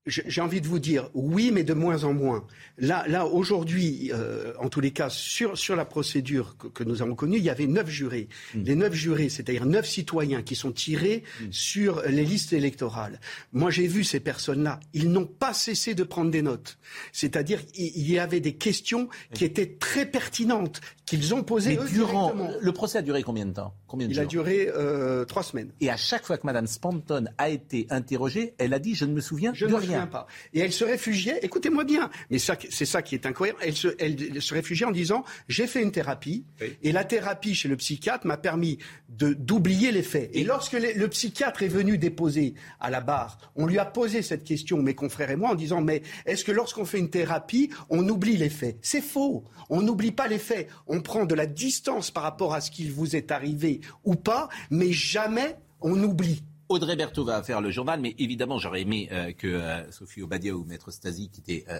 j'ai 0.06 0.42
envie 0.42 0.62
de 0.62 0.68
vous 0.68 0.80
dire 0.80 1.10
oui, 1.14 1.52
mais 1.54 1.64
de 1.64 1.74
moins 1.74 2.04
en 2.04 2.14
moins. 2.14 2.46
Là, 2.78 3.06
là 3.08 3.26
aujourd'hui, 3.26 4.12
euh, 4.14 4.54
en 4.60 4.70
tous 4.70 4.80
les 4.80 4.92
cas, 4.92 5.10
sur, 5.10 5.58
sur 5.58 5.76
la 5.76 5.86
procédure 5.86 6.56
que, 6.58 6.84
nous 6.84 7.02
avons 7.02 7.16
connue, 7.16 7.38
il 7.38 7.44
y 7.44 7.50
avait 7.50 7.68
neuf 7.68 7.90
jurés. 7.90 8.28
Hmm. 8.56 8.64
Les 8.64 8.76
neuf 8.76 8.94
jurés, 8.94 9.30
c'est-à-dire 9.30 9.66
neuf 9.66 9.88
citoyens 9.88 10.42
qui 10.42 10.56
sont 10.56 10.72
tirés 10.72 11.24
hmm. 11.42 11.52
sur 11.52 12.02
les 12.08 12.24
listes 12.24 12.54
électorales. 12.54 13.20
Moi, 13.54 13.70
j'ai 13.72 13.88
vu 13.88 14.04
ces 14.04 14.20
personnes-là. 14.20 14.80
Ils 14.94 15.12
n'ont 15.12 15.28
pas 15.28 15.54
cessé 15.54 15.94
de 15.94 16.04
prendre 16.04 16.32
des 16.32 16.42
notes. 16.42 16.78
C'est-à-dire, 17.12 17.62
il 17.76 18.10
y 18.10 18.18
avait 18.20 18.40
des 18.40 18.56
questions 18.56 19.10
qui 19.34 19.46
étaient 19.46 19.78
très 19.80 20.06
pertinentes, 20.06 20.82
qu'ils 21.06 21.34
ont 21.34 21.44
posées 21.44 21.78
mais 21.78 21.90
durant, 21.90 22.34
Le 22.60 22.72
procès 22.72 23.00
a 23.00 23.02
duré 23.02 23.24
combien 23.24 23.46
de 23.46 23.54
temps? 23.54 23.74
Combien 23.90 24.08
de 24.08 24.14
Il 24.14 24.20
a 24.20 24.26
duré 24.26 24.70
euh, 24.74 25.26
trois 25.26 25.44
semaines. 25.44 25.72
Et 25.82 25.90
à 25.90 25.98
chaque 25.98 26.26
fois 26.26 26.38
que 26.38 26.46
Mme 26.46 26.68
Spanton 26.68 27.26
a 27.38 27.50
été 27.50 27.88
interrogée, 27.90 28.54
elle 28.58 28.74
a 28.74 28.80
dit 28.80 28.96
Je 28.96 29.06
ne 29.06 29.14
me 29.14 29.22
souviens 29.22 29.52
de 29.52 29.74
rien 29.74 30.08
pas. 30.08 30.28
Et 30.54 30.60
elle 30.60 30.72
se 30.72 30.86
réfugiait, 30.86 31.40
écoutez-moi 31.42 31.84
bien, 31.84 32.10
mais 32.30 32.38
c'est 32.40 32.86
ça 32.86 33.02
qui 33.02 33.16
est 33.16 33.26
incohérent, 33.26 33.58
elle 33.62 33.76
se, 33.76 33.90
elle 34.00 34.42
se 34.42 34.54
réfugiait 34.54 34.86
en 34.86 34.92
disant 34.92 35.24
j'ai 35.48 35.68
fait 35.68 35.82
une 35.82 35.92
thérapie, 35.92 36.46
et 36.84 36.92
la 36.92 37.04
thérapie 37.04 37.56
chez 37.56 37.68
le 37.68 37.76
psychiatre 37.76 38.26
m'a 38.26 38.38
permis 38.38 38.78
d'oublier 39.10 39.92
les 39.92 40.04
faits. 40.04 40.30
Et, 40.34 40.44
lorsque 40.44 40.74
le 40.74 41.08
psychiatre 41.08 41.64
est 41.64 41.68
venu 41.68 41.98
déposer 41.98 42.54
à 42.80 42.90
la 42.90 43.02
barre, 43.02 43.38
on 43.56 43.66
lui 43.66 43.80
a 43.80 43.86
posé 43.86 44.22
cette 44.22 44.44
question, 44.44 44.82
mes 44.82 44.96
confrères 44.96 45.32
et 45.32 45.36
moi, 45.36 45.50
en 45.50 45.56
disant 45.56 45.82
mais 45.82 46.04
est-ce 46.26 46.46
que 46.46 46.52
lorsqu'on 46.52 46.86
fait 46.86 47.00
une 47.00 47.10
thérapie, 47.10 47.70
on 47.90 48.08
oublie 48.08 48.38
les 48.38 48.50
faits? 48.50 48.78
C'est 48.82 49.02
faux. 49.02 49.44
On 49.70 49.82
n'oublie 49.82 50.12
pas 50.12 50.28
les 50.28 50.40
faits. 50.40 50.68
On 50.88 51.02
prend 51.02 51.26
de 51.26 51.36
la 51.36 51.46
distance 51.46 52.12
par 52.12 52.24
rapport 52.24 52.54
à 52.54 52.62
ce 52.62 52.72
qu'il 52.72 52.92
vous 52.92 53.16
est 53.16 53.32
arrivé 53.32 53.79
ou 54.04 54.16
pas, 54.16 54.50
mais 54.70 54.92
jamais 54.92 55.58
on 55.82 56.02
oublie. 56.04 56.44
Audrey 56.70 56.96
Berthaud 56.96 57.26
va 57.26 57.42
faire 57.42 57.62
le 57.62 57.72
journal, 57.72 58.00
mais 58.00 58.16
évidemment, 58.20 58.60
j'aurais 58.60 58.82
aimé 58.82 59.10
euh, 59.12 59.32
que 59.32 59.48
euh, 59.48 59.92
Sophie 59.92 60.22
Obadia 60.22 60.56
ou 60.56 60.64
Maître 60.66 60.92
Stasi, 60.92 61.30
qui 61.30 61.42
était 61.42 61.66
euh, 61.68 61.80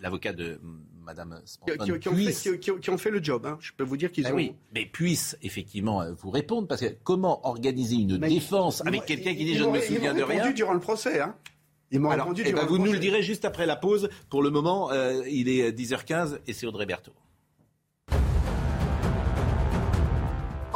l'avocat 0.00 0.32
de 0.32 0.60
Madame 1.00 1.40
Spanton, 1.44 1.84
qui, 1.84 2.00
qui, 2.00 2.08
ont 2.08 2.16
fait, 2.16 2.58
qui, 2.58 2.90
ont 2.90 2.98
fait, 2.98 3.10
le 3.10 3.22
job. 3.22 3.46
Hein. 3.46 3.56
Je 3.60 3.70
peux 3.72 3.84
vous 3.84 3.96
dire 3.96 4.10
qu'ils 4.10 4.26
ah 4.26 4.32
ont. 4.32 4.36
Oui, 4.36 4.54
mais 4.74 4.84
puissent 4.84 5.38
effectivement 5.42 6.02
vous 6.12 6.30
répondre 6.30 6.66
parce 6.66 6.80
que 6.80 6.92
comment 7.04 7.46
organiser 7.46 7.94
une 7.94 8.18
défense 8.18 8.84
avec 8.84 9.06
quelqu'un 9.06 9.32
qui 9.36 9.44
dit 9.44 9.54
je 9.54 9.62
ne 9.62 9.70
me 9.70 9.80
souviens 9.80 10.12
de 10.12 10.22
rien 10.24 10.50
durant 10.50 10.74
le 10.74 10.80
procès. 10.80 11.20
Hein. 11.20 11.36
Ils 11.92 12.00
m'ont 12.00 12.08
répondu 12.08 12.42
eh 12.44 12.52
ben, 12.52 12.66
Vous 12.66 12.78
nous 12.78 12.92
le 12.92 12.98
direz 12.98 13.22
juste 13.22 13.44
après 13.44 13.64
la 13.64 13.76
pause. 13.76 14.08
Pour 14.28 14.42
le 14.42 14.50
moment, 14.50 14.90
il 15.30 15.48
est 15.48 15.70
10h15 15.70 16.40
et 16.48 16.52
c'est 16.52 16.66
Audrey 16.66 16.86
Berthaud. 16.86 17.14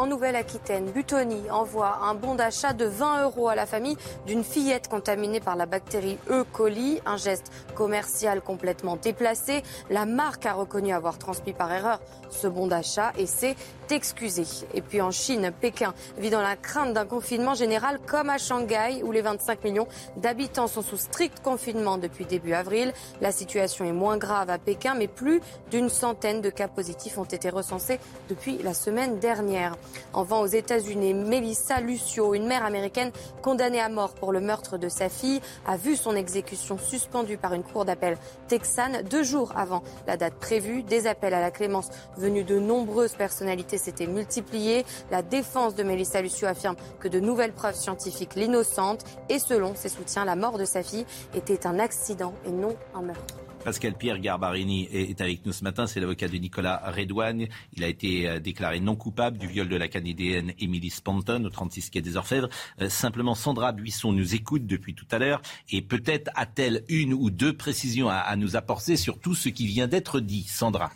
En 0.00 0.06
Nouvelle-Aquitaine, 0.06 0.90
Butoni 0.92 1.50
envoie 1.50 1.98
un 2.04 2.14
bon 2.14 2.34
d'achat 2.34 2.72
de 2.72 2.86
20 2.86 3.24
euros 3.24 3.50
à 3.50 3.54
la 3.54 3.66
famille 3.66 3.98
d'une 4.26 4.42
fillette 4.42 4.88
contaminée 4.88 5.40
par 5.40 5.56
la 5.56 5.66
bactérie 5.66 6.16
E. 6.30 6.42
coli, 6.54 7.02
un 7.04 7.18
geste 7.18 7.52
commercial 7.74 8.40
complètement 8.40 8.96
déplacé. 8.96 9.62
La 9.90 10.06
marque 10.06 10.46
a 10.46 10.54
reconnu 10.54 10.94
avoir 10.94 11.18
transmis 11.18 11.52
par 11.52 11.70
erreur 11.70 12.00
ce 12.30 12.46
bon 12.46 12.66
d'achat 12.66 13.12
et 13.18 13.26
s'est 13.26 13.56
excusé. 13.90 14.44
Et 14.72 14.80
puis 14.80 15.02
en 15.02 15.10
Chine, 15.10 15.52
Pékin 15.60 15.92
vit 16.16 16.30
dans 16.30 16.40
la 16.40 16.56
crainte 16.56 16.94
d'un 16.94 17.04
confinement 17.04 17.52
général 17.52 17.98
comme 18.06 18.30
à 18.30 18.38
Shanghai 18.38 19.02
où 19.04 19.12
les 19.12 19.20
25 19.20 19.64
millions 19.64 19.88
d'habitants 20.16 20.66
sont 20.66 20.80
sous 20.80 20.96
strict 20.96 21.42
confinement 21.42 21.98
depuis 21.98 22.24
début 22.24 22.54
avril. 22.54 22.94
La 23.20 23.32
situation 23.32 23.84
est 23.84 23.92
moins 23.92 24.16
grave 24.16 24.48
à 24.48 24.56
Pékin 24.56 24.94
mais 24.94 25.08
plus 25.08 25.42
d'une 25.70 25.90
centaine 25.90 26.40
de 26.40 26.48
cas 26.48 26.68
positifs 26.68 27.18
ont 27.18 27.24
été 27.24 27.50
recensés 27.50 28.00
depuis 28.30 28.56
la 28.62 28.72
semaine 28.72 29.18
dernière. 29.18 29.76
En 30.12 30.22
vent 30.22 30.40
aux 30.40 30.46
États-Unis, 30.46 31.14
Melissa 31.14 31.80
Lucio, 31.80 32.34
une 32.34 32.46
mère 32.46 32.64
américaine 32.64 33.12
condamnée 33.42 33.80
à 33.80 33.88
mort 33.88 34.14
pour 34.14 34.32
le 34.32 34.40
meurtre 34.40 34.78
de 34.78 34.88
sa 34.88 35.08
fille, 35.08 35.40
a 35.66 35.76
vu 35.76 35.96
son 35.96 36.16
exécution 36.16 36.78
suspendue 36.78 37.36
par 37.36 37.54
une 37.54 37.62
cour 37.62 37.84
d'appel 37.84 38.16
texane 38.48 39.02
deux 39.02 39.22
jours 39.22 39.52
avant 39.56 39.82
la 40.06 40.16
date 40.16 40.34
prévue. 40.34 40.82
Des 40.82 41.06
appels 41.06 41.34
à 41.34 41.40
la 41.40 41.50
clémence 41.50 41.90
venus 42.16 42.46
de 42.46 42.58
nombreuses 42.58 43.14
personnalités 43.14 43.78
s'étaient 43.78 44.06
multipliés. 44.06 44.84
La 45.10 45.22
défense 45.22 45.74
de 45.74 45.82
Melissa 45.82 46.22
Lucio 46.22 46.46
affirme 46.46 46.76
que 46.98 47.08
de 47.08 47.20
nouvelles 47.20 47.52
preuves 47.52 47.76
scientifiques 47.76 48.34
l'innocente 48.34 49.04
et 49.28 49.38
selon 49.38 49.74
ses 49.74 49.88
soutiens, 49.88 50.24
la 50.24 50.36
mort 50.36 50.58
de 50.58 50.64
sa 50.64 50.82
fille 50.82 51.06
était 51.34 51.66
un 51.66 51.78
accident 51.78 52.32
et 52.46 52.50
non 52.50 52.76
un 52.94 53.02
meurtre. 53.02 53.49
Pascal 53.64 53.94
Pierre 53.94 54.18
Garbarini 54.18 54.88
est 54.90 55.20
avec 55.20 55.44
nous 55.44 55.52
ce 55.52 55.64
matin. 55.64 55.86
C'est 55.86 56.00
l'avocat 56.00 56.28
de 56.28 56.36
Nicolas 56.36 56.82
Redouane. 56.96 57.46
Il 57.74 57.84
a 57.84 57.88
été 57.88 58.28
euh, 58.28 58.40
déclaré 58.40 58.80
non 58.80 58.96
coupable 58.96 59.38
du 59.38 59.46
viol 59.46 59.68
de 59.68 59.76
la 59.76 59.88
Canadienne 59.88 60.52
Emily 60.58 60.90
Spanton 60.90 61.44
au 61.44 61.50
36 61.50 61.90
quai 61.90 62.00
des 62.00 62.16
Orfèvres. 62.16 62.48
Euh, 62.80 62.88
simplement, 62.88 63.34
Sandra 63.34 63.72
Buisson 63.72 64.12
nous 64.12 64.34
écoute 64.34 64.66
depuis 64.66 64.94
tout 64.94 65.06
à 65.10 65.18
l'heure 65.18 65.42
et 65.70 65.82
peut-être 65.82 66.30
a-t-elle 66.34 66.84
une 66.88 67.12
ou 67.12 67.30
deux 67.30 67.56
précisions 67.56 68.08
à 68.08 68.34
nous 68.36 68.56
apporter 68.56 68.96
sur 68.96 69.18
tout 69.18 69.34
ce 69.34 69.48
qui 69.48 69.66
vient 69.66 69.88
d'être 69.88 70.20
dit. 70.20 70.44
Sandra. 70.44 70.90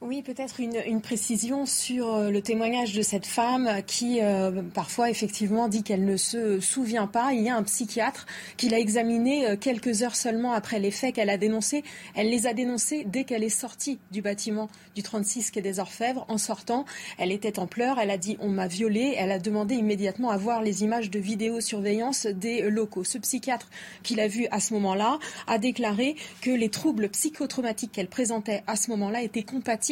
Oui, 0.00 0.22
peut-être 0.22 0.60
une, 0.60 1.00
précision 1.00 1.66
sur 1.66 2.14
euh, 2.14 2.30
le 2.30 2.40
témoignage 2.40 2.92
de 2.92 3.02
cette 3.02 3.26
femme 3.26 3.82
qui, 3.84 4.20
euh, 4.22 4.62
parfois, 4.72 5.10
effectivement, 5.10 5.66
dit 5.66 5.82
qu'elle 5.82 6.04
ne 6.04 6.16
se 6.16 6.60
souvient 6.60 7.08
pas. 7.08 7.32
Il 7.32 7.42
y 7.42 7.48
a 7.48 7.56
un 7.56 7.64
psychiatre 7.64 8.24
qui 8.56 8.68
l'a 8.68 8.78
examinée 8.78 9.48
euh, 9.48 9.56
quelques 9.56 10.04
heures 10.04 10.14
seulement 10.14 10.52
après 10.52 10.78
les 10.78 10.92
faits 10.92 11.16
qu'elle 11.16 11.30
a 11.30 11.36
dénoncés. 11.36 11.82
Elle 12.14 12.30
les 12.30 12.46
a 12.46 12.54
dénoncés 12.54 13.02
dès 13.08 13.24
qu'elle 13.24 13.42
est 13.42 13.48
sortie 13.48 13.98
du 14.12 14.22
bâtiment 14.22 14.70
du 14.94 15.02
36 15.02 15.50
quai 15.50 15.62
des 15.62 15.80
Orfèvres. 15.80 16.24
En 16.28 16.38
sortant, 16.38 16.84
elle 17.18 17.32
était 17.32 17.58
en 17.58 17.66
pleurs. 17.66 17.98
Elle 17.98 18.12
a 18.12 18.18
dit 18.18 18.36
on 18.38 18.50
m'a 18.50 18.68
violée. 18.68 19.16
Elle 19.18 19.32
a 19.32 19.40
demandé 19.40 19.74
immédiatement 19.74 20.30
à 20.30 20.36
voir 20.36 20.62
les 20.62 20.84
images 20.84 21.10
de 21.10 21.18
vidéosurveillance 21.18 22.26
des 22.26 22.70
locaux. 22.70 23.02
Ce 23.02 23.18
psychiatre 23.18 23.68
qui 24.04 24.14
l'a 24.14 24.28
vu 24.28 24.46
à 24.52 24.60
ce 24.60 24.74
moment-là 24.74 25.18
a 25.48 25.58
déclaré 25.58 26.14
que 26.40 26.52
les 26.52 26.68
troubles 26.68 27.08
psychotraumatiques 27.08 27.90
qu'elle 27.90 28.08
présentait 28.08 28.62
à 28.68 28.76
ce 28.76 28.90
moment-là 28.92 29.22
étaient 29.22 29.42
compatibles 29.42 29.87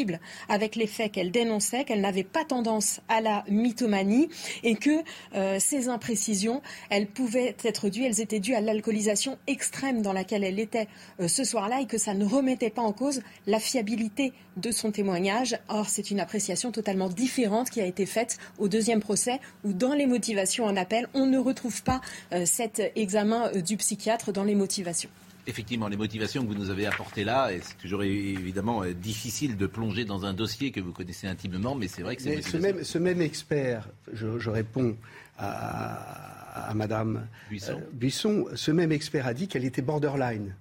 avec 0.48 0.76
les 0.76 0.86
faits 0.86 1.12
qu'elle 1.12 1.30
dénonçait, 1.30 1.84
qu'elle 1.84 2.00
n'avait 2.00 2.24
pas 2.24 2.44
tendance 2.44 3.00
à 3.08 3.20
la 3.20 3.44
mythomanie 3.48 4.28
et 4.62 4.76
que 4.76 5.02
euh, 5.34 5.58
ces 5.58 5.88
imprécisions, 5.88 6.62
elles 6.90 7.06
pouvaient 7.06 7.56
être 7.64 7.88
dues, 7.88 8.04
elles 8.04 8.20
étaient 8.20 8.40
dues 8.40 8.54
à 8.54 8.60
l'alcoolisation 8.60 9.38
extrême 9.46 10.02
dans 10.02 10.12
laquelle 10.12 10.44
elle 10.44 10.58
était 10.58 10.88
euh, 11.20 11.28
ce 11.28 11.44
soir-là 11.44 11.80
et 11.80 11.86
que 11.86 11.98
ça 11.98 12.14
ne 12.14 12.24
remettait 12.24 12.70
pas 12.70 12.82
en 12.82 12.92
cause 12.92 13.22
la 13.46 13.58
fiabilité 13.58 14.32
de 14.56 14.70
son 14.70 14.90
témoignage. 14.90 15.58
Or, 15.68 15.88
c'est 15.88 16.10
une 16.10 16.20
appréciation 16.20 16.72
totalement 16.72 17.08
différente 17.08 17.70
qui 17.70 17.80
a 17.80 17.86
été 17.86 18.06
faite 18.06 18.38
au 18.58 18.68
deuxième 18.68 19.00
procès 19.00 19.40
où 19.64 19.72
dans 19.72 19.94
les 19.94 20.06
motivations 20.06 20.64
en 20.64 20.76
appel, 20.76 21.08
on 21.14 21.26
ne 21.26 21.38
retrouve 21.38 21.82
pas 21.82 22.00
euh, 22.32 22.44
cet 22.44 22.82
examen 22.96 23.52
du 23.52 23.76
psychiatre 23.76 24.32
dans 24.32 24.44
les 24.44 24.54
motivations 24.54 25.10
effectivement, 25.46 25.88
les 25.88 25.96
motivations 25.96 26.42
que 26.42 26.48
vous 26.48 26.58
nous 26.58 26.70
avez 26.70 26.86
apportées 26.86 27.24
là, 27.24 27.50
c'est 27.62 27.78
toujours 27.78 28.02
évidemment 28.02 28.82
euh, 28.82 28.92
difficile 28.92 29.56
de 29.56 29.66
plonger 29.66 30.04
dans 30.04 30.24
un 30.24 30.34
dossier 30.34 30.70
que 30.70 30.80
vous 30.80 30.92
connaissez 30.92 31.26
intimement, 31.26 31.74
mais 31.74 31.88
c'est 31.88 32.02
vrai 32.02 32.16
que 32.16 32.22
c'est 32.22 32.42
ce 32.42 32.56
même, 32.56 32.84
ce 32.84 32.98
même 32.98 33.20
expert, 33.22 33.88
je, 34.12 34.50
réponds 34.50 34.96
à, 35.38 36.70
à 36.70 36.74
Madame 36.74 37.26
Buisson. 37.48 37.80
Euh, 37.80 37.90
Buisson, 37.92 38.46
ce 38.54 38.70
même 38.70 38.92
expert 38.92 39.26
a 39.26 39.34
dit 39.34 39.48
qu'elle 39.48 39.64
était 39.64 39.82
borderline 39.82 40.54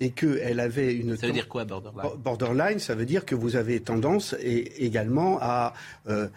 et 0.00 0.10
qu'elle 0.10 0.60
avait 0.60 0.94
une... 0.94 1.16
Ça 1.16 1.26
veut 1.26 1.32
dire 1.32 1.48
quoi, 1.48 1.64
borderline? 1.64 2.10
Borderline, 2.22 2.78
ça 2.78 2.94
veut 2.94 3.06
dire 3.06 3.24
que 3.24 3.34
vous 3.34 3.56
avez 3.56 3.80
tendance 3.80 4.34
et, 4.40 4.84
également 4.84 5.38
à 5.40 5.74
euh, 6.08 6.28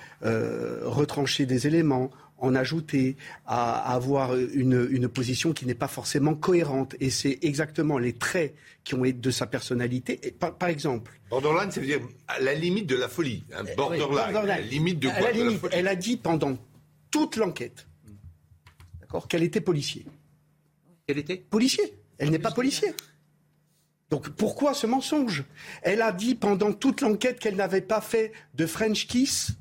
retrancher 0.84 1.46
des 1.46 1.68
éléments, 1.68 2.10
en 2.42 2.56
ajouter, 2.56 3.16
à, 3.46 3.94
avoir 3.94 4.36
une, 4.36 5.08
position 5.08 5.54
qui 5.54 5.66
n'est 5.66 5.76
pas 5.76 5.88
forcément 5.88 6.36
cohérente. 6.36 6.96
Et 7.00 7.10
c'est 7.10 7.40
exactement 7.42 7.98
les 7.98 8.14
traits 8.14 8.56
qui 8.84 8.96
ont 8.96 9.06
été 9.06 9.20
de 9.20 9.32
sa 9.32 9.48
personnalité. 9.48 10.20
par, 10.40 10.70
exemple. 10.70 11.20
Borderline, 11.30 11.72
ça 11.72 11.80
veut 11.80 11.86
dire 11.86 12.02
à 12.28 12.40
la 12.40 12.54
limite 12.54 12.88
de 12.88 12.96
la 12.96 13.08
folie. 13.08 13.44
Hein. 13.54 13.64
Euh, 13.68 13.76
borderline, 13.76 14.46
la 14.46 14.60
limite 14.60 15.00
de 15.00 15.08
quoi 15.08 15.30
Elle 15.72 15.88
a 15.88 15.96
dit 15.96 16.18
pendant 16.18 16.58
toute 17.12 17.36
l'enquête 17.36 17.88
d'accord, 19.12 19.28
qu'elle 19.28 19.44
était 19.44 19.62
policier. 19.62 20.06
Elle 21.08 21.18
était? 21.18 21.38
Policier. 21.38 21.94
Elle 22.18 22.30
n'est 22.30 22.40
pas 22.40 22.52
policier. 22.52 22.94
Donc 24.10 24.30
pourquoi 24.30 24.74
ce 24.74 24.88
mensonge? 24.88 25.44
Elle 25.82 26.02
a 26.02 26.12
dit 26.12 26.36
pendant 26.36 26.74
toute 26.74 27.02
l'enquête 27.02 27.40
qu'elle 27.40 27.56
n'avait 27.56 27.82
pas 27.82 28.02
fait 28.02 28.32
de 28.56 28.66
French 28.66 29.08
kiss 29.08 29.52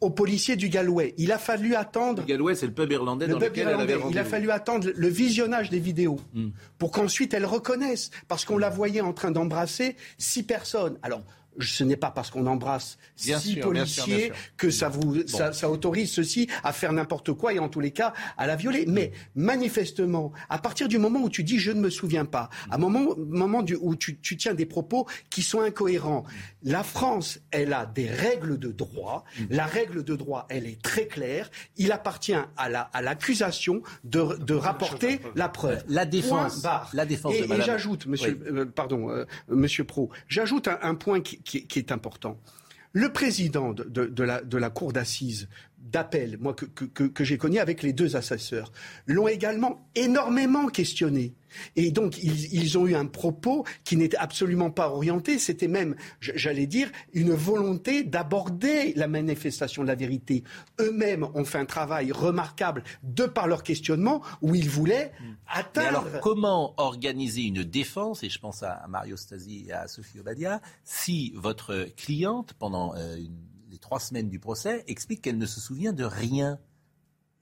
aux 0.00 0.10
policiers 0.10 0.56
du 0.56 0.68
Galway. 0.68 1.14
Il 1.18 1.32
a 1.32 1.38
fallu 1.38 1.74
attendre. 1.74 2.22
Le 2.22 2.28
Galway, 2.28 2.54
c'est 2.54 2.66
le 2.66 2.72
pub 2.72 2.90
irlandais 2.92 3.26
dans 3.26 3.38
lequel 3.38 3.68
elle 3.68 3.80
avait 3.80 3.98
Il 4.10 4.18
a 4.18 4.24
fallu 4.24 4.50
attendre 4.50 4.88
le 4.94 5.08
visionnage 5.08 5.70
des 5.70 5.80
vidéos 5.80 6.20
hmm. 6.34 6.48
pour 6.78 6.92
qu'ensuite 6.92 7.34
elle 7.34 7.46
reconnaisse, 7.46 8.10
parce 8.28 8.44
qu'on 8.44 8.58
la 8.58 8.70
voyait 8.70 9.00
en 9.00 9.12
train 9.12 9.30
d'embrasser 9.30 9.96
six 10.18 10.42
personnes. 10.42 10.98
Alors, 11.02 11.22
ce 11.60 11.84
n'est 11.84 11.96
pas 11.96 12.10
parce 12.10 12.30
qu'on 12.30 12.46
embrasse 12.46 12.98
six 13.16 13.56
policiers 13.56 14.32
que 14.56 14.70
ça, 14.70 14.88
vous, 14.88 15.26
ça, 15.26 15.70
autorise 15.70 16.10
ceci 16.12 16.48
à 16.64 16.72
faire 16.72 16.92
n'importe 16.92 17.32
quoi 17.32 17.52
et 17.52 17.58
en 17.58 17.68
tous 17.68 17.80
les 17.80 17.90
cas 17.90 18.12
à 18.36 18.46
la 18.46 18.56
violer. 18.56 18.84
Mais 18.86 19.12
manifestement, 19.34 20.32
à 20.48 20.58
partir 20.58 20.88
du 20.88 20.98
moment 20.98 21.20
où 21.20 21.28
tu 21.28 21.44
dis 21.44 21.58
je 21.58 21.72
ne 21.72 21.80
me 21.80 21.90
souviens 21.90 22.24
pas, 22.24 22.48
à 22.70 22.76
un 22.76 22.78
moment, 22.78 23.14
moment 23.16 23.62
du, 23.62 23.76
où 23.80 23.96
tu, 23.96 24.18
tu, 24.18 24.36
tiens 24.36 24.54
des 24.54 24.66
propos 24.66 25.06
qui 25.30 25.42
sont 25.42 25.60
incohérents, 25.60 26.24
la 26.62 26.82
France, 26.82 27.40
elle 27.50 27.72
a 27.72 27.86
des 27.86 28.08
règles 28.08 28.58
de 28.58 28.70
droit. 28.72 29.24
La 29.50 29.66
règle 29.66 30.04
de 30.04 30.16
droit, 30.16 30.46
elle 30.48 30.66
est 30.66 30.80
très 30.82 31.06
claire. 31.06 31.50
Il 31.76 31.92
appartient 31.92 32.34
à 32.56 33.02
l'accusation 33.02 33.74
la, 33.74 33.80
à 33.80 33.94
de, 34.04 34.44
de 34.44 34.54
rapporter 34.54 35.20
la 35.34 35.48
preuve. 35.48 35.84
La 35.88 36.04
défense. 36.04 36.66
La 36.92 37.06
défense 37.06 37.34
et, 37.34 37.44
et 37.44 37.62
j'ajoute, 37.62 38.06
monsieur, 38.06 38.38
euh, 38.50 38.66
pardon, 38.66 39.10
euh, 39.10 39.24
monsieur 39.48 39.84
Pro, 39.84 40.10
j'ajoute 40.28 40.68
un, 40.68 40.78
un 40.82 40.94
point 40.94 41.20
qui, 41.20 41.40
qui, 41.48 41.78
est 41.78 41.92
important. 41.92 42.38
Le 42.92 43.12
président 43.12 43.72
de, 43.72 44.22
la, 44.22 44.70
cour 44.70 44.92
d'assises 44.92 45.48
d'appel, 45.80 46.36
moi 46.40 46.54
que, 46.54 47.24
j'ai 47.24 47.38
connu 47.38 47.58
avec 47.58 47.82
les 47.82 47.92
deux 47.92 48.16
assesseurs, 48.16 48.72
l'ont 49.06 49.28
également 49.28 49.88
énormément 49.94 50.66
questionné. 50.68 51.34
Et 51.76 51.90
donc, 51.90 52.22
ils, 52.22 52.76
ont 52.76 52.86
eu 52.86 52.94
un 52.94 53.06
propos 53.06 53.64
qui 53.84 53.96
n'était 53.96 54.18
absolument 54.18 54.70
pas 54.70 54.90
orienté. 54.90 55.38
C'était 55.38 55.68
même, 55.68 55.96
j'allais 56.20 56.66
dire, 56.66 56.90
une 57.14 57.32
volonté 57.32 58.04
d'aborder 58.04 58.92
la 58.94 59.08
manifestation 59.08 59.82
de 59.82 59.88
la 59.88 59.94
vérité. 59.94 60.44
Eux-mêmes 60.78 61.26
ont 61.34 61.44
fait 61.46 61.58
un 61.58 61.64
travail 61.64 62.12
remarquable 62.12 62.84
de 63.02 63.24
par 63.24 63.48
leur 63.48 63.62
questionnement 63.62 64.22
où 64.42 64.54
ils 64.54 64.68
voulaient 64.68 65.12
atteindre. 65.48 65.88
alors, 65.88 66.20
comment 66.20 66.74
organiser 66.76 67.44
une 67.44 67.64
défense 67.64 68.22
Et 68.22 68.28
je 68.28 68.38
pense 68.38 68.62
à 68.62 68.84
Mario 68.88 69.16
Stasi 69.16 69.66
et 69.68 69.72
à 69.72 69.88
Sophie 69.88 70.20
Obadia. 70.20 70.60
Si 70.84 71.32
votre 71.34 71.88
cliente, 71.96 72.52
pendant 72.58 72.94
euh, 72.94 73.16
trois 73.78 74.00
semaines 74.00 74.28
du 74.28 74.38
procès, 74.38 74.84
explique 74.86 75.22
qu'elle 75.22 75.38
ne 75.38 75.46
se 75.46 75.60
souvient 75.60 75.92
de 75.92 76.04
rien 76.04 76.58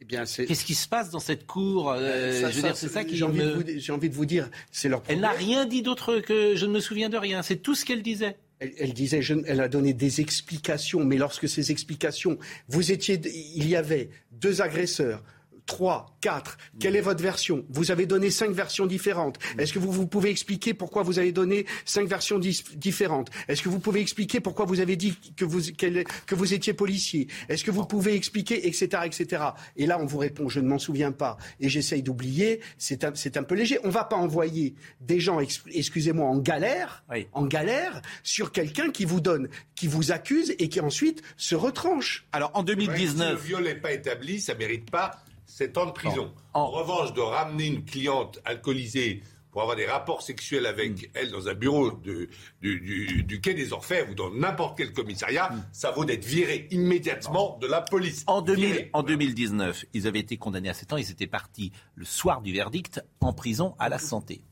eh 0.01 0.05
Qu'est-ce 0.07 0.65
qui 0.65 0.75
se 0.75 0.89
passe 0.89 1.11
dans 1.11 1.21
cette 1.21 1.47
cour 1.47 1.91
euh, 1.91 2.51
c'est 2.75 2.89
ça 2.89 3.05
qui 3.05 3.17
j'ai 3.17 3.25
envie, 3.25 4.09
de 4.11 4.15
vous 4.15 4.27
dire, 4.27 4.51
c'est 4.71 4.89
leur 4.89 5.03
Elle 5.09 5.21
n'a 5.21 5.31
rien 5.31 5.65
dit 5.65 5.83
d'autre 5.83 6.19
que 6.19 6.55
je 6.55 6.67
ne 6.67 6.73
me 6.73 6.81
souviens 6.81 7.09
de 7.09 7.17
rien. 7.17 7.43
C'est 7.43 7.57
tout 7.57 7.75
ce 7.75 7.85
qu'elle 7.85 8.03
disait. 8.03 8.37
Elle, 8.59 8.95
disait, 8.95 9.21
elle 9.47 9.61
a 9.61 9.69
donné 9.69 9.93
des 9.93 10.21
explications, 10.21 11.05
mais 11.05 11.17
lorsque 11.17 11.49
ces 11.49 11.71
explications, 11.71 12.39
vous 12.69 12.91
étiez, 12.91 13.21
il 13.55 13.69
y 13.69 13.77
avait 13.77 14.09
deux 14.33 14.63
agresseurs, 14.63 15.23
3, 15.67 16.17
4. 16.21 16.59
Quelle 16.79 16.97
est 16.97 17.01
votre 17.01 17.23
version? 17.23 17.65
Vous 17.69 17.91
avez 17.91 18.07
donné 18.07 18.31
cinq 18.31 18.51
versions 18.51 18.87
différentes. 18.87 19.39
Est-ce 19.59 19.73
que 19.73 19.79
vous, 19.79 19.93
vous, 19.93 20.07
pouvez 20.07 20.31
expliquer 20.31 20.75
pourquoi 20.75 21.03
vous 21.03 21.19
avez 21.19 21.33
donné 21.33 21.67
cinq 21.85 22.09
versions 22.09 22.39
différentes? 22.39 23.31
Est-ce 23.49 23.63
que 23.63 23.69
vous 23.69 23.81
pouvez 23.81 24.01
expliquer 24.01 24.41
pourquoi 24.41 24.65
vous 24.65 24.81
avez 24.81 24.97
dit 24.97 25.19
que 25.37 25.45
vous, 25.45 25.61
que 25.61 26.35
vous 26.35 26.55
étiez 26.55 26.73
policier? 26.73 27.29
Est-ce 27.49 27.65
que 27.65 27.71
vous 27.71 27.85
pouvez 27.85 28.15
expliquer, 28.15 28.67
etc., 28.67 29.03
etc. 29.05 29.43
Et 29.77 29.87
là, 29.87 29.99
on 30.01 30.07
vous 30.07 30.19
répond, 30.19 30.49
je 30.49 30.61
ne 30.61 30.69
m'en 30.69 30.79
souviens 30.79 31.13
pas. 31.13 31.37
Et 31.61 31.69
j'essaye 31.69 32.03
d'oublier, 32.03 32.61
c'est 32.79 33.05
un, 33.05 33.13
un, 33.13 33.43
peu 33.43 33.55
léger. 33.55 33.79
On 33.83 33.89
ne 33.89 33.93
va 33.93 34.05
pas 34.05 34.17
envoyer 34.17 34.75
des 35.01 35.21
gens, 35.21 35.41
excusez-moi, 35.41 36.29
en 36.29 36.39
galère, 36.39 37.05
en 37.33 37.45
galère 37.45 38.03
sur 38.23 38.53
quelqu'un 38.53 38.91
qui 38.91 39.05
vous 39.05 39.21
donne, 39.21 39.49
qui 39.75 39.89
vous 39.89 40.13
accuse 40.13 40.55
et 40.59 40.69
qui 40.69 40.81
ensuite 40.81 41.23
se 41.37 41.55
retranche. 41.55 42.27
Alors, 42.33 42.53
en 42.55 42.63
2019... 42.63 43.29
si 43.29 43.33
le 43.33 43.49
viol 43.49 43.65
n'est 43.65 43.75
pas 43.75 43.93
établi, 43.93 44.41
ça 44.41 44.55
ne 44.55 44.59
mérite 44.59 44.91
pas 44.91 45.23
7 45.57 45.79
ans 45.79 45.87
de 45.87 45.93
prison. 45.93 46.35
En... 46.53 46.67
revanche, 46.67 47.15
de 47.15 47.23
ramener 47.23 47.69
une 47.69 47.83
cliente 47.83 48.41
alcoolisée 48.45 49.23
pour 49.51 49.63
avoir 49.63 49.75
des 49.75 49.87
rapports 49.87 50.21
sexuels 50.21 50.67
avec 50.67 50.91
hmm. 50.91 51.11
elle 51.15 51.31
dans 51.31 51.49
un 51.49 51.55
bureau 51.55 51.93
de, 51.93 52.29
du, 52.61 53.41
quai 53.43 53.55
des 53.55 53.73
Orfèvres 53.73 54.11
ou 54.11 54.15
dans 54.15 54.29
n'importe 54.29 54.77
quel 54.77 54.93
commissariat, 54.93 55.49
hmm. 55.51 55.65
ça 55.73 55.93
vaut 55.93 56.05
d'être 56.05 56.27
viré 56.27 56.69
immédiatement 56.73 57.57
de 57.59 57.67
la 57.67 57.81
police. 57.81 58.23
En, 58.27 58.43
2019, 58.43 59.87
ils 59.95 60.07
avaient 60.07 60.21
été 60.21 60.37
condamnés 60.37 60.69
à 60.69 60.75
7 60.75 60.93
ans, 60.93 60.97
ils 60.99 61.11
étaient 61.11 61.27
partis 61.27 61.73
le 61.95 62.05
soir 62.05 62.43
du 62.43 62.53
verdict 62.53 63.03
en 63.21 63.33
prison 63.33 63.75
à 63.79 63.89
la 63.89 63.99
santé. 63.99 64.43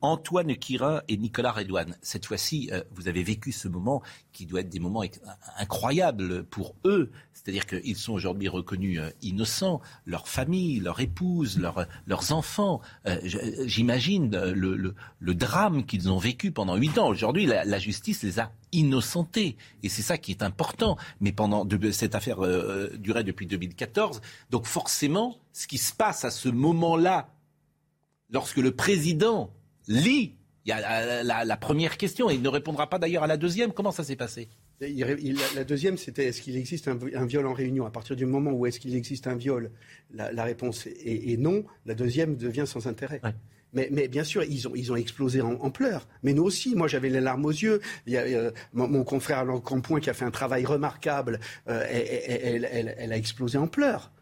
Antoine 0.00 0.56
Quirin 0.56 1.02
et 1.08 1.16
Nicolas 1.16 1.52
Redouane, 1.52 1.96
cette 2.02 2.26
fois-ci, 2.26 2.70
euh, 2.72 2.82
vous 2.94 3.08
avez 3.08 3.22
vécu 3.22 3.52
ce 3.52 3.68
moment 3.68 4.02
qui 4.32 4.46
doit 4.46 4.60
être 4.60 4.68
des 4.68 4.80
moments 4.80 5.02
incroyables 5.58 6.44
pour 6.44 6.74
eux. 6.84 7.10
C'est-à-dire 7.32 7.66
qu'ils 7.66 7.96
sont 7.96 8.12
aujourd'hui 8.12 8.48
reconnus 8.48 9.00
euh, 9.00 9.10
innocents, 9.22 9.80
leur 10.06 10.28
famille, 10.28 10.80
leur 10.80 11.00
épouse, 11.00 11.58
leurs 11.58 12.32
enfants. 12.32 12.80
Euh, 13.06 13.18
j'imagine 13.66 14.30
le, 14.36 15.34
drame 15.34 15.84
qu'ils 15.84 16.10
ont 16.10 16.18
vécu 16.18 16.52
pendant 16.52 16.76
huit 16.76 16.96
ans. 16.98 17.08
Aujourd'hui, 17.08 17.46
la, 17.46 17.78
justice 17.78 18.22
les 18.22 18.40
a 18.40 18.52
innocentés. 18.72 19.56
Et 19.82 19.88
c'est 19.88 20.02
ça 20.02 20.18
qui 20.18 20.30
est 20.30 20.42
important. 20.42 20.96
Mais 21.20 21.32
pendant 21.32 21.66
cette 21.92 22.14
affaire 22.14 22.38
durait 22.98 23.24
depuis 23.24 23.46
2014. 23.46 24.20
Donc 24.50 24.66
forcément, 24.66 25.38
ce 25.52 25.66
qui 25.66 25.78
se 25.78 25.92
passe 25.92 26.24
à 26.24 26.30
ce 26.30 26.48
moment-là 26.48 27.28
lorsque 28.30 28.58
le 28.58 28.72
président 28.72 29.52
lit 29.88 30.36
il 30.66 30.70
y 30.70 30.72
a 30.72 31.44
la, 31.44 31.56
première 31.56 31.98
question, 31.98 32.30
et 32.30 32.34
il 32.34 32.42
ne 32.42 32.48
répondra 32.48 32.88
pas 32.88 32.98
d'ailleurs 32.98 33.22
à 33.22 33.26
la 33.26 33.36
deuxième. 33.36 33.72
Comment 33.72 33.92
ça 33.92 34.02
s'est 34.02 34.16
passé? 34.16 34.48
La 34.80 35.64
deuxième, 35.64 35.98
c'était 35.98 36.26
est-ce 36.26 36.40
qu'il 36.40 36.56
existe 36.56 36.88
un, 36.88 37.26
viol 37.26 37.46
en 37.46 37.52
réunion? 37.52 37.84
À 37.84 37.90
partir 37.90 38.16
du 38.16 38.24
moment 38.24 38.50
où 38.50 38.64
est-ce 38.64 38.80
qu'il 38.80 38.94
existe 38.94 39.26
un 39.26 39.36
viol, 39.36 39.70
la, 40.10 40.44
réponse 40.44 40.86
est, 40.86 41.38
non. 41.38 41.64
La 41.84 41.94
deuxième 41.94 42.36
devient 42.36 42.64
sans 42.66 42.86
intérêt. 42.86 43.20
Mais, 43.74 43.88
mais, 43.90 44.08
bien 44.08 44.24
sûr, 44.24 44.44
ils 44.44 44.68
ont, 44.68 44.72
ils 44.74 44.92
ont 44.92 44.96
explosé 44.96 45.40
en, 45.42 45.54
en 45.54 45.70
pleurs. 45.70 46.06
Mais 46.22 46.32
nous 46.32 46.44
aussi, 46.44 46.76
moi 46.76 46.86
j'avais 46.86 47.08
les 47.08 47.20
larmes 47.20 47.44
aux 47.44 47.50
yeux. 47.50 47.80
Il 48.06 48.12
y 48.12 48.16
a, 48.16 48.22
euh, 48.22 48.52
mon, 48.72 48.86
mon, 48.86 49.02
confrère 49.02 49.38
Alain 49.38 49.58
Campoin 49.58 49.98
qui 49.98 50.10
a 50.10 50.14
fait 50.14 50.24
un 50.24 50.30
travail 50.30 50.64
remarquable, 50.64 51.40
euh, 51.68 51.84
elle, 51.90 52.06
elle, 52.28 52.68
elle, 52.70 52.94
elle, 52.96 53.12
a 53.12 53.16
explosé 53.16 53.58
en 53.58 53.66
pleurs. 53.66 54.12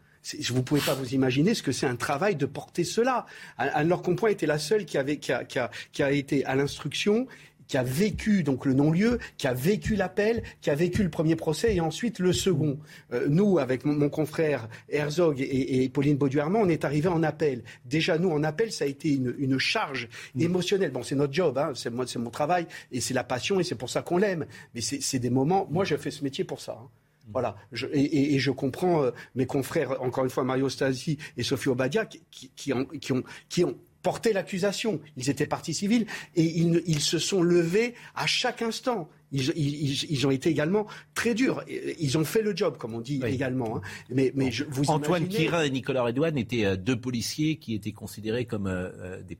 Vous 0.49 0.57
ne 0.57 0.61
pouvez 0.61 0.81
pas 0.81 0.93
vous 0.93 1.13
imaginer 1.13 1.53
ce 1.53 1.63
que 1.63 1.71
c'est 1.71 1.85
un 1.85 1.95
travail 1.95 2.35
de 2.35 2.45
porter 2.45 2.83
cela. 2.83 3.25
Anne-Laure 3.57 4.01
Compoint 4.01 4.29
était 4.29 4.45
la 4.45 4.59
seule 4.59 4.85
qui, 4.85 4.97
avait, 4.97 5.17
qui, 5.17 5.31
a, 5.31 5.43
qui, 5.43 5.59
a, 5.59 5.69
qui 5.91 6.03
a 6.03 6.11
été 6.11 6.45
à 6.45 6.55
l'instruction 6.55 7.27
qui 7.67 7.77
a 7.77 7.83
vécu 7.83 8.43
donc 8.43 8.65
le 8.65 8.73
non-lieu, 8.73 9.19
qui 9.37 9.47
a 9.47 9.53
vécu 9.53 9.95
l'appel, 9.95 10.43
qui 10.61 10.69
a 10.69 10.75
vécu 10.75 11.03
le 11.03 11.09
premier 11.09 11.35
procès 11.35 11.75
et 11.75 11.81
ensuite 11.81 12.19
le 12.19 12.33
second. 12.33 12.79
Euh, 13.13 13.27
nous, 13.29 13.57
avec 13.57 13.85
mon, 13.85 13.93
mon, 13.93 14.09
confrère 14.09 14.67
Herzog 14.89 15.41
et, 15.41 15.83
et 15.83 15.89
Pauline 15.89 16.17
Bauduerman, 16.17 16.61
on 16.61 16.69
est 16.69 16.85
arrivé 16.85 17.07
en 17.07 17.23
appel. 17.23 17.63
Déjà, 17.85 18.17
nous, 18.17 18.29
en 18.29 18.43
appel, 18.43 18.71
ça 18.71 18.85
a 18.85 18.87
été 18.87 19.13
une, 19.13 19.33
une 19.37 19.57
charge 19.57 20.07
mmh. 20.35 20.41
émotionnelle. 20.41 20.91
Bon, 20.91 21.03
c'est 21.03 21.15
notre 21.15 21.33
job, 21.33 21.57
hein, 21.57 21.71
c'est 21.75 21.89
mon 21.89 22.29
travail 22.29 22.67
et 22.91 23.01
c'est 23.01 23.13
la 23.13 23.23
passion 23.23 23.59
et 23.59 23.63
c'est 23.63 23.75
pour 23.75 23.89
ça 23.89 24.01
qu'on 24.01 24.17
l'aime. 24.17 24.45
Mais 24.75 24.81
c'est 24.81 25.19
des 25.19 25.29
moments. 25.29 25.67
Moi, 25.71 25.83
je 25.83 25.95
fais 25.95 26.11
ce 26.11 26.23
métier 26.23 26.43
pour 26.43 26.61
ça. 26.61 26.77
Hein. 26.79 26.89
Voilà. 27.31 27.55
Et, 27.93 28.37
je 28.39 28.51
comprends 28.51 29.03
euh, 29.03 29.11
mes 29.35 29.45
confrères, 29.45 30.01
encore 30.01 30.23
une 30.23 30.29
fois, 30.29 30.43
Mario 30.43 30.69
Stasi 30.69 31.17
et 31.37 31.43
Sophie 31.43 31.69
Obadia, 31.69 32.05
qui, 32.05 32.73
ont, 32.73 33.75
porté 34.01 34.33
l'accusation. 34.33 34.99
Ils 35.15 35.29
étaient 35.29 35.47
partis 35.47 35.73
civils 35.73 36.05
et 36.35 36.43
ils, 36.43 36.99
se 36.99 37.19
sont 37.19 37.41
levés 37.41 37.95
à 38.15 38.27
chaque 38.27 38.61
instant. 38.61 39.09
Ils, 39.33 39.51
ils, 39.55 40.11
ils, 40.11 40.27
ont 40.27 40.31
été 40.31 40.49
également 40.49 40.87
très 41.15 41.33
durs. 41.33 41.63
Ils 41.99 42.17
ont 42.17 42.23
fait 42.23 42.41
le 42.41 42.55
job, 42.55 42.77
comme 42.77 42.93
on 42.93 43.01
dit 43.01 43.19
oui. 43.21 43.31
également. 43.31 43.77
Hein. 43.77 43.81
Mais, 44.09 44.31
mais 44.35 44.51
je, 44.51 44.63
vous 44.63 44.89
Antoine 44.89 45.23
imaginez... 45.23 45.45
Quirin 45.45 45.63
et 45.63 45.69
Nicolas 45.69 46.03
Redouane 46.03 46.37
étaient 46.37 46.65
euh, 46.65 46.75
deux 46.77 46.99
policiers 46.99 47.57
qui 47.57 47.73
étaient 47.73 47.91
considérés 47.91 48.45
comme 48.45 48.67
euh, 48.67 49.21
des 49.23 49.37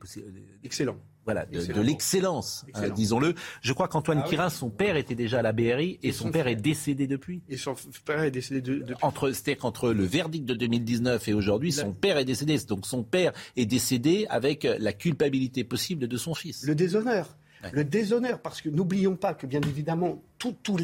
excellents 0.64 0.98
voilà, 1.24 1.46
de, 1.46 1.72
de 1.72 1.80
l'excellence, 1.80 2.66
hein, 2.74 2.90
disons-le. 2.90 3.34
Je 3.62 3.72
crois 3.72 3.88
qu'Antoine 3.88 4.20
ah, 4.22 4.28
Quirin, 4.28 4.48
oui. 4.48 4.54
son 4.54 4.68
père 4.68 4.96
était 4.96 5.14
déjà 5.14 5.38
à 5.38 5.42
la 5.42 5.52
BRI 5.52 5.98
et, 6.02 6.08
et 6.08 6.12
son, 6.12 6.24
son, 6.24 6.30
père 6.30 6.46
est 6.48 6.56
décédé 6.56 7.06
depuis. 7.06 7.42
Et 7.48 7.56
son 7.56 7.74
père 8.04 8.22
est 8.22 8.30
décédé 8.30 8.60
de, 8.60 8.80
depuis. 8.80 8.94
Entre, 9.00 9.30
c'est-à-dire 9.30 9.62
qu'entre 9.62 9.90
le 9.90 10.04
verdict 10.04 10.44
de 10.44 10.54
2019 10.54 11.26
et 11.28 11.32
aujourd'hui, 11.32 11.72
son 11.72 11.92
père 11.92 12.18
est 12.18 12.26
décédé. 12.26 12.58
Donc 12.68 12.86
son 12.86 13.02
père 13.02 13.32
est 13.56 13.66
décédé 13.66 14.26
avec 14.28 14.64
la 14.64 14.92
culpabilité 14.92 15.64
possible 15.64 16.08
de 16.08 16.16
son 16.16 16.34
fils. 16.34 16.66
Le 16.66 16.74
déshonneur. 16.74 17.36
Le 17.72 17.84
déshonneur, 17.84 18.40
parce 18.40 18.60
que 18.60 18.68
n'oublions 18.68 19.16
pas 19.16 19.34
que 19.34 19.46
bien 19.46 19.60
évidemment, 19.62 20.22
tous 20.38 20.76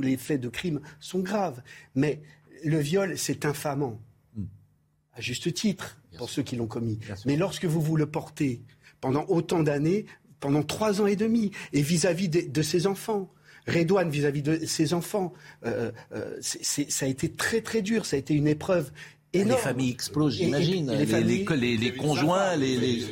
les, 0.00 0.16
faits 0.16 0.40
de 0.40 0.48
crime 0.48 0.80
sont 1.00 1.20
graves, 1.20 1.62
mais 1.94 2.20
le 2.64 2.78
viol, 2.78 3.18
c'est 3.18 3.44
infamant, 3.44 4.00
mm. 4.36 4.44
à 5.14 5.20
juste 5.20 5.52
titre, 5.52 5.98
bien 6.10 6.18
pour 6.18 6.28
sûr. 6.28 6.36
ceux 6.36 6.42
qui 6.42 6.56
l'ont 6.56 6.66
commis. 6.66 6.98
Mais 7.26 7.36
lorsque 7.36 7.64
vous 7.64 7.80
vous 7.80 7.96
le 7.96 8.06
portez 8.06 8.62
pendant 9.00 9.26
autant 9.28 9.62
d'années, 9.62 10.06
pendant 10.40 10.62
trois 10.62 11.00
ans 11.00 11.06
et 11.06 11.16
demi, 11.16 11.50
et 11.72 11.82
vis-à-vis 11.82 12.28
-vis 12.28 12.46
de, 12.46 12.52
de, 12.52 12.62
ses 12.62 12.86
enfants. 12.86 13.30
Redouane 13.66 14.10
vis-à-vis 14.10 14.42
-vis 14.42 14.60
de 14.60 14.66
ses 14.66 14.92
enfants, 14.92 15.32
euh, 15.64 15.90
euh, 16.12 16.36
c 16.40 16.82
est, 16.82 16.90
ça 16.90 17.06
a 17.06 17.08
été 17.08 17.30
très 17.30 17.62
très 17.62 17.80
dur, 17.80 18.04
ça 18.04 18.16
a 18.16 18.18
été 18.18 18.34
une 18.34 18.46
épreuve 18.46 18.92
Énorme. 19.34 19.50
Les 19.50 19.56
familles 19.62 19.90
explosent, 19.90 20.34
j'imagine. 20.36 20.90
Les, 20.90 21.04
les, 21.04 21.22
les, 21.22 21.44
les, 21.56 21.76
les 21.76 21.94
conjoints, 21.94 22.56
les, 22.56 22.76
les, 22.78 23.04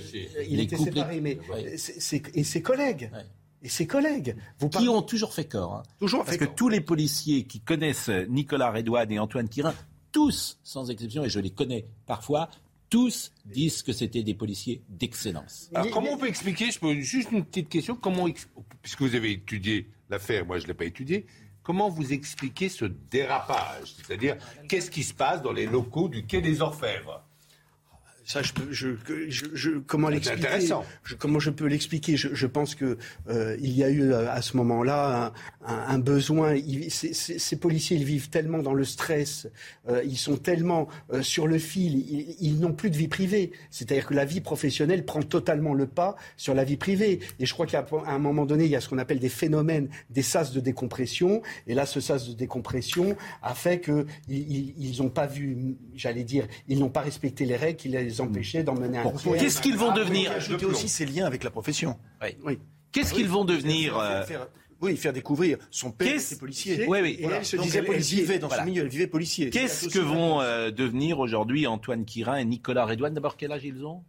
il 0.48 0.60
était 0.60 0.76
couples. 0.76 0.94
séparé, 0.94 1.20
mais 1.20 1.38
ouais. 1.50 1.74
et 2.34 2.44
ses 2.44 2.62
collègues. 2.62 3.10
Ouais. 3.12 3.24
Et 3.64 3.68
ses 3.68 3.86
collègues. 3.86 4.36
Vous 4.58 4.68
qui 4.68 4.88
ont 4.88 5.02
toujours 5.02 5.34
fait 5.34 5.44
corps. 5.44 5.74
Hein. 5.74 5.82
Toujours 6.00 6.24
Parce 6.24 6.32
fait 6.32 6.38
que 6.38 6.44
corps. 6.46 6.54
tous 6.54 6.68
les 6.68 6.80
policiers 6.80 7.44
qui 7.44 7.60
connaissent 7.60 8.10
Nicolas 8.28 8.70
Redouane 8.72 9.12
et 9.12 9.18
Antoine 9.18 9.48
Quirin, 9.48 9.74
tous, 10.10 10.58
sans 10.64 10.90
exception, 10.90 11.24
et 11.24 11.28
je 11.28 11.38
les 11.40 11.50
connais 11.50 11.86
parfois, 12.06 12.50
tous 12.90 13.32
disent 13.46 13.82
que 13.82 13.92
c'était 13.92 14.22
des 14.22 14.34
policiers 14.34 14.82
d'excellence. 14.88 15.70
Alors 15.72 15.90
comment 15.90 16.12
on 16.12 16.18
peut 16.18 16.28
expliquer, 16.28 16.70
je 16.70 16.78
peux 16.78 17.00
juste 17.00 17.30
une 17.32 17.44
petite 17.44 17.68
question, 17.70 17.94
comment, 17.96 18.26
puisque 18.82 19.00
vous 19.00 19.14
avez 19.14 19.32
étudié 19.32 19.88
l'affaire, 20.10 20.44
moi 20.44 20.58
je 20.58 20.64
ne 20.64 20.68
l'ai 20.68 20.74
pas 20.74 20.84
étudié, 20.84 21.24
comment 21.62 21.88
vous 21.88 22.12
expliquez 22.12 22.68
ce 22.68 22.84
dérapage? 22.84 23.94
C'est-à-dire, 23.96 24.36
qu'est-ce 24.68 24.90
qui 24.90 25.02
se 25.02 25.14
passe 25.14 25.42
dans 25.42 25.52
les 25.52 25.66
locaux 25.66 26.08
du 26.08 26.26
Quai 26.26 26.40
des 26.40 26.60
Orfèvres? 26.60 27.24
Ça, 28.24 28.42
je, 28.42 28.52
peux, 28.52 28.70
je, 28.70 28.90
je, 29.28 29.46
je 29.52 29.70
comment 29.78 30.08
l'expliquer? 30.08 30.46
intéressant. 30.46 30.84
Je, 31.04 31.14
comment 31.14 31.40
je 31.40 31.50
peux 31.50 31.66
l'expliquer? 31.66 32.16
Je, 32.16 32.34
je, 32.34 32.46
pense 32.46 32.74
que 32.74 32.96
euh, 33.28 33.56
il 33.60 33.76
y 33.76 33.82
a 33.82 33.90
eu 33.90 34.12
à 34.12 34.40
ce 34.42 34.56
moment-là 34.58 35.32
un, 35.64 35.72
un, 35.72 35.94
un, 35.94 35.98
besoin. 35.98 36.54
Il, 36.54 36.90
ces, 36.90 37.14
ces, 37.14 37.38
ces, 37.38 37.56
policiers, 37.56 37.96
ils 37.96 38.04
vivent 38.04 38.28
tellement 38.28 38.58
dans 38.58 38.74
le 38.74 38.84
stress, 38.84 39.48
euh, 39.88 40.02
ils 40.04 40.18
sont 40.18 40.36
tellement 40.36 40.88
euh, 41.12 41.22
sur 41.22 41.46
le 41.46 41.58
fil, 41.58 41.98
ils, 41.98 42.36
ils 42.40 42.60
n'ont 42.60 42.72
plus 42.72 42.90
de 42.90 42.96
vie 42.96 43.08
privée. 43.08 43.52
C'est-à-dire 43.70 44.06
que 44.06 44.14
la 44.14 44.24
vie 44.24 44.40
professionnelle 44.40 45.04
prend 45.04 45.22
totalement 45.22 45.74
le 45.74 45.86
pas 45.86 46.16
sur 46.36 46.54
la 46.54 46.64
vie 46.64 46.76
privée. 46.76 47.20
Et 47.40 47.46
je 47.46 47.52
crois 47.52 47.66
qu'à 47.66 47.84
un 48.06 48.18
moment 48.18 48.46
donné, 48.46 48.64
il 48.66 48.70
y 48.70 48.76
a 48.76 48.80
ce 48.80 48.88
qu'on 48.88 48.98
appelle 48.98 49.18
des 49.18 49.28
phénomènes, 49.28 49.88
des 50.10 50.22
sas 50.22 50.52
de 50.52 50.60
décompression. 50.60 51.42
Et 51.66 51.74
là, 51.74 51.86
ce 51.86 52.00
sas 52.00 52.28
de 52.28 52.34
décompression 52.34 53.16
a 53.42 53.54
fait 53.54 53.80
que 53.80 54.06
ils 54.28 54.96
n'ont 54.98 55.10
pas 55.10 55.26
vu, 55.26 55.76
j'allais 55.94 56.24
dire, 56.24 56.46
ils 56.68 56.78
n'ont 56.78 56.88
pas 56.90 57.00
respecté 57.00 57.44
les 57.44 57.56
règles, 57.56 57.90
les 57.90 58.11
empêcher 58.20 58.62
d'en 58.62 58.74
mener 58.74 58.98
un 58.98 59.04
bon, 59.04 59.12
Qu'est-ce 59.38 59.60
qu'ils 59.60 59.76
vont 59.76 59.90
ah, 59.90 59.98
devenir 59.98 60.32
Ajouter 60.32 60.66
aussi 60.66 60.88
ses 60.88 61.06
liens 61.06 61.26
avec 61.26 61.44
la 61.44 61.50
profession. 61.50 61.96
Oui. 62.22 62.28
oui. 62.44 62.58
Qu'est-ce 62.92 63.14
qu'ils 63.14 63.28
vont 63.28 63.44
devenir 63.44 63.94
faire, 63.94 64.26
faire, 64.26 64.48
Oui, 64.80 64.96
faire 64.96 65.12
découvrir 65.12 65.58
son 65.70 65.90
père 65.90 66.14
était 66.14 66.36
policier. 66.36 66.86
Oui, 66.86 66.98
oui. 67.02 67.16
Et 67.18 67.22
voilà. 67.22 67.38
elle 67.38 67.46
se 67.46 67.56
disait 67.56 67.82
policier. 67.82 68.18
Elle 68.18 68.24
vivait 68.24 68.38
dans 68.38 68.48
voilà. 68.48 68.62
ce 68.62 68.68
milieu, 68.68 68.82
elle 68.82 68.88
vivait 68.88 69.06
policier. 69.06 69.50
Qu'est-ce 69.50 69.88
que 69.88 69.98
vont 69.98 70.40
euh, 70.40 70.70
devenir 70.70 71.18
aujourd'hui 71.18 71.66
Antoine 71.66 72.04
Quirin 72.04 72.36
et 72.36 72.44
Nicolas 72.44 72.84
Redouane? 72.84 73.14
D'abord, 73.14 73.36
quel 73.36 73.52
âge 73.52 73.64
ils 73.64 73.84
ont? 73.84 74.02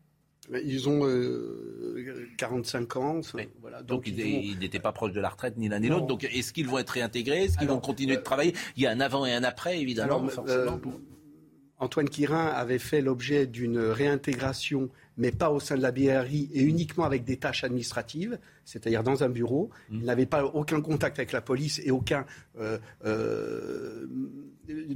Ils 0.51 0.89
ont 0.89 1.05
euh, 1.05 2.27
45 2.37 2.95
ans. 2.97 3.21
Oui. 3.33 3.47
Voilà, 3.61 3.77
donc, 3.77 4.05
donc 4.05 4.07
ils 4.07 4.57
n'étaient 4.59 4.77
vont... 4.77 4.83
pas 4.83 4.91
proches 4.91 5.13
de 5.13 5.21
la 5.21 5.29
retraite 5.29 5.57
ni 5.57 5.69
l'un 5.69 5.79
ni 5.79 5.87
l'autre. 5.87 6.07
Donc 6.07 6.25
est-ce 6.25 6.51
qu'ils 6.51 6.67
vont 6.67 6.77
être 6.79 6.89
réintégrés? 6.89 7.45
Est-ce 7.45 7.57
qu'ils 7.57 7.69
vont 7.69 7.79
continuer 7.79 8.15
euh, 8.15 8.19
de 8.19 8.23
travailler? 8.23 8.53
Il 8.75 8.83
y 8.83 8.87
a 8.87 8.91
un 8.91 8.99
avant 8.99 9.25
et 9.25 9.33
un 9.33 9.43
après, 9.43 9.79
évidemment. 9.79 10.17
Alors, 10.17 10.31
forcément, 10.31 10.77
pour... 10.77 10.99
Antoine 11.83 12.07
Quirin 12.07 12.47
avait 12.47 12.79
fait 12.79 13.01
l'objet 13.01 13.45
d'une 13.45 13.77
réintégration, 13.77 14.89
mais 15.17 15.31
pas 15.31 15.51
au 15.51 15.59
sein 15.59 15.75
de 15.75 15.81
la 15.81 15.91
BRI 15.91 16.49
et 16.53 16.61
uniquement 16.61 17.03
avec 17.03 17.25
des 17.25 17.35
tâches 17.37 17.65
administratives, 17.65 18.39
c'est-à-dire 18.63 19.03
dans 19.03 19.23
un 19.23 19.29
bureau. 19.29 19.69
Mmh. 19.89 19.97
Il 19.99 20.05
n'avait 20.05 20.25
pas 20.25 20.45
aucun 20.45 20.79
contact 20.79 21.19
avec 21.19 21.33
la 21.33 21.41
police 21.41 21.81
et 21.83 21.91
aucun 21.91 22.25
euh, 22.57 22.77
euh, 23.05 24.07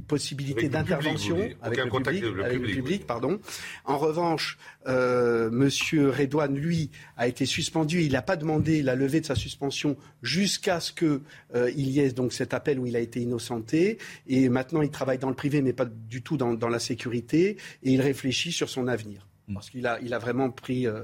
possibilité 0.07 0.69
d'intervention 0.69 1.38
avec, 1.61 1.84
le 1.84 1.89
public, 1.89 2.23
avec 2.44 2.61
le 2.61 2.68
public 2.68 3.07
pardon. 3.07 3.39
En 3.85 3.98
revanche, 3.98 4.57
euh, 4.88 5.49
Monsieur 5.52 6.10
Redouane, 6.10 6.56
lui, 6.56 6.89
a 7.18 7.27
été 7.27 7.45
suspendu. 7.45 8.02
Il 8.02 8.14
n'a 8.14 8.22
pas 8.22 8.35
demandé 8.35 8.81
la 8.81 8.95
levée 8.95 9.22
de 9.22 9.26
sa 9.26 9.35
suspension 9.35 9.98
jusqu'à 10.22 10.80
ce 10.80 10.91
qu'il 10.91 11.22
euh, 11.56 11.72
y 11.72 11.99
ait 11.99 12.11
donc 12.11 12.34
cet 12.34 12.53
appel 12.53 12.80
où 12.80 12.85
il 12.85 12.95
a 12.95 12.99
été 12.99 13.19
innocenté. 13.22 13.98
Et 14.27 14.49
maintenant, 14.49 14.81
il 14.81 14.89
travaille 14.89 15.18
dans 15.18 15.30
le 15.30 15.35
privé, 15.35 15.61
mais 15.61 15.73
pas 15.73 15.85
du 15.85 16.22
tout 16.22 16.38
dans, 16.38 16.53
dans 16.53 16.69
la 16.69 16.80
sécurité. 16.80 17.57
Et 17.84 17.91
il 17.91 18.02
réfléchit 18.02 18.52
sur 18.52 18.69
son 18.69 18.88
avenir. 18.88 19.27
Parce 19.53 19.69
qu'il 19.69 19.88
a, 19.88 19.99
il 20.02 20.14
a 20.14 20.19
vraiment 20.19 20.49
pris 20.52 20.88
euh, 20.88 21.03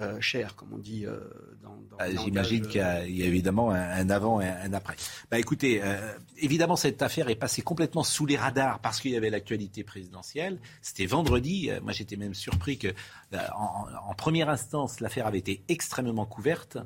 euh, 0.00 0.20
cher, 0.20 0.54
comme 0.54 0.72
on 0.72 0.78
dit 0.78 1.06
euh, 1.06 1.18
dans, 1.62 1.76
dans 1.90 1.96
ah, 1.98 2.10
J'imagine 2.10 2.66
qu'il 2.66 2.80
y, 2.80 2.82
a 2.82 3.04
évidemment 3.04 3.70
un, 3.70 3.80
un, 3.80 4.10
avant 4.10 4.40
et 4.40 4.48
un 4.48 4.72
après. 4.72 4.94
Bah, 5.30 5.38
écoutez, 5.38 5.80
euh, 5.82 6.12
évidemment, 6.38 6.76
cette 6.76 7.02
affaire 7.02 7.28
est 7.28 7.34
passée 7.34 7.62
complètement 7.62 8.04
sous 8.04 8.26
les 8.26 8.36
radars 8.36 8.78
parce 8.78 9.00
qu'il 9.00 9.10
y 9.10 9.16
avait 9.16 9.30
l'actualité 9.30 9.82
présidentielle. 9.82 10.60
C'était 10.82 11.06
vendredi. 11.06 11.70
Moi, 11.82 11.92
j'étais 11.92 12.16
même 12.16 12.34
surpris 12.34 12.78
que, 12.78 12.88
en, 13.32 13.86
en 14.08 14.14
première 14.14 14.48
instance, 14.48 15.00
l'affaire 15.00 15.26
avait 15.26 15.38
été 15.38 15.62
extrêmement 15.68 16.26
couverte. 16.26 16.78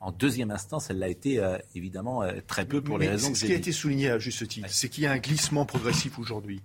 En 0.00 0.12
deuxième 0.12 0.50
instance, 0.50 0.90
elle 0.90 0.98
l'a 0.98 1.08
été 1.08 1.38
euh, 1.40 1.56
évidemment 1.74 2.22
euh, 2.22 2.34
très 2.46 2.66
peu 2.66 2.82
pour 2.82 2.98
Mais 2.98 3.06
les 3.06 3.10
raisons 3.12 3.32
que 3.32 3.38
Ce 3.38 3.46
qui 3.46 3.52
a 3.52 3.56
été 3.56 3.72
souligné 3.72 4.10
à 4.10 4.18
juste 4.18 4.46
titre, 4.46 4.66
ouais. 4.66 4.72
c'est 4.72 4.88
qu'il 4.88 5.04
y 5.04 5.06
a 5.06 5.12
un 5.12 5.18
glissement 5.18 5.64
progressif 5.64 6.18
aujourd'hui 6.18 6.62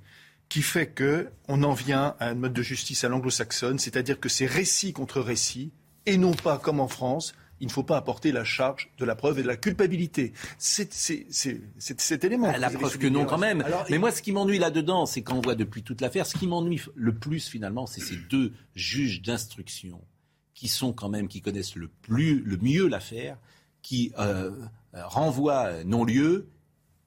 qui 0.52 0.62
fait 0.64 0.88
que 0.88 1.30
on 1.48 1.64
en 1.64 1.72
vient 1.72 2.14
à 2.20 2.28
un 2.28 2.34
mode 2.34 2.52
de 2.52 2.62
justice 2.62 3.06
à 3.06 3.08
l'anglo-saxonne, 3.08 3.80
c'est-à-dire 3.80 4.20
que 4.20 4.28
c'est 4.28 4.46
récit 4.46 4.92
contre 4.92 5.22
récit, 5.22 5.72
et 6.06 6.18
non 6.18 6.34
pas 6.34 6.58
comme 6.58 6.82
en 6.82 6.90
France, 6.90 7.34
il 7.62 7.68
ne 7.68 7.72
faut 7.72 7.84
pas 7.84 7.96
apporter 7.96 8.34
la 8.34 8.44
charge 8.44 8.92
de 8.98 9.06
la 9.06 9.16
preuve 9.16 9.40
et 9.40 9.44
de 9.44 9.48
la 9.48 9.56
culpabilité. 9.56 10.34
C'est 10.58 10.92
cet 10.92 12.26
élément. 12.26 12.52
Ah, 12.54 12.58
la 12.58 12.70
preuve 12.70 12.98
que 12.98 13.08
non, 13.08 13.26
quand 13.26 13.38
même. 13.38 13.62
Alors, 13.62 13.86
Mais 13.90 13.98
moi, 13.98 14.12
ce 14.12 14.22
qui 14.22 14.34
m'ennuie 14.34 14.60
là-dedans, 14.60 15.06
c'est 15.06 15.22
qu'on 15.22 15.40
voit 15.40 15.56
depuis 15.56 15.84
toute 15.84 16.02
l'affaire, 16.02 16.26
ce 16.26 16.38
qui 16.38 16.48
m'ennuie 16.48 16.82
le 16.96 17.16
plus, 17.16 17.48
finalement, 17.48 17.86
c'est 17.86 18.02
ces 18.02 18.18
deux 18.18 18.52
juges 18.76 19.22
d'instruction 19.22 20.02
qui 20.54 20.68
sont 20.68 20.92
quand 20.92 21.08
même, 21.08 21.30
qui 21.30 21.40
connaissent 21.40 21.76
le, 21.76 21.88
plus, 21.88 22.42
le 22.42 22.58
mieux 22.58 22.90
l'affaire, 22.90 23.38
qui 23.82 24.12
euh, 24.20 24.52
renvoient 24.92 25.82
non-lieu, 25.86 26.50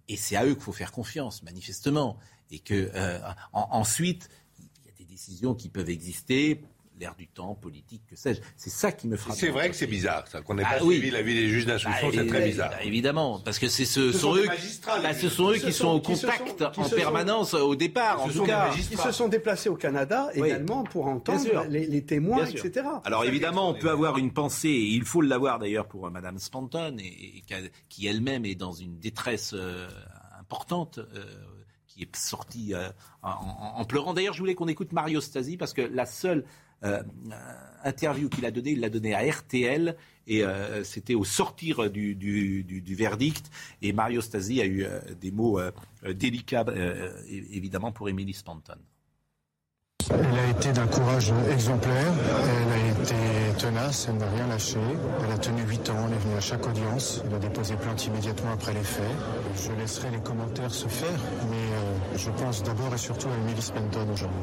et 0.09 0.17
c'est 0.17 0.37
à 0.37 0.47
eux 0.47 0.55
qu'il 0.55 0.63
faut 0.63 0.73
faire 0.73 0.93
confiance, 0.93 1.43
manifestement 1.43 2.19
et 2.55 2.59
que 2.61 2.91
euh, 2.95 3.19
en, 3.53 3.69
ensuite 3.73 4.29
il 4.59 4.65
y 4.87 4.89
a 4.89 4.93
des 4.99 5.05
décisions 5.05 5.55
qui 5.55 5.69
peuvent 5.69 5.91
exister 5.91 6.61
l'air 7.01 7.17
du 7.17 7.27
temps, 7.27 7.57
politique, 7.57 8.03
que 8.09 8.15
sais-je. 8.15 8.41
C'est 8.57 8.71
ça 8.71 8.93
qui 8.93 9.09
me 9.09 9.17
frappe. 9.17 9.35
C'est 9.37 9.49
vrai 9.49 9.69
que 9.69 9.75
c'est 9.75 9.89
bizarre, 9.89 10.29
ça, 10.29 10.43
qu'on 10.43 10.55
n'ait 10.55 10.63
Ah 10.65 10.79
pas 10.79 10.85
oui. 10.85 10.95
suivi 10.99 11.11
l'avis 11.11 11.35
des 11.35 11.49
juges 11.49 11.67
d'instruction, 11.67 12.07
Bah, 12.07 12.15
c'est 12.17 12.27
très 12.29 12.45
bizarre. 12.45 12.71
bah, 12.71 12.85
évidemment, 12.85 13.41
parce 13.45 13.59
que 13.59 13.67
c'est 13.67 13.85
ce, 13.85 14.13
Ce 14.13 14.19
sont 14.19 14.37
eux, 14.37 14.47
bah, 14.47 15.13
ce 15.13 15.29
sont 15.29 15.51
eux 15.51 15.57
Qui 15.57 15.73
sont 15.73 15.89
au 15.89 16.01
contact 16.01 16.57
sont- 16.57 16.81
en 16.81 16.85
sont- 16.85 16.95
permanence 16.95 17.53
au 17.55 17.75
départ, 17.75 18.23
en 18.23 18.29
Ce 18.29 18.33
tout 18.35 18.39
sont 18.39 18.45
cas. 18.47 18.71
Ils 18.93 18.97
se 18.97 19.11
sont 19.11 19.27
déplacés 19.27 19.69
au 19.69 19.75
Canada 19.75 20.29
Oui. 20.37 20.47
également 20.47 20.85
pour 20.85 21.07
entendre 21.09 21.65
les, 21.69 21.89
les 21.89 22.05
témoins, 22.05 22.47
etc. 22.47 22.87
Alors 23.05 23.25
évidemment, 23.25 23.71
on 23.71 23.75
peut 23.75 23.91
avoir 23.91 24.17
une 24.17 24.33
pensée, 24.33 24.69
et 24.69 24.91
il 24.91 25.05
faut 25.05 25.21
l'avoir 25.21 25.59
d'ailleurs 25.59 25.89
pour 25.89 26.07
euh, 26.07 26.11
Madame 26.11 26.39
Spanton, 26.39 26.97
et, 27.01 27.39
et 27.39 27.45
qui, 27.89 28.07
elle-même 28.07 28.45
est 28.45 28.55
dans 28.55 28.73
une 28.73 29.01
détresse 29.01 29.51
euh, 29.53 29.89
importante, 30.39 31.01
euh, 31.01 31.25
qui 31.95 32.03
est 32.03 32.17
sortie 32.17 32.75
euh, 32.75 32.89
en, 33.23 33.85
pleurant. 33.85 34.15
D'ailleurs, 34.15 34.35
je 34.35 34.41
voulais 34.41 34.55
qu'on 34.55 34.69
écoute 34.69 34.93
Mario 34.93 35.21
Stasi, 35.21 35.57
parce 35.57 35.73
que 35.73 35.83
la 35.83 36.07
seule 36.07 36.45
euh, 36.85 37.03
euh, 37.31 37.35
interview 37.85 38.29
qu'il 38.29 38.45
a 38.45 38.51
donnée, 38.51 38.73
il 38.73 38.81
l'a 38.81 38.91
donnée 38.91 39.15
à 39.15 39.21
RTL, 39.21 39.97
et 40.27 40.43
c'était 40.85 41.15
au 41.15 41.25
sortir 41.25 41.91
du, 41.91 42.95
verdict, 42.97 43.51
et 43.83 43.93
Mario 43.93 44.23
Stasi 44.23 44.61
a 44.63 44.67
eu 44.67 44.87
des 45.21 45.31
mots 45.31 45.61
délicats, 46.03 46.65
évidemment, 47.29 47.93
pour 47.93 48.09
Emily 48.09 48.33
Spanton. 48.33 48.79
Elle 50.11 50.39
a 50.39 50.51
été 50.51 50.73
d'un 50.73 50.87
courage 50.87 51.33
exemplaire, 51.51 52.13
elle 52.45 52.73
a 52.73 53.03
été 53.03 53.15
tenace, 53.59 54.07
elle 54.09 54.19
n'a 54.19 54.31
rien 54.31 54.47
lâché. 54.49 54.79
Elle 55.25 55.33
a 55.33 55.39
tenu 55.39 55.63
8 55.63 55.91
ans, 55.91 56.07
elle 56.07 56.15
est 56.15 56.19
venue 56.19 56.37
à 56.37 56.41
chaque 56.41 56.67
audience, 56.67 57.23
elle 57.27 57.35
a 57.35 57.39
déposé 57.39 57.75
plainte 57.77 58.05
immédiatement 58.05 58.53
après 58.53 58.75
les 58.75 58.83
faits. 58.83 59.17
Je 59.57 59.73
laisserai 59.73 60.11
les 60.11 60.21
commentaires 60.21 60.73
se 60.73 60.89
faire, 60.89 61.19
mais 61.51 61.64
je 62.17 62.31
pense 62.31 62.63
d'abord 62.63 62.93
et 62.95 62.99
surtout 62.99 63.29
à 63.29 63.37
Emily 63.37 63.61
Spenton 63.63 64.09
aujourd'hui. 64.13 64.41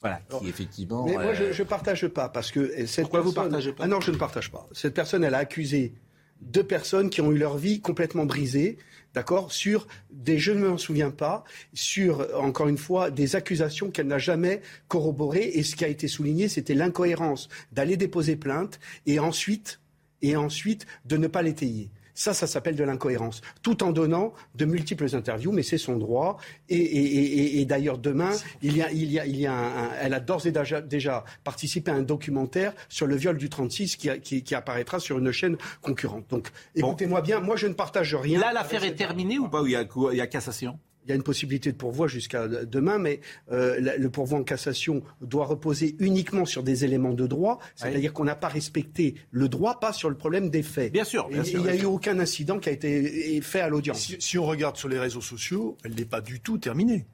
Voilà, 0.00 0.20
qui 0.38 0.48
effectivement... 0.48 1.04
Mais 1.04 1.12
moi, 1.12 1.24
euh, 1.26 1.34
je, 1.34 1.52
je 1.52 1.62
partage 1.62 2.06
pas 2.08 2.28
parce 2.30 2.50
que 2.50 2.60
euh, 2.60 2.86
cette 2.86 3.02
Pourquoi 3.02 3.20
vous 3.20 3.32
personne- 3.32 3.50
partagez 3.52 3.72
pas 3.72 3.84
Ah 3.84 3.88
non, 3.88 4.00
je 4.00 4.10
ne 4.10 4.16
partage 4.16 4.50
pas. 4.50 4.66
Cette 4.72 4.94
personne, 4.94 5.24
elle 5.24 5.34
a 5.34 5.38
accusé 5.38 5.92
deux 6.40 6.64
personnes 6.64 7.10
qui 7.10 7.20
ont 7.20 7.30
eu 7.32 7.36
leur 7.36 7.58
vie 7.58 7.82
complètement 7.82 8.24
brisée, 8.24 8.78
d'accord, 9.12 9.52
sur 9.52 9.86
des, 10.10 10.38
je 10.38 10.52
ne 10.52 10.66
m'en 10.66 10.78
souviens 10.78 11.10
pas, 11.10 11.44
sur 11.74 12.26
encore 12.34 12.68
une 12.68 12.78
fois 12.78 13.10
des 13.10 13.36
accusations 13.36 13.90
qu'elle 13.90 14.06
n'a 14.06 14.18
jamais 14.18 14.62
corroborées. 14.88 15.50
Et 15.52 15.62
ce 15.62 15.76
qui 15.76 15.84
a 15.84 15.88
été 15.88 16.08
souligné, 16.08 16.48
c'était 16.48 16.72
l'incohérence 16.74 17.50
d'aller 17.72 17.98
déposer 17.98 18.36
plainte 18.36 18.80
et 19.04 19.18
ensuite, 19.18 19.80
et 20.22 20.34
ensuite 20.34 20.86
de 21.04 21.18
ne 21.18 21.26
pas 21.26 21.42
l'étayer. 21.42 21.90
Ça, 22.20 22.34
ça 22.34 22.46
s'appelle 22.46 22.76
de 22.76 22.84
l'incohérence. 22.84 23.40
Tout 23.62 23.82
en 23.82 23.92
donnant 23.92 24.34
de 24.54 24.66
multiples 24.66 25.16
interviews, 25.16 25.52
mais 25.52 25.62
c'est 25.62 25.78
son 25.78 25.96
droit. 25.96 26.36
Et, 26.68 26.76
et- 26.76 27.04
et- 27.16 27.38
et- 27.56 27.60
et 27.62 27.64
d'ailleurs, 27.64 27.96
demain, 27.96 28.32
il 28.60 28.76
y 28.76 28.82
a, 28.82 28.90
il 28.92 29.10
y 29.10 29.18
a, 29.18 29.24
il 29.24 29.36
y 29.40 29.46
a 29.46 29.54
un- 29.54 29.84
un- 29.84 29.90
elle 30.02 30.12
a 30.12 30.20
d'ores 30.20 30.46
et 30.46 30.52
déjà, 30.52 30.82
déjà 30.82 31.24
participé 31.44 31.90
à 31.90 31.94
un 31.94 32.02
documentaire 32.02 32.74
sur 32.90 33.06
le 33.06 33.16
viol 33.16 33.38
du 33.38 33.48
36 33.48 33.96
qui, 33.96 34.10
a- 34.10 34.18
qui- 34.18 34.42
qui 34.42 34.54
apparaîtra 34.54 35.00
sur 35.00 35.16
une 35.18 35.32
chaîne 35.32 35.56
concurrente. 35.80 36.26
Donc, 36.28 36.48
écoutez-moi 36.74 37.22
bien, 37.22 37.40
moi, 37.40 37.56
je 37.56 37.68
ne 37.68 37.72
partage 37.72 38.14
rien. 38.14 38.38
Là, 38.38 38.52
l'affaire 38.52 38.84
est 38.84 38.94
terminée 38.96 39.38
ou 39.38 39.48
pas 39.48 39.62
Ou 39.62 39.66
il 39.68 39.72
y 39.72 40.20
a, 40.20 40.26
cassation? 40.26 40.78
Y 41.10 41.12
a 41.12 41.16
une 41.16 41.22
possibilité 41.22 41.70
de 41.72 41.76
pourvoi 41.76 42.08
jusqu'à 42.08 42.48
demain, 42.48 42.98
mais 42.98 43.20
euh, 43.52 43.78
la- 43.80 43.96
le 43.96 44.10
pourvoi 44.10 44.38
en 44.38 44.42
cassation 44.44 45.02
doit 45.20 45.44
reposer 45.46 45.96
uniquement 45.98 46.44
sur 46.46 46.62
des 46.62 46.84
éléments 46.84 47.12
de 47.12 47.26
droit, 47.26 47.58
c'est-à-dire 47.76 48.12
qu'on 48.12 48.24
n'a 48.24 48.34
pas 48.34 48.48
respecté 48.48 49.14
le 49.30 49.48
droit, 49.48 49.80
pas 49.80 49.92
sur 49.92 50.08
le 50.10 50.16
problème 50.16 50.50
des 50.50 50.62
faits. 50.62 50.92
Bien 50.92 51.04
sûr. 51.04 51.28
Il 51.30 51.60
n'y 51.60 51.68
a 51.68 51.74
eu 51.76 51.84
aucun 51.84 52.18
incident 52.18 52.58
qui 52.58 52.68
a 52.68 52.72
été 52.72 53.40
fait 53.42 53.60
à 53.60 53.68
l'audience. 53.68 53.98
Si, 54.00 54.16
si 54.18 54.38
on 54.38 54.44
regarde 54.46 54.76
sur 54.76 54.88
les 54.88 54.98
réseaux 54.98 55.20
sociaux, 55.20 55.76
elle 55.84 55.94
n'est 55.94 56.04
pas 56.04 56.20
du 56.20 56.40
tout 56.40 56.58
terminée. 56.58 57.06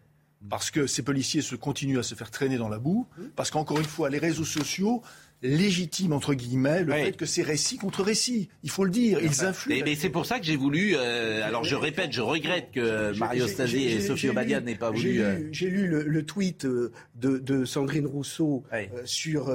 Parce 0.49 0.71
que 0.71 0.87
ces 0.87 1.03
policiers 1.03 1.43
se 1.43 1.57
continuent 1.57 1.99
à 1.99 2.05
se 2.05 2.15
faire 2.15 2.31
traîner 2.31 2.57
dans 2.57 2.69
la 2.69 2.79
boue, 2.79 3.07
parce 3.35 3.51
qu'encore 3.51 3.79
une 3.79 3.85
fois, 3.85 4.11
les 4.11 4.19
réseaux 4.19 4.45
sociaux 4.45 5.03
légitiment 5.47 6.17
entre 6.17 6.35
guillemets 6.35 6.83
le 6.83 6.93
fait 6.93 7.17
que 7.17 7.27
c'est 7.27 7.43
récit 7.43 7.77
contre 7.79 8.03
récit. 8.03 8.49
Il 8.63 8.71
faut 8.71 8.85
le 8.85 8.91
dire, 8.91 9.19
ils 9.23 9.45
influent. 9.45 9.75
Mais, 9.75 9.83
mais 9.85 9.95
c'est 9.95 10.09
pour 10.11 10.27
ça 10.27 10.39
que 10.39 10.45
j'ai 10.47 10.57
voulu. 10.57 10.95
euh, 10.97 11.43
alors 11.45 11.65
je 11.65 11.75
répète, 11.77 12.13
je 12.13 12.21
regrette 12.21 12.71
que 12.73 13.17
Mario 13.19 13.47
Stasi 13.47 13.85
et 13.85 14.01
Sophie 14.01 14.29
Obadia 14.29 14.61
n'aient 14.61 14.75
pas 14.75 14.91
j'ai 14.95 14.99
voulu. 14.99 15.13
lu- 15.13 15.21
euh, 15.23 15.49
J'ai 15.53 15.71
lu 15.71 15.87
le, 15.89 16.03
le 16.03 16.23
tweet 16.25 16.65
euh, 16.65 16.93
de, 17.15 17.39
de 17.39 17.65
Sandrine 17.65 18.07
Rousseau 18.07 18.65
euh, 18.73 19.03
sur 19.05 19.53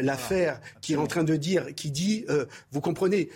l'affaire 0.00 0.60
qui 0.80 0.92
est 0.94 0.96
en 0.96 1.06
train 1.06 1.24
de 1.24 1.36
dire, 1.36 1.74
qui 1.74 1.90
dit, 1.90 2.24
vous 2.70 2.80
comprenez, 2.80 3.28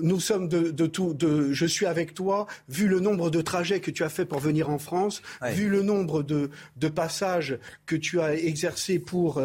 nous 0.00 0.20
sommes 0.20 0.48
de, 0.48 0.70
de 0.70 0.86
tout, 0.86 1.14
de, 1.14 1.52
je 1.52 1.66
suis 1.66 1.86
avec 1.86 2.14
toi, 2.14 2.46
vu 2.68 2.88
le 2.88 3.00
nombre 3.00 3.30
de 3.30 3.40
trajets 3.40 3.80
que 3.80 3.90
tu 3.90 4.02
as 4.04 4.08
fait 4.08 4.24
pour 4.24 4.38
venir 4.40 4.70
en 4.70 4.78
France, 4.78 5.22
vu 5.52 5.68
le 5.68 5.82
nombre 5.82 6.22
de, 6.22 6.50
de 6.76 6.88
passages 6.88 7.58
que 7.86 7.96
tu 7.96 8.20
as 8.20 8.34
exercé 8.34 8.98
pour, 8.98 9.40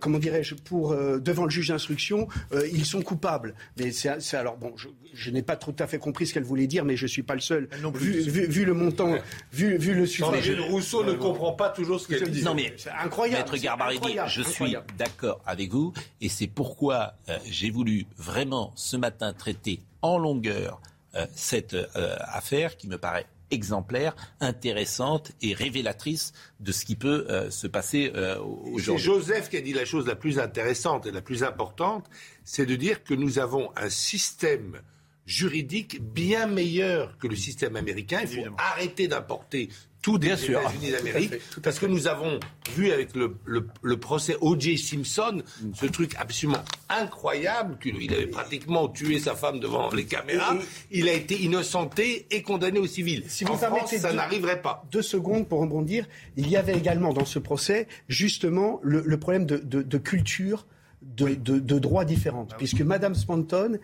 comment 0.00 0.18
dirais-je, 0.18 0.54
pour 0.54 0.83
euh, 0.92 1.18
devant 1.20 1.44
le 1.44 1.50
juge 1.50 1.68
d'instruction, 1.68 2.28
euh, 2.52 2.68
ils 2.72 2.84
sont 2.84 3.02
coupables. 3.02 3.54
Mais 3.78 3.92
c'est 3.92 4.36
alors 4.36 4.56
bon, 4.56 4.72
je, 4.76 4.88
je 5.12 5.30
n'ai 5.30 5.42
pas 5.42 5.56
tout 5.56 5.74
à 5.78 5.86
fait 5.86 5.98
compris 5.98 6.26
ce 6.26 6.34
qu'elle 6.34 6.42
voulait 6.44 6.66
dire, 6.66 6.84
mais 6.84 6.96
je 6.96 7.06
suis 7.06 7.22
pas 7.22 7.34
le 7.34 7.40
seul. 7.40 7.68
Vu, 7.94 8.20
vu- 8.22 8.46
vu 8.46 8.64
le 8.64 8.74
montant, 8.74 9.14
vu, 9.52 9.76
vu 9.78 9.94
le 9.94 10.06
sujet. 10.06 10.24
Sandrine 10.24 10.60
Rousseau 10.60 11.04
ne 11.04 11.12
comprend 11.12 11.52
pas 11.52 11.70
toujours 11.70 12.00
ce 12.00 12.08
qu'elle 12.08 12.30
dit. 12.30 12.42
Non 12.42 12.54
mais 12.54 12.74
C'est 12.76 12.90
incroyable, 12.90 13.38
Maître 13.50 13.56
Garbaridi, 13.62 13.96
incroyable, 13.98 14.30
je 14.30 14.42
suis 14.42 14.76
d'accord 14.98 15.40
avec 15.46 15.70
vous 15.70 15.92
et 16.20 16.28
c'est 16.28 16.46
pourquoi 16.48 17.14
euh, 17.28 17.38
j'ai 17.48 17.70
voulu 17.70 18.06
vraiment 18.18 18.72
ce 18.76 18.96
matin 18.96 19.32
traiter 19.32 19.80
en 20.02 20.18
longueur 20.18 20.80
euh, 21.14 21.26
cette 21.34 21.74
euh, 21.74 22.16
affaire 22.20 22.76
qui 22.76 22.88
me 22.88 22.98
paraît 22.98 23.26
exemplaire, 23.54 24.14
intéressante 24.40 25.32
et 25.40 25.54
révélatrice 25.54 26.32
de 26.60 26.72
ce 26.72 26.84
qui 26.84 26.96
peut 26.96 27.26
euh, 27.30 27.50
se 27.50 27.66
passer 27.66 28.12
euh, 28.14 28.34
C'est 28.34 28.40
aujourd'hui. 28.40 29.04
Joseph 29.04 29.48
qui 29.48 29.56
a 29.56 29.60
dit 29.60 29.72
la 29.72 29.84
chose 29.84 30.06
la 30.06 30.16
plus 30.16 30.38
intéressante 30.38 31.06
et 31.06 31.12
la 31.12 31.22
plus 31.22 31.42
importante, 31.42 32.06
c'est 32.44 32.66
de 32.66 32.76
dire 32.76 33.02
que 33.04 33.14
nous 33.14 33.38
avons 33.38 33.70
un 33.76 33.88
système 33.88 34.80
juridique 35.26 36.02
bien 36.02 36.46
meilleur 36.46 37.16
que 37.18 37.26
le 37.26 37.36
système 37.36 37.76
américain. 37.76 38.20
Il 38.22 38.28
faut 38.28 38.54
arrêter 38.58 39.08
d'importer 39.08 39.70
tout 40.04 40.18
des 40.18 40.26
Bien 40.26 40.36
sûr. 40.36 40.60
États-Unis 40.60 40.90
d'Amérique, 40.90 41.32
parce 41.62 41.78
que 41.78 41.86
nous 41.86 42.06
avons 42.08 42.38
vu 42.76 42.90
avec 42.92 43.16
le, 43.16 43.36
le- 43.46 43.66
le 43.80 43.96
procès 43.96 44.36
O.J. 44.42 44.76
Simpson 44.76 45.42
ce 45.72 45.86
truc 45.86 46.14
absolument 46.18 46.62
incroyable 46.90 47.78
qu'il 47.80 48.12
avait 48.12 48.26
pratiquement 48.26 48.88
tué 48.88 49.18
sa 49.18 49.34
femme 49.34 49.60
devant 49.60 49.88
les 49.90 50.04
caméras. 50.04 50.56
Il 50.90 51.08
a 51.08 51.12
été 51.14 51.42
innocenté 51.42 52.26
et 52.30 52.42
condamné 52.42 52.78
au 52.80 52.86
civil. 52.86 53.24
Si 53.28 53.44
vous 53.44 53.52
en 53.52 53.56
France, 53.56 53.70
permettez 53.70 53.98
ça 53.98 54.10
deux- 54.10 54.16
n'arriverait 54.16 54.60
pas. 54.60 54.84
Deux 54.92 55.00
secondes 55.00 55.48
pour 55.48 55.60
rebondir. 55.60 56.06
Il 56.36 56.50
y 56.50 56.56
avait 56.58 56.76
également 56.76 57.14
dans 57.14 57.24
ce 57.24 57.38
procès, 57.38 57.88
justement, 58.06 58.80
le, 58.82 59.00
le 59.06 59.18
problème 59.18 59.46
de, 59.46 59.56
de- 59.56 59.80
de 59.80 59.98
culture, 59.98 60.66
de, 61.00 61.28
de, 61.34 61.58
de 61.58 61.78
droits 61.78 62.04
différentes. 62.04 62.54
Puisque 62.58 62.82
Madame 62.82 63.14
Spanton, 63.14 63.78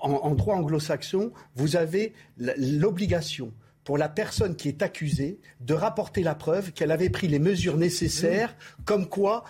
en, 0.00 0.10
en 0.10 0.34
droit 0.34 0.54
anglo-saxon, 0.56 1.32
vous 1.54 1.76
avez 1.76 2.14
l'obligation 2.56 3.52
pour 3.90 3.98
la 3.98 4.08
personne 4.08 4.54
qui 4.54 4.68
est 4.68 4.82
accusée 4.82 5.40
de 5.58 5.74
rapporter 5.74 6.22
la 6.22 6.36
preuve 6.36 6.70
qu'elle 6.70 6.92
avait 6.92 7.10
pris 7.10 7.26
les 7.26 7.40
mesures 7.40 7.76
nécessaires, 7.76 8.54
comme 8.84 9.08
quoi 9.08 9.42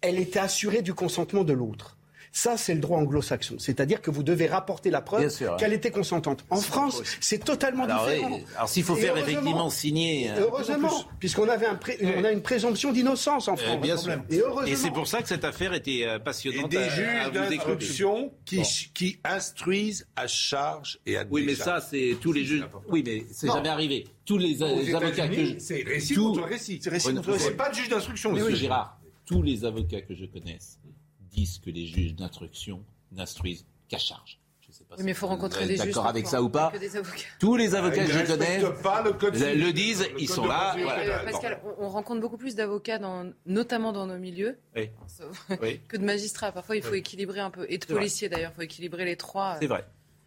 elle 0.00 0.18
était 0.18 0.38
assurée 0.38 0.80
du 0.80 0.94
consentement 0.94 1.44
de 1.44 1.52
l'autre. 1.52 1.98
Ça, 2.32 2.56
c'est 2.56 2.74
le 2.74 2.80
droit 2.80 2.98
anglo-saxon. 2.98 3.56
C'est-à-dire 3.58 4.00
que 4.00 4.10
vous 4.10 4.22
devez 4.22 4.46
rapporter 4.46 4.88
la 4.90 5.00
preuve 5.00 5.28
sûr, 5.30 5.56
qu'elle 5.56 5.72
était 5.72 5.90
consentante. 5.90 6.44
En 6.48 6.60
France, 6.60 7.02
c'est 7.20 7.44
totalement 7.44 7.84
Alors, 7.84 8.04
oui, 8.06 8.14
différent. 8.14 8.40
alors 8.56 8.68
s'il 8.68 8.84
faut 8.84 8.96
Et 8.96 9.00
faire 9.00 9.14
heureusement- 9.16 9.30
effectivement 9.40 9.70
signer. 9.70 10.30
euh, 10.30 10.42
Heureusement, 10.42 11.04
puisqu'on 11.18 11.48
avait 11.48 11.66
un 11.66 11.74
pré- 11.74 11.98
on 12.16 12.22
a 12.22 12.30
une 12.30 12.42
présomption 12.42 12.92
d'innocence 12.92 13.48
en 13.48 13.54
Euh, 13.54 13.56
France. 13.56 13.80
bien 13.80 13.96
sûr. 13.96 14.12
Et 14.30 14.38
heureusement. 14.38 14.62
Et 14.72 14.76
c'est 14.76 14.92
pour 14.92 15.08
ça 15.08 15.22
que 15.22 15.28
cette 15.28 15.44
affaire 15.44 15.72
était 15.74 16.04
euh, 16.06 16.16
Et 16.16 16.20
passionnante. 16.20 16.70
des 16.70 16.76
à- 16.76 16.82
à 16.84 16.88
juges 16.88 17.32
d'instruction 17.32 18.32
qui, 18.44 18.58
Bon. 18.58 18.62
qui 18.94 19.18
instruisent 19.24 20.06
à 20.14 20.28
charge 20.28 21.00
et 21.06 21.16
à 21.16 21.24
Oui, 21.30 21.42
mais 21.44 21.56
ça, 21.56 21.80
c'est 21.80 22.16
tous 22.20 22.32
les 22.32 22.44
juges. 22.44 22.64
Oui, 22.88 23.02
mais 23.04 23.24
c'est 23.32 23.48
jamais 23.48 23.68
arrivé. 23.68 24.06
Tous 24.24 24.38
les, 24.38 24.62
Aux 24.62 24.78
les 24.80 24.94
avocats 24.94 25.26
que 25.28 25.44
je. 25.44 25.58
c'est 25.58 25.82
récit 25.84 26.14
tous- 26.14 26.32
contre 26.34 26.44
récit. 26.48 26.78
C'est 26.80 26.90
récit 26.90 27.08
contre 27.12 27.26
non, 27.26 27.32
récit. 27.32 27.44
C'est 27.46 27.56
pas 27.56 27.70
de 27.70 27.74
juge 27.74 27.88
d'instruction, 27.88 28.32
oui, 28.32 28.54
Gérard, 28.54 29.00
tous 29.26 29.42
les 29.42 29.64
avocats 29.64 30.02
que 30.02 30.14
je 30.14 30.26
connaisse 30.26 30.78
disent 31.30 31.58
que 31.58 31.70
les 31.70 31.86
juges 31.86 32.14
d'instruction 32.14 32.82
n'instruisent 33.12 33.64
qu'à 33.88 33.98
charge. 33.98 34.38
Je 34.60 34.72
sais 34.76 34.84
pas 34.84 34.94
Oui, 34.98 35.02
mais 35.04 35.10
il 35.10 35.14
faut 35.14 35.26
vous 35.26 35.32
rencontrer 35.32 35.62
êtes 35.64 35.68
des 35.68 35.76
juges. 35.76 35.86
d'accord 35.86 36.06
avec 36.06 36.28
ça 36.28 36.40
ou 36.42 36.48
pas 36.48 36.70
Que 36.70 36.78
des 36.78 36.96
avocats. 36.96 37.22
Tous 37.40 37.56
les 37.56 37.74
avocats 37.74 38.04
que 38.04 38.12
je 38.12 38.24
connais 38.26 38.60
le 38.60 39.12
code 39.14 39.34
le, 39.34 39.72
disent, 39.72 40.06
Le 40.12 40.20
ils 40.20 40.28
sont 40.28 40.46
là. 40.46 40.76
voilà. 40.80 41.22
Euh. 41.22 41.24
Pascal, 41.24 41.60
on, 41.78 41.86
on 41.86 41.88
rencontre 41.88 42.20
beaucoup 42.20 42.36
plus 42.36 42.54
d'avocats, 42.54 42.98
dans- 42.98 43.32
notamment 43.46 43.92
dans 43.92 44.06
nos 44.06 44.18
milieux, 44.18 44.58
Oui. 44.76 44.90
sauf- 45.08 45.44
Oui. 45.62 45.80
que 45.88 45.96
de 45.96 46.04
magistrats. 46.04 46.52
Parfois, 46.52 46.76
il 46.76 46.82
faut 46.82 46.92
Oui. 46.92 46.98
équilibrer 46.98 47.40
un 47.40 47.50
peu. 47.50 47.66
Et 47.68 47.78
de 47.78 47.84
C'est 47.84 47.92
vrai. 47.92 48.00
policiers, 48.02 48.28
d'ailleurs. 48.28 48.52
Il 48.52 48.56
faut 48.56 48.62
équilibrer 48.62 49.04
les 49.04 49.16
trois. 49.16 49.56
C'est 49.60 49.66
vrai. 49.66 49.84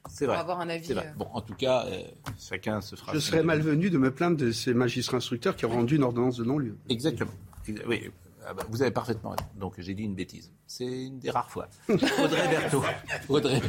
C'est 0.10 0.26
Pour 0.26 0.34
vrai. 0.34 0.42
avoir 0.42 0.60
un 0.60 0.68
avis, 0.68 0.86
C'est 0.88 0.94
vrai. 0.96 1.08
euh. 1.08 1.18
Bon, 1.18 1.28
en 1.32 1.40
tout 1.40 1.54
cas, 1.56 1.86
euh, 1.86 2.02
chacun 2.38 2.82
se 2.82 2.98
fera. 2.98 3.14
Je 3.14 3.20
serais 3.20 3.44
malvenu 3.44 3.90
de 3.90 3.98
me 3.98 4.12
plaindre 4.14 4.36
de 4.36 4.52
ces 4.52 4.74
magistrats 4.74 5.16
instructeurs 5.18 5.56
qui 5.56 5.66
ont 5.66 5.70
rendu 5.70 5.96
une 5.96 6.04
ordonnance 6.04 6.36
de 6.36 6.44
non-lieu. 6.44 6.76
Exactement. 6.90 7.32
Oui, 7.88 8.12
ah 8.46 8.54
bah, 8.54 8.64
vous 8.70 8.82
avez 8.82 8.92
parfaitement 8.92 9.32
raison. 9.32 9.50
Donc 9.56 9.76
j'ai 9.78 9.94
dit 9.94 10.04
une 10.04 10.16
bêtise. 10.16 10.52
C'est 10.68 10.86
une 10.86 11.20
des 11.20 11.32
rares 11.32 11.50
fois. 11.50 11.68
Audrey 11.90 12.48
Berthaud. 12.48 12.84
Audrey. 13.30 13.62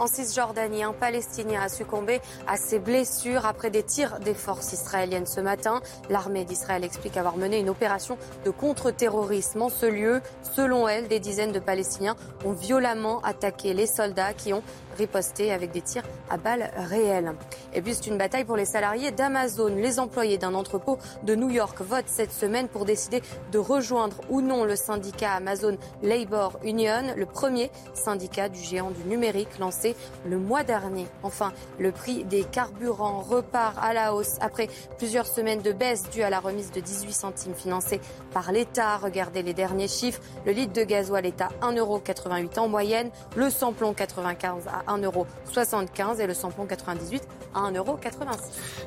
En 0.00 0.06
Cisjordanie, 0.06 0.82
un 0.82 0.94
Palestinien 0.94 1.60
a 1.60 1.68
succombé 1.68 2.22
à 2.46 2.56
ses 2.56 2.78
blessures 2.78 3.44
après 3.44 3.68
des 3.68 3.82
tirs 3.82 4.18
des 4.18 4.32
forces 4.32 4.72
israéliennes 4.72 5.26
ce 5.26 5.42
matin. 5.42 5.82
L'armée 6.08 6.46
d'Israël 6.46 6.84
explique 6.84 7.18
avoir 7.18 7.36
mené 7.36 7.58
une 7.58 7.68
opération 7.68 8.16
de 8.46 8.50
contre-terrorisme 8.50 9.60
en 9.60 9.68
ce 9.68 9.84
lieu. 9.84 10.22
Selon 10.56 10.88
elle, 10.88 11.06
des 11.06 11.20
dizaines 11.20 11.52
de 11.52 11.58
Palestiniens 11.58 12.16
ont 12.46 12.52
violemment 12.52 13.20
attaqué 13.20 13.74
les 13.74 13.86
soldats 13.86 14.32
qui 14.32 14.54
ont 14.54 14.62
riposté 14.96 15.52
avec 15.52 15.70
des 15.70 15.82
tirs 15.82 16.04
à 16.30 16.38
balles 16.38 16.70
réelles. 16.76 17.34
Et 17.74 17.82
puis 17.82 17.94
c'est 17.94 18.06
une 18.06 18.18
bataille 18.18 18.44
pour 18.44 18.56
les 18.56 18.64
salariés 18.64 19.10
d'Amazon. 19.10 19.74
Les 19.76 20.00
employés 20.00 20.38
d'un 20.38 20.54
entrepôt 20.54 20.98
de 21.24 21.34
New 21.34 21.50
York 21.50 21.80
votent 21.80 22.08
cette 22.08 22.32
semaine 22.32 22.68
pour 22.68 22.86
décider 22.86 23.22
de 23.52 23.58
rejoindre 23.58 24.16
ou 24.30 24.40
non 24.40 24.64
le 24.64 24.76
syndicat 24.76 25.32
Amazon 25.32 25.76
Labor 26.02 26.58
Union, 26.64 27.14
le 27.16 27.26
premier 27.26 27.70
syndicat 27.94 28.48
du 28.48 28.60
géant 28.60 28.90
du 28.90 29.04
numérique 29.04 29.58
lancé 29.58 29.89
le 30.26 30.38
mois 30.38 30.62
dernier. 30.62 31.06
Enfin, 31.22 31.52
le 31.78 31.92
prix 31.92 32.24
des 32.24 32.44
carburants 32.44 33.20
repart 33.20 33.76
à 33.80 33.92
la 33.92 34.14
hausse 34.14 34.36
après 34.40 34.68
plusieurs 34.98 35.26
semaines 35.26 35.62
de 35.62 35.72
baisse 35.72 36.08
due 36.10 36.22
à 36.22 36.30
la 36.30 36.40
remise 36.40 36.70
de 36.72 36.80
18 36.80 37.12
centimes 37.12 37.54
financée 37.54 38.00
par 38.32 38.52
l'État. 38.52 38.96
Regardez 38.98 39.42
les 39.42 39.54
derniers 39.54 39.88
chiffres. 39.88 40.20
Le 40.46 40.52
litre 40.52 40.72
de 40.72 40.82
gasoil 40.82 41.26
est 41.26 41.40
à 41.40 41.48
1,88€ 41.62 42.58
en 42.58 42.68
moyenne, 42.68 43.10
le 43.36 43.50
samplon 43.50 43.92
95 43.94 44.64
à 44.66 44.96
1,75€ 44.96 46.20
et 46.20 46.26
le 46.26 46.34
samplon 46.34 46.66
98 46.66 47.22
à 47.54 47.70
1,86€. 47.70 48.38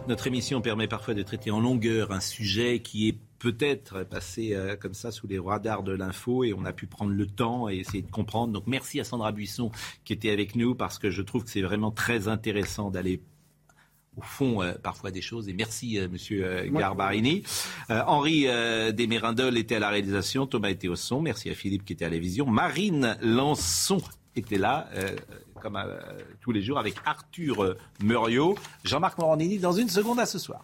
Notre 0.08 0.28
émission 0.28 0.62
permet 0.62 0.88
parfois 0.88 1.14
de 1.14 1.24
traiter 1.24 1.52
en 1.52 1.60
longueur 1.60 2.12
un 2.12 2.20
sujet 2.20 2.80
qui 2.80 3.10
est 3.10 3.18
peut-être 3.44 4.06
passé 4.06 4.54
euh, 4.54 4.78
comme 4.78 4.94
ça 4.94 5.12
sous 5.12 5.28
les 5.28 5.38
radars 5.38 5.84
de 5.84 5.92
l'info 5.92 6.46
et 6.46 6.54
on 6.54 6.64
a 6.64 6.72
pu 6.72 6.88
prendre 6.88 7.12
le 7.12 7.28
temps 7.28 7.68
et 7.68 7.76
essayer 7.76 8.02
de 8.02 8.10
comprendre. 8.10 8.54
Donc 8.54 8.68
merci 8.68 9.02
à 9.02 9.04
Sandra 9.04 9.34
Buisson 9.34 9.70
qui 10.06 10.14
était 10.14 10.32
avec 10.32 10.56
nous 10.56 10.76
parce 10.76 10.98
que 10.98 11.10
je 11.12 11.22
trouve 11.22 11.44
que 11.44 11.50
c'est 11.50 11.62
vraiment 11.62 11.92
très 11.92 12.30
intéressant 12.30 12.90
d'aller 12.90 13.20
au 14.16 14.22
fond 14.22 14.62
euh, 14.62 14.72
parfois 14.82 15.12
des 15.12 15.20
choses. 15.20 15.50
Et 15.50 15.54
merci 15.54 16.00
euh, 16.00 16.08
Monsieur 16.08 16.70
Garbarini. 16.72 17.44
Henri 17.90 18.48
Desmérindol 18.94 19.58
était 19.58 19.76
à 19.76 19.80
la 19.80 19.90
réalisation, 19.90 20.48
Thomas 20.48 20.70
était 20.70 20.88
au 20.88 20.96
son. 20.96 21.22
Merci 21.22 21.50
à 21.50 21.54
Philippe 21.54 21.84
qui 21.84 21.92
était 21.92 22.06
à 22.06 22.10
la 22.10 22.20
vision. 22.20 22.46
Marine 22.46 23.18
Lançon 23.22 24.02
était 24.38 24.58
là 24.58 24.88
comme 25.62 25.78
tous 26.40 26.54
les 26.54 26.62
jours 26.62 26.80
avec 26.80 26.96
Arthur 27.04 27.76
Muriot. 28.02 28.56
Jean-Marc 28.86 29.18
Morandini 29.18 29.60
dans 29.60 29.74
une 29.74 29.90
seconde 29.90 30.22
à 30.22 30.26
ce 30.26 30.40
soir. 30.40 30.64